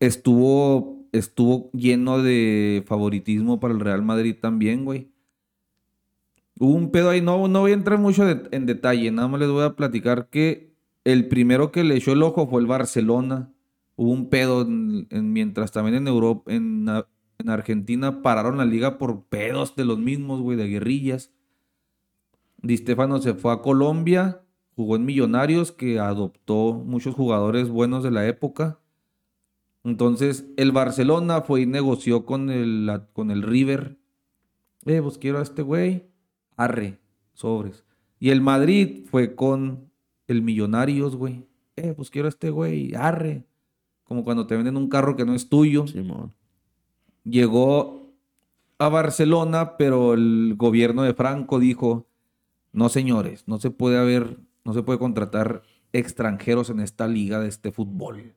estuvo, 0.00 1.06
estuvo 1.12 1.70
lleno 1.72 2.22
de 2.22 2.84
favoritismo 2.86 3.60
para 3.60 3.74
el 3.74 3.80
Real 3.80 4.02
Madrid 4.02 4.36
también, 4.40 4.84
güey. 4.84 5.10
Hubo 6.60 6.74
un 6.74 6.90
pedo 6.90 7.10
ahí, 7.10 7.20
no, 7.20 7.46
no 7.48 7.60
voy 7.60 7.70
a 7.70 7.74
entrar 7.74 7.98
mucho 7.98 8.28
en 8.28 8.66
detalle, 8.66 9.10
nada 9.12 9.28
más 9.28 9.38
les 9.40 9.48
voy 9.48 9.62
a 9.64 9.76
platicar 9.76 10.28
que 10.28 10.74
el 11.04 11.28
primero 11.28 11.70
que 11.70 11.84
le 11.84 11.96
echó 11.96 12.12
el 12.12 12.22
ojo 12.22 12.48
fue 12.48 12.60
el 12.60 12.66
Barcelona. 12.66 13.52
Hubo 13.94 14.10
un 14.10 14.28
pedo 14.28 14.62
en- 14.62 15.06
en- 15.10 15.32
mientras 15.32 15.70
también 15.72 15.94
en 15.96 16.08
Europa, 16.08 16.52
en, 16.52 16.86
en 17.38 17.48
Argentina 17.50 18.22
pararon 18.22 18.58
la 18.58 18.64
liga 18.64 18.98
por 18.98 19.24
pedos 19.26 19.76
de 19.76 19.84
los 19.84 19.98
mismos, 19.98 20.40
güey, 20.40 20.56
de 20.58 20.68
guerrillas. 20.68 21.30
Di 22.60 22.76
Stéfano 22.76 23.20
se 23.20 23.34
fue 23.34 23.52
a 23.52 23.62
Colombia, 23.62 24.42
jugó 24.74 24.96
en 24.96 25.04
Millonarios, 25.04 25.72
que 25.72 25.98
adoptó 25.98 26.72
muchos 26.74 27.14
jugadores 27.14 27.68
buenos 27.68 28.02
de 28.02 28.10
la 28.10 28.26
época. 28.26 28.80
Entonces, 29.84 30.46
el 30.56 30.72
Barcelona 30.72 31.42
fue 31.42 31.62
y 31.62 31.66
negoció 31.66 32.26
con 32.26 32.50
el, 32.50 32.86
la- 32.86 33.06
con 33.12 33.30
el 33.30 33.42
River. 33.42 33.98
Eh, 34.84 35.00
pues 35.02 35.18
quiero 35.18 35.38
a 35.38 35.42
este 35.42 35.62
güey. 35.62 36.08
Arre, 36.56 36.98
sobres. 37.34 37.84
Y 38.18 38.30
el 38.30 38.40
Madrid 38.40 39.04
fue 39.08 39.34
con 39.36 39.90
el 40.26 40.42
Millonarios, 40.42 41.14
güey. 41.16 41.46
Eh, 41.76 41.94
pues 41.96 42.10
quiero 42.10 42.26
a 42.26 42.30
este 42.30 42.50
güey. 42.50 42.94
Arre. 42.94 43.44
Como 44.02 44.24
cuando 44.24 44.46
te 44.46 44.56
venden 44.56 44.76
un 44.76 44.88
carro 44.88 45.14
que 45.16 45.24
no 45.24 45.34
es 45.34 45.48
tuyo 45.48 45.86
Simón. 45.86 46.34
llegó 47.24 48.12
a 48.78 48.88
Barcelona, 48.88 49.76
pero 49.76 50.14
el 50.14 50.54
gobierno 50.56 51.02
de 51.02 51.14
Franco 51.14 51.58
dijo, 51.58 52.07
no 52.72 52.88
señores, 52.88 53.44
no 53.46 53.58
se 53.58 53.70
puede 53.70 53.98
haber, 53.98 54.38
no 54.64 54.72
se 54.72 54.82
puede 54.82 54.98
contratar 54.98 55.62
extranjeros 55.92 56.70
en 56.70 56.80
esta 56.80 57.06
liga 57.08 57.40
de 57.40 57.48
este 57.48 57.72
fútbol. 57.72 58.34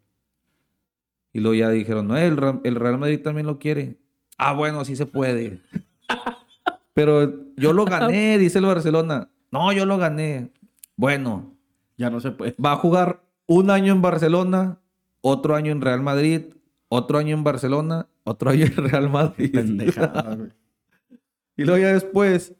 Y 1.33 1.39
luego 1.39 1.55
ya 1.55 1.69
dijeron, 1.69 2.07
no, 2.07 2.17
el, 2.17 2.37
Real 2.37 2.97
Madrid 2.97 3.21
también 3.21 3.47
lo 3.47 3.59
quiere. 3.59 3.99
Ah, 4.37 4.53
bueno, 4.53 4.83
sí 4.85 4.95
se 4.95 5.05
puede. 5.05 5.61
pero 6.93 7.53
yo 7.55 7.73
lo 7.73 7.85
gané, 7.85 8.37
dice 8.37 8.59
el 8.59 8.65
Barcelona. 8.65 9.29
No, 9.51 9.71
yo 9.71 9.85
lo 9.85 9.97
gané. 9.97 10.51
Bueno, 10.95 11.55
Ya 11.97 12.09
no 12.09 12.19
se 12.19 12.31
puede. 12.31 12.55
va 12.63 12.73
a 12.73 12.77
jugar 12.77 13.23
un 13.47 13.69
año 13.69 13.93
en 13.93 14.01
Barcelona, 14.01 14.79
otro 15.21 15.55
año 15.55 15.71
en 15.71 15.81
Real 15.81 16.01
Madrid, 16.01 16.53
otro 16.89 17.17
año 17.17 17.35
en 17.35 17.43
Barcelona, 17.43 18.07
otro 18.23 18.49
año 18.49 18.65
en 18.65 18.75
Real 18.75 19.09
Madrid. 19.09 19.51
Pendejada, 19.53 20.37
y 21.57 21.63
luego 21.63 21.81
ya 21.81 21.93
después 21.93 22.53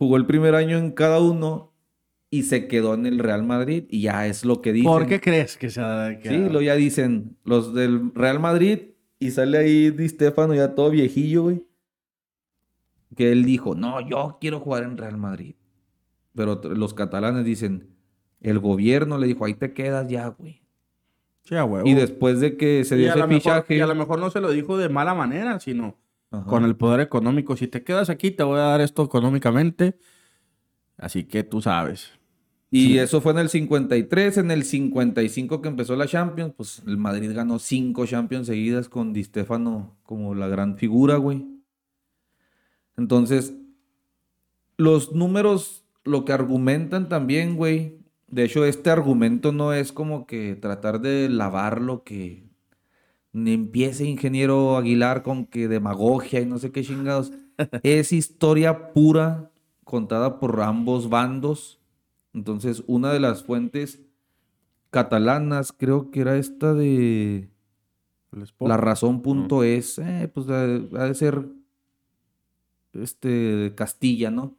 jugó 0.00 0.16
el 0.16 0.24
primer 0.24 0.54
año 0.54 0.78
en 0.78 0.92
cada 0.92 1.20
uno 1.20 1.74
y 2.30 2.44
se 2.44 2.68
quedó 2.68 2.94
en 2.94 3.04
el 3.04 3.18
Real 3.18 3.42
Madrid 3.42 3.84
y 3.90 4.00
ya 4.00 4.26
es 4.26 4.46
lo 4.46 4.62
que 4.62 4.72
dicen. 4.72 4.90
¿Por 4.90 5.06
qué 5.06 5.20
crees 5.20 5.58
que 5.58 5.68
se 5.68 5.82
ha 5.82 6.18
Sí, 6.22 6.48
lo 6.48 6.62
ya 6.62 6.74
dicen 6.74 7.36
los 7.44 7.74
del 7.74 8.10
Real 8.14 8.40
Madrid 8.40 8.78
y 9.18 9.30
sale 9.32 9.58
ahí 9.58 9.90
Di 9.90 10.08
Stefano 10.08 10.54
ya 10.54 10.74
todo 10.74 10.88
viejillo, 10.88 11.42
güey. 11.42 11.66
Que 13.14 13.30
él 13.30 13.44
dijo, 13.44 13.74
no, 13.74 14.00
yo 14.08 14.38
quiero 14.40 14.58
jugar 14.60 14.84
en 14.84 14.96
Real 14.96 15.18
Madrid. 15.18 15.56
Pero 16.34 16.62
los 16.64 16.94
catalanes 16.94 17.44
dicen, 17.44 17.90
el 18.40 18.58
gobierno 18.58 19.18
le 19.18 19.26
dijo, 19.26 19.44
ahí 19.44 19.52
te 19.52 19.74
quedas 19.74 20.08
ya, 20.08 20.28
güey. 20.28 20.62
Sí, 21.42 21.56
a 21.56 21.64
huevo. 21.66 21.86
Y 21.86 21.92
después 21.92 22.40
de 22.40 22.56
que 22.56 22.84
se 22.84 22.96
dio 22.96 23.08
ese 23.10 23.16
mejor- 23.18 23.34
fichaje... 23.34 23.76
y 23.76 23.80
a 23.80 23.86
lo 23.86 23.94
mejor 23.94 24.18
no 24.18 24.30
se 24.30 24.40
lo 24.40 24.50
dijo 24.50 24.78
de 24.78 24.88
mala 24.88 25.12
manera, 25.14 25.60
sino 25.60 25.98
Ajá. 26.30 26.44
con 26.44 26.64
el 26.64 26.76
poder 26.76 27.00
económico. 27.00 27.56
Si 27.56 27.66
te 27.66 27.82
quedas 27.82 28.08
aquí, 28.08 28.30
te 28.30 28.42
voy 28.42 28.58
a 28.58 28.62
dar 28.62 28.80
esto 28.80 29.02
económicamente. 29.02 29.98
Así 30.96 31.24
que 31.24 31.42
tú 31.42 31.60
sabes. 31.60 32.12
Y 32.72 32.98
eso 32.98 33.20
fue 33.20 33.32
en 33.32 33.38
el 33.38 33.48
53, 33.48 34.38
en 34.38 34.50
el 34.52 34.62
55 34.62 35.60
que 35.60 35.68
empezó 35.68 35.96
la 35.96 36.06
Champions, 36.06 36.54
pues 36.56 36.82
el 36.86 36.98
Madrid 36.98 37.32
ganó 37.34 37.58
cinco 37.58 38.06
Champions 38.06 38.46
seguidas 38.46 38.88
con 38.88 39.12
Di 39.12 39.24
Stéfano 39.24 39.96
como 40.04 40.36
la 40.36 40.46
gran 40.46 40.76
figura, 40.76 41.16
güey. 41.16 41.44
Entonces, 42.96 43.54
los 44.76 45.12
números, 45.12 45.84
lo 46.04 46.24
que 46.24 46.32
argumentan 46.32 47.08
también, 47.08 47.56
güey. 47.56 47.98
De 48.28 48.44
hecho, 48.44 48.64
este 48.64 48.90
argumento 48.90 49.50
no 49.50 49.72
es 49.72 49.90
como 49.90 50.26
que 50.26 50.54
tratar 50.54 51.00
de 51.00 51.28
lavar 51.28 51.80
lo 51.80 52.04
que 52.04 52.49
empiece 53.32 54.04
ingeniero 54.04 54.76
Aguilar 54.76 55.22
con 55.22 55.46
que 55.46 55.68
demagogia 55.68 56.40
y 56.40 56.46
no 56.46 56.58
sé 56.58 56.72
qué 56.72 56.82
chingados. 56.82 57.32
es 57.82 58.12
historia 58.12 58.92
pura 58.92 59.50
contada 59.84 60.40
por 60.40 60.60
ambos 60.60 61.08
bandos. 61.08 61.80
Entonces, 62.32 62.82
una 62.86 63.12
de 63.12 63.20
las 63.20 63.42
fuentes 63.42 64.00
catalanas, 64.90 65.72
creo 65.72 66.10
que 66.10 66.20
era 66.20 66.36
esta 66.36 66.74
de 66.74 67.48
El 68.32 68.42
Sport. 68.42 68.68
la 68.68 68.76
razón.es, 68.76 69.98
eh, 69.98 70.30
pues 70.32 70.48
ha, 70.48 70.66
de 70.66 71.14
ser 71.14 71.46
este 72.92 73.28
de 73.28 73.74
Castilla, 73.74 74.30
¿no? 74.30 74.56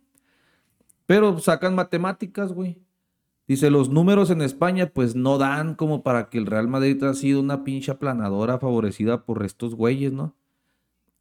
Pero 1.05 1.39
sacan 1.39 1.75
matemáticas, 1.75 2.53
güey. 2.53 2.77
Dice, 3.51 3.69
los 3.69 3.89
números 3.89 4.29
en 4.29 4.41
España 4.41 4.93
pues 4.93 5.13
no 5.13 5.37
dan 5.37 5.75
como 5.75 6.03
para 6.03 6.29
que 6.29 6.37
el 6.37 6.45
Real 6.45 6.69
Madrid 6.69 7.03
ha 7.03 7.13
sido 7.13 7.41
una 7.41 7.65
pincha 7.65 7.99
planadora 7.99 8.59
favorecida 8.59 9.25
por 9.25 9.43
estos 9.43 9.75
güeyes, 9.75 10.13
¿no? 10.13 10.37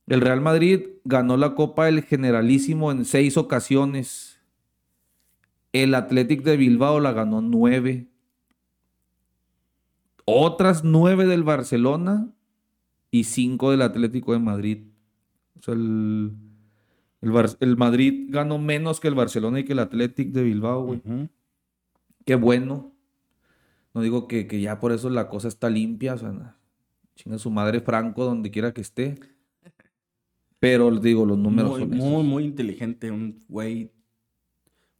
El 0.06 0.20
Real 0.20 0.40
Madrid 0.40 0.90
ganó 1.02 1.36
la 1.36 1.56
Copa 1.56 1.86
del 1.86 2.04
Generalísimo 2.04 2.92
en 2.92 3.04
seis 3.04 3.36
ocasiones. 3.36 4.40
El 5.72 5.92
Athletic 5.92 6.44
de 6.44 6.56
Bilbao 6.56 7.00
la 7.00 7.10
ganó 7.10 7.40
nueve. 7.40 8.06
Otras 10.24 10.84
nueve 10.84 11.26
del 11.26 11.42
Barcelona 11.42 12.30
y 13.10 13.24
cinco 13.24 13.72
del 13.72 13.82
Atlético 13.82 14.34
de 14.34 14.38
Madrid. 14.38 14.84
O 15.58 15.62
sea, 15.62 15.74
el, 15.74 16.36
el, 17.58 17.76
Madrid 17.76 18.28
ganó 18.28 18.58
menos 18.58 19.00
que 19.00 19.08
el 19.08 19.16
Barcelona 19.16 19.58
y 19.58 19.64
que 19.64 19.72
el 19.72 19.80
Athletic 19.80 20.30
de 20.30 20.44
Bilbao, 20.44 20.84
güey. 20.84 21.02
Qué 22.24 22.34
bueno. 22.34 22.92
No 23.94 24.02
digo 24.02 24.28
que, 24.28 24.46
que 24.46 24.60
ya 24.60 24.78
por 24.78 24.92
eso 24.92 25.10
la 25.10 25.28
cosa 25.28 25.48
está 25.48 25.68
limpia, 25.68 26.14
o 26.14 26.18
sea, 26.18 26.56
chinga 27.16 27.38
su 27.38 27.50
madre 27.50 27.80
Franco 27.80 28.24
donde 28.24 28.50
quiera 28.50 28.72
que 28.72 28.80
esté. 28.80 29.18
Pero 30.58 30.90
les 30.90 31.02
digo, 31.02 31.24
los 31.24 31.38
números 31.38 31.70
muy, 31.72 31.80
son 31.80 31.94
esos. 31.94 32.04
muy, 32.06 32.22
muy 32.22 32.44
inteligente, 32.44 33.10
un 33.10 33.44
güey. 33.48 33.90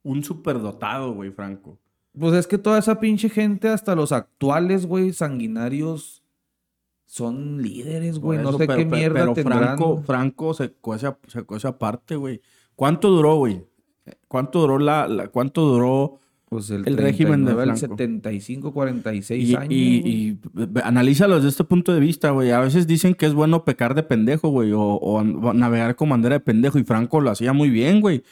Un 0.03 0.25
superdotado, 0.25 1.13
güey, 1.13 1.31
Franco. 1.31 1.79
Pues 2.19 2.33
es 2.33 2.47
que 2.47 2.57
toda 2.59 2.79
esa 2.79 2.99
pinche 2.99 3.29
gente, 3.29 3.69
hasta 3.69 3.95
los 3.95 4.11
actuales, 4.13 4.87
güey, 4.87 5.13
sanguinarios, 5.13 6.23
son 7.05 7.61
líderes, 7.63 8.19
güey. 8.19 8.39
No 8.39 8.53
sé 8.53 8.67
pero- 8.67 8.77
qué 8.79 8.85
pero- 8.87 8.97
mierda 8.97 9.21
pero 9.21 9.33
tendrán. 9.35 9.59
Franco, 9.77 10.03
Franco 10.05 10.55
se 10.55 10.75
esa, 10.97 11.19
sacó 11.29 11.57
esa 11.57 11.79
parte, 11.79 12.17
güey. 12.17 12.41
¿Cuánto 12.75 13.11
duró, 13.11 13.37
güey? 13.37 13.63
¿Cuánto 14.27 14.61
duró 14.61 14.79
la, 14.79 15.07
la- 15.07 15.29
cuánto 15.29 15.61
duró 15.67 16.19
Pues 16.51 16.69
el, 16.71 16.83
el 16.85 16.97
régimen 16.97 17.45
de 17.45 17.53
39 17.55 17.63
al 17.63 17.79
Franco. 17.79 17.97
75, 17.97 18.73
46 18.73 19.49
y, 19.49 19.55
años. 19.55 19.71
y, 19.71 19.77
y 19.77 20.39
analízalo 20.83 21.37
desde 21.37 21.49
este 21.49 21.63
punto 21.63 21.95
de 21.95 22.01
vista, 22.01 22.31
güey. 22.31 22.51
A 22.51 22.59
veces 22.59 22.89
dicen 22.89 23.15
que 23.15 23.27
es 23.27 23.35
bueno 23.35 23.65
pecar 23.65 23.95
de 23.95 24.03
pendejo, 24.03 24.49
güey, 24.49 24.73
o, 24.75 25.23
navegar 25.23 25.95
con 25.95 26.09
bandera 26.09 26.35
de 26.35 26.41
pendejo. 26.41 26.81
Y 26.81 26.83
Franco 26.83 27.21
lo 27.21 27.31
hacía 27.31 27.53
muy 27.53 27.71
bien, 27.71 28.01
güey. 28.01 28.25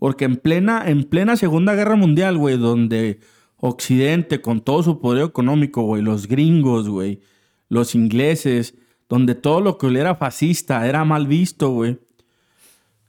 Porque 0.00 0.24
en 0.24 0.34
plena, 0.34 0.82
en 0.84 1.04
plena 1.04 1.36
Segunda 1.36 1.76
Guerra 1.76 1.94
Mundial, 1.94 2.38
güey, 2.38 2.58
donde 2.58 3.20
Occidente, 3.58 4.40
con 4.40 4.62
todo 4.62 4.82
su 4.82 5.00
poder 5.00 5.26
económico, 5.26 5.82
güey, 5.82 6.02
los 6.02 6.26
gringos, 6.26 6.88
güey, 6.88 7.20
los 7.68 7.94
ingleses, 7.94 8.74
donde 9.08 9.36
todo 9.36 9.60
lo 9.60 9.78
que 9.78 9.86
era 9.96 10.16
fascista 10.16 10.88
era 10.88 11.04
mal 11.04 11.28
visto, 11.28 11.70
güey. 11.70 12.00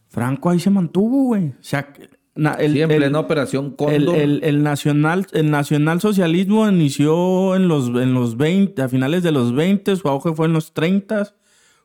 Franco 0.08 0.52
ahí 0.52 0.60
se 0.60 0.70
mantuvo, 0.70 1.24
güey. 1.24 1.48
O 1.48 1.54
sea, 1.64 1.92
na- 2.36 2.53
el, 2.53 2.74
Sí, 2.74 2.82
en 2.82 2.91
el- 2.91 2.98
plena 2.98 3.20
operación 3.20 3.72
Cóndor. 3.72 4.16
el- 4.18 4.40
el 4.44 4.64
nacional, 4.64 5.28
el 5.34 5.52
nacionalsocialismo 5.52 6.68
inició 6.70 7.56
en 7.56 7.68
los, 7.68 7.88
en 7.90 8.14
los 8.14 8.38
20, 8.38 8.82
a 8.82 8.90
finales 8.90 9.24
de 9.24 9.32
los 9.32 9.53
20, 9.53 9.95
su 9.95 10.08
auge 10.08 10.34
fue 10.34 10.48
en 10.48 10.53
los 10.53 10.74
30. 10.74 11.34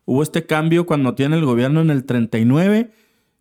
Hubo 0.05 0.23
este 0.23 0.47
cambio 0.47 0.87
cuando 0.87 1.15
tiene 1.15 1.37
el 1.37 1.45
gobierno 1.45 1.81
en 1.81 1.91
el 1.91 2.05
39. 2.05 2.91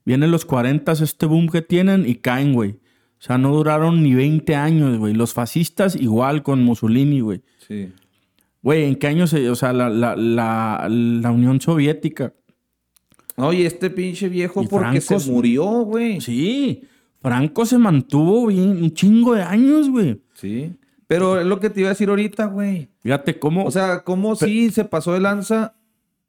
Vienen 0.03 0.31
los 0.31 0.45
40, 0.45 0.91
este 0.93 1.25
boom 1.25 1.47
que 1.49 1.61
tienen 1.61 2.07
y 2.07 2.15
caen, 2.15 2.53
güey. 2.53 2.71
O 2.71 3.21
sea, 3.27 3.37
no 3.37 3.51
duraron 3.55 4.03
ni 4.03 4.13
20 4.13 4.55
años, 4.55 4.97
güey. 4.97 5.13
Los 5.13 5.33
fascistas 5.33 5.95
igual 5.95 6.43
con 6.43 6.63
Mussolini, 6.63 7.21
güey. 7.21 7.41
Sí. 7.67 7.89
Güey, 8.61 8.83
¿en 8.85 8.95
qué 8.95 9.07
años? 9.07 9.29
se- 9.29 9.49
O 9.49 9.55
sea, 9.55 9.73
la, 9.73 9.89
la, 9.89 10.15
la, 10.15 10.87
la 10.89 11.31
Unión 11.31 11.61
Soviética. 11.61 12.33
Oye, 13.37 13.65
este 13.65 13.89
pinche 13.89 14.29
viejo 14.29 14.63
Y 14.63 14.67
porque 14.67 15.01
Franco 15.01 15.19
se 15.19 15.31
murió, 15.31 15.65
güey. 15.81 16.21
Sí, 16.21 16.83
Franco 17.25 17.65
se 17.65 17.77
mantuvo 17.77 18.47
bien 18.47 18.69
un 18.83 18.91
chingo 18.93 19.33
de 19.33 19.41
años, 19.43 19.89
güey. 19.89 20.21
Sí. 20.35 20.75
Pero 21.07 21.39
es 21.39 21.45
lo 21.45 21.59
que 21.59 21.69
te 21.69 21.79
iba 21.81 21.89
a 21.89 21.93
decir 21.93 22.09
ahorita, 22.09 22.45
güey. 22.45 22.89
Fíjate 23.01 23.39
cómo... 23.39 23.65
O 23.65 23.71
sea, 23.71 24.03
cómo 24.03 24.35
sí 24.35 24.69
se 24.71 24.85
pasó 24.85 25.13
de 25.13 25.19
lanza 25.19 25.75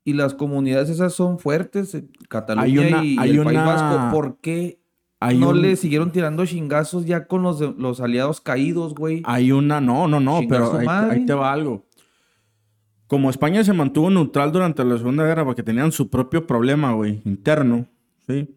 y 0.05 0.13
las 0.13 0.35
comunidades 0.35 0.89
esas 0.89 1.13
son 1.15 1.39
fuertes, 1.39 1.95
eh, 1.95 2.05
Cataluña 2.29 2.65
Hay 2.67 2.79
una- 2.79 3.05
y, 3.05 3.17
hay 3.19 3.31
el 3.31 3.45
País 3.45 3.59
Vasco. 3.59 4.11
¿Por 4.13 4.39
qué 4.39 4.79
hay 5.21 5.39
no 5.39 5.51
un- 5.51 5.63
le 5.63 5.77
siguieron 5.77 6.13
tirando 6.13 6.47
chingazos 6.47 7.05
ya 7.07 7.27
con 7.27 7.43
los, 7.43 7.61
los 7.77 8.01
aliados 8.01 8.41
caídos, 8.41 8.95
güey? 8.95 9.23
Hay 9.25 9.53
una, 9.53 9.81
no, 9.81 10.07
no, 10.09 10.21
no, 10.21 10.41
pero 10.49 10.79
ahí 10.89 11.27
te 11.27 11.35
va 11.35 11.53
algo. 11.53 11.87
Como 13.07 13.31
España 13.31 13.63
se 13.65 13.73
mantuvo 13.73 14.11
neutral 14.11 14.51
durante 14.51 14.85
la 14.85 14.97
Segunda 14.99 15.25
Guerra 15.25 15.45
porque 15.45 15.63
tenían 15.63 15.93
su 15.93 16.11
propio 16.11 16.47
problema, 16.47 16.93
güey, 16.93 17.23
interno, 17.25 17.87
¿sí? 18.27 18.56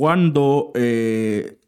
Cuando 0.00 0.72
eh, 0.76 1.58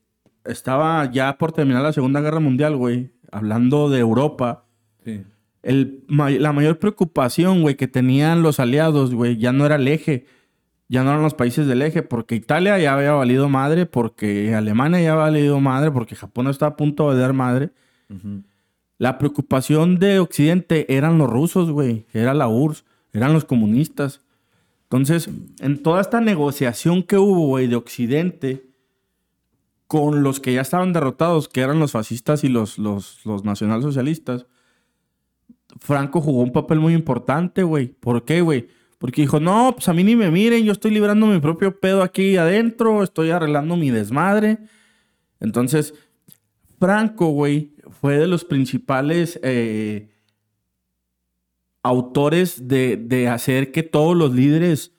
estaba 0.46 1.04
ya 1.12 1.36
por 1.36 1.52
terminar 1.52 1.82
la 1.82 1.92
Segunda 1.92 2.22
Guerra 2.22 2.40
Mundial, 2.40 2.78
güey, 2.78 3.10
hablando 3.30 3.90
de 3.90 3.98
Europa, 3.98 4.64
Sí. 5.04 5.22
el, 5.62 6.02
la 6.08 6.52
mayor 6.54 6.78
preocupación, 6.78 7.60
güey, 7.60 7.74
que 7.74 7.88
tenían 7.88 8.40
los 8.42 8.58
aliados, 8.58 9.14
güey, 9.14 9.36
ya 9.36 9.52
no 9.52 9.66
era 9.66 9.74
el 9.74 9.86
eje, 9.86 10.24
ya 10.88 11.04
no 11.04 11.10
eran 11.10 11.22
los 11.22 11.34
países 11.34 11.66
del 11.66 11.82
eje, 11.82 12.02
porque 12.02 12.34
Italia 12.34 12.78
ya 12.78 12.94
había 12.94 13.12
valido 13.12 13.50
madre, 13.50 13.84
porque 13.84 14.54
Alemania 14.54 15.02
ya 15.02 15.12
había 15.12 15.24
valido 15.24 15.60
madre, 15.60 15.90
porque 15.90 16.16
Japón 16.16 16.46
estaba 16.48 16.72
a 16.72 16.76
punto 16.76 17.12
de 17.12 17.20
dar 17.20 17.34
madre. 17.34 17.68
La 18.96 19.18
preocupación 19.18 19.98
de 19.98 20.20
Occidente 20.20 20.96
eran 20.96 21.18
los 21.18 21.28
rusos, 21.28 21.70
güey, 21.70 22.06
era 22.14 22.32
la 22.32 22.48
URSS, 22.48 22.86
eran 23.12 23.34
los 23.34 23.44
comunistas. 23.44 24.21
Entonces, 24.92 25.30
en 25.60 25.82
toda 25.82 26.02
esta 26.02 26.20
negociación 26.20 27.02
que 27.02 27.16
hubo, 27.16 27.46
güey, 27.46 27.66
de 27.66 27.76
Occidente 27.76 28.66
con 29.86 30.22
los 30.22 30.38
que 30.38 30.52
ya 30.52 30.60
estaban 30.60 30.92
derrotados, 30.92 31.48
que 31.48 31.62
eran 31.62 31.78
los 31.78 31.92
fascistas 31.92 32.44
y 32.44 32.50
los, 32.50 32.76
los, 32.76 33.24
los 33.24 33.42
nacionalsocialistas, 33.42 34.44
Franco 35.80 36.20
jugó 36.20 36.42
un 36.42 36.52
papel 36.52 36.78
muy 36.78 36.92
importante, 36.92 37.62
güey. 37.62 37.86
¿Por 37.86 38.26
qué, 38.26 38.42
güey? 38.42 38.68
Porque 38.98 39.22
dijo, 39.22 39.40
no, 39.40 39.72
pues 39.74 39.88
a 39.88 39.94
mí 39.94 40.04
ni 40.04 40.14
me 40.14 40.30
miren, 40.30 40.62
yo 40.62 40.72
estoy 40.72 40.90
librando 40.90 41.26
mi 41.26 41.40
propio 41.40 41.80
pedo 41.80 42.02
aquí 42.02 42.36
adentro, 42.36 43.02
estoy 43.02 43.30
arreglando 43.30 43.78
mi 43.78 43.90
desmadre. 43.90 44.58
Entonces, 45.40 45.94
Franco, 46.78 47.28
güey, 47.28 47.72
fue 47.98 48.18
de 48.18 48.26
los 48.26 48.44
principales 48.44 49.40
eh, 49.42 50.11
autores 51.82 52.68
de, 52.68 52.96
de 52.96 53.28
hacer 53.28 53.72
que 53.72 53.82
todos 53.82 54.16
los 54.16 54.32
líderes 54.34 54.92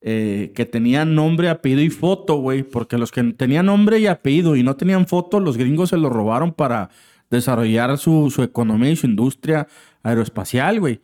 eh, 0.00 0.52
que 0.54 0.64
tenían 0.66 1.14
nombre, 1.14 1.48
apellido 1.48 1.82
y 1.82 1.90
foto, 1.90 2.36
güey, 2.36 2.62
porque 2.62 2.98
los 2.98 3.10
que 3.12 3.22
tenían 3.32 3.66
nombre 3.66 3.98
y 3.98 4.06
apellido 4.06 4.56
y 4.56 4.62
no 4.62 4.76
tenían 4.76 5.06
foto, 5.06 5.40
los 5.40 5.56
gringos 5.56 5.90
se 5.90 5.96
los 5.96 6.12
robaron 6.12 6.52
para 6.52 6.90
desarrollar 7.30 7.98
su, 7.98 8.30
su 8.30 8.42
economía 8.42 8.90
y 8.90 8.96
su 8.96 9.06
industria 9.06 9.66
aeroespacial, 10.02 10.80
güey. 10.80 11.00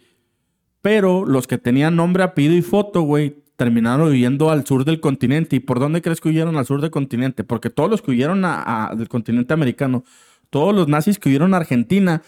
Pero 0.80 1.24
los 1.24 1.46
que 1.46 1.58
tenían 1.58 1.96
nombre, 1.96 2.22
apellido 2.22 2.54
y 2.54 2.62
foto, 2.62 3.02
güey, 3.02 3.42
terminaron 3.56 4.08
huyendo 4.08 4.50
al 4.50 4.66
sur 4.66 4.84
del 4.84 5.00
continente. 5.00 5.56
¿Y 5.56 5.60
por 5.60 5.78
dónde 5.78 6.02
crees 6.02 6.20
que 6.20 6.28
huyeron 6.28 6.56
al 6.56 6.66
sur 6.66 6.80
del 6.80 6.90
continente? 6.90 7.44
Porque 7.44 7.70
todos 7.70 7.90
los 7.90 8.02
que 8.02 8.10
huyeron 8.12 8.44
a- 8.44 8.92
del 8.96 9.08
continente 9.08 9.52
americano, 9.54 10.04
todos 10.50 10.74
los 10.74 10.88
nazis 10.88 11.18
que 11.18 11.28
huyeron 11.28 11.54
a 11.54 11.58
Argentina, 11.58 12.22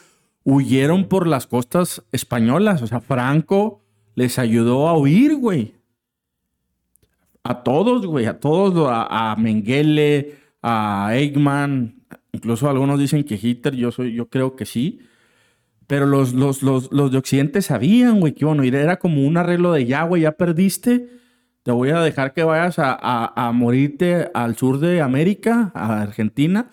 huyeron 0.44 1.08
por 1.08 1.26
las 1.26 1.46
costas 1.46 2.02
españolas. 2.12 2.82
O 2.82 2.86
sea, 2.86 3.00
Franco 3.00 3.80
les 4.14 4.38
ayudó 4.38 4.88
a 4.88 4.96
huir, 4.98 5.36
güey. 5.36 5.74
A 7.42 7.62
todos, 7.62 8.06
güey, 8.06 8.26
a 8.26 8.40
todos, 8.40 8.88
a, 8.90 9.36
Mengele, 9.36 10.36
a 10.62 11.10
Eichmann, 11.12 12.02
incluso 12.32 12.70
algunos 12.70 12.98
dicen 12.98 13.22
que 13.24 13.38
Hitler, 13.40 13.74
yo, 13.74 13.92
soy, 13.92 14.14
yo 14.14 14.28
creo 14.30 14.56
que 14.56 14.64
sí. 14.64 15.00
Pero 15.86 16.06
los, 16.06 16.32
los, 16.32 16.62
los, 16.62 16.90
los 16.90 17.12
de 17.12 17.18
Occidente 17.18 17.60
sabían, 17.60 18.18
güey, 18.20 18.32
que 18.32 18.46
ir. 18.64 18.74
Era 18.74 18.98
como 18.98 19.26
un 19.26 19.36
arreglo 19.36 19.72
de 19.72 19.84
ya, 19.84 20.04
güey, 20.04 20.22
ya 20.22 20.32
perdiste. 20.32 21.10
Te 21.62 21.70
voy 21.72 21.90
a 21.90 22.00
dejar 22.00 22.32
que 22.32 22.42
vayas 22.44 22.78
a, 22.78 22.92
a- 22.98 23.48
a 23.48 23.52
morirte 23.52 24.30
al 24.32 24.56
sur 24.56 24.78
de 24.78 25.02
América, 25.02 25.70
a 25.74 26.00
Argentina. 26.00 26.70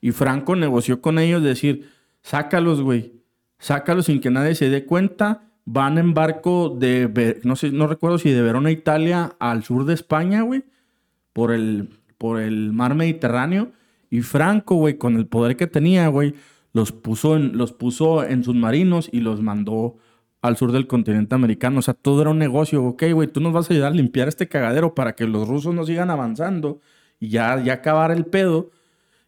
Y 0.00 0.12
Franco 0.12 0.54
negoció 0.54 1.00
con 1.00 1.18
ellos, 1.18 1.42
decir, 1.42 1.90
sácalos, 2.22 2.80
güey. 2.80 3.22
Sácalos 3.58 4.06
sin 4.06 4.20
que 4.20 4.30
nadie 4.30 4.54
se 4.54 4.70
dé 4.70 4.84
cuenta. 4.84 5.48
Van 5.64 5.98
en 5.98 6.14
barco 6.14 6.70
de, 6.70 7.40
no 7.44 7.54
sé, 7.54 7.70
no 7.70 7.86
recuerdo 7.86 8.18
si 8.18 8.30
de 8.30 8.42
Verona, 8.42 8.70
Italia, 8.70 9.36
al 9.38 9.62
sur 9.62 9.84
de 9.84 9.94
España, 9.94 10.42
güey. 10.42 10.64
Por 11.32 11.52
el, 11.52 11.88
por 12.18 12.40
el 12.40 12.72
mar 12.72 12.94
Mediterráneo. 12.94 13.72
Y 14.10 14.22
Franco, 14.22 14.74
güey, 14.74 14.98
con 14.98 15.16
el 15.16 15.26
poder 15.26 15.56
que 15.56 15.66
tenía, 15.66 16.08
güey, 16.08 16.34
los 16.72 16.92
puso 16.92 17.36
en, 17.36 17.56
los 17.56 17.72
puso 17.72 18.24
en 18.24 18.44
submarinos 18.44 19.08
y 19.12 19.20
los 19.20 19.40
mandó 19.40 19.96
al 20.42 20.56
sur 20.56 20.72
del 20.72 20.86
continente 20.86 21.34
americano. 21.34 21.78
O 21.78 21.82
sea, 21.82 21.94
todo 21.94 22.20
era 22.20 22.30
un 22.30 22.38
negocio. 22.38 22.84
Ok, 22.84 23.04
güey, 23.12 23.28
tú 23.28 23.40
nos 23.40 23.52
vas 23.52 23.70
a 23.70 23.74
ayudar 23.74 23.92
a 23.92 23.94
limpiar 23.94 24.28
este 24.28 24.48
cagadero 24.48 24.94
para 24.94 25.14
que 25.14 25.26
los 25.26 25.48
rusos 25.48 25.74
no 25.74 25.86
sigan 25.86 26.10
avanzando 26.10 26.80
y 27.20 27.28
ya, 27.28 27.62
ya 27.62 27.74
acabar 27.74 28.10
el 28.10 28.26
pedo. 28.26 28.70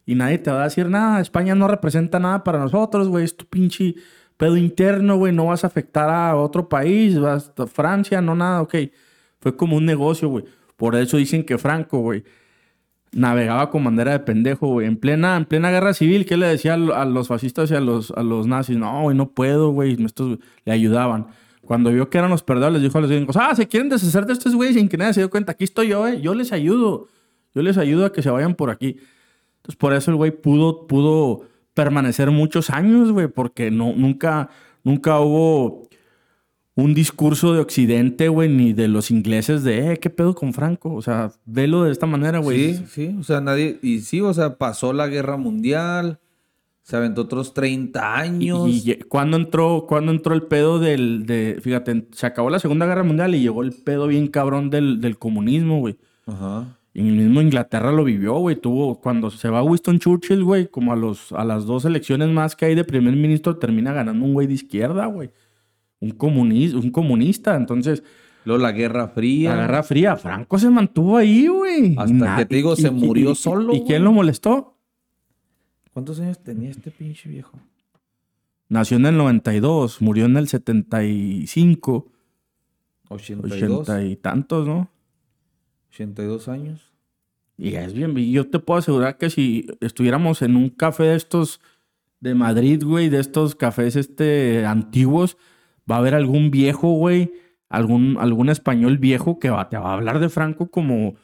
Y 0.05 0.15
nadie 0.15 0.37
te 0.37 0.51
va 0.51 0.61
a 0.61 0.63
decir 0.65 0.87
nada. 0.89 1.19
España 1.21 1.55
no 1.55 1.67
representa 1.67 2.19
nada 2.19 2.43
para 2.43 2.59
nosotros, 2.59 3.07
güey. 3.09 3.25
Es 3.25 3.35
tu 3.35 3.45
pinche 3.45 3.95
pedo 4.37 4.55
interno, 4.57 5.17
güey. 5.17 5.33
No 5.33 5.45
vas 5.47 5.63
a 5.63 5.67
afectar 5.67 6.09
a 6.09 6.35
otro 6.35 6.69
país. 6.69 7.17
Vas 7.19 7.51
Francia, 7.73 8.21
no 8.21 8.35
nada. 8.35 8.61
Ok. 8.61 8.75
Fue 9.39 9.55
como 9.55 9.77
un 9.77 9.85
negocio, 9.85 10.29
güey. 10.29 10.45
Por 10.77 10.95
eso 10.95 11.17
dicen 11.17 11.43
que 11.43 11.57
Franco, 11.57 11.99
güey, 11.99 12.23
navegaba 13.11 13.69
con 13.69 13.83
bandera 13.83 14.11
de 14.11 14.19
pendejo, 14.19 14.67
güey. 14.67 14.87
En 14.87 14.97
plena, 14.97 15.37
en 15.37 15.45
plena 15.45 15.71
guerra 15.71 15.93
civil, 15.93 16.25
¿qué 16.25 16.35
le 16.37 16.47
decía 16.47 16.73
a, 16.73 16.77
lo- 16.77 16.95
a 16.95 17.05
los 17.05 17.27
fascistas 17.29 17.71
y 17.71 17.75
a 17.75 17.79
los, 17.79 18.11
a 18.11 18.23
los 18.23 18.45
nazis? 18.47 18.77
No, 18.77 19.03
güey, 19.03 19.15
no 19.15 19.29
puedo, 19.31 19.69
güey. 19.71 19.95
Estos 20.03 20.39
le 20.65 20.71
ayudaban. 20.73 21.27
Cuando 21.61 21.91
vio 21.91 22.09
que 22.09 22.17
eran 22.19 22.29
los 22.29 22.43
perdedores, 22.43 22.73
les 22.73 22.81
dijo 22.83 22.97
a 22.97 23.01
los 23.01 23.09
gringos, 23.09 23.37
ah, 23.37 23.55
se 23.55 23.67
quieren 23.67 23.89
deshacer 23.89 24.25
de 24.25 24.33
estos 24.33 24.53
güeyes 24.55 24.75
sin 24.75 24.87
que 24.89 24.97
nadie 24.97 25.13
se 25.13 25.21
dio 25.21 25.29
cuenta. 25.29 25.53
Aquí 25.53 25.63
estoy 25.63 25.87
yo, 25.87 26.07
eh. 26.07 26.21
Yo 26.21 26.35
les 26.35 26.51
ayudo. 26.51 27.07
Yo 27.55 27.61
les 27.61 27.77
ayudo 27.77 28.05
a 28.05 28.11
que 28.11 28.21
se 28.21 28.29
vayan 28.29 28.53
por 28.53 28.69
aquí. 28.69 28.97
Entonces, 29.65 29.79
por 29.79 29.93
eso 29.93 30.11
el 30.11 30.17
güey 30.17 30.29
pudo, 30.29 30.85
pudo 30.85 31.41
permanecer 31.73 32.29
muchos 32.29 32.69
años, 32.69 33.11
güey, 33.11 33.27
porque 33.27 33.71
no, 33.71 33.93
nunca, 33.95 34.51
nunca 34.83 35.19
hubo 35.19 35.89
un 36.75 36.93
discurso 36.93 37.51
de 37.51 37.61
Occidente, 37.61 38.27
güey, 38.27 38.47
ni 38.47 38.73
de 38.73 38.87
los 38.87 39.09
ingleses 39.09 39.63
de, 39.63 39.93
eh, 39.93 39.97
¿qué 39.97 40.11
pedo 40.11 40.35
con 40.35 40.53
Franco? 40.53 40.93
O 40.93 41.01
sea, 41.01 41.31
velo 41.45 41.83
de 41.83 41.91
esta 41.91 42.05
manera, 42.05 42.37
güey. 42.37 42.75
Sí, 42.75 42.85
sí, 42.91 43.15
o 43.19 43.23
sea, 43.23 43.41
nadie, 43.41 43.79
y 43.81 44.01
sí, 44.01 44.21
o 44.21 44.31
sea, 44.35 44.59
pasó 44.59 44.93
la 44.93 45.07
guerra 45.07 45.35
mundial, 45.35 46.19
Se 46.83 46.95
aventó 46.95 47.21
otros 47.21 47.55
30 47.55 48.17
años. 48.19 48.69
¿Y, 48.69 48.91
y 48.91 48.95
cuándo 48.99 49.35
entró, 49.35 49.87
cuándo 49.87 50.11
entró 50.11 50.35
el 50.35 50.43
pedo 50.43 50.77
del... 50.77 51.25
De, 51.25 51.57
fíjate, 51.59 52.07
se 52.11 52.27
acabó 52.27 52.51
la 52.51 52.59
Segunda 52.59 52.85
Guerra 52.85 53.01
Mundial 53.01 53.33
y 53.33 53.41
llegó 53.41 53.63
el 53.63 53.71
pedo 53.71 54.05
bien 54.05 54.27
cabrón 54.27 54.69
del, 54.69 55.01
del 55.01 55.17
comunismo, 55.17 55.79
güey. 55.79 55.97
Ajá. 56.27 56.77
Y 56.95 57.01
en 57.01 57.07
el 57.09 57.15
mismo 57.17 57.41
Inglaterra 57.41 57.91
lo 57.91 58.03
vivió, 58.05 58.35
güey. 58.39 58.55
Tuvo, 58.55 58.99
cuando 59.01 59.29
se 59.29 59.49
va 59.49 59.61
Winston 59.61 59.99
Churchill, 59.99 60.43
güey, 60.43 60.67
como 60.69 60.93
a, 60.93 60.95
los, 60.95 61.31
a 61.33 61.43
las 61.43 61.65
dos 61.65 61.83
elecciones 61.85 62.29
más 62.29 62.55
que 62.55 62.65
hay 62.65 62.73
de 62.75 62.83
primer 62.85 63.13
ministro, 63.15 63.57
termina 63.57 63.91
ganando 63.93 64.25
un 64.25 64.33
güey 64.33 64.47
de 64.47 64.53
izquierda, 64.53 65.05
güey. 65.07 65.29
Un, 65.99 66.11
comunista, 66.11 66.77
un 66.79 66.89
comunista. 66.91 67.55
Entonces, 67.57 68.01
Luego 68.45 68.61
la 68.63 68.71
Guerra 68.71 69.09
Fría. 69.09 69.53
la 69.55 69.61
Guerra 69.63 69.83
Fría, 69.83 70.15
Franco 70.15 70.57
se 70.57 70.69
mantuvo 70.69 71.17
ahí, 71.17 71.47
güey. 71.47 71.95
Hasta 71.97 72.37
que 72.37 72.45
te 72.45 72.55
digo, 72.55 72.73
y- 72.73 72.81
se 72.81 72.87
y- 72.87 72.91
murió 72.91 73.31
y- 73.31 73.35
solo, 73.35 73.73
¿Y 73.73 73.77
güey. 73.79 73.83
quién 73.87 74.03
lo 74.03 74.13
molestó? 74.13 74.77
¿Cuántos 75.91 76.19
años 76.21 76.39
tenía 76.43 76.69
este 76.69 76.91
pinche 76.91 77.27
viejo? 77.27 77.59
Nació 78.69 78.95
en 78.97 79.05
el 79.07 79.17
92, 79.17 80.01
murió 80.01 80.25
en 80.25 80.37
el 80.37 80.47
75, 80.47 82.07
82. 83.09 83.81
80 83.89 84.03
y 84.05 84.15
tantos, 84.15 84.65
¿no? 84.67 84.89
82 85.89 86.47
años. 86.47 86.84
Y 87.57 87.75
es 87.75 87.93
bien, 87.93 88.15
yo 88.15 88.49
te 88.49 88.59
puedo 88.59 88.79
asegurar 88.79 89.17
que 89.17 89.29
si 89.29 89.67
estuviéramos 89.79 90.41
en 90.41 90.55
un 90.57 90.69
café 90.69 91.03
de 91.03 91.15
estos 91.15 91.61
de 92.19 92.35
Madrid, 92.35 92.83
güey, 92.83 93.09
de 93.09 93.19
estos 93.19 93.55
cafés 93.55 93.95
este 93.95 94.65
antiguos, 94.65 95.37
va 95.89 95.95
a 95.95 95.99
haber 95.99 96.15
algún 96.15 96.51
viejo, 96.51 96.91
güey, 96.93 97.31
algún, 97.69 98.17
algún 98.19 98.49
español 98.49 98.97
viejo 98.97 99.39
que 99.39 99.49
va, 99.49 99.69
te 99.69 99.77
va 99.77 99.91
a 99.91 99.93
hablar 99.93 100.19
de 100.19 100.29
Franco 100.29 100.69
como 100.69 101.15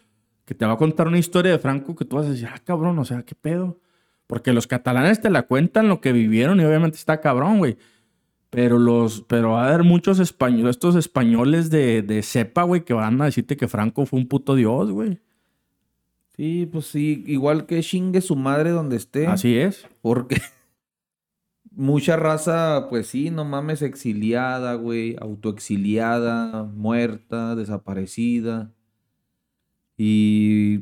que 0.46 0.56
te 0.56 0.66
va 0.66 0.74
a 0.74 0.78
contar 0.78 1.08
una 1.08 1.18
historia 1.20 1.52
de 1.52 1.60
Franco 1.60 1.96
que 1.96 2.06
tú 2.06 2.18
vas 2.18 2.26
a 2.26 2.32
decir, 2.32 2.48
ah, 2.52 2.60
cabrón, 2.64 2.98
o 3.00 3.06
sea, 3.06 3.24
¿qué 3.24 3.36
pedo? 3.36 3.80
Porque 4.28 4.54
los 4.54 4.68
catalanes 4.68 5.22
te 5.22 5.30
la 5.30 5.44
cuentan 5.44 5.88
lo 5.88 6.02
que 6.02 6.14
vivieron 6.14 6.60
y 6.60 6.66
obviamente 6.66 6.98
está 6.98 7.20
cabrón, 7.22 7.58
güey. 7.60 7.78
Pero 8.50 8.80
los, 8.80 9.22
pero 9.24 9.52
va 9.52 9.66
a 9.66 9.70
haber 9.70 9.84
muchos 9.84 10.20
españoles, 10.20 10.72
estos 10.72 10.96
españoles 10.96 11.70
de, 11.70 12.02
de 12.02 12.22
cepa, 12.22 12.64
güey, 12.64 12.84
que 12.84 12.94
van 12.94 13.22
a 13.22 13.26
decirte 13.26 13.56
que 13.56 13.68
Franco 13.68 14.06
fue 14.06 14.20
un 14.20 14.28
puto 14.28 14.56
dios, 14.56 14.92
güey. 14.92 15.20
Sí, 16.36 16.66
pues 16.72 16.86
sí. 16.88 17.24
Igual 17.28 17.66
que 17.66 17.82
chingue 17.82 18.22
su 18.22 18.36
madre 18.36 18.72
donde 18.72 18.96
esté. 18.96 19.28
Así 19.28 19.58
es. 19.58 19.86
Porque 20.02 20.38
mucha 21.72 22.16
raza, 22.16 22.88
pues 22.90 23.08
sí, 23.08 23.30
no 23.30 23.46
mames, 23.46 23.82
exiliada, 23.82 24.74
güey. 24.76 25.16
Autoexiliada, 25.20 26.64
muerta, 26.64 27.56
desaparecida. 27.56 28.72
Y. 29.98 30.80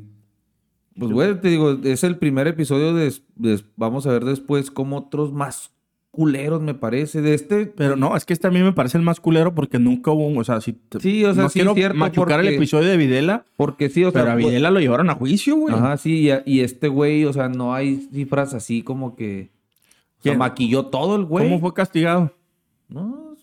Pues, 0.98 1.12
güey, 1.12 1.40
te 1.40 1.48
digo, 1.48 1.72
es 1.84 2.04
el 2.04 2.18
primer 2.18 2.48
episodio 2.48 2.94
de, 2.94 3.14
de- 3.36 3.64
Vamos 3.78 4.06
a 4.06 4.12
ver 4.12 4.26
después 4.26 4.70
como 4.70 4.98
otros 4.98 5.32
más 5.32 5.74
culeros, 6.12 6.62
me 6.62 6.74
parece. 6.74 7.22
De 7.22 7.34
este. 7.34 7.66
Pero 7.68 7.96
no, 7.96 8.16
es 8.16 8.26
que 8.26 8.34
este 8.34 8.48
a 8.48 8.52
mí 8.52 8.62
me 8.62 8.74
parece 8.74 8.98
el 8.98 9.04
más 9.04 9.20
culero 9.20 9.54
porque 9.56 9.80
nunca 9.80 10.12
hubo 10.12 10.28
un. 10.28 10.38
O 10.38 10.44
sea, 10.44 10.60
si 10.62 10.74
te- 10.74 11.00
Sí, 11.00 11.24
o 11.26 11.34
sea, 11.34 11.44
no 11.44 11.50
sí 11.50 11.60
quiero 11.60 11.74
cierto, 11.76 11.98
machucar 11.98 12.40
el 12.40 12.46
porque- 12.48 12.56
episodio 12.58 12.90
de 12.90 12.98
Videla, 12.98 13.46
Porque 13.56 13.90
sí, 13.90 14.04
o 14.04 14.12
sea. 14.12 14.22
pero 14.22 14.32
a 14.32 14.36
pues- 14.36 14.48
Videla 14.48 14.72
lo 14.72 14.80
llevaron 14.80 15.10
a 15.10 15.16
juicio, 15.16 15.56
güey. 15.56 15.74
Ajá, 15.76 15.98
sí, 15.98 16.30
y, 16.46 16.60
este 16.62 16.88
güey, 16.88 17.26
o 17.26 17.34
sea, 17.34 17.50
no 17.50 17.74
hay 17.74 18.08
cifras 18.14 18.54
así 18.54 18.82
como 18.82 19.16
que. 19.16 19.50
¿Quién? 20.22 20.38
maquilló 20.38 20.88
todo 20.88 21.16
el 21.16 21.24
güey. 21.26 21.46
¿Cómo 21.48 21.60
fue 21.62 21.74
castigado? 21.74 22.34
No. 22.90 23.36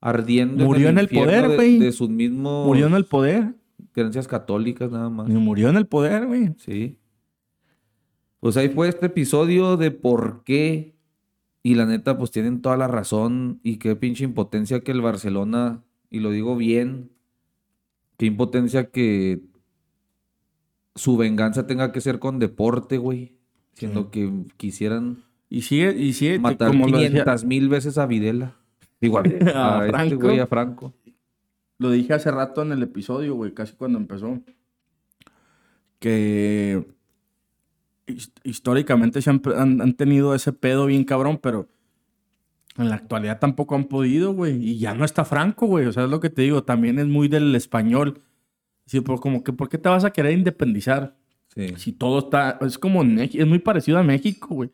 Ardiendo 0.00 0.64
Murió 0.64 0.88
en 0.90 0.98
el 0.98 1.04
infierno 1.04 1.26
poder, 1.30 1.48
de- 1.48 1.56
güey. 1.56 1.78
De, 1.78 1.92
sus 1.92 2.08
mismos 2.10 2.66
Murió 2.66 2.86
en 2.86 2.94
el 2.94 3.06
poder. 3.06 3.54
creencias 3.92 4.28
católicas 4.28 4.90
nada 4.90 5.08
más. 5.08 5.28
Y 5.30 5.32
Murió 5.32 5.70
en 5.70 5.76
el 5.76 5.86
poder, 5.86 6.26
güey. 6.26 6.50
Sí. 6.58 6.98
Pues 8.40 8.56
ahí 8.58 8.68
fue 8.68 8.88
este 8.88 9.06
episodio 9.06 9.76
de 9.78 9.90
por 9.90 10.42
qué. 10.44 10.94
Y 11.66 11.74
la 11.74 11.84
neta, 11.84 12.16
pues 12.16 12.30
tienen 12.30 12.62
toda 12.62 12.76
la 12.76 12.86
razón. 12.86 13.58
Y 13.64 13.78
qué 13.78 13.96
pinche 13.96 14.22
impotencia 14.22 14.80
que 14.82 14.92
el 14.92 15.00
Barcelona, 15.00 15.82
y 16.10 16.20
lo 16.20 16.30
digo 16.30 16.54
bien, 16.56 17.10
qué 18.18 18.26
impotencia 18.26 18.90
que 18.92 19.40
su 20.94 21.16
venganza 21.16 21.66
tenga 21.66 21.90
que 21.90 22.00
ser 22.00 22.20
con 22.20 22.38
deporte, 22.38 22.98
güey. 22.98 23.32
Siendo 23.74 24.04
Sí. 24.04 24.08
que 24.12 24.32
quisieran 24.56 25.24
Y 25.50 25.62
sigue, 25.62 25.92
y 25.96 26.12
sigue, 26.12 26.38
matar 26.38 26.68
como 26.68 26.86
lo, 26.86 26.98
decía- 26.98 27.24
500 27.24 27.44
mil 27.44 27.68
veces 27.68 27.98
a 27.98 28.06
Videla. 28.06 28.54
Digo, 29.00 29.18
a, 29.18 29.22
A 29.54 29.80
a 29.82 30.04
este 30.04 30.14
güey, 30.14 30.38
a 30.38 30.46
Franco. 30.46 30.94
lo 31.78 31.90
dije 31.90 32.14
hace 32.14 32.30
rato 32.30 32.62
en 32.62 32.72
el 32.72 32.82
episodio, 32.84 33.34
güey, 33.34 33.52
casi 33.54 33.74
cuando 33.74 33.98
empezó. 33.98 34.40
Que 35.98 36.86
históricamente 38.44 39.20
siempre 39.22 39.56
han, 39.56 39.80
han 39.80 39.94
tenido 39.94 40.34
ese 40.34 40.52
pedo 40.52 40.86
bien 40.86 41.04
cabrón, 41.04 41.38
pero 41.42 41.68
en 42.78 42.88
la 42.90 42.96
actualidad 42.96 43.38
tampoco 43.38 43.74
han 43.74 43.84
podido, 43.84 44.32
güey. 44.32 44.62
Y 44.62 44.78
ya 44.78 44.94
no 44.94 45.04
está 45.04 45.24
Franco, 45.24 45.66
güey. 45.66 45.86
O 45.86 45.92
sea, 45.92 46.04
es 46.04 46.10
lo 46.10 46.20
que 46.20 46.30
te 46.30 46.42
digo, 46.42 46.62
también 46.64 46.98
es 46.98 47.06
muy 47.06 47.28
del 47.28 47.54
español. 47.54 48.20
Sí, 48.84 49.00
pero 49.00 49.18
como 49.18 49.42
que, 49.42 49.52
¿por 49.52 49.68
qué 49.68 49.78
te 49.78 49.88
vas 49.88 50.04
a 50.04 50.10
querer 50.12 50.32
independizar? 50.32 51.16
Sí. 51.54 51.74
Si 51.76 51.92
todo 51.92 52.18
está, 52.20 52.58
es 52.60 52.78
como 52.78 53.02
en 53.02 53.18
es 53.18 53.46
muy 53.46 53.58
parecido 53.58 53.98
a 53.98 54.02
México, 54.02 54.54
güey. 54.54 54.70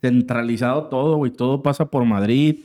Centralizado 0.00 0.84
todo, 0.84 1.16
güey. 1.16 1.30
Todo 1.32 1.62
pasa 1.62 1.90
por 1.90 2.04
Madrid. 2.04 2.60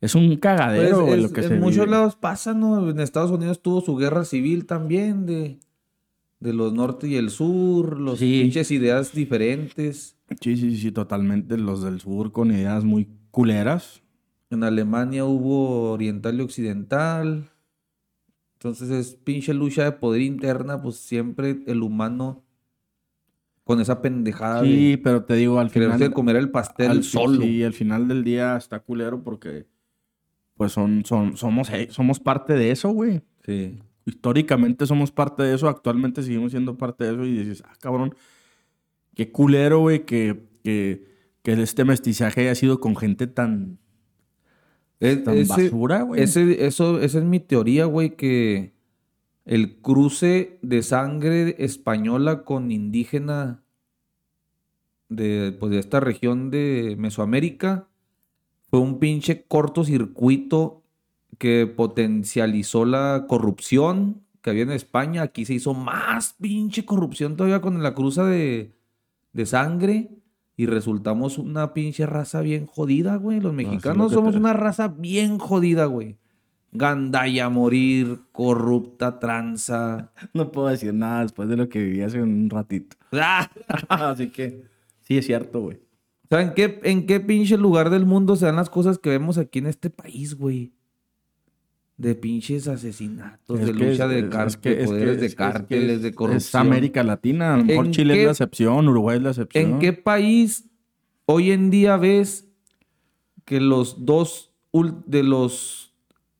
Es 0.00 0.14
un 0.14 0.26
Pues, 0.28 0.40
cagadero, 0.40 1.02
güey, 1.06 1.14
es- 1.14 1.22
lo 1.22 1.32
que 1.32 1.40
en 1.42 1.48
se 1.48 1.54
muchos 1.56 1.84
vive. 1.86 1.90
lados 1.92 2.16
pasa, 2.16 2.54
¿no? 2.54 2.90
En 2.90 3.00
Estados 3.00 3.30
Unidos 3.30 3.62
tuvo 3.62 3.80
su 3.80 3.96
guerra 3.96 4.24
civil 4.24 4.66
también 4.66 5.26
de, 5.26 5.58
de 6.46 6.52
los 6.54 6.72
norte 6.72 7.08
y 7.08 7.16
el 7.16 7.28
sur, 7.30 7.98
los 8.00 8.18
Sí. 8.20 8.40
pinches 8.42 8.70
ideas 8.70 9.12
diferentes. 9.12 10.16
Sí, 10.40 10.56
sí, 10.56 10.76
sí, 10.76 10.92
totalmente. 10.92 11.58
Los 11.58 11.82
del 11.82 12.00
sur 12.00 12.32
con 12.32 12.50
ideas 12.50 12.84
muy 12.84 13.08
culeras. 13.30 14.02
En 14.50 14.62
Alemania 14.64 15.24
hubo 15.24 15.90
oriental 15.92 16.38
y 16.38 16.42
occidental. 16.42 17.50
Entonces 18.54 18.90
es 18.90 19.14
pinche 19.16 19.52
lucha 19.52 19.84
de 19.84 19.92
poder 19.92 20.22
interna, 20.22 20.80
pues 20.80 20.96
siempre 20.96 21.58
el 21.66 21.82
humano 21.82 22.42
con 23.64 23.80
esa 23.80 24.00
pendejada 24.00 24.62
Sí, 24.62 24.90
de 24.92 24.98
pero 24.98 25.24
te 25.24 25.34
digo, 25.34 25.58
al 25.58 25.70
final. 25.70 26.12
comer 26.12 26.36
el 26.36 26.50
pastel 26.50 26.90
al, 26.92 27.02
solo. 27.04 27.42
Sí, 27.42 27.62
al 27.64 27.72
final 27.72 28.06
del 28.08 28.22
día 28.24 28.56
está 28.56 28.78
culero 28.80 29.22
porque. 29.22 29.66
Pues 30.56 30.72
son, 30.72 31.04
son, 31.04 31.36
somos, 31.36 31.68
eh, 31.70 31.88
somos 31.90 32.18
parte 32.20 32.54
de 32.54 32.70
eso, 32.70 32.88
güey. 32.90 33.20
Sí. 33.44 33.78
Históricamente 34.06 34.86
somos 34.86 35.10
parte 35.10 35.42
de 35.42 35.54
eso, 35.54 35.68
actualmente 35.68 36.22
seguimos 36.22 36.52
siendo 36.52 36.76
parte 36.78 37.04
de 37.04 37.12
eso 37.12 37.24
y 37.26 37.38
dices, 37.38 37.62
ah, 37.66 37.74
cabrón, 37.80 38.14
qué 39.14 39.30
culero, 39.32 39.80
güey, 39.80 40.06
que, 40.06 40.44
que, 40.62 41.04
que 41.42 41.52
este 41.60 41.84
mestizaje 41.84 42.42
haya 42.42 42.54
sido 42.54 42.80
con 42.80 42.96
gente 42.96 43.26
tan, 43.26 43.78
Es- 45.00 45.24
tan 45.24 45.36
ese- 45.36 45.64
basura, 45.64 46.02
güey. 46.02 46.22
Ese, 46.22 46.64
eso, 46.66 47.00
esa 47.00 47.18
es 47.18 47.24
mi 47.24 47.40
teoría, 47.40 47.84
güey, 47.86 48.16
que 48.16 48.74
el 49.44 49.76
cruce 49.80 50.58
de 50.62 50.82
sangre 50.82 51.56
española 51.58 52.44
con 52.44 52.70
indígena 52.72 53.62
de, 55.08 55.56
pues, 55.58 55.70
de 55.72 55.78
esta 55.78 56.00
región 56.00 56.50
de 56.50 56.96
Mesoamérica 56.98 57.88
fue 58.70 58.80
un 58.80 58.98
pinche 58.98 59.44
cortocircuito 59.46 60.82
que 61.38 61.66
potencializó 61.66 62.84
la 62.84 63.26
corrupción 63.28 64.22
que 64.42 64.50
había 64.50 64.62
en 64.62 64.70
España. 64.72 65.22
Aquí 65.22 65.44
se 65.44 65.54
hizo 65.54 65.74
más 65.74 66.34
pinche 66.40 66.84
corrupción 66.84 67.36
todavía 67.36 67.60
con 67.60 67.82
la 67.82 67.94
cruza 67.94 68.24
de, 68.24 68.72
de 69.32 69.46
sangre. 69.46 70.10
Y 70.58 70.64
resultamos 70.66 71.36
una 71.36 71.74
pinche 71.74 72.06
raza 72.06 72.40
bien 72.40 72.64
jodida, 72.66 73.16
güey. 73.16 73.40
Los 73.40 73.52
mexicanos 73.52 74.12
somos 74.12 74.32
te- 74.32 74.38
una 74.38 74.54
raza 74.54 74.88
bien 74.88 75.38
jodida, 75.38 75.84
güey. 75.84 76.16
Gandaya 76.72 77.48
morir, 77.48 78.20
corrupta, 78.32 79.18
tranza. 79.18 80.12
No 80.34 80.50
puedo 80.52 80.68
decir 80.68 80.94
nada 80.94 81.22
después 81.22 81.48
de 81.48 81.56
lo 81.56 81.68
que 81.68 81.82
viví 81.82 82.00
hace 82.02 82.22
un 82.22 82.48
ratito. 82.50 82.96
¡Ah! 83.12 83.50
Así 83.88 84.28
que 84.30 84.64
sí 85.02 85.18
es 85.18 85.26
cierto, 85.26 85.60
güey. 85.60 85.76
O 85.76 86.28
sea, 86.30 86.40
¿en 86.40 86.54
qué, 86.54 86.80
¿en 86.84 87.06
qué 87.06 87.20
pinche 87.20 87.56
lugar 87.56 87.90
del 87.90 88.04
mundo 88.06 88.34
se 88.34 88.46
dan 88.46 88.56
las 88.56 88.68
cosas 88.70 88.98
que 88.98 89.10
vemos 89.10 89.38
aquí 89.38 89.58
en 89.60 89.66
este 89.66 89.90
país, 89.90 90.34
güey? 90.36 90.72
De 91.98 92.14
pinches 92.14 92.68
asesinatos, 92.68 93.58
Es 93.58 93.66
de 93.66 93.72
que 93.72 93.90
lucha 93.90 94.06
de, 94.06 94.18
es- 94.18 94.24
car- 94.26 94.46
es 94.48 94.56
que- 94.58 94.74
de 94.76 94.82
es 94.84 94.90
que- 95.30 95.34
cárteles, 95.36 95.96
es- 95.96 96.02
de 96.02 96.12
corrupción. 96.12 96.36
Es 96.36 96.54
América 96.54 97.02
Latina. 97.02 97.54
A 97.54 97.56
lo 97.56 97.64
mejor 97.64 97.86
¿En 97.86 97.92
Chile 97.92 98.14
qué- 98.14 98.20
es 98.20 98.24
la 98.26 98.32
excepción, 98.32 98.88
Uruguay 98.88 99.16
es 99.16 99.22
la 99.22 99.30
excepción. 99.30 99.64
¿En 99.64 99.78
qué 99.78 99.92
país 99.94 100.68
hoy 101.24 101.52
en 101.52 101.70
día 101.70 101.96
ves 101.96 102.48
que 103.46 103.60
los 103.60 104.04
dos 104.04 104.52
de 105.06 105.22
los 105.22 105.94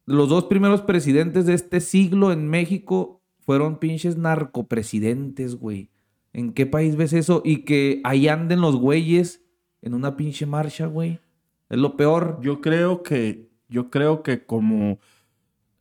los 0.05 0.29
dos 0.29 0.45
primeros 0.45 0.83
presidentes 0.83 1.47
de 1.47 1.55
este 1.55 1.81
siglo 1.81 2.31
en 2.33 2.47
México 2.49 3.23
fueron 3.41 3.79
pinches 3.79 4.17
narcopresidentes, 4.17 5.57
güey? 5.57 5.91
¿En 6.33 6.53
qué 6.53 6.67
país 6.67 6.97
ves 6.97 7.13
eso? 7.13 7.41
Y 7.45 7.65
que 7.65 8.01
ahí 8.05 8.29
anden 8.29 8.61
los 8.61 8.77
güeyes 8.77 9.43
en 9.83 9.95
una 9.95 10.17
pinche 10.17 10.45
marcha, 10.47 10.87
güey. 10.87 11.19
Es 11.71 11.79
lo 11.79 11.97
peor. 11.97 12.39
Yo 12.43 12.61
creo 12.61 13.03
que, 13.03 13.49
yo 13.69 13.91
creo 13.91 14.23
que 14.23 14.45
como 14.45 14.99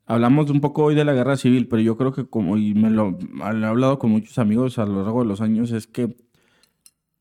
hablamos 0.06 0.50
un 0.50 0.62
poco 0.62 0.84
hoy 0.84 0.96
de 0.96 1.06
la 1.06 1.14
guerra 1.14 1.38
civil, 1.38 1.68
pero 1.68 1.82
yo 1.82 1.98
creo 1.98 2.12
que 2.12 2.26
como, 2.26 2.58
y 2.58 2.74
me 2.74 2.90
lo, 2.90 3.18
lo 3.34 3.46
he 3.46 3.66
hablado 3.66 4.00
con 4.00 4.12
muchos 4.12 4.38
amigos 4.38 4.78
a 4.80 4.86
lo 4.86 5.04
largo 5.04 5.22
de 5.22 5.28
los 5.28 5.42
años, 5.42 5.72
es 5.72 5.88
que 5.88 6.16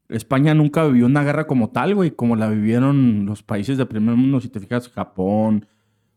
España 0.08 0.54
nunca 0.54 0.84
vivió 0.84 1.06
una 1.06 1.24
guerra 1.24 1.46
como 1.46 1.70
tal, 1.70 1.94
güey, 1.94 2.10
como 2.10 2.36
la 2.36 2.48
vivieron 2.48 3.26
los 3.26 3.42
países 3.42 3.78
de 3.78 3.86
primer 3.86 4.16
mundo, 4.16 4.40
si 4.40 4.48
te 4.48 4.60
fijas, 4.60 4.88
Japón, 4.88 5.66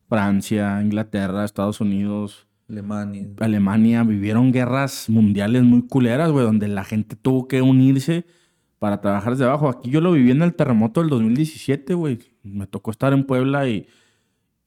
Francia, 0.10 0.82
Inglaterra, 0.82 1.46
Estados 1.46 1.80
Unidos, 1.80 2.48
Alemania. 2.70 3.28
Alemania, 3.40 4.04
vivieron 4.04 4.52
guerras 4.52 5.10
mundiales 5.10 5.64
muy 5.64 5.88
culeras, 5.88 6.32
güey, 6.32 6.46
donde 6.46 6.68
la 6.68 6.84
gente 6.84 7.16
tuvo 7.16 7.48
que 7.48 7.62
unirse 7.62 8.26
para 8.78 9.00
trabajar 9.00 9.34
desde 9.34 9.46
abajo. 9.46 9.70
Aquí 9.70 9.90
yo 9.90 10.02
lo 10.02 10.12
viví 10.12 10.32
en 10.32 10.42
el 10.42 10.54
terremoto 10.54 11.00
del 11.00 11.10
2017, 11.10 11.94
güey. 11.94 12.20
Me 12.44 12.68
tocó 12.68 12.92
estar 12.92 13.14
en 13.14 13.24
Puebla 13.24 13.68
y, 13.70 13.88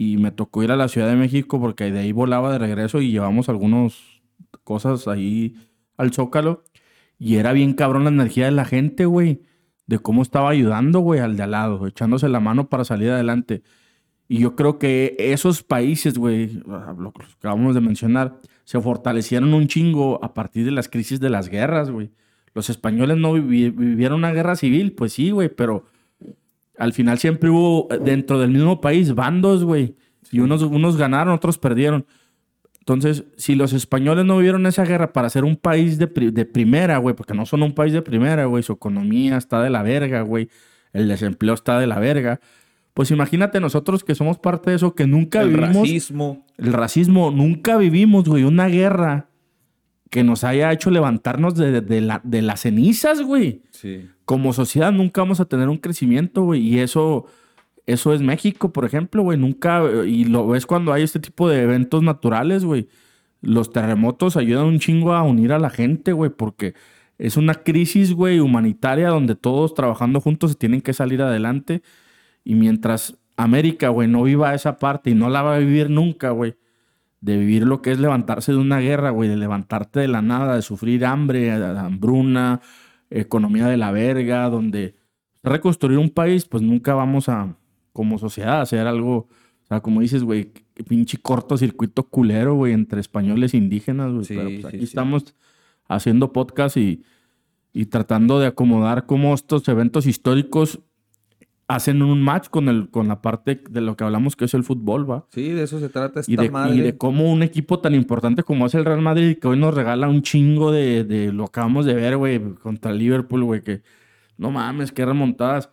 y 0.03 0.17
me 0.17 0.31
tocó 0.33 0.63
ir 0.63 0.73
a 0.73 0.77
la 0.77 0.89
Ciudad 0.89 1.09
de 1.11 1.17
México 1.17 1.61
porque 1.61 1.93
de 1.93 1.99
ahí 1.99 2.13
volaba 2.13 2.51
de 2.51 2.59
regreso 2.59 3.03
y 3.03 3.11
llevamos 3.11 3.51
algunas 3.51 3.99
cosas 4.65 5.07
ahí 5.07 5.57
al 5.99 6.11
Zócalo. 6.15 6.65
Y 7.19 7.35
era 7.37 7.53
bien 7.53 7.75
cabrón 7.75 8.05
la 8.05 8.11
energía 8.11 8.47
de 8.47 8.53
la 8.53 8.65
gente, 8.65 9.05
güey. 9.05 9.43
De 9.87 9.99
cómo 9.99 10.23
estaba 10.23 10.49
ayudando, 10.49 11.01
güey, 11.01 11.21
al 11.21 11.37
de 11.37 11.43
al 11.43 11.51
lado, 11.51 11.87
echándose 11.87 12.31
la 12.31 12.41
mano 12.41 12.71
para 12.71 12.85
salir 12.85 13.11
adelante. 13.11 13.63
Y 14.27 14.39
yo 14.39 14.57
creo 14.57 14.79
que 14.79 15.17
esos 15.19 15.63
países, 15.63 16.17
güey, 16.17 16.63
ah, 16.71 16.95
lo 16.99 17.13
que 17.13 17.25
acabamos 17.39 17.75
de 17.75 17.83
mencionar, 17.83 18.39
se 18.65 18.81
fortalecieron 18.81 19.53
un 19.53 19.67
chingo 19.67 20.19
a 20.25 20.33
partir 20.33 20.65
de 20.65 20.71
las 20.71 20.89
crisis 20.89 21.21
de 21.21 21.29
las 21.29 21.51
guerras, 21.51 21.91
güey. 21.91 22.11
Los 22.55 22.71
españoles 22.71 23.19
no 23.19 23.35
vivi- 23.35 23.71
vivieron 23.77 24.21
una 24.21 24.33
guerra 24.33 24.57
civil, 24.57 24.93
pues 24.93 25.13
sí, 25.13 25.31
güey, 25.31 25.51
pero 25.51 25.85
al 26.81 26.93
final 26.93 27.19
siempre 27.19 27.48
hubo 27.51 27.86
eh, 27.93 27.98
dentro 28.05 28.39
del 28.40 28.51
mismo 28.51 28.81
país 28.81 29.15
bandos, 29.15 29.62
güey. 29.65 29.94
Y 30.32 30.40
unos, 30.40 30.62
unos 30.62 30.97
ganaron, 30.97 31.32
otros 31.35 31.59
perdieron. 31.59 32.07
Entonces, 32.81 33.24
si 33.36 33.55
los 33.55 33.73
españoles 33.73 34.24
no 34.24 34.36
vivieron 34.39 34.66
esa 34.66 34.85
guerra 34.85 35.12
para 35.12 35.28
ser 35.31 35.44
un 35.44 35.57
país 35.57 35.98
de, 35.98 36.07
pri- 36.09 36.31
de 36.32 36.44
primera, 36.44 36.98
güey, 36.98 37.15
porque 37.15 37.35
no 37.35 37.47
son 37.47 37.62
un 37.62 37.73
país 37.74 37.93
de 37.93 38.02
primera, 38.02 38.47
güey, 38.47 38.62
su 38.62 38.73
economía 38.73 39.36
está 39.36 39.62
de 39.62 39.70
la 39.70 39.82
verga, 39.82 40.23
güey, 40.23 40.48
el 40.93 41.07
desempleo 41.09 41.55
está 41.55 41.78
de 41.78 41.86
la 41.86 41.98
verga. 42.01 42.40
Pues 42.94 43.11
imagínate 43.12 43.61
nosotros 43.61 44.02
que 44.02 44.15
somos 44.15 44.39
parte 44.39 44.70
de 44.70 44.77
eso, 44.77 44.94
que 44.94 45.07
nunca 45.07 45.43
El 45.43 45.51
vivimos 45.51 45.77
racismo. 45.77 46.47
el 46.59 46.73
racismo, 46.73 47.31
nunca 47.31 47.77
vivimos, 47.77 48.24
güey, 48.24 48.43
una 48.44 48.66
guerra 48.66 49.28
que 50.11 50.24
nos 50.24 50.43
haya 50.43 50.73
hecho 50.73 50.90
levantarnos 50.90 51.55
de, 51.55 51.81
de 51.82 52.01
la- 52.01 52.20
de 52.24 52.43
las 52.43 52.61
cenizas, 52.62 53.23
güey. 53.23 53.62
Sí. 53.70 54.09
Como 54.31 54.52
sociedad 54.52 54.93
nunca 54.93 55.23
vamos 55.23 55.40
a 55.40 55.47
tener 55.47 55.69
un 55.69 55.78
crecimiento, 55.78 56.44
güey, 56.44 56.61
y 56.61 56.78
eso, 56.78 57.27
eso 57.85 58.15
es 58.15 58.23
México, 58.23 58.73
por 58.73 58.85
ejemplo, 58.85 59.24
güey, 59.24 59.36
nunca, 59.36 59.82
y 60.07 60.23
lo 60.24 60.47
ves 60.47 60.66
cuando 60.66 60.93
hay 60.93 61.02
este 61.02 61.19
tipo 61.19 61.48
de 61.48 61.62
eventos 61.62 62.05
naturales, 62.05 62.65
güey. 62.65 62.86
Los 63.40 63.73
terremotos 63.73 64.36
ayudan 64.36 64.66
un 64.66 64.78
chingo 64.78 65.15
a 65.15 65.24
unir 65.24 65.52
a 65.52 65.59
la 65.59 65.69
gente, 65.69 66.12
güey, 66.12 66.31
porque 66.31 66.74
es 67.19 67.36
una 67.36 67.55
crisis, 67.55 68.12
güey, 68.12 68.39
humanitaria 68.39 69.09
donde 69.09 69.35
todos 69.35 69.74
trabajando 69.74 70.20
juntos 70.20 70.52
se 70.52 70.57
tienen 70.57 70.81
que 70.81 70.93
salir 70.93 71.23
adelante. 71.23 71.82
Y 72.44 72.55
mientras 72.55 73.19
América, 73.36 73.89
güey, 73.89 74.07
no 74.07 74.23
viva 74.23 74.55
esa 74.55 74.78
parte 74.78 75.11
y 75.11 75.15
no 75.15 75.28
la 75.28 75.43
va 75.43 75.57
a 75.57 75.59
vivir 75.59 75.90
nunca, 75.90 76.31
güey, 76.31 76.55
de 77.20 77.36
vivir 77.36 77.65
lo 77.66 77.82
que 77.82 77.90
es 77.90 77.98
levantarse 77.98 78.52
de 78.52 78.59
una 78.59 78.78
guerra, 78.78 79.11
güey, 79.11 79.28
de 79.28 79.36
levantarte 79.36 79.98
de 79.98 80.07
la 80.07 80.23
nada, 80.23 80.55
de 80.55 80.62
sufrir 80.62 81.05
hambre, 81.05 81.51
hambruna, 81.51 82.61
economía 83.11 83.66
de 83.66 83.77
la 83.77 83.91
verga, 83.91 84.49
donde 84.49 84.97
reconstruir 85.43 85.99
un 85.99 86.11
país, 86.11 86.47
pues 86.47 86.62
nunca 86.62 86.95
vamos 86.95 87.28
a, 87.28 87.57
como 87.93 88.19
sociedad, 88.19 88.61
hacer 88.61 88.87
algo, 88.87 89.16
o 89.16 89.66
sea, 89.66 89.81
como 89.81 90.01
dices, 90.01 90.23
güey, 90.23 90.53
pinche 90.89 91.19
cortocircuito 91.19 92.05
culero, 92.05 92.55
güey, 92.55 92.73
entre 92.73 93.01
españoles 93.01 93.55
e 93.55 93.59
indígenas, 93.59 94.12
güey. 94.12 94.24
Sí, 94.24 94.35
Pero 94.37 94.51
pues 94.51 94.65
aquí 94.66 94.78
sí. 94.78 94.85
estamos 94.85 95.35
haciendo 95.89 96.32
podcast 96.32 96.77
y, 96.77 97.03
y 97.73 97.87
tratando 97.87 98.39
de 98.39 98.47
acomodar 98.47 99.07
cómo 99.07 99.35
estos 99.35 99.66
eventos 99.69 100.07
históricos 100.07 100.81
hacen 101.75 102.03
un 102.03 102.21
match 102.23 102.49
con, 102.49 102.69
el, 102.69 102.91
con 102.91 103.07
la 103.09 103.23
parte 103.23 103.63
de 103.71 103.81
lo 103.81 103.97
que 103.97 104.05
hablamos 104.05 104.35
que 104.37 104.45
es 104.47 104.55
el 104.55 104.65
fútbol, 104.65 105.09
¿va? 105.09 105.27
Sí, 105.31 105.51
de 105.51 105.63
eso 105.63 105.79
se 105.79 105.89
trata 105.89 106.21
esta 106.21 106.33
Y 106.33 106.37
de, 106.37 106.51
madre. 106.51 106.75
y 106.77 106.81
de 106.81 106.97
cómo 106.99 107.31
un 107.33 107.43
equipo 107.43 107.79
tan 107.79 107.95
importante 107.95 108.43
como 108.43 108.67
es 108.67 108.75
el 108.75 108.85
Real 108.85 109.01
Madrid, 109.01 109.39
que 109.39 109.49
hoy 109.49 109.57
nos 109.59 109.73
regala 109.75 110.09
un 110.09 110.23
chingo 110.23 110.73
de, 110.73 111.05
de 111.05 111.33
lo 111.33 111.45
acabamos 111.45 111.87
de 111.87 111.95
ver, 111.95 112.17
güey, 112.17 112.41
contra 112.63 112.91
el 112.91 112.99
Liverpool, 112.99 113.45
güey, 113.45 113.63
que 113.63 113.83
no 114.37 114.51
mames, 114.51 114.91
qué 114.93 115.05
remontadas. 115.07 115.71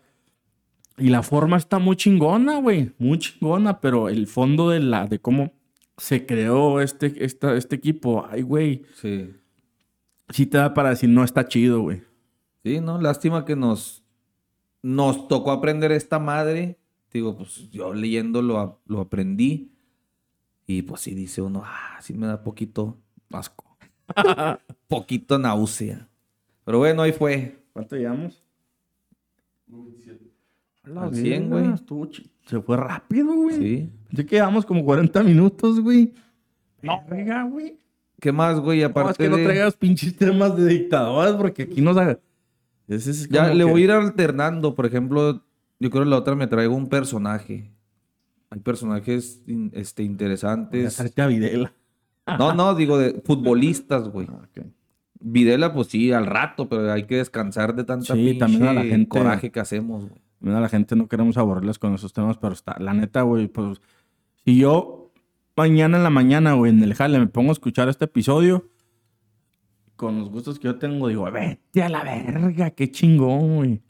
Y 1.00 1.10
la 1.10 1.22
forma 1.24 1.58
está 1.58 1.80
muy 1.80 1.96
chingona, 1.96 2.60
güey, 2.60 2.92
muy 2.98 3.18
chingona, 3.20 3.80
pero 3.82 4.10
el 4.10 4.28
fondo 4.28 4.70
de 4.70 4.80
la, 4.80 5.08
de 5.08 5.20
cómo 5.20 5.54
se 5.98 6.26
creó 6.26 6.80
este, 6.82 7.24
esta, 7.26 7.56
este 7.56 7.76
equipo, 7.76 8.28
ay, 8.30 8.44
güey, 8.44 8.84
Sí. 8.94 9.32
sí 10.30 10.46
te 10.46 10.58
da 10.60 10.74
para 10.74 10.90
decir, 10.92 11.10
no 11.10 11.24
está 11.24 11.48
chido, 11.48 11.82
güey. 11.82 12.02
Sí, 12.64 12.82
no, 12.82 13.00
lástima 13.02 13.46
que 13.46 13.56
nos, 13.56 14.04
nos 14.88 15.28
tocó 15.28 15.52
aprender 15.52 15.92
esta 15.92 16.18
madre. 16.18 16.80
Digo, 17.12 17.36
pues 17.36 17.70
yo 17.72 17.94
leyendo 17.94 18.42
lo, 18.42 18.80
aprendí. 19.00 19.74
Y 20.66 20.84
pues 20.84 21.02
sí 21.02 21.14
dice 21.14 21.42
uno, 21.42 21.64
ah, 21.66 21.98
sí 22.02 22.14
me 22.14 22.26
da 22.26 22.42
poquito 22.42 22.98
asco. 23.32 23.78
poquito 24.88 25.38
náusea. 25.38 26.08
Pero 26.64 26.80
bueno, 26.80 27.02
ahí 27.02 27.12
fue. 27.12 27.58
¿Cuánto 27.74 27.98
llevamos? 27.98 28.42
Al 30.84 31.14
100, 31.14 31.50
güey. 31.50 31.66
Se 32.46 32.62
fue 32.62 32.78
rápido, 32.78 33.36
güey. 33.36 33.56
Sí. 33.58 33.90
Pensé 34.08 34.26
que 34.26 34.36
llevamos 34.38 34.66
como 34.66 34.86
40 34.86 35.22
minutos, 35.24 35.82
güey. 35.82 36.14
No, 36.82 37.04
Verga, 37.10 37.44
güey. 37.44 37.78
¿Qué 38.22 38.32
más, 38.32 38.60
güey? 38.60 38.82
No, 38.82 38.88
Aparte 38.88 39.12
es 39.12 39.18
que 39.18 39.30
no 39.30 39.36
traigas 39.36 39.76
pinches 39.76 40.16
temas 40.16 40.56
de 40.56 40.66
dictadoras 40.66 41.34
porque 41.34 41.64
aquí 41.64 41.82
nos 41.82 41.98
haga. 41.98 42.20
Es 42.88 43.30
Ya 43.30 43.50
le 43.54 43.66
que- 43.66 43.72
voy 43.72 43.82
a 43.82 43.86
ir 43.86 43.92
alternando. 43.92 44.76
Por 44.76 44.86
ejemplo, 44.86 45.44
yo 45.80 45.90
creo 45.90 46.04
que 46.04 46.10
la 46.10 46.18
otra 46.18 46.36
me 46.36 46.48
traigo 46.48 46.76
un 46.76 46.88
personaje. 46.88 47.72
Hay 48.50 48.60
personajes 48.60 49.44
in- 49.48 49.72
este, 49.74 50.04
Voy 50.04 50.08
a 50.10 50.12
interesantes. 50.12 51.00
a 51.20 51.28
Videla. 51.28 51.74
No, 52.40 52.54
no, 52.54 52.76
digo 52.76 52.98
de 52.98 53.22
futbolistas, 53.26 54.08
güey. 54.10 54.28
Ah, 54.30 54.42
ok. 54.50 54.66
Videla, 55.20 55.74
pues 55.74 55.88
sí, 55.88 56.12
al 56.12 56.26
rato, 56.28 56.70
pero 56.70 56.92
hay 56.92 57.04
que 57.04 57.18
descansar 57.18 57.76
de 57.76 57.84
tanta 57.84 58.14
Sí, 58.14 58.24
pinche 58.24 58.40
también 58.40 58.64
a 58.68 58.74
la 58.74 58.84
gente- 58.84 59.10
coraje 59.10 59.52
que 59.52 59.60
hacemos, 59.60 60.08
güey. 60.08 60.22
Mira, 60.40 60.62
la 60.62 60.70
gente 60.70 60.96
no 60.96 61.08
queremos 61.08 61.36
aburrirles 61.38 61.80
con 61.80 61.96
esos 61.96 62.14
temas, 62.14 62.38
pero 62.38 62.54
está, 62.54 62.76
la 62.80 62.94
neta, 62.94 63.24
güey, 63.24 63.48
pues, 63.48 63.82
si 64.46 64.60
yo 64.60 65.12
mañana 65.56 65.98
en 65.98 66.04
la 66.04 66.12
mañana, 66.12 66.54
güey, 66.54 66.72
en 66.72 66.84
el 66.84 66.94
jale 66.94 67.18
me 67.18 67.26
pongo 67.26 67.50
a 67.50 67.54
escuchar 67.54 67.90
este 67.90 68.06
episodio, 68.06 68.70
con 69.98 70.20
los 70.20 70.30
gustos 70.30 70.58
que 70.60 70.66
yo 70.70 70.78
tengo, 70.78 71.10
digo, 71.10 71.30
vete 71.32 71.84
a 71.84 71.90
la 71.90 72.04
verga, 72.04 72.70
qué 72.72 72.90
chingón, 72.90 73.56
güey. 73.58 73.82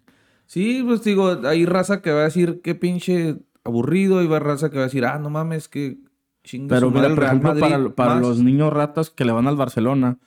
Sí, 0.47 0.81
pues 0.83 1.03
digo, 1.03 1.39
hay 1.45 1.65
raza 1.65 2.01
que 2.01 2.09
va 2.11 2.21
a 2.21 2.23
decir 2.23 2.61
qué 2.63 2.73
pinche 2.73 3.37
aburrido, 3.63 4.23
y 4.23 4.27
va 4.27 4.39
raza 4.39 4.69
que 4.71 4.77
va 4.77 4.83
a 4.83 4.87
decir, 4.87 5.05
ah, 5.05 5.19
no 5.19 5.29
mames, 5.29 5.67
que 5.67 5.97
chingue 6.43 6.69
Pero 6.73 6.89
mira, 6.89 7.07
el 7.07 7.15
por 7.15 7.23
ejemplo, 7.25 7.53
para, 7.59 7.77
Madrid 7.77 7.91
para 7.93 8.13
más". 8.15 8.21
los 8.21 8.39
niños 8.41 8.71
ratas 8.73 9.09
que 9.09 9.25
le 9.25 9.33
van 9.33 9.47
al 9.47 9.57
Barcelona, 9.57 10.17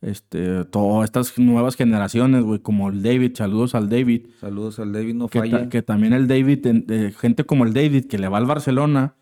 este, 0.00 0.64
todas 0.64 1.04
estas 1.04 1.38
nuevas 1.38 1.76
generaciones, 1.76 2.42
güey, 2.42 2.58
como 2.60 2.88
el 2.88 3.02
David, 3.02 3.32
saludos 3.36 3.74
al 3.74 3.88
David, 3.88 4.26
Saludos 4.40 4.78
al 4.80 4.92
David, 4.92 5.14
no 5.14 5.28
que, 5.28 5.38
ta- 5.40 5.44
falla. 5.44 5.68
que 5.68 5.82
también 5.82 6.12
el 6.12 6.26
David, 6.26 6.66
eh, 6.66 7.12
gente 7.18 7.44
como 7.44 7.64
el 7.64 7.72
David 7.72 8.06
que 8.06 8.18
le 8.18 8.28
va 8.28 8.38
al 8.38 8.46
Barcelona 8.46 9.14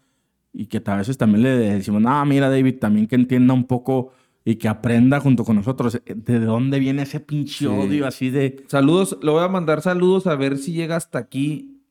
y 0.52 0.66
que 0.66 0.82
a 0.84 0.96
veces 0.96 1.18
también 1.18 1.42
le 1.42 1.50
decimos, 1.50 2.00
no, 2.00 2.24
mira 2.24 2.48
David, 2.48 2.78
también 2.78 3.06
que 3.06 3.14
entienda 3.16 3.52
un 3.54 3.64
poco 3.64 4.12
y 4.44 4.56
que 4.56 4.68
aprenda 4.68 5.20
junto 5.20 5.44
con 5.44 5.56
nosotros 5.56 6.00
de 6.04 6.40
dónde 6.40 6.78
viene 6.78 7.02
ese 7.02 7.20
pinche 7.20 7.58
Sí. 7.58 7.66
odio 7.66 8.06
así 8.06 8.30
de... 8.30 8.64
Saludos, 8.68 9.18
le 9.22 9.30
voy 9.30 9.44
a 9.44 9.48
mandar 9.48 9.82
saludos 9.82 10.26
a 10.26 10.34
ver 10.34 10.56
si 10.58 10.72
llega 10.72 10.96
hasta 10.96 11.18
aquí 11.18 11.82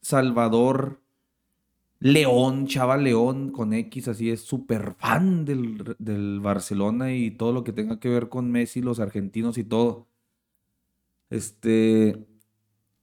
Salvador 0.00 1.00
León, 1.98 2.66
Chava 2.66 2.96
León 2.96 3.50
con 3.50 3.72
X, 3.72 4.06
así 4.08 4.30
es 4.30 4.42
súper 4.42 4.94
fan 4.98 5.44
del, 5.44 5.96
del 5.98 6.40
Barcelona 6.40 7.12
y 7.14 7.30
todo 7.32 7.52
lo 7.52 7.64
que 7.64 7.72
tenga 7.72 7.98
que 7.98 8.08
ver 8.10 8.28
con 8.28 8.50
Messi, 8.50 8.82
los 8.82 9.00
argentinos 9.00 9.58
y 9.58 9.64
todo. 9.64 10.06
Este, 11.30 12.24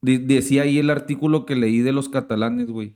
de- 0.01 0.19
decía 0.19 0.61
ahí 0.63 0.77
el 0.80 0.89
artículo 0.89 1.45
que 1.45 1.55
leí 1.55 1.80
de 1.80 1.91
los 1.91 2.07
catalanes, 2.07 2.67
güey, 2.69 2.95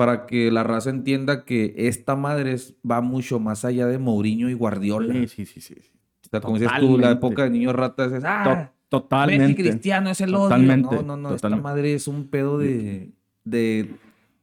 para 0.00 0.24
que 0.24 0.50
la 0.50 0.62
raza 0.64 0.88
entienda 0.88 1.44
que 1.44 1.74
esta 1.76 2.16
madre 2.16 2.56
va 2.90 3.02
mucho 3.02 3.38
más 3.38 3.66
allá 3.66 3.86
de 3.86 3.98
Mourinho 3.98 4.48
y 4.48 4.54
Guardiola. 4.54 5.12
Sí, 5.12 5.28
sí, 5.28 5.44
sí, 5.44 5.60
sí. 5.60 5.74
O 5.74 6.28
sea, 6.30 6.40
como 6.40 6.58
dices 6.58 6.72
tú, 6.80 6.96
la 6.96 7.10
época 7.10 7.42
de 7.44 7.50
niños 7.50 7.74
ratas 7.74 8.10
es, 8.12 8.24
ah, 8.24 8.72
To- 8.88 8.98
totalmente. 9.02 9.48
Messi 9.48 9.54
Cristiano 9.62 10.08
es 10.08 10.20
el 10.22 10.30
odio. 10.34 10.44
Totalmente, 10.44 10.96
No, 10.96 11.02
no, 11.02 11.16
no. 11.18 11.34
Esta 11.34 11.50
madre 11.50 11.92
es 11.92 12.08
un 12.08 12.28
pedo 12.28 12.56
de, 12.56 13.10
de 13.44 13.90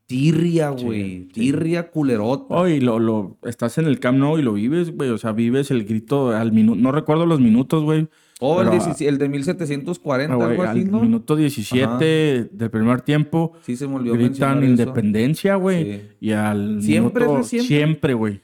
tirria, 0.06 0.70
güey. 0.70 1.24
sí. 1.24 1.30
Tirria 1.34 1.90
culerota. 1.90 2.46
Oh, 2.50 2.68
y 2.68 2.80
lo, 2.80 3.00
lo, 3.00 3.38
estás 3.44 3.80
en 3.80 3.86
el 3.88 4.00
Camp 4.00 4.20
Nou 4.20 4.38
y 4.38 4.44
lo 4.44 4.54
vives, 4.54 4.96
güey. 4.96 5.10
O 5.10 5.18
sea, 5.18 5.32
vives 5.32 5.72
el 5.72 5.86
grito 5.86 6.30
al 6.36 6.52
minuto. 6.52 6.80
No 6.80 6.92
recuerdo 6.92 7.26
los 7.26 7.40
minutos, 7.40 7.84
güey. 7.84 8.08
Oh, 8.40 8.62
el, 8.62 8.70
17 8.72 9.08
el 9.08 9.18
de 9.18 9.30
1740, 9.30 10.34
Ah, 10.36 10.70
así, 10.72 10.80
al 10.82 10.92
¿no? 10.92 11.00
minuto 11.02 11.36
17 11.36 12.50
del 12.52 12.70
primer 12.70 13.02
tiempo 13.02 13.54
Sí, 13.62 13.76
se 13.76 13.88
me 13.88 13.96
olvidó 13.96 14.16
gritan 14.16 14.64
independencia, 14.64 15.56
güey. 15.56 15.84
Sí. 15.84 16.02
Y 16.22 16.32
al 16.32 16.82
¿Siempre 16.82 17.26
minuto- 17.26 17.44
siempre? 17.44 17.68
siempre, 17.68 18.14
güey. 18.14 18.42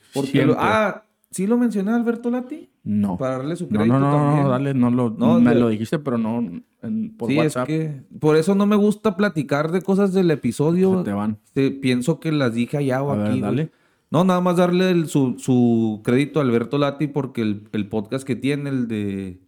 Ah, 0.57 1.03
¿Sí 1.31 1.47
lo 1.47 1.57
mencioné 1.57 1.91
a 1.91 1.95
Alberto 1.95 2.29
Lati? 2.29 2.69
No. 2.83 3.17
Para 3.17 3.37
darle 3.37 3.55
su 3.55 3.63
No, 3.65 3.69
crédito 3.79 3.97
no, 3.97 3.99
no, 3.99 4.11
también. 4.11 4.43
no, 4.43 4.49
dale, 4.49 4.73
no 4.75 4.91
lo, 4.91 5.09
No, 5.09 5.39
me 5.39 5.53
de- 5.53 5.59
lo 5.59 5.69
dijiste, 5.69 5.97
pero 5.99 6.17
no 6.17 6.39
en- 6.83 7.15
por 7.17 7.29
sí, 7.29 7.37
WhatsApp. 7.37 7.67
es 7.69 7.75
que 7.89 8.01
por 8.19 8.35
eso 8.35 8.53
no 8.55 8.65
me 8.67 8.75
gusta 8.75 9.15
platicar 9.17 9.71
de 9.71 9.81
cosas 9.81 10.13
del 10.13 10.29
episodio. 10.29 10.99
Se 10.99 11.03
te 11.05 11.11
van. 11.13 11.39
Pienso 11.81 12.19
que 12.19 12.31
las 12.31 12.53
dije 12.53 12.77
allá 12.77 13.01
o 13.01 13.11
A 13.13 13.29
aquí. 13.29 13.39
dale. 13.41 13.71
No, 14.11 14.23
nada 14.23 14.41
más 14.41 14.57
darle 14.57 14.91
el- 14.91 15.07
su, 15.07 15.35
su 15.39 16.01
crédito 16.03 16.39
a 16.39 16.43
Alberto 16.43 16.77
Lati 16.77 17.07
porque 17.07 17.41
el, 17.41 17.63
el 17.71 17.87
podcast 17.87 18.27
que 18.27 18.35
tiene, 18.35 18.69
el 18.69 18.87
de 18.87 19.39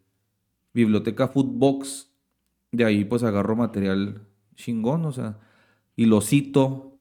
Biblioteca 0.76 1.28
Foodbox, 1.28 2.12
de 2.72 2.86
ahí 2.86 3.06
pues 3.06 3.24
agarro 3.24 3.56
material 3.56 4.22
chingón, 4.56 5.06
o 5.06 5.12
sea, 5.12 5.40
y 5.96 6.06
lo 6.06 6.22
cito, 6.22 7.00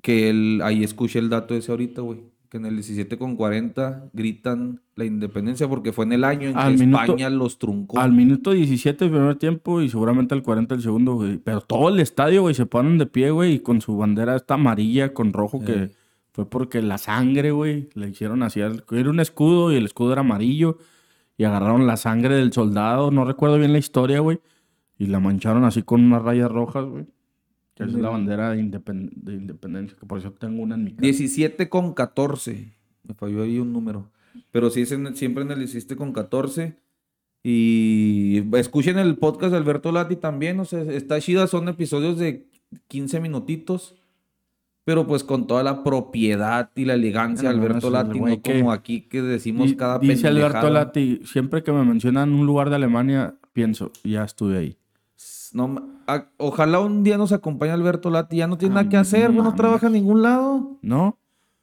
que 0.00 0.30
él, 0.30 0.60
ahí 0.64 0.82
escuché 0.82 1.18
el 1.18 1.28
dato 1.28 1.54
ese 1.54 1.70
ahorita, 1.70 2.00
güey, 2.02 2.20
que 2.48 2.56
en 2.58 2.66
el 2.66 2.74
17 2.74 3.16
con 3.18 3.36
40 3.36 4.10
gritan 4.12 4.80
la 4.94 5.04
independencia 5.04 5.68
porque 5.68 5.92
fue 5.92 6.04
en 6.04 6.12
el 6.12 6.24
año 6.24 6.48
en 6.48 6.56
Al 6.56 6.72
que 6.74 6.80
minuto- 6.80 7.02
España 7.04 7.30
los 7.30 7.58
truncó. 7.58 7.98
Al 7.98 8.12
minuto 8.12 8.50
17 8.52 9.04
del 9.04 9.12
primer 9.14 9.36
tiempo 9.36 9.80
y 9.80 9.88
seguramente 9.88 10.34
al 10.34 10.42
40 10.42 10.74
del 10.74 10.82
segundo, 10.82 11.14
güey. 11.14 11.38
Pero 11.38 11.60
todo 11.62 11.88
el 11.88 11.98
estadio, 12.00 12.42
güey, 12.42 12.54
se 12.54 12.66
ponen 12.66 12.98
de 12.98 13.06
pie, 13.06 13.30
güey, 13.30 13.54
y 13.54 13.58
con 13.60 13.80
su 13.80 13.96
bandera 13.96 14.36
esta 14.36 14.54
amarilla 14.54 15.14
con 15.14 15.32
rojo 15.32 15.60
que 15.64 15.72
Eh. 15.84 15.90
fue 16.32 16.44
porque 16.48 16.82
la 16.82 16.98
sangre, 16.98 17.52
güey, 17.52 17.88
le 17.94 18.08
hicieron 18.10 18.42
así. 18.42 18.60
Era 18.60 19.10
un 19.10 19.20
escudo 19.20 19.72
y 19.72 19.76
el 19.76 19.86
escudo 19.86 20.12
era 20.12 20.20
amarillo 20.20 20.78
y 21.36 21.44
agarraron 21.44 21.86
la 21.86 21.96
sangre 21.96 22.36
del 22.36 22.52
soldado. 22.52 23.10
No 23.10 23.24
recuerdo 23.24 23.58
bien 23.58 23.72
la 23.72 23.78
historia, 23.78 24.20
güey. 24.20 24.40
Y 24.98 25.06
la 25.06 25.18
mancharon 25.20 25.64
así 25.64 25.82
con 25.82 26.04
unas 26.04 26.22
rayas 26.22 26.50
rojas, 26.50 26.84
güey. 26.84 27.06
Que 27.74 27.84
es 27.84 27.92
la 27.94 28.10
bandera 28.10 28.50
de, 28.50 28.62
independ- 28.62 29.12
de 29.14 29.34
independencia, 29.34 29.96
que 29.98 30.06
por 30.06 30.18
eso 30.18 30.32
tengo 30.32 30.62
una 30.62 30.74
en 30.74 30.84
mi 30.84 30.90
casa. 30.90 31.02
17 31.02 31.68
con 31.68 31.94
14. 31.94 32.76
Me 33.02 33.14
falló 33.14 33.42
ahí 33.42 33.58
un 33.58 33.72
número. 33.72 34.10
Pero 34.50 34.70
sí 34.70 34.84
siempre 34.86 35.42
en 35.44 35.50
el 35.50 35.58
17 35.58 35.96
con 35.96 36.12
14. 36.12 36.76
Y 37.42 38.44
escuchen 38.56 38.98
el 38.98 39.16
podcast 39.16 39.52
de 39.52 39.58
Alberto 39.58 39.90
Lati 39.90 40.16
también. 40.16 40.60
O 40.60 40.64
sea, 40.64 40.82
está 40.82 41.20
chida. 41.20 41.46
Son 41.46 41.68
episodios 41.68 42.18
de 42.18 42.46
15 42.88 43.20
minutitos. 43.20 43.96
Pero 44.84 45.06
pues 45.06 45.22
con 45.22 45.46
toda 45.46 45.62
la 45.62 45.84
propiedad 45.84 46.70
y 46.74 46.84
la 46.84 46.94
elegancia 46.94 47.50
de 47.50 47.56
no, 47.56 47.62
Alberto 47.62 47.86
el 47.86 47.92
Lati. 47.92 48.20
No 48.20 48.42
que- 48.42 48.58
como 48.58 48.72
aquí 48.72 49.02
que 49.02 49.22
decimos 49.22 49.68
Di- 49.68 49.76
cada 49.76 49.98
Dice 50.00 50.26
Alberto. 50.28 50.70
Lati, 50.70 51.20
siempre 51.24 51.62
que 51.62 51.70
me 51.72 51.84
mencionan 51.84 52.32
un 52.32 52.46
lugar 52.46 52.68
de 52.68 52.76
Alemania, 52.76 53.34
pienso, 53.52 53.92
ya 54.02 54.24
estuve 54.24 54.58
ahí. 54.58 54.76
No 55.52 55.76
a- 56.08 56.26
ojalá 56.38 56.80
un 56.80 57.04
día 57.04 57.16
nos 57.16 57.30
acompañe 57.32 57.70
Alberto 57.72 58.10
Lati. 58.10 58.38
Ya 58.38 58.46
no 58.48 58.58
tiene 58.58 58.74
nada 58.74 58.88
que 58.88 58.96
hacer. 58.96 59.32
No 59.32 59.54
trabaja 59.54 59.86
en 59.86 59.92
ningún 59.92 60.22
lado. 60.22 60.78
¿No? 60.82 61.16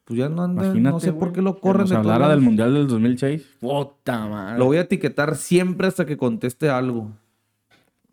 Pues 0.06 0.18
ya 0.20 0.30
no 0.30 0.42
anda. 0.44 0.64
Imagínate. 0.66 0.94
no 0.94 1.00
sé 1.00 1.12
por 1.14 1.34
qué 1.34 1.42
lo 1.42 1.56
que 1.56 1.62
corren 1.62 1.82
nos 1.82 1.90
de 1.90 1.96
todos 1.98 2.12
hablara 2.12 2.30
del. 2.34 2.42
Mundial 2.42 2.74
del 2.74 2.88
2006. 2.88 3.46
Puta 3.60 4.28
madre. 4.28 4.58
Lo 4.60 4.66
voy 4.66 4.78
a 4.78 4.82
etiquetar 4.82 5.36
siempre 5.36 5.88
hasta 5.88 6.06
que 6.06 6.18
conteste 6.18 6.70
algo. 6.70 7.12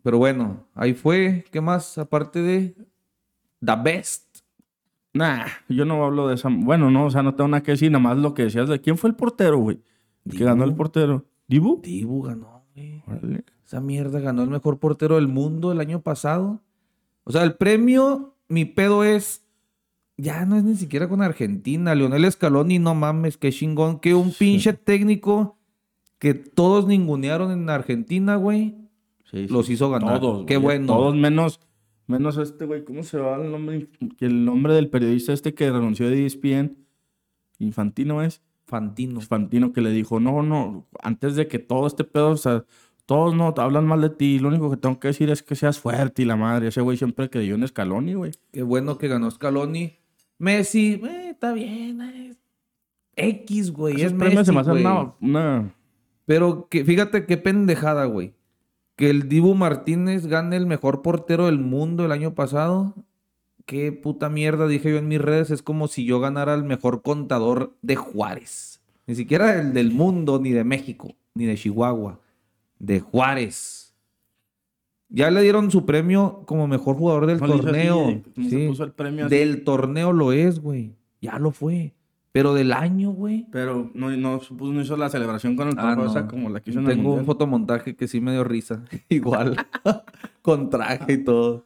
Pero 0.03 0.17
bueno, 0.17 0.65
ahí 0.75 0.93
fue. 0.93 1.45
¿Qué 1.51 1.61
más? 1.61 1.97
Aparte 1.97 2.41
de 2.41 2.75
The 3.65 3.73
Best. 3.83 4.26
Nah, 5.13 5.45
yo 5.69 5.85
no 5.85 6.03
hablo 6.03 6.27
de 6.27 6.35
esa. 6.35 6.49
Bueno, 6.51 6.91
no, 6.91 7.05
o 7.05 7.11
sea, 7.11 7.23
no 7.23 7.35
tengo 7.35 7.47
nada 7.47 7.63
que 7.63 7.71
decir, 7.71 7.91
nada 7.91 8.03
más 8.03 8.17
lo 8.17 8.33
que 8.33 8.43
decías 8.43 8.69
de 8.69 8.81
quién 8.81 8.97
fue 8.97 9.09
el 9.09 9.15
portero, 9.15 9.57
güey. 9.57 9.79
Que 10.29 10.43
ganó 10.43 10.63
el 10.63 10.75
portero. 10.75 11.25
¿Dibu? 11.47 11.81
Dibu 11.81 12.21
ganó, 12.23 12.65
güey. 12.75 13.03
Esa 13.65 13.79
mierda 13.79 14.19
ganó 14.19 14.43
el 14.43 14.49
mejor 14.49 14.79
portero 14.79 15.15
del 15.15 15.27
mundo 15.27 15.71
el 15.71 15.79
año 15.79 16.01
pasado. 16.01 16.61
O 17.23 17.31
sea, 17.31 17.43
el 17.43 17.55
premio, 17.55 18.35
mi 18.47 18.65
pedo 18.65 19.03
es. 19.03 19.43
Ya 20.17 20.45
no 20.45 20.55
es 20.55 20.63
ni 20.63 20.75
siquiera 20.75 21.07
con 21.07 21.21
Argentina. 21.21 21.93
Leonel 21.93 22.31
Scaloni, 22.31 22.79
no 22.79 22.95
mames, 22.95 23.37
qué 23.37 23.51
chingón. 23.51 23.99
Que 23.99 24.15
un 24.15 24.31
pinche 24.31 24.73
técnico 24.73 25.57
que 26.19 26.33
todos 26.33 26.87
ningunearon 26.87 27.51
en 27.51 27.69
Argentina, 27.69 28.35
güey. 28.35 28.75
Sí, 29.25 29.47
sí. 29.47 29.53
Los 29.53 29.69
hizo 29.69 29.89
ganar. 29.89 30.19
Todos. 30.19 30.45
Qué 30.45 30.57
güey, 30.57 30.77
bueno. 30.79 30.93
Todos 30.93 31.15
menos, 31.15 31.59
menos 32.07 32.37
este, 32.37 32.65
güey. 32.65 32.83
¿Cómo 32.83 33.03
se 33.03 33.17
va 33.19 33.35
el 33.43 33.51
nombre? 33.51 33.87
Que 34.17 34.25
el 34.25 34.43
nombre 34.45 34.73
del 34.73 34.89
periodista 34.89 35.33
este 35.33 35.53
que 35.53 35.69
renunció 35.71 36.09
de 36.09 36.25
ESPN. 36.25 36.77
Infantino 37.59 38.21
es. 38.23 38.41
Fantino. 38.65 39.15
Infantino 39.21 39.71
que 39.73 39.81
le 39.81 39.91
dijo, 39.91 40.19
no, 40.19 40.43
no, 40.43 40.87
antes 41.01 41.35
de 41.35 41.47
que 41.47 41.57
todo 41.59 41.87
este 41.87 42.03
pedo, 42.03 42.31
o 42.31 42.37
sea, 42.37 42.65
todos 43.05 43.33
no 43.33 43.53
te 43.53 43.61
hablan 43.61 43.85
mal 43.87 44.01
de 44.01 44.09
ti, 44.09 44.39
lo 44.39 44.49
único 44.49 44.69
que 44.69 44.75
tengo 44.77 44.99
que 44.99 45.07
decir 45.07 45.29
es 45.29 45.41
que 45.41 45.55
seas 45.55 45.79
fuerte 45.79 46.21
y 46.23 46.25
la 46.25 46.35
madre. 46.35 46.67
Ese 46.67 46.81
güey 46.81 46.97
siempre 46.97 47.29
creyó 47.29 47.55
en 47.55 47.65
Scaloni, 47.67 48.13
güey. 48.15 48.31
Qué 48.51 48.63
bueno 48.63 48.97
que 48.97 49.07
ganó 49.07 49.31
Scaloni. 49.31 49.93
Messi, 50.39 51.01
eh, 51.03 51.29
está 51.31 51.53
bien. 51.53 52.01
eh. 52.01 52.35
X, 53.15 53.71
güey. 53.71 54.01
Es 54.01 54.13
Messi, 54.13 54.45
se 54.45 54.51
me 54.51 54.59
hacen 54.59 54.73
güey. 54.73 54.85
una, 54.85 55.13
una- 55.21 55.73
Pero 56.25 56.67
que, 56.69 56.83
fíjate 56.85 57.25
qué 57.25 57.37
pendejada, 57.37 58.05
güey. 58.05 58.33
Que 58.97 59.09
el 59.09 59.29
Dibu 59.29 59.53
Martínez 59.55 60.25
gane 60.25 60.57
el 60.57 60.65
mejor 60.65 61.01
portero 61.01 61.45
del 61.45 61.59
mundo 61.59 62.03
el 62.03 62.11
año 62.11 62.33
pasado. 62.35 62.93
Qué 63.65 63.91
puta 63.91 64.27
mierda, 64.27 64.67
dije 64.67 64.91
yo 64.91 64.97
en 64.97 65.07
mis 65.07 65.21
redes. 65.21 65.51
Es 65.51 65.61
como 65.61 65.87
si 65.87 66.03
yo 66.03 66.19
ganara 66.19 66.53
el 66.55 66.63
mejor 66.63 67.01
contador 67.03 67.75
de 67.81 67.95
Juárez. 67.95 68.81
Ni 69.05 69.15
siquiera 69.15 69.59
el 69.61 69.73
del 69.73 69.91
mundo, 69.91 70.39
ni 70.39 70.51
de 70.51 70.63
México, 70.63 71.15
ni 71.35 71.45
de 71.45 71.55
Chihuahua. 71.55 72.19
De 72.79 72.99
Juárez. 72.99 73.93
Ya 75.09 75.31
le 75.31 75.41
dieron 75.41 75.71
su 75.71 75.85
premio 75.85 76.43
como 76.45 76.67
mejor 76.67 76.95
jugador 76.97 77.27
del 77.27 77.39
No 77.39 77.45
así, 77.45 77.57
torneo. 77.61 78.03
¿cómo 78.35 78.49
se 78.49 78.49
Sí. 78.49 78.67
puso 78.67 78.83
el 78.83 78.91
premio? 78.91 79.29
Del 79.29 79.63
torneo 79.63 80.11
lo 80.11 80.33
es, 80.33 80.59
güey. 80.59 80.95
Ya 81.21 81.39
lo 81.39 81.51
fue. 81.51 81.93
Pero 82.37 82.53
del 82.53 82.71
año, 82.71 83.09
güey. 83.09 83.47
Pero 83.51 83.89
no, 83.95 84.11
no, 84.15 84.39
pues, 84.39 84.71
no 84.71 84.79
hizo 84.81 84.95
la 84.95 85.09
celebración 85.09 85.55
con 85.55 85.69
el 85.69 85.73
Ah, 85.79 85.81
trofeo 85.95 86.03
no. 86.03 86.09
esa 86.11 86.27
como 86.27 86.49
la 86.51 86.59
que 86.59 86.69
hizo 86.69 86.79
en 86.79 86.85
el 86.85 86.91
Tengo 86.91 87.01
un 87.09 87.15
Mundial. 87.15 87.25
fotomontaje 87.25 87.95
que 87.95 88.07
sí 88.07 88.21
me 88.21 88.31
dio 88.33 88.43
risa. 88.43 88.83
Igual. 89.09 89.55
Con 90.43 90.69
traje 90.69 91.13
y 91.13 91.23
todo. 91.23 91.65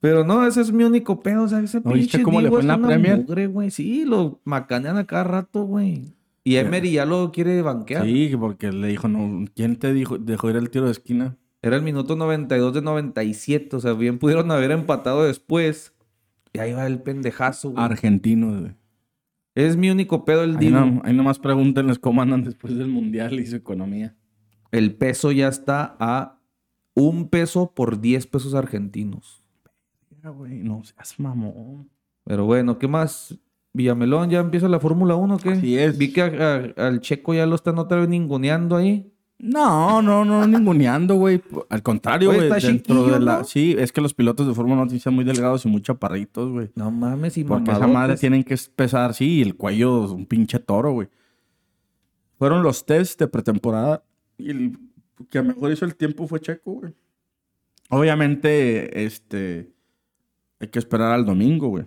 Pero 0.00 0.24
no, 0.24 0.46
ese 0.46 0.62
es 0.62 0.72
mi 0.72 0.84
único 0.84 1.20
pedo. 1.20 1.42
O 1.42 1.48
sea, 1.48 1.60
ese 1.60 1.82
¿No 1.84 1.92
pinche 1.92 2.22
cómo 2.22 2.40
le 2.40 2.46
Divo 2.46 2.56
fue 2.56 2.60
es 2.60 2.64
en 2.64 2.68
la 2.68 2.76
una 2.76 2.86
Premier? 2.88 3.18
mugre, 3.18 3.46
güey. 3.48 3.70
Sí, 3.70 4.04
lo 4.06 4.40
macanean 4.44 4.96
a 4.96 5.06
cada 5.06 5.24
rato, 5.24 5.64
güey. 5.64 6.14
Y 6.42 6.56
Emery 6.56 6.92
ya 6.92 7.04
lo 7.04 7.30
quiere 7.32 7.60
banquear. 7.60 8.04
Sí, 8.06 8.34
porque 8.38 8.72
le 8.72 8.86
dijo, 8.88 9.08
no, 9.08 9.44
¿quién 9.54 9.76
te 9.76 9.92
dijo, 9.92 10.16
dejó 10.16 10.48
ir 10.48 10.56
al 10.56 10.70
tiro 10.70 10.86
de 10.86 10.92
esquina? 10.92 11.36
Era 11.60 11.76
el 11.76 11.82
minuto 11.82 12.16
92 12.16 12.72
de 12.72 12.82
97. 12.82 13.76
O 13.76 13.80
sea, 13.80 13.92
bien 13.94 14.18
pudieron 14.18 14.50
haber 14.50 14.70
empatado 14.70 15.24
después. 15.24 15.92
Y 16.52 16.60
ahí 16.60 16.72
va 16.72 16.86
el 16.86 17.00
pendejazo, 17.02 17.70
güey. 17.72 17.84
Argentino, 17.84 18.58
güey. 18.60 18.72
Es 19.56 19.76
mi 19.76 19.90
único 19.90 20.24
pedo 20.24 20.44
el 20.44 20.56
Ahí, 20.58 20.70
no, 20.70 21.00
ahí 21.04 21.12
nomás 21.12 21.38
pregúntenles 21.40 21.98
cómo 21.98 22.22
andan 22.22 22.44
después 22.44 22.76
del 22.76 22.86
Mundial 22.88 23.40
y 23.40 23.46
su 23.46 23.56
economía. 23.56 24.14
El 24.70 24.94
peso 24.94 25.32
ya 25.32 25.48
está 25.48 25.96
a 25.98 26.38
un 26.94 27.28
peso 27.28 27.72
por 27.74 28.00
10 28.00 28.26
pesos 28.28 28.54
argentinos. 28.54 29.42
Güey, 30.22 30.62
no 30.62 30.82
seas 30.84 31.18
mamón. 31.18 31.88
Pero 32.24 32.44
bueno, 32.44 32.78
¿qué 32.78 32.86
más? 32.88 33.38
Villamelón, 33.72 34.30
¿ya 34.30 34.40
empieza 34.40 34.68
la 34.68 34.80
Fórmula 34.80 35.14
1 35.16 35.34
o 35.34 35.38
qué? 35.38 35.50
Así 35.50 35.76
es. 35.78 35.96
Vi 35.98 36.12
que 36.12 36.22
a- 36.22 36.72
a- 36.76 36.86
al 36.88 37.00
Checo 37.00 37.32
ya 37.34 37.46
lo 37.46 37.54
están 37.54 37.78
otra 37.78 37.98
vez 37.98 38.08
ninguneando 38.08 38.76
ahí. 38.76 39.12
No, 39.38 40.00
no, 40.00 40.24
no, 40.24 40.46
ninguneando, 40.46 41.16
güey. 41.16 41.42
Al 41.68 41.82
contrario, 41.82 42.32
güey. 42.32 42.48
Dentro 42.60 43.06
de 43.06 43.20
la... 43.20 43.38
¿no? 43.38 43.44
Sí, 43.44 43.76
es 43.78 43.92
que 43.92 44.00
los 44.00 44.14
pilotos 44.14 44.46
de 44.46 44.54
Fórmula 44.54 44.82
1 44.82 44.90
sí 44.90 44.98
son 44.98 45.14
muy 45.14 45.24
delgados 45.24 45.64
y 45.66 45.68
muy 45.68 45.82
chaparritos, 45.82 46.50
güey. 46.50 46.70
No 46.74 46.90
mames, 46.90 47.36
y 47.36 47.44
Porque 47.44 47.70
esa 47.70 47.86
madre 47.86 48.16
tienen 48.16 48.44
que 48.44 48.56
pesar, 48.74 49.12
sí, 49.12 49.38
y 49.38 49.42
el 49.42 49.54
cuello 49.54 50.06
es 50.06 50.10
un 50.10 50.24
pinche 50.24 50.58
toro, 50.58 50.92
güey. 50.92 51.08
Fueron 52.38 52.62
los 52.62 52.86
tests 52.86 53.18
de 53.18 53.28
pretemporada 53.28 54.02
y 54.38 54.50
el 54.50 54.78
que 55.30 55.42
mejor 55.42 55.72
hizo 55.72 55.84
el 55.84 55.96
tiempo 55.96 56.26
fue 56.26 56.40
Checo, 56.40 56.72
güey. 56.72 56.94
Obviamente, 57.88 59.04
este, 59.04 59.70
hay 60.60 60.68
que 60.68 60.78
esperar 60.78 61.12
al 61.12 61.24
domingo, 61.24 61.68
güey. 61.68 61.86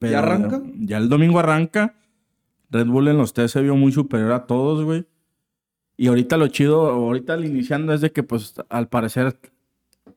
¿Ya 0.00 0.18
arranca? 0.18 0.62
Ya 0.78 0.98
el 0.98 1.08
domingo 1.08 1.38
arranca. 1.38 1.94
Red 2.70 2.86
Bull 2.86 3.08
en 3.08 3.16
los 3.16 3.32
test 3.32 3.54
se 3.54 3.62
vio 3.62 3.76
muy 3.76 3.92
superior 3.92 4.32
a 4.32 4.46
todos, 4.46 4.84
güey. 4.84 5.06
Y 5.96 6.08
ahorita 6.08 6.36
lo 6.36 6.48
chido, 6.48 6.88
ahorita 6.88 7.34
al 7.34 7.44
iniciando 7.44 7.92
es 7.92 8.00
de 8.00 8.12
que, 8.12 8.22
pues, 8.22 8.54
al 8.68 8.88
parecer, 8.88 9.38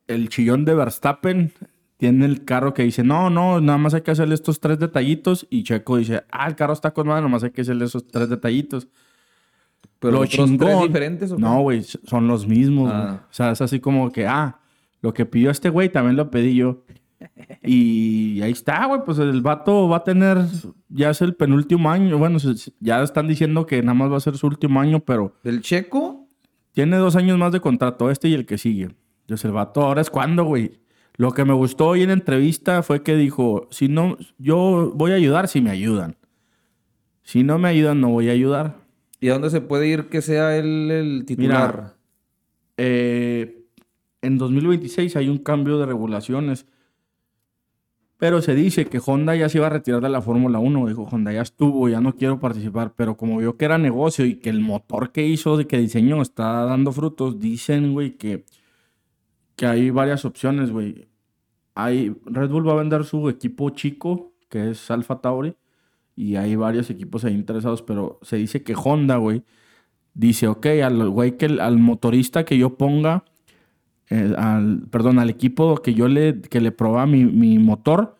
el 0.07 0.29
chillón 0.29 0.65
de 0.65 0.73
Verstappen 0.73 1.53
tiene 1.97 2.25
el 2.25 2.45
carro 2.45 2.73
que 2.73 2.83
dice, 2.83 3.03
no, 3.03 3.29
no, 3.29 3.61
nada 3.61 3.77
más 3.77 3.93
hay 3.93 4.01
que 4.01 4.11
hacerle 4.11 4.35
estos 4.35 4.59
tres 4.59 4.79
detallitos. 4.79 5.47
Y 5.49 5.63
Checo 5.63 5.97
dice, 5.97 6.23
ah, 6.31 6.47
el 6.47 6.55
carro 6.55 6.73
está 6.73 6.91
con 6.91 7.07
madre, 7.07 7.21
nada 7.21 7.31
más 7.31 7.43
hay 7.43 7.51
que 7.51 7.61
hacerle 7.61 7.85
esos 7.85 8.07
tres 8.07 8.29
detallitos. 8.29 8.87
Pero 9.99 10.13
lo 10.13 10.27
tres 10.27 10.81
diferentes 10.81 11.31
o? 11.31 11.37
No, 11.37 11.61
güey, 11.61 11.83
son 11.83 12.27
los 12.27 12.47
mismos. 12.47 12.89
Ah. 12.93 13.25
O 13.29 13.33
sea, 13.33 13.51
es 13.51 13.61
así 13.61 13.79
como 13.79 14.11
que, 14.11 14.27
ah, 14.27 14.59
lo 15.01 15.13
que 15.13 15.25
pidió 15.25 15.49
este 15.51 15.69
güey 15.69 15.89
también 15.89 16.15
lo 16.15 16.29
pedí 16.29 16.55
yo. 16.55 16.83
Y 17.63 18.41
ahí 18.41 18.51
está, 18.51 18.85
güey, 18.85 19.01
pues 19.05 19.19
el 19.19 19.41
vato 19.41 19.87
va 19.87 19.97
a 19.97 20.03
tener, 20.03 20.37
ya 20.87 21.09
es 21.09 21.21
el 21.21 21.35
penúltimo 21.35 21.91
año. 21.91 22.17
Bueno, 22.17 22.39
ya 22.79 23.03
están 23.03 23.27
diciendo 23.27 23.65
que 23.65 23.81
nada 23.81 23.93
más 23.93 24.11
va 24.11 24.17
a 24.17 24.21
ser 24.21 24.37
su 24.37 24.47
último 24.47 24.79
año, 24.79 24.99
pero 25.01 25.35
¿Del 25.43 25.61
Checo? 25.61 26.27
tiene 26.71 26.97
dos 26.97 27.15
años 27.15 27.37
más 27.37 27.51
de 27.51 27.59
contrato, 27.59 28.09
este 28.09 28.29
y 28.29 28.33
el 28.33 28.45
que 28.45 28.57
sigue. 28.57 28.89
Entonces 29.21 29.45
el 29.45 29.51
vato, 29.51 29.81
ahora 29.81 30.01
es 30.01 30.09
cuando, 30.09 30.45
güey. 30.45 30.79
Lo 31.15 31.33
que 31.33 31.43
me 31.43 31.53
gustó 31.53 31.87
hoy 31.87 32.01
en 32.01 32.11
entrevista 32.11 32.81
fue 32.81 33.03
que 33.03 33.15
dijo, 33.15 33.67
si 33.71 33.89
no, 33.89 34.17
yo 34.37 34.93
voy 34.95 35.11
a 35.11 35.15
ayudar 35.15 35.49
si 35.49 35.59
me 35.59 35.69
ayudan. 35.69 36.15
Si 37.23 37.43
no 37.43 37.59
me 37.59 37.67
ayudan, 37.67 37.99
no 37.99 38.09
voy 38.09 38.29
a 38.29 38.31
ayudar. 38.31 38.77
¿Y 39.19 39.27
a 39.27 39.33
dónde 39.33 39.49
se 39.49 39.59
puede 39.59 39.87
ir 39.87 40.07
que 40.07 40.21
sea 40.21 40.55
él 40.55 40.89
el 40.89 41.25
titular? 41.25 41.75
Mira, 41.75 41.95
eh, 42.77 43.65
en 44.21 44.37
2026 44.37 45.15
hay 45.17 45.27
un 45.27 45.39
cambio 45.39 45.77
de 45.77 45.85
regulaciones. 45.85 46.65
Pero 48.19 48.41
se 48.41 48.53
dice 48.53 48.85
que 48.85 48.99
Honda 49.03 49.33
ya 49.37 49.47
se 49.47 49.59
iba 49.59 49.67
a 49.67 49.69
retirar 49.69 50.01
de 50.01 50.09
la 50.09 50.21
Fórmula 50.21 50.59
1. 50.59 50.87
Dijo, 50.87 51.03
Honda 51.03 51.31
ya 51.31 51.41
estuvo, 51.41 51.87
ya 51.87 52.01
no 52.01 52.15
quiero 52.17 52.37
participar. 52.37 52.93
Pero 52.93 53.15
como 53.15 53.37
vio 53.37 53.55
que 53.55 53.63
era 53.63 53.77
negocio 53.77 54.25
y 54.25 54.35
que 54.35 54.49
el 54.49 54.59
motor 54.59 55.13
que 55.13 55.25
hizo, 55.25 55.57
que 55.65 55.77
diseñó, 55.77 56.21
está 56.21 56.65
dando 56.65 56.91
frutos, 56.91 57.39
dicen, 57.39 57.93
güey, 57.93 58.17
que, 58.17 58.43
que 59.55 59.65
hay 59.65 59.89
varias 59.89 60.25
opciones, 60.25 60.69
güey. 60.69 61.07
Hay, 61.75 62.13
Red 62.25 62.49
Bull 62.49 62.67
va 62.67 62.73
a 62.73 62.75
vender 62.75 63.05
su 63.05 63.29
equipo 63.29 63.69
chico, 63.69 64.33
que 64.49 64.71
es 64.71 64.91
Alfa 64.91 65.21
Tauri. 65.21 65.55
Y 66.17 66.35
hay 66.35 66.57
varios 66.57 66.89
equipos 66.89 67.23
ahí 67.23 67.33
interesados, 67.33 67.81
pero 67.81 68.19
se 68.21 68.35
dice 68.35 68.63
que 68.63 68.75
Honda, 68.75 69.15
güey, 69.15 69.45
dice, 70.13 70.49
ok, 70.49 70.65
al 70.83 71.09
güey 71.09 71.37
que 71.37 71.45
al 71.45 71.77
motorista 71.77 72.43
que 72.43 72.57
yo 72.57 72.77
ponga 72.77 73.23
eh, 74.09 74.33
al, 74.37 74.87
perdón, 74.89 75.19
al 75.19 75.29
equipo 75.29 75.77
que 75.77 75.93
yo 75.93 76.07
le, 76.07 76.41
que 76.41 76.61
le 76.61 76.71
probaba 76.71 77.05
mi, 77.05 77.25
mi, 77.25 77.59
motor, 77.59 78.17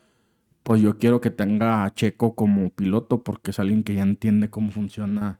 pues 0.64 0.82
yo 0.82 0.98
quiero 0.98 1.20
que 1.22 1.32
tenga 1.32 1.84
a 1.84 1.94
Checo 1.94 2.36
como 2.36 2.70
piloto 2.70 3.24
porque 3.24 3.52
es 3.52 3.60
alguien 3.60 3.84
que 3.84 3.95
ya 3.95 4.03
entiende 4.03 4.49
cómo 4.49 4.72
funciona 4.72 5.40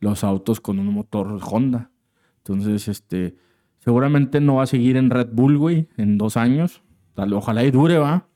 los 0.00 0.24
autos 0.24 0.60
con 0.60 0.78
un 0.78 0.88
motor 0.88 1.38
Honda. 1.42 1.90
Entonces, 2.38 2.88
este, 2.88 3.36
seguramente 3.78 4.40
no 4.40 4.56
va 4.56 4.64
a 4.64 4.66
seguir 4.66 4.96
en 4.96 5.10
Red 5.10 5.28
Bull, 5.32 5.58
güey, 5.58 5.88
en 5.96 6.18
dos 6.18 6.36
años. 6.36 6.82
Ojalá 7.16 7.64
y 7.64 7.70
dure, 7.70 7.98
va. 7.98 8.28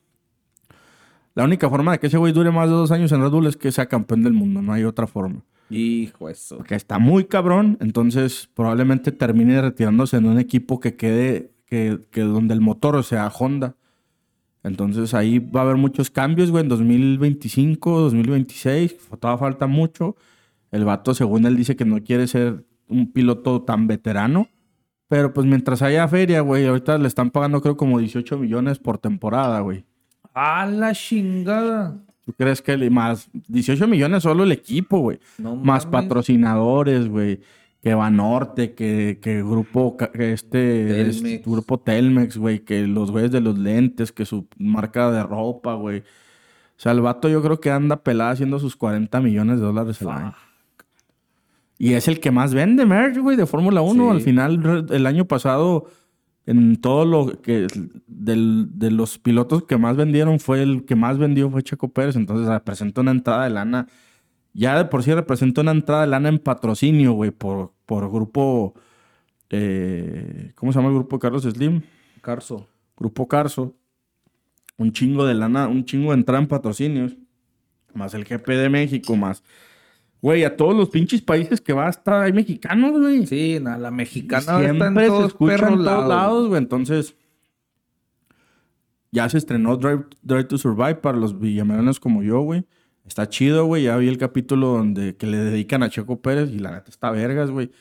La 1.33 1.45
única 1.45 1.69
forma 1.69 1.93
de 1.93 1.99
que 1.99 2.07
ese 2.07 2.17
güey 2.17 2.33
dure 2.33 2.51
más 2.51 2.67
de 2.69 2.75
dos 2.75 2.91
años 2.91 3.11
en 3.11 3.21
Red 3.21 3.29
Bull 3.29 3.47
es 3.47 3.55
que 3.55 3.71
sea 3.71 3.85
campeón 3.85 4.23
del 4.23 4.33
mundo, 4.33 4.61
no 4.61 4.73
hay 4.73 4.83
otra 4.83 5.07
forma. 5.07 5.43
Hijo 5.69 6.27
eso. 6.27 6.57
Porque 6.57 6.75
está 6.75 6.99
muy 6.99 7.25
cabrón, 7.25 7.77
entonces 7.79 8.49
probablemente 8.53 9.13
termine 9.13 9.61
retirándose 9.61 10.17
en 10.17 10.25
un 10.25 10.39
equipo 10.39 10.81
que 10.81 10.97
quede, 10.97 11.50
que, 11.71 12.01
que 12.11 12.21
donde 12.21 12.53
el 12.53 12.59
motor 12.59 13.01
sea 13.01 13.29
Honda. 13.29 13.77
Entonces 14.61 15.13
ahí 15.13 15.39
va 15.39 15.61
a 15.61 15.63
haber 15.63 15.77
muchos 15.77 16.11
cambios, 16.11 16.51
güey, 16.51 16.63
en 16.63 16.69
2025, 16.69 18.01
2026, 18.01 18.97
todavía 19.19 19.39
falta 19.39 19.67
mucho. 19.67 20.17
El 20.69 20.83
vato, 20.83 21.13
según 21.13 21.45
él, 21.45 21.55
dice 21.55 21.77
que 21.77 21.85
no 21.85 22.03
quiere 22.03 22.27
ser 22.27 22.65
un 22.89 23.11
piloto 23.13 23.61
tan 23.61 23.87
veterano. 23.87 24.49
Pero 25.07 25.33
pues 25.33 25.47
mientras 25.47 25.81
haya 25.81 26.07
feria, 26.09 26.41
güey, 26.41 26.65
ahorita 26.67 26.97
le 26.97 27.07
están 27.07 27.31
pagando 27.31 27.61
creo 27.61 27.77
como 27.77 27.99
18 27.99 28.37
millones 28.37 28.77
por 28.77 28.97
temporada, 28.97 29.61
güey. 29.61 29.85
¡A 30.33 30.65
la 30.65 30.93
chingada! 30.93 32.03
¿Tú 32.25 32.33
crees 32.33 32.61
que 32.61 32.89
más 32.89 33.29
18 33.47 33.87
millones 33.87 34.23
solo 34.23 34.43
el 34.43 34.51
equipo, 34.51 34.99
güey? 34.99 35.19
No 35.37 35.55
más 35.55 35.85
mames. 35.85 36.03
patrocinadores, 36.03 37.07
güey. 37.07 37.39
Que 37.81 37.95
va 37.95 38.11
Norte, 38.11 38.73
que, 38.75 39.17
que 39.21 39.41
grupo, 39.41 39.97
que 39.97 40.33
este, 40.33 40.85
grupo 41.45 41.79
Telmex, 41.79 42.37
güey. 42.37 42.59
Que 42.59 42.85
los 42.85 43.09
güeyes 43.11 43.31
de 43.31 43.41
los 43.41 43.57
lentes, 43.57 44.11
que 44.11 44.23
su 44.25 44.47
marca 44.57 45.09
de 45.11 45.23
ropa, 45.23 45.73
güey. 45.73 45.99
O 46.01 46.03
sea, 46.83 46.91
el 46.91 47.01
vato 47.01 47.27
yo 47.29 47.41
creo 47.41 47.59
que 47.59 47.71
anda 47.71 48.03
pelada 48.03 48.31
haciendo 48.31 48.59
sus 48.59 48.75
40 48.75 49.19
millones 49.21 49.59
de 49.59 49.65
dólares 49.65 50.01
al 50.03 50.09
año. 50.09 50.35
Y 51.79 51.93
es 51.93 52.07
el 52.07 52.19
que 52.19 52.29
más 52.29 52.53
vende 52.53 52.85
merch, 52.85 53.17
güey, 53.17 53.35
de 53.35 53.47
Fórmula 53.47 53.81
1. 53.81 54.03
Sí. 54.03 54.09
Al 54.11 54.21
final, 54.21 54.85
el 54.91 55.05
año 55.07 55.25
pasado, 55.25 55.85
en 56.45 56.75
todo 56.79 57.05
lo 57.05 57.41
que... 57.41 57.65
del- 58.07 58.67
de 58.77 58.91
los 58.91 59.17
pilotos 59.17 59.63
que 59.63 59.77
más 59.77 59.95
vendieron, 59.97 60.39
fue 60.39 60.61
el 60.61 60.85
que 60.85 60.95
más 60.95 61.17
vendió 61.17 61.49
fue 61.49 61.63
Checo 61.63 61.87
Pérez. 61.89 62.15
Entonces, 62.15 62.47
representa 62.47 63.01
una 63.01 63.09
entrada 63.11 63.45
de 63.45 63.49
lana. 63.49 63.87
Ya 64.53 64.77
de 64.77 64.85
por 64.85 65.03
sí 65.03 65.13
representa 65.13 65.61
una 65.61 65.71
entrada 65.71 66.01
de 66.01 66.07
lana 66.07 66.29
en 66.29 66.39
patrocinio, 66.39 67.13
güey, 67.13 67.31
por, 67.31 67.73
por 67.85 68.09
grupo... 68.11 68.73
eh, 69.49 70.51
¿Cómo 70.55 70.71
se 70.71 70.79
llama 70.79 70.89
el 70.89 70.95
grupo 70.95 71.19
Carlos 71.19 71.43
Slim? 71.43 71.81
Carso. 72.21 72.67
Grupo 72.97 73.27
Carso. 73.27 73.75
Un 74.77 74.91
chingo 74.91 75.25
de 75.25 75.33
lana, 75.35 75.67
un 75.67 75.85
chingo 75.85 76.11
de 76.11 76.17
entrada 76.17 76.41
en 76.41 76.47
patrocinios. 76.47 77.15
Más 77.93 78.13
el 78.13 78.25
GP 78.25 78.47
de 78.47 78.69
México, 78.69 79.15
más... 79.15 79.43
Güey, 80.21 80.43
a 80.43 80.55
todos 80.55 80.75
los 80.75 80.89
pinches 80.89 81.19
países 81.21 81.59
que 81.59 81.73
va 81.73 81.87
a 81.87 81.89
estar 81.89 82.21
hay 82.21 82.31
mexicanos, 82.31 82.91
güey. 82.91 83.25
Sí, 83.25 83.57
na, 83.59 83.77
la 83.79 83.89
mexicana 83.89 84.41
está 84.41 84.59
en 84.67 84.77
Siempre 84.77 85.03
se 85.03 85.09
todos 85.09 85.27
escucha 85.29 85.51
perros 85.55 85.69
en 85.71 85.75
todos 85.77 85.87
lados. 85.87 86.09
lados, 86.09 86.47
güey. 86.47 86.61
Entonces, 86.61 87.15
ya 89.11 89.27
se 89.29 89.39
estrenó 89.39 89.77
Drive, 89.77 90.05
Drive 90.21 90.43
to 90.43 90.57
Survive 90.59 90.95
para 90.95 91.17
los 91.17 91.39
villameranos 91.39 91.99
como 91.99 92.21
yo, 92.21 92.41
güey. 92.41 92.65
Está 93.05 93.27
chido, 93.29 93.65
güey. 93.65 93.83
Ya 93.83 93.97
vi 93.97 94.07
el 94.07 94.17
capítulo 94.17 94.67
donde 94.67 95.15
que 95.15 95.27
le 95.27 95.37
dedican 95.37 95.83
a 95.83 95.89
Checo 95.89 96.21
Pérez 96.21 96.51
y 96.51 96.59
la 96.59 96.71
neta 96.71 96.89
está 96.89 97.11
vergas, 97.11 97.49
güey. 97.51 97.71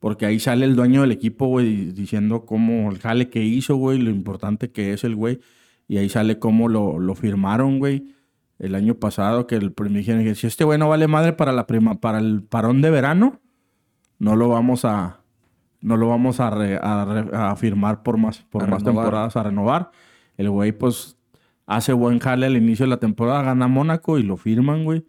Porque 0.00 0.26
ahí 0.26 0.38
sale 0.38 0.64
el 0.64 0.76
dueño 0.76 1.00
del 1.02 1.12
equipo, 1.12 1.46
güey, 1.46 1.86
diciendo 1.92 2.44
cómo 2.46 2.90
el 2.90 2.98
jale 2.98 3.30
que 3.30 3.42
hizo, 3.42 3.76
güey, 3.76 3.98
lo 3.98 4.10
importante 4.10 4.70
que 4.70 4.92
es 4.92 5.02
el 5.04 5.16
güey. 5.16 5.40
Y 5.88 5.96
ahí 5.98 6.08
sale 6.08 6.38
cómo 6.38 6.68
lo, 6.68 6.98
lo 6.98 7.14
firmaron, 7.14 7.78
güey. 7.78 8.14
El 8.58 8.74
año 8.74 8.94
pasado, 8.96 9.46
que 9.46 9.54
el 9.56 9.72
primer 9.72 9.98
dijeron 10.04 10.34
si 10.34 10.46
este 10.46 10.64
güey 10.64 10.78
no 10.78 10.88
vale 10.88 11.06
madre 11.08 11.32
para 11.32 11.52
la 11.52 11.66
prima, 11.66 12.00
para 12.00 12.18
el 12.18 12.42
parón 12.42 12.82
de 12.82 12.90
verano, 12.90 13.40
no 14.18 14.34
lo 14.36 14.48
vamos 14.48 14.84
a, 14.84 15.20
no 15.80 15.96
lo 15.96 16.08
vamos 16.08 16.40
a, 16.40 16.50
re- 16.50 16.78
a 16.82 17.04
re- 17.04 17.36
a 17.36 17.54
firmar 17.56 18.02
por 18.02 18.18
más, 18.18 18.38
por 18.50 18.64
A 18.64 18.66
más 18.66 18.82
renovar. 18.82 19.04
temporadas 19.04 19.36
a 19.36 19.42
renovar. 19.44 19.90
El 20.36 20.50
güey, 20.50 20.72
pues, 20.72 21.16
hace 21.68 21.92
buen 21.92 22.18
jale 22.18 22.46
al 22.46 22.56
inicio 22.56 22.86
de 22.86 22.90
la 22.90 22.96
temporada, 22.96 23.42
gana 23.42 23.68
Mónaco 23.68 24.18
y 24.18 24.24
lo 24.24 24.36
firman, 24.36 24.82
güey. 24.84 25.04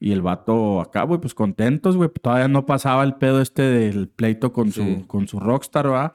Y 0.00 0.12
el 0.12 0.22
vato 0.22 0.80
acá, 0.80 1.02
güey, 1.04 1.20
pues 1.20 1.34
contentos, 1.34 1.96
güey. 1.96 2.08
Todavía 2.22 2.48
no 2.48 2.64
pasaba 2.66 3.04
el 3.04 3.14
pedo 3.14 3.40
este 3.42 3.62
del 3.62 4.08
pleito 4.08 4.52
con, 4.52 4.72
Sí. 4.72 4.80
su, 5.00 5.06
con 5.06 5.28
su 5.28 5.38
Rockstar, 5.38 5.86
¿verdad? 5.86 6.12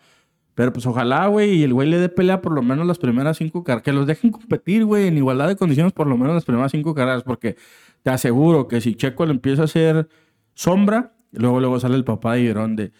Pero 0.55 0.73
pues 0.73 0.85
ojalá, 0.87 1.27
güey, 1.27 1.51
y 1.53 1.63
el 1.63 1.73
güey 1.73 1.87
le 1.87 1.99
dé 1.99 2.09
pelea 2.09 2.41
por 2.41 2.51
lo 2.53 2.63
menos 2.63 2.87
las 2.87 2.97
primeras 2.97 3.37
cinco 3.37 3.63
carreras. 3.63 3.83
Que 3.83 3.93
los 3.93 4.07
dejen 4.07 4.31
competir, 4.31 4.85
güey, 4.85 5.07
en 5.07 5.17
igualdad 5.17 5.47
de 5.47 5.55
condiciones 5.55 5.93
por 5.93 6.07
lo 6.07 6.17
menos 6.17 6.33
las 6.33 6.45
primeras 6.45 6.71
cinco 6.71 6.95
carreras. 6.95 7.21
Porque 7.23 7.55
te 8.01 8.09
aseguro 8.09 8.67
que 8.67 8.81
si 8.81 8.95
Checo 8.95 9.25
le 9.25 9.33
empieza 9.33 9.61
a 9.61 9.65
hacer 9.65 10.09
sombra, 10.55 11.13
luego 11.31 11.59
luego 11.59 11.79
sale 11.79 11.95
el 11.95 12.03
papá 12.05 12.33
de 12.33 12.41
Girón 12.41 12.75
de... 12.75 12.91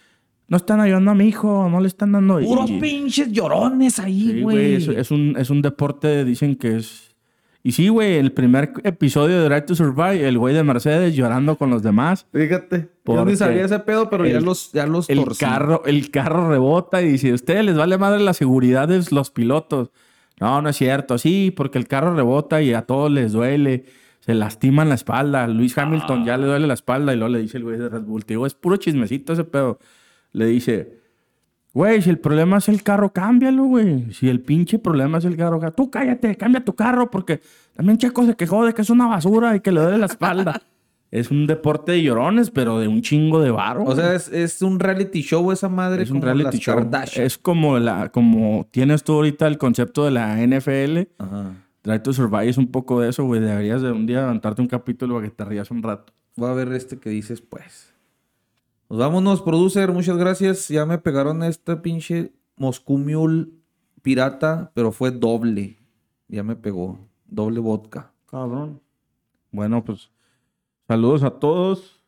No 0.47 0.57
están 0.57 0.79
ayudando 0.79 1.11
a 1.11 1.15
mi 1.15 1.27
hijo, 1.27 1.67
no 1.69 1.79
le 1.79 1.87
están 1.87 2.11
dando... 2.11 2.39
Puros 2.39 2.69
y- 2.69 2.79
pinches 2.79 3.31
llorones 3.31 3.97
ahí, 3.99 4.41
güey. 4.43 4.75
es, 4.75 4.87
es 4.87 5.09
un, 5.11 5.35
es 5.37 5.49
un 5.49 5.61
deporte, 5.61 6.23
dicen 6.23 6.55
que 6.55 6.77
es... 6.77 7.15
Y 7.63 7.71
sí, 7.71 7.87
güey, 7.87 8.17
el 8.17 8.31
primer 8.31 8.73
episodio 8.83 9.39
de 9.39 9.45
Drive 9.45 9.61
to 9.63 9.73
Survive, 9.73 10.27
el 10.27 10.37
güey 10.37 10.53
de 10.53 10.63
Mercedes 10.63 11.15
llorando 11.15 11.55
con 11.57 11.71
los 11.71 11.81
demás. 11.81 12.27
Fíjate. 12.31 12.89
Yo 13.07 13.25
ni 13.25 13.35
sabía 13.35 13.65
ese 13.65 13.79
pedo, 13.79 14.07
pero 14.07 14.23
ya 14.27 14.37
el- 14.37 14.45
los, 14.45 14.71
ya 14.71 14.85
los 14.85 15.09
El 15.09 15.17
torcí. 15.23 15.43
carro, 15.43 15.81
el 15.87 16.11
carro 16.11 16.47
rebota 16.51 17.01
y 17.01 17.07
dice, 17.13 17.31
a 17.31 17.33
ustedes 17.33 17.65
les 17.65 17.75
vale 17.75 17.97
madre 17.97 18.19
la 18.21 18.35
seguridad 18.35 18.87
de 18.87 19.03
los 19.09 19.31
pilotos. 19.31 19.89
No, 20.39 20.61
no 20.61 20.69
es 20.69 20.75
cierto. 20.77 21.17
Sí, 21.17 21.51
porque 21.57 21.79
el 21.79 21.87
carro 21.87 22.13
rebota 22.13 22.61
y 22.61 22.71
a 22.73 22.83
todos 22.83 23.09
les 23.11 23.31
duele. 23.31 23.85
Se 24.19 24.35
lastiman 24.35 24.89
la 24.89 24.95
espalda. 24.95 25.47
Luis 25.47 25.75
Hamilton 25.75 26.23
ya 26.23 26.37
le 26.37 26.45
duele 26.45 26.67
la 26.67 26.73
espalda 26.75 27.13
y 27.13 27.17
luego 27.17 27.33
le 27.33 27.41
dice 27.41 27.57
el 27.57 27.63
güey 27.63 27.77
de 27.79 27.89
Red 27.89 28.01
Bull. 28.03 28.23
Digo, 28.27 28.45
es 28.45 28.53
puro 28.53 28.77
chismecito 28.77 29.33
ese 29.33 29.43
pedo. 29.43 29.79
Le 30.35 30.47
dice, 30.47 30.99
güey, 31.73 32.01
si 32.01 32.09
el 32.09 32.19
problema 32.19 32.57
es 32.57 32.67
el 32.67 32.83
carro, 32.83 33.13
cámbialo, 33.13 33.63
güey. 33.63 34.11
Si 34.11 34.27
el 34.27 34.41
pinche 34.41 34.79
problema 34.79 35.19
es 35.19 35.25
el 35.25 35.37
carro, 35.37 35.59
tú 35.71 35.89
cállate, 35.89 36.35
cambia 36.35 36.63
tu 36.63 36.75
carro 36.75 37.09
porque 37.09 37.39
también 37.73 37.97
Checo 37.97 38.25
se 38.25 38.35
quejó 38.35 38.65
de 38.65 38.73
que 38.73 38.81
es 38.81 38.89
una 38.89 39.07
basura 39.07 39.55
y 39.55 39.61
que 39.61 39.71
le 39.71 39.79
duele 39.79 39.97
la 39.97 40.07
espalda. 40.07 40.61
es 41.11 41.31
un 41.31 41.47
deporte 41.47 41.93
de 41.93 42.03
llorones, 42.03 42.51
pero 42.51 42.79
de 42.79 42.89
un 42.89 43.01
chingo 43.01 43.39
de 43.39 43.49
varo. 43.49 43.85
O 43.85 43.95
sea, 43.95 44.13
es, 44.13 44.27
es 44.27 44.61
un 44.61 44.77
reality 44.77 45.21
show 45.21 45.53
esa 45.53 45.69
madre. 45.69 46.03
Es 46.03 46.11
un 46.11 46.19
como 46.19 46.25
reality 46.25 46.57
las 46.57 46.59
show. 46.59 46.75
Kardashian. 46.75 47.25
Es 47.25 47.37
como 47.37 47.79
la, 47.79 48.09
como 48.09 48.67
tienes 48.71 49.05
tú 49.05 49.13
ahorita 49.13 49.47
el 49.47 49.57
concepto 49.57 50.03
de 50.03 50.11
la 50.11 50.35
NFL. 50.45 51.07
Ajá. 51.17 51.53
Drive 51.81 51.99
to 51.99 52.11
Survive 52.11 52.49
es 52.49 52.57
un 52.57 52.71
poco 52.71 52.99
de 52.99 53.09
eso, 53.09 53.23
güey. 53.23 53.39
Deberías 53.39 53.81
de 53.81 53.91
un 53.93 54.05
día 54.05 54.19
levantarte 54.21 54.61
un 54.61 54.67
capítulo 54.67 55.15
para 55.15 55.27
que 55.27 55.33
te 55.33 55.45
rías 55.45 55.71
un 55.71 55.81
rato. 55.81 56.11
Voy 56.35 56.49
a 56.49 56.53
ver 56.53 56.73
este 56.73 56.97
que 56.97 57.09
dices, 57.09 57.41
pues. 57.41 57.94
Nos 58.89 58.99
vámonos, 58.99 59.41
producer. 59.41 59.91
Muchas 59.91 60.17
gracias. 60.17 60.67
Ya 60.67 60.85
me 60.85 60.97
pegaron 60.97 61.43
esta 61.43 61.81
pinche 61.81 62.33
Moscú 62.55 62.97
Mule 62.97 63.47
pirata, 64.01 64.71
pero 64.75 64.91
fue 64.91 65.11
doble. 65.11 65.77
Ya 66.27 66.43
me 66.43 66.55
pegó. 66.55 66.99
Doble 67.25 67.59
vodka. 67.59 68.13
Cabrón. 68.27 68.81
Bueno, 69.51 69.83
pues 69.83 70.11
saludos 70.87 71.23
a 71.23 71.31
todos. 71.31 72.01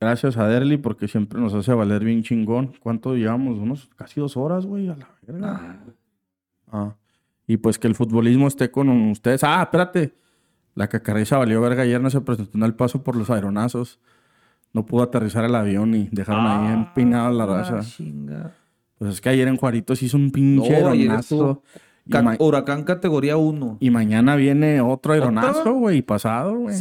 Gracias 0.00 0.36
a 0.36 0.46
Derly 0.46 0.76
porque 0.76 1.08
siempre 1.08 1.40
nos 1.40 1.54
hace 1.54 1.72
valer 1.72 2.04
bien 2.04 2.22
chingón. 2.22 2.74
¿Cuánto 2.80 3.14
llevamos? 3.14 3.58
Unos 3.58 3.88
casi 3.96 4.20
dos 4.20 4.36
horas, 4.36 4.66
güey, 4.66 4.88
a 4.88 4.96
la 4.96 5.08
verga. 5.22 5.80
Ah. 6.70 6.94
Y 7.46 7.56
pues 7.56 7.78
que 7.78 7.86
el 7.86 7.94
futbolismo 7.94 8.46
esté 8.46 8.70
con 8.70 8.90
ustedes. 9.10 9.44
Ah, 9.44 9.62
espérate. 9.62 10.14
La 10.74 10.88
cacarriza 10.88 11.38
valió 11.38 11.60
verga 11.60 11.84
ayer, 11.84 12.00
no 12.00 12.10
se 12.10 12.20
presentó 12.20 12.58
en 12.58 12.64
el 12.64 12.74
paso 12.74 13.02
por 13.02 13.16
los 13.16 13.30
aeronazos. 13.30 14.00
No 14.74 14.84
pudo 14.84 15.02
aterrizar 15.04 15.44
el 15.46 15.54
avión 15.54 15.94
y 15.94 16.08
dejaron 16.12 16.46
ahí 16.46 16.74
empinada 16.74 17.30
la 17.30 17.46
raza. 17.46 17.78
Ah, 17.78 17.82
chinga. 17.82 18.52
Pues 18.98 19.14
es 19.14 19.20
que 19.22 19.30
ayer 19.30 19.48
en 19.48 19.56
Juaritos 19.56 20.02
hizo 20.02 20.16
un 20.18 20.30
pinche 20.30 20.78
No, 20.82 20.88
aeronazo. 20.88 21.62
Ca- 22.10 22.36
Huracán 22.38 22.84
categoría 22.84 23.36
1. 23.38 23.78
y 23.80 23.90
mañana 23.90 24.36
viene 24.36 24.80
otro 24.82 25.14
aeronazo, 25.14 25.72
güey, 25.74 26.02
pasado, 26.02 26.54
güey. 26.58 26.76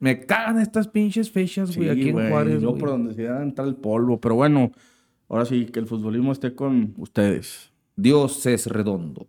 Me 0.00 0.26
cagan 0.26 0.60
estas 0.60 0.86
pinches 0.86 1.30
fechas, 1.30 1.74
güey, 1.76 1.88
aquí 1.88 2.10
en 2.10 2.28
Juárez, 2.30 2.60
yo 2.60 2.76
por 2.76 2.90
donde 2.90 3.14
se 3.14 3.22
da 3.24 3.42
entrar 3.42 3.66
el 3.66 3.74
polvo. 3.76 4.20
Pero 4.20 4.34
bueno, 4.34 4.70
ahora 5.28 5.44
sí, 5.44 5.64
que 5.66 5.80
el 5.80 5.86
futbolismo 5.86 6.32
esté 6.32 6.54
con 6.54 6.94
ustedes. 6.98 7.72
Dios 7.96 8.44
es 8.46 8.66
redondo. 8.66 9.26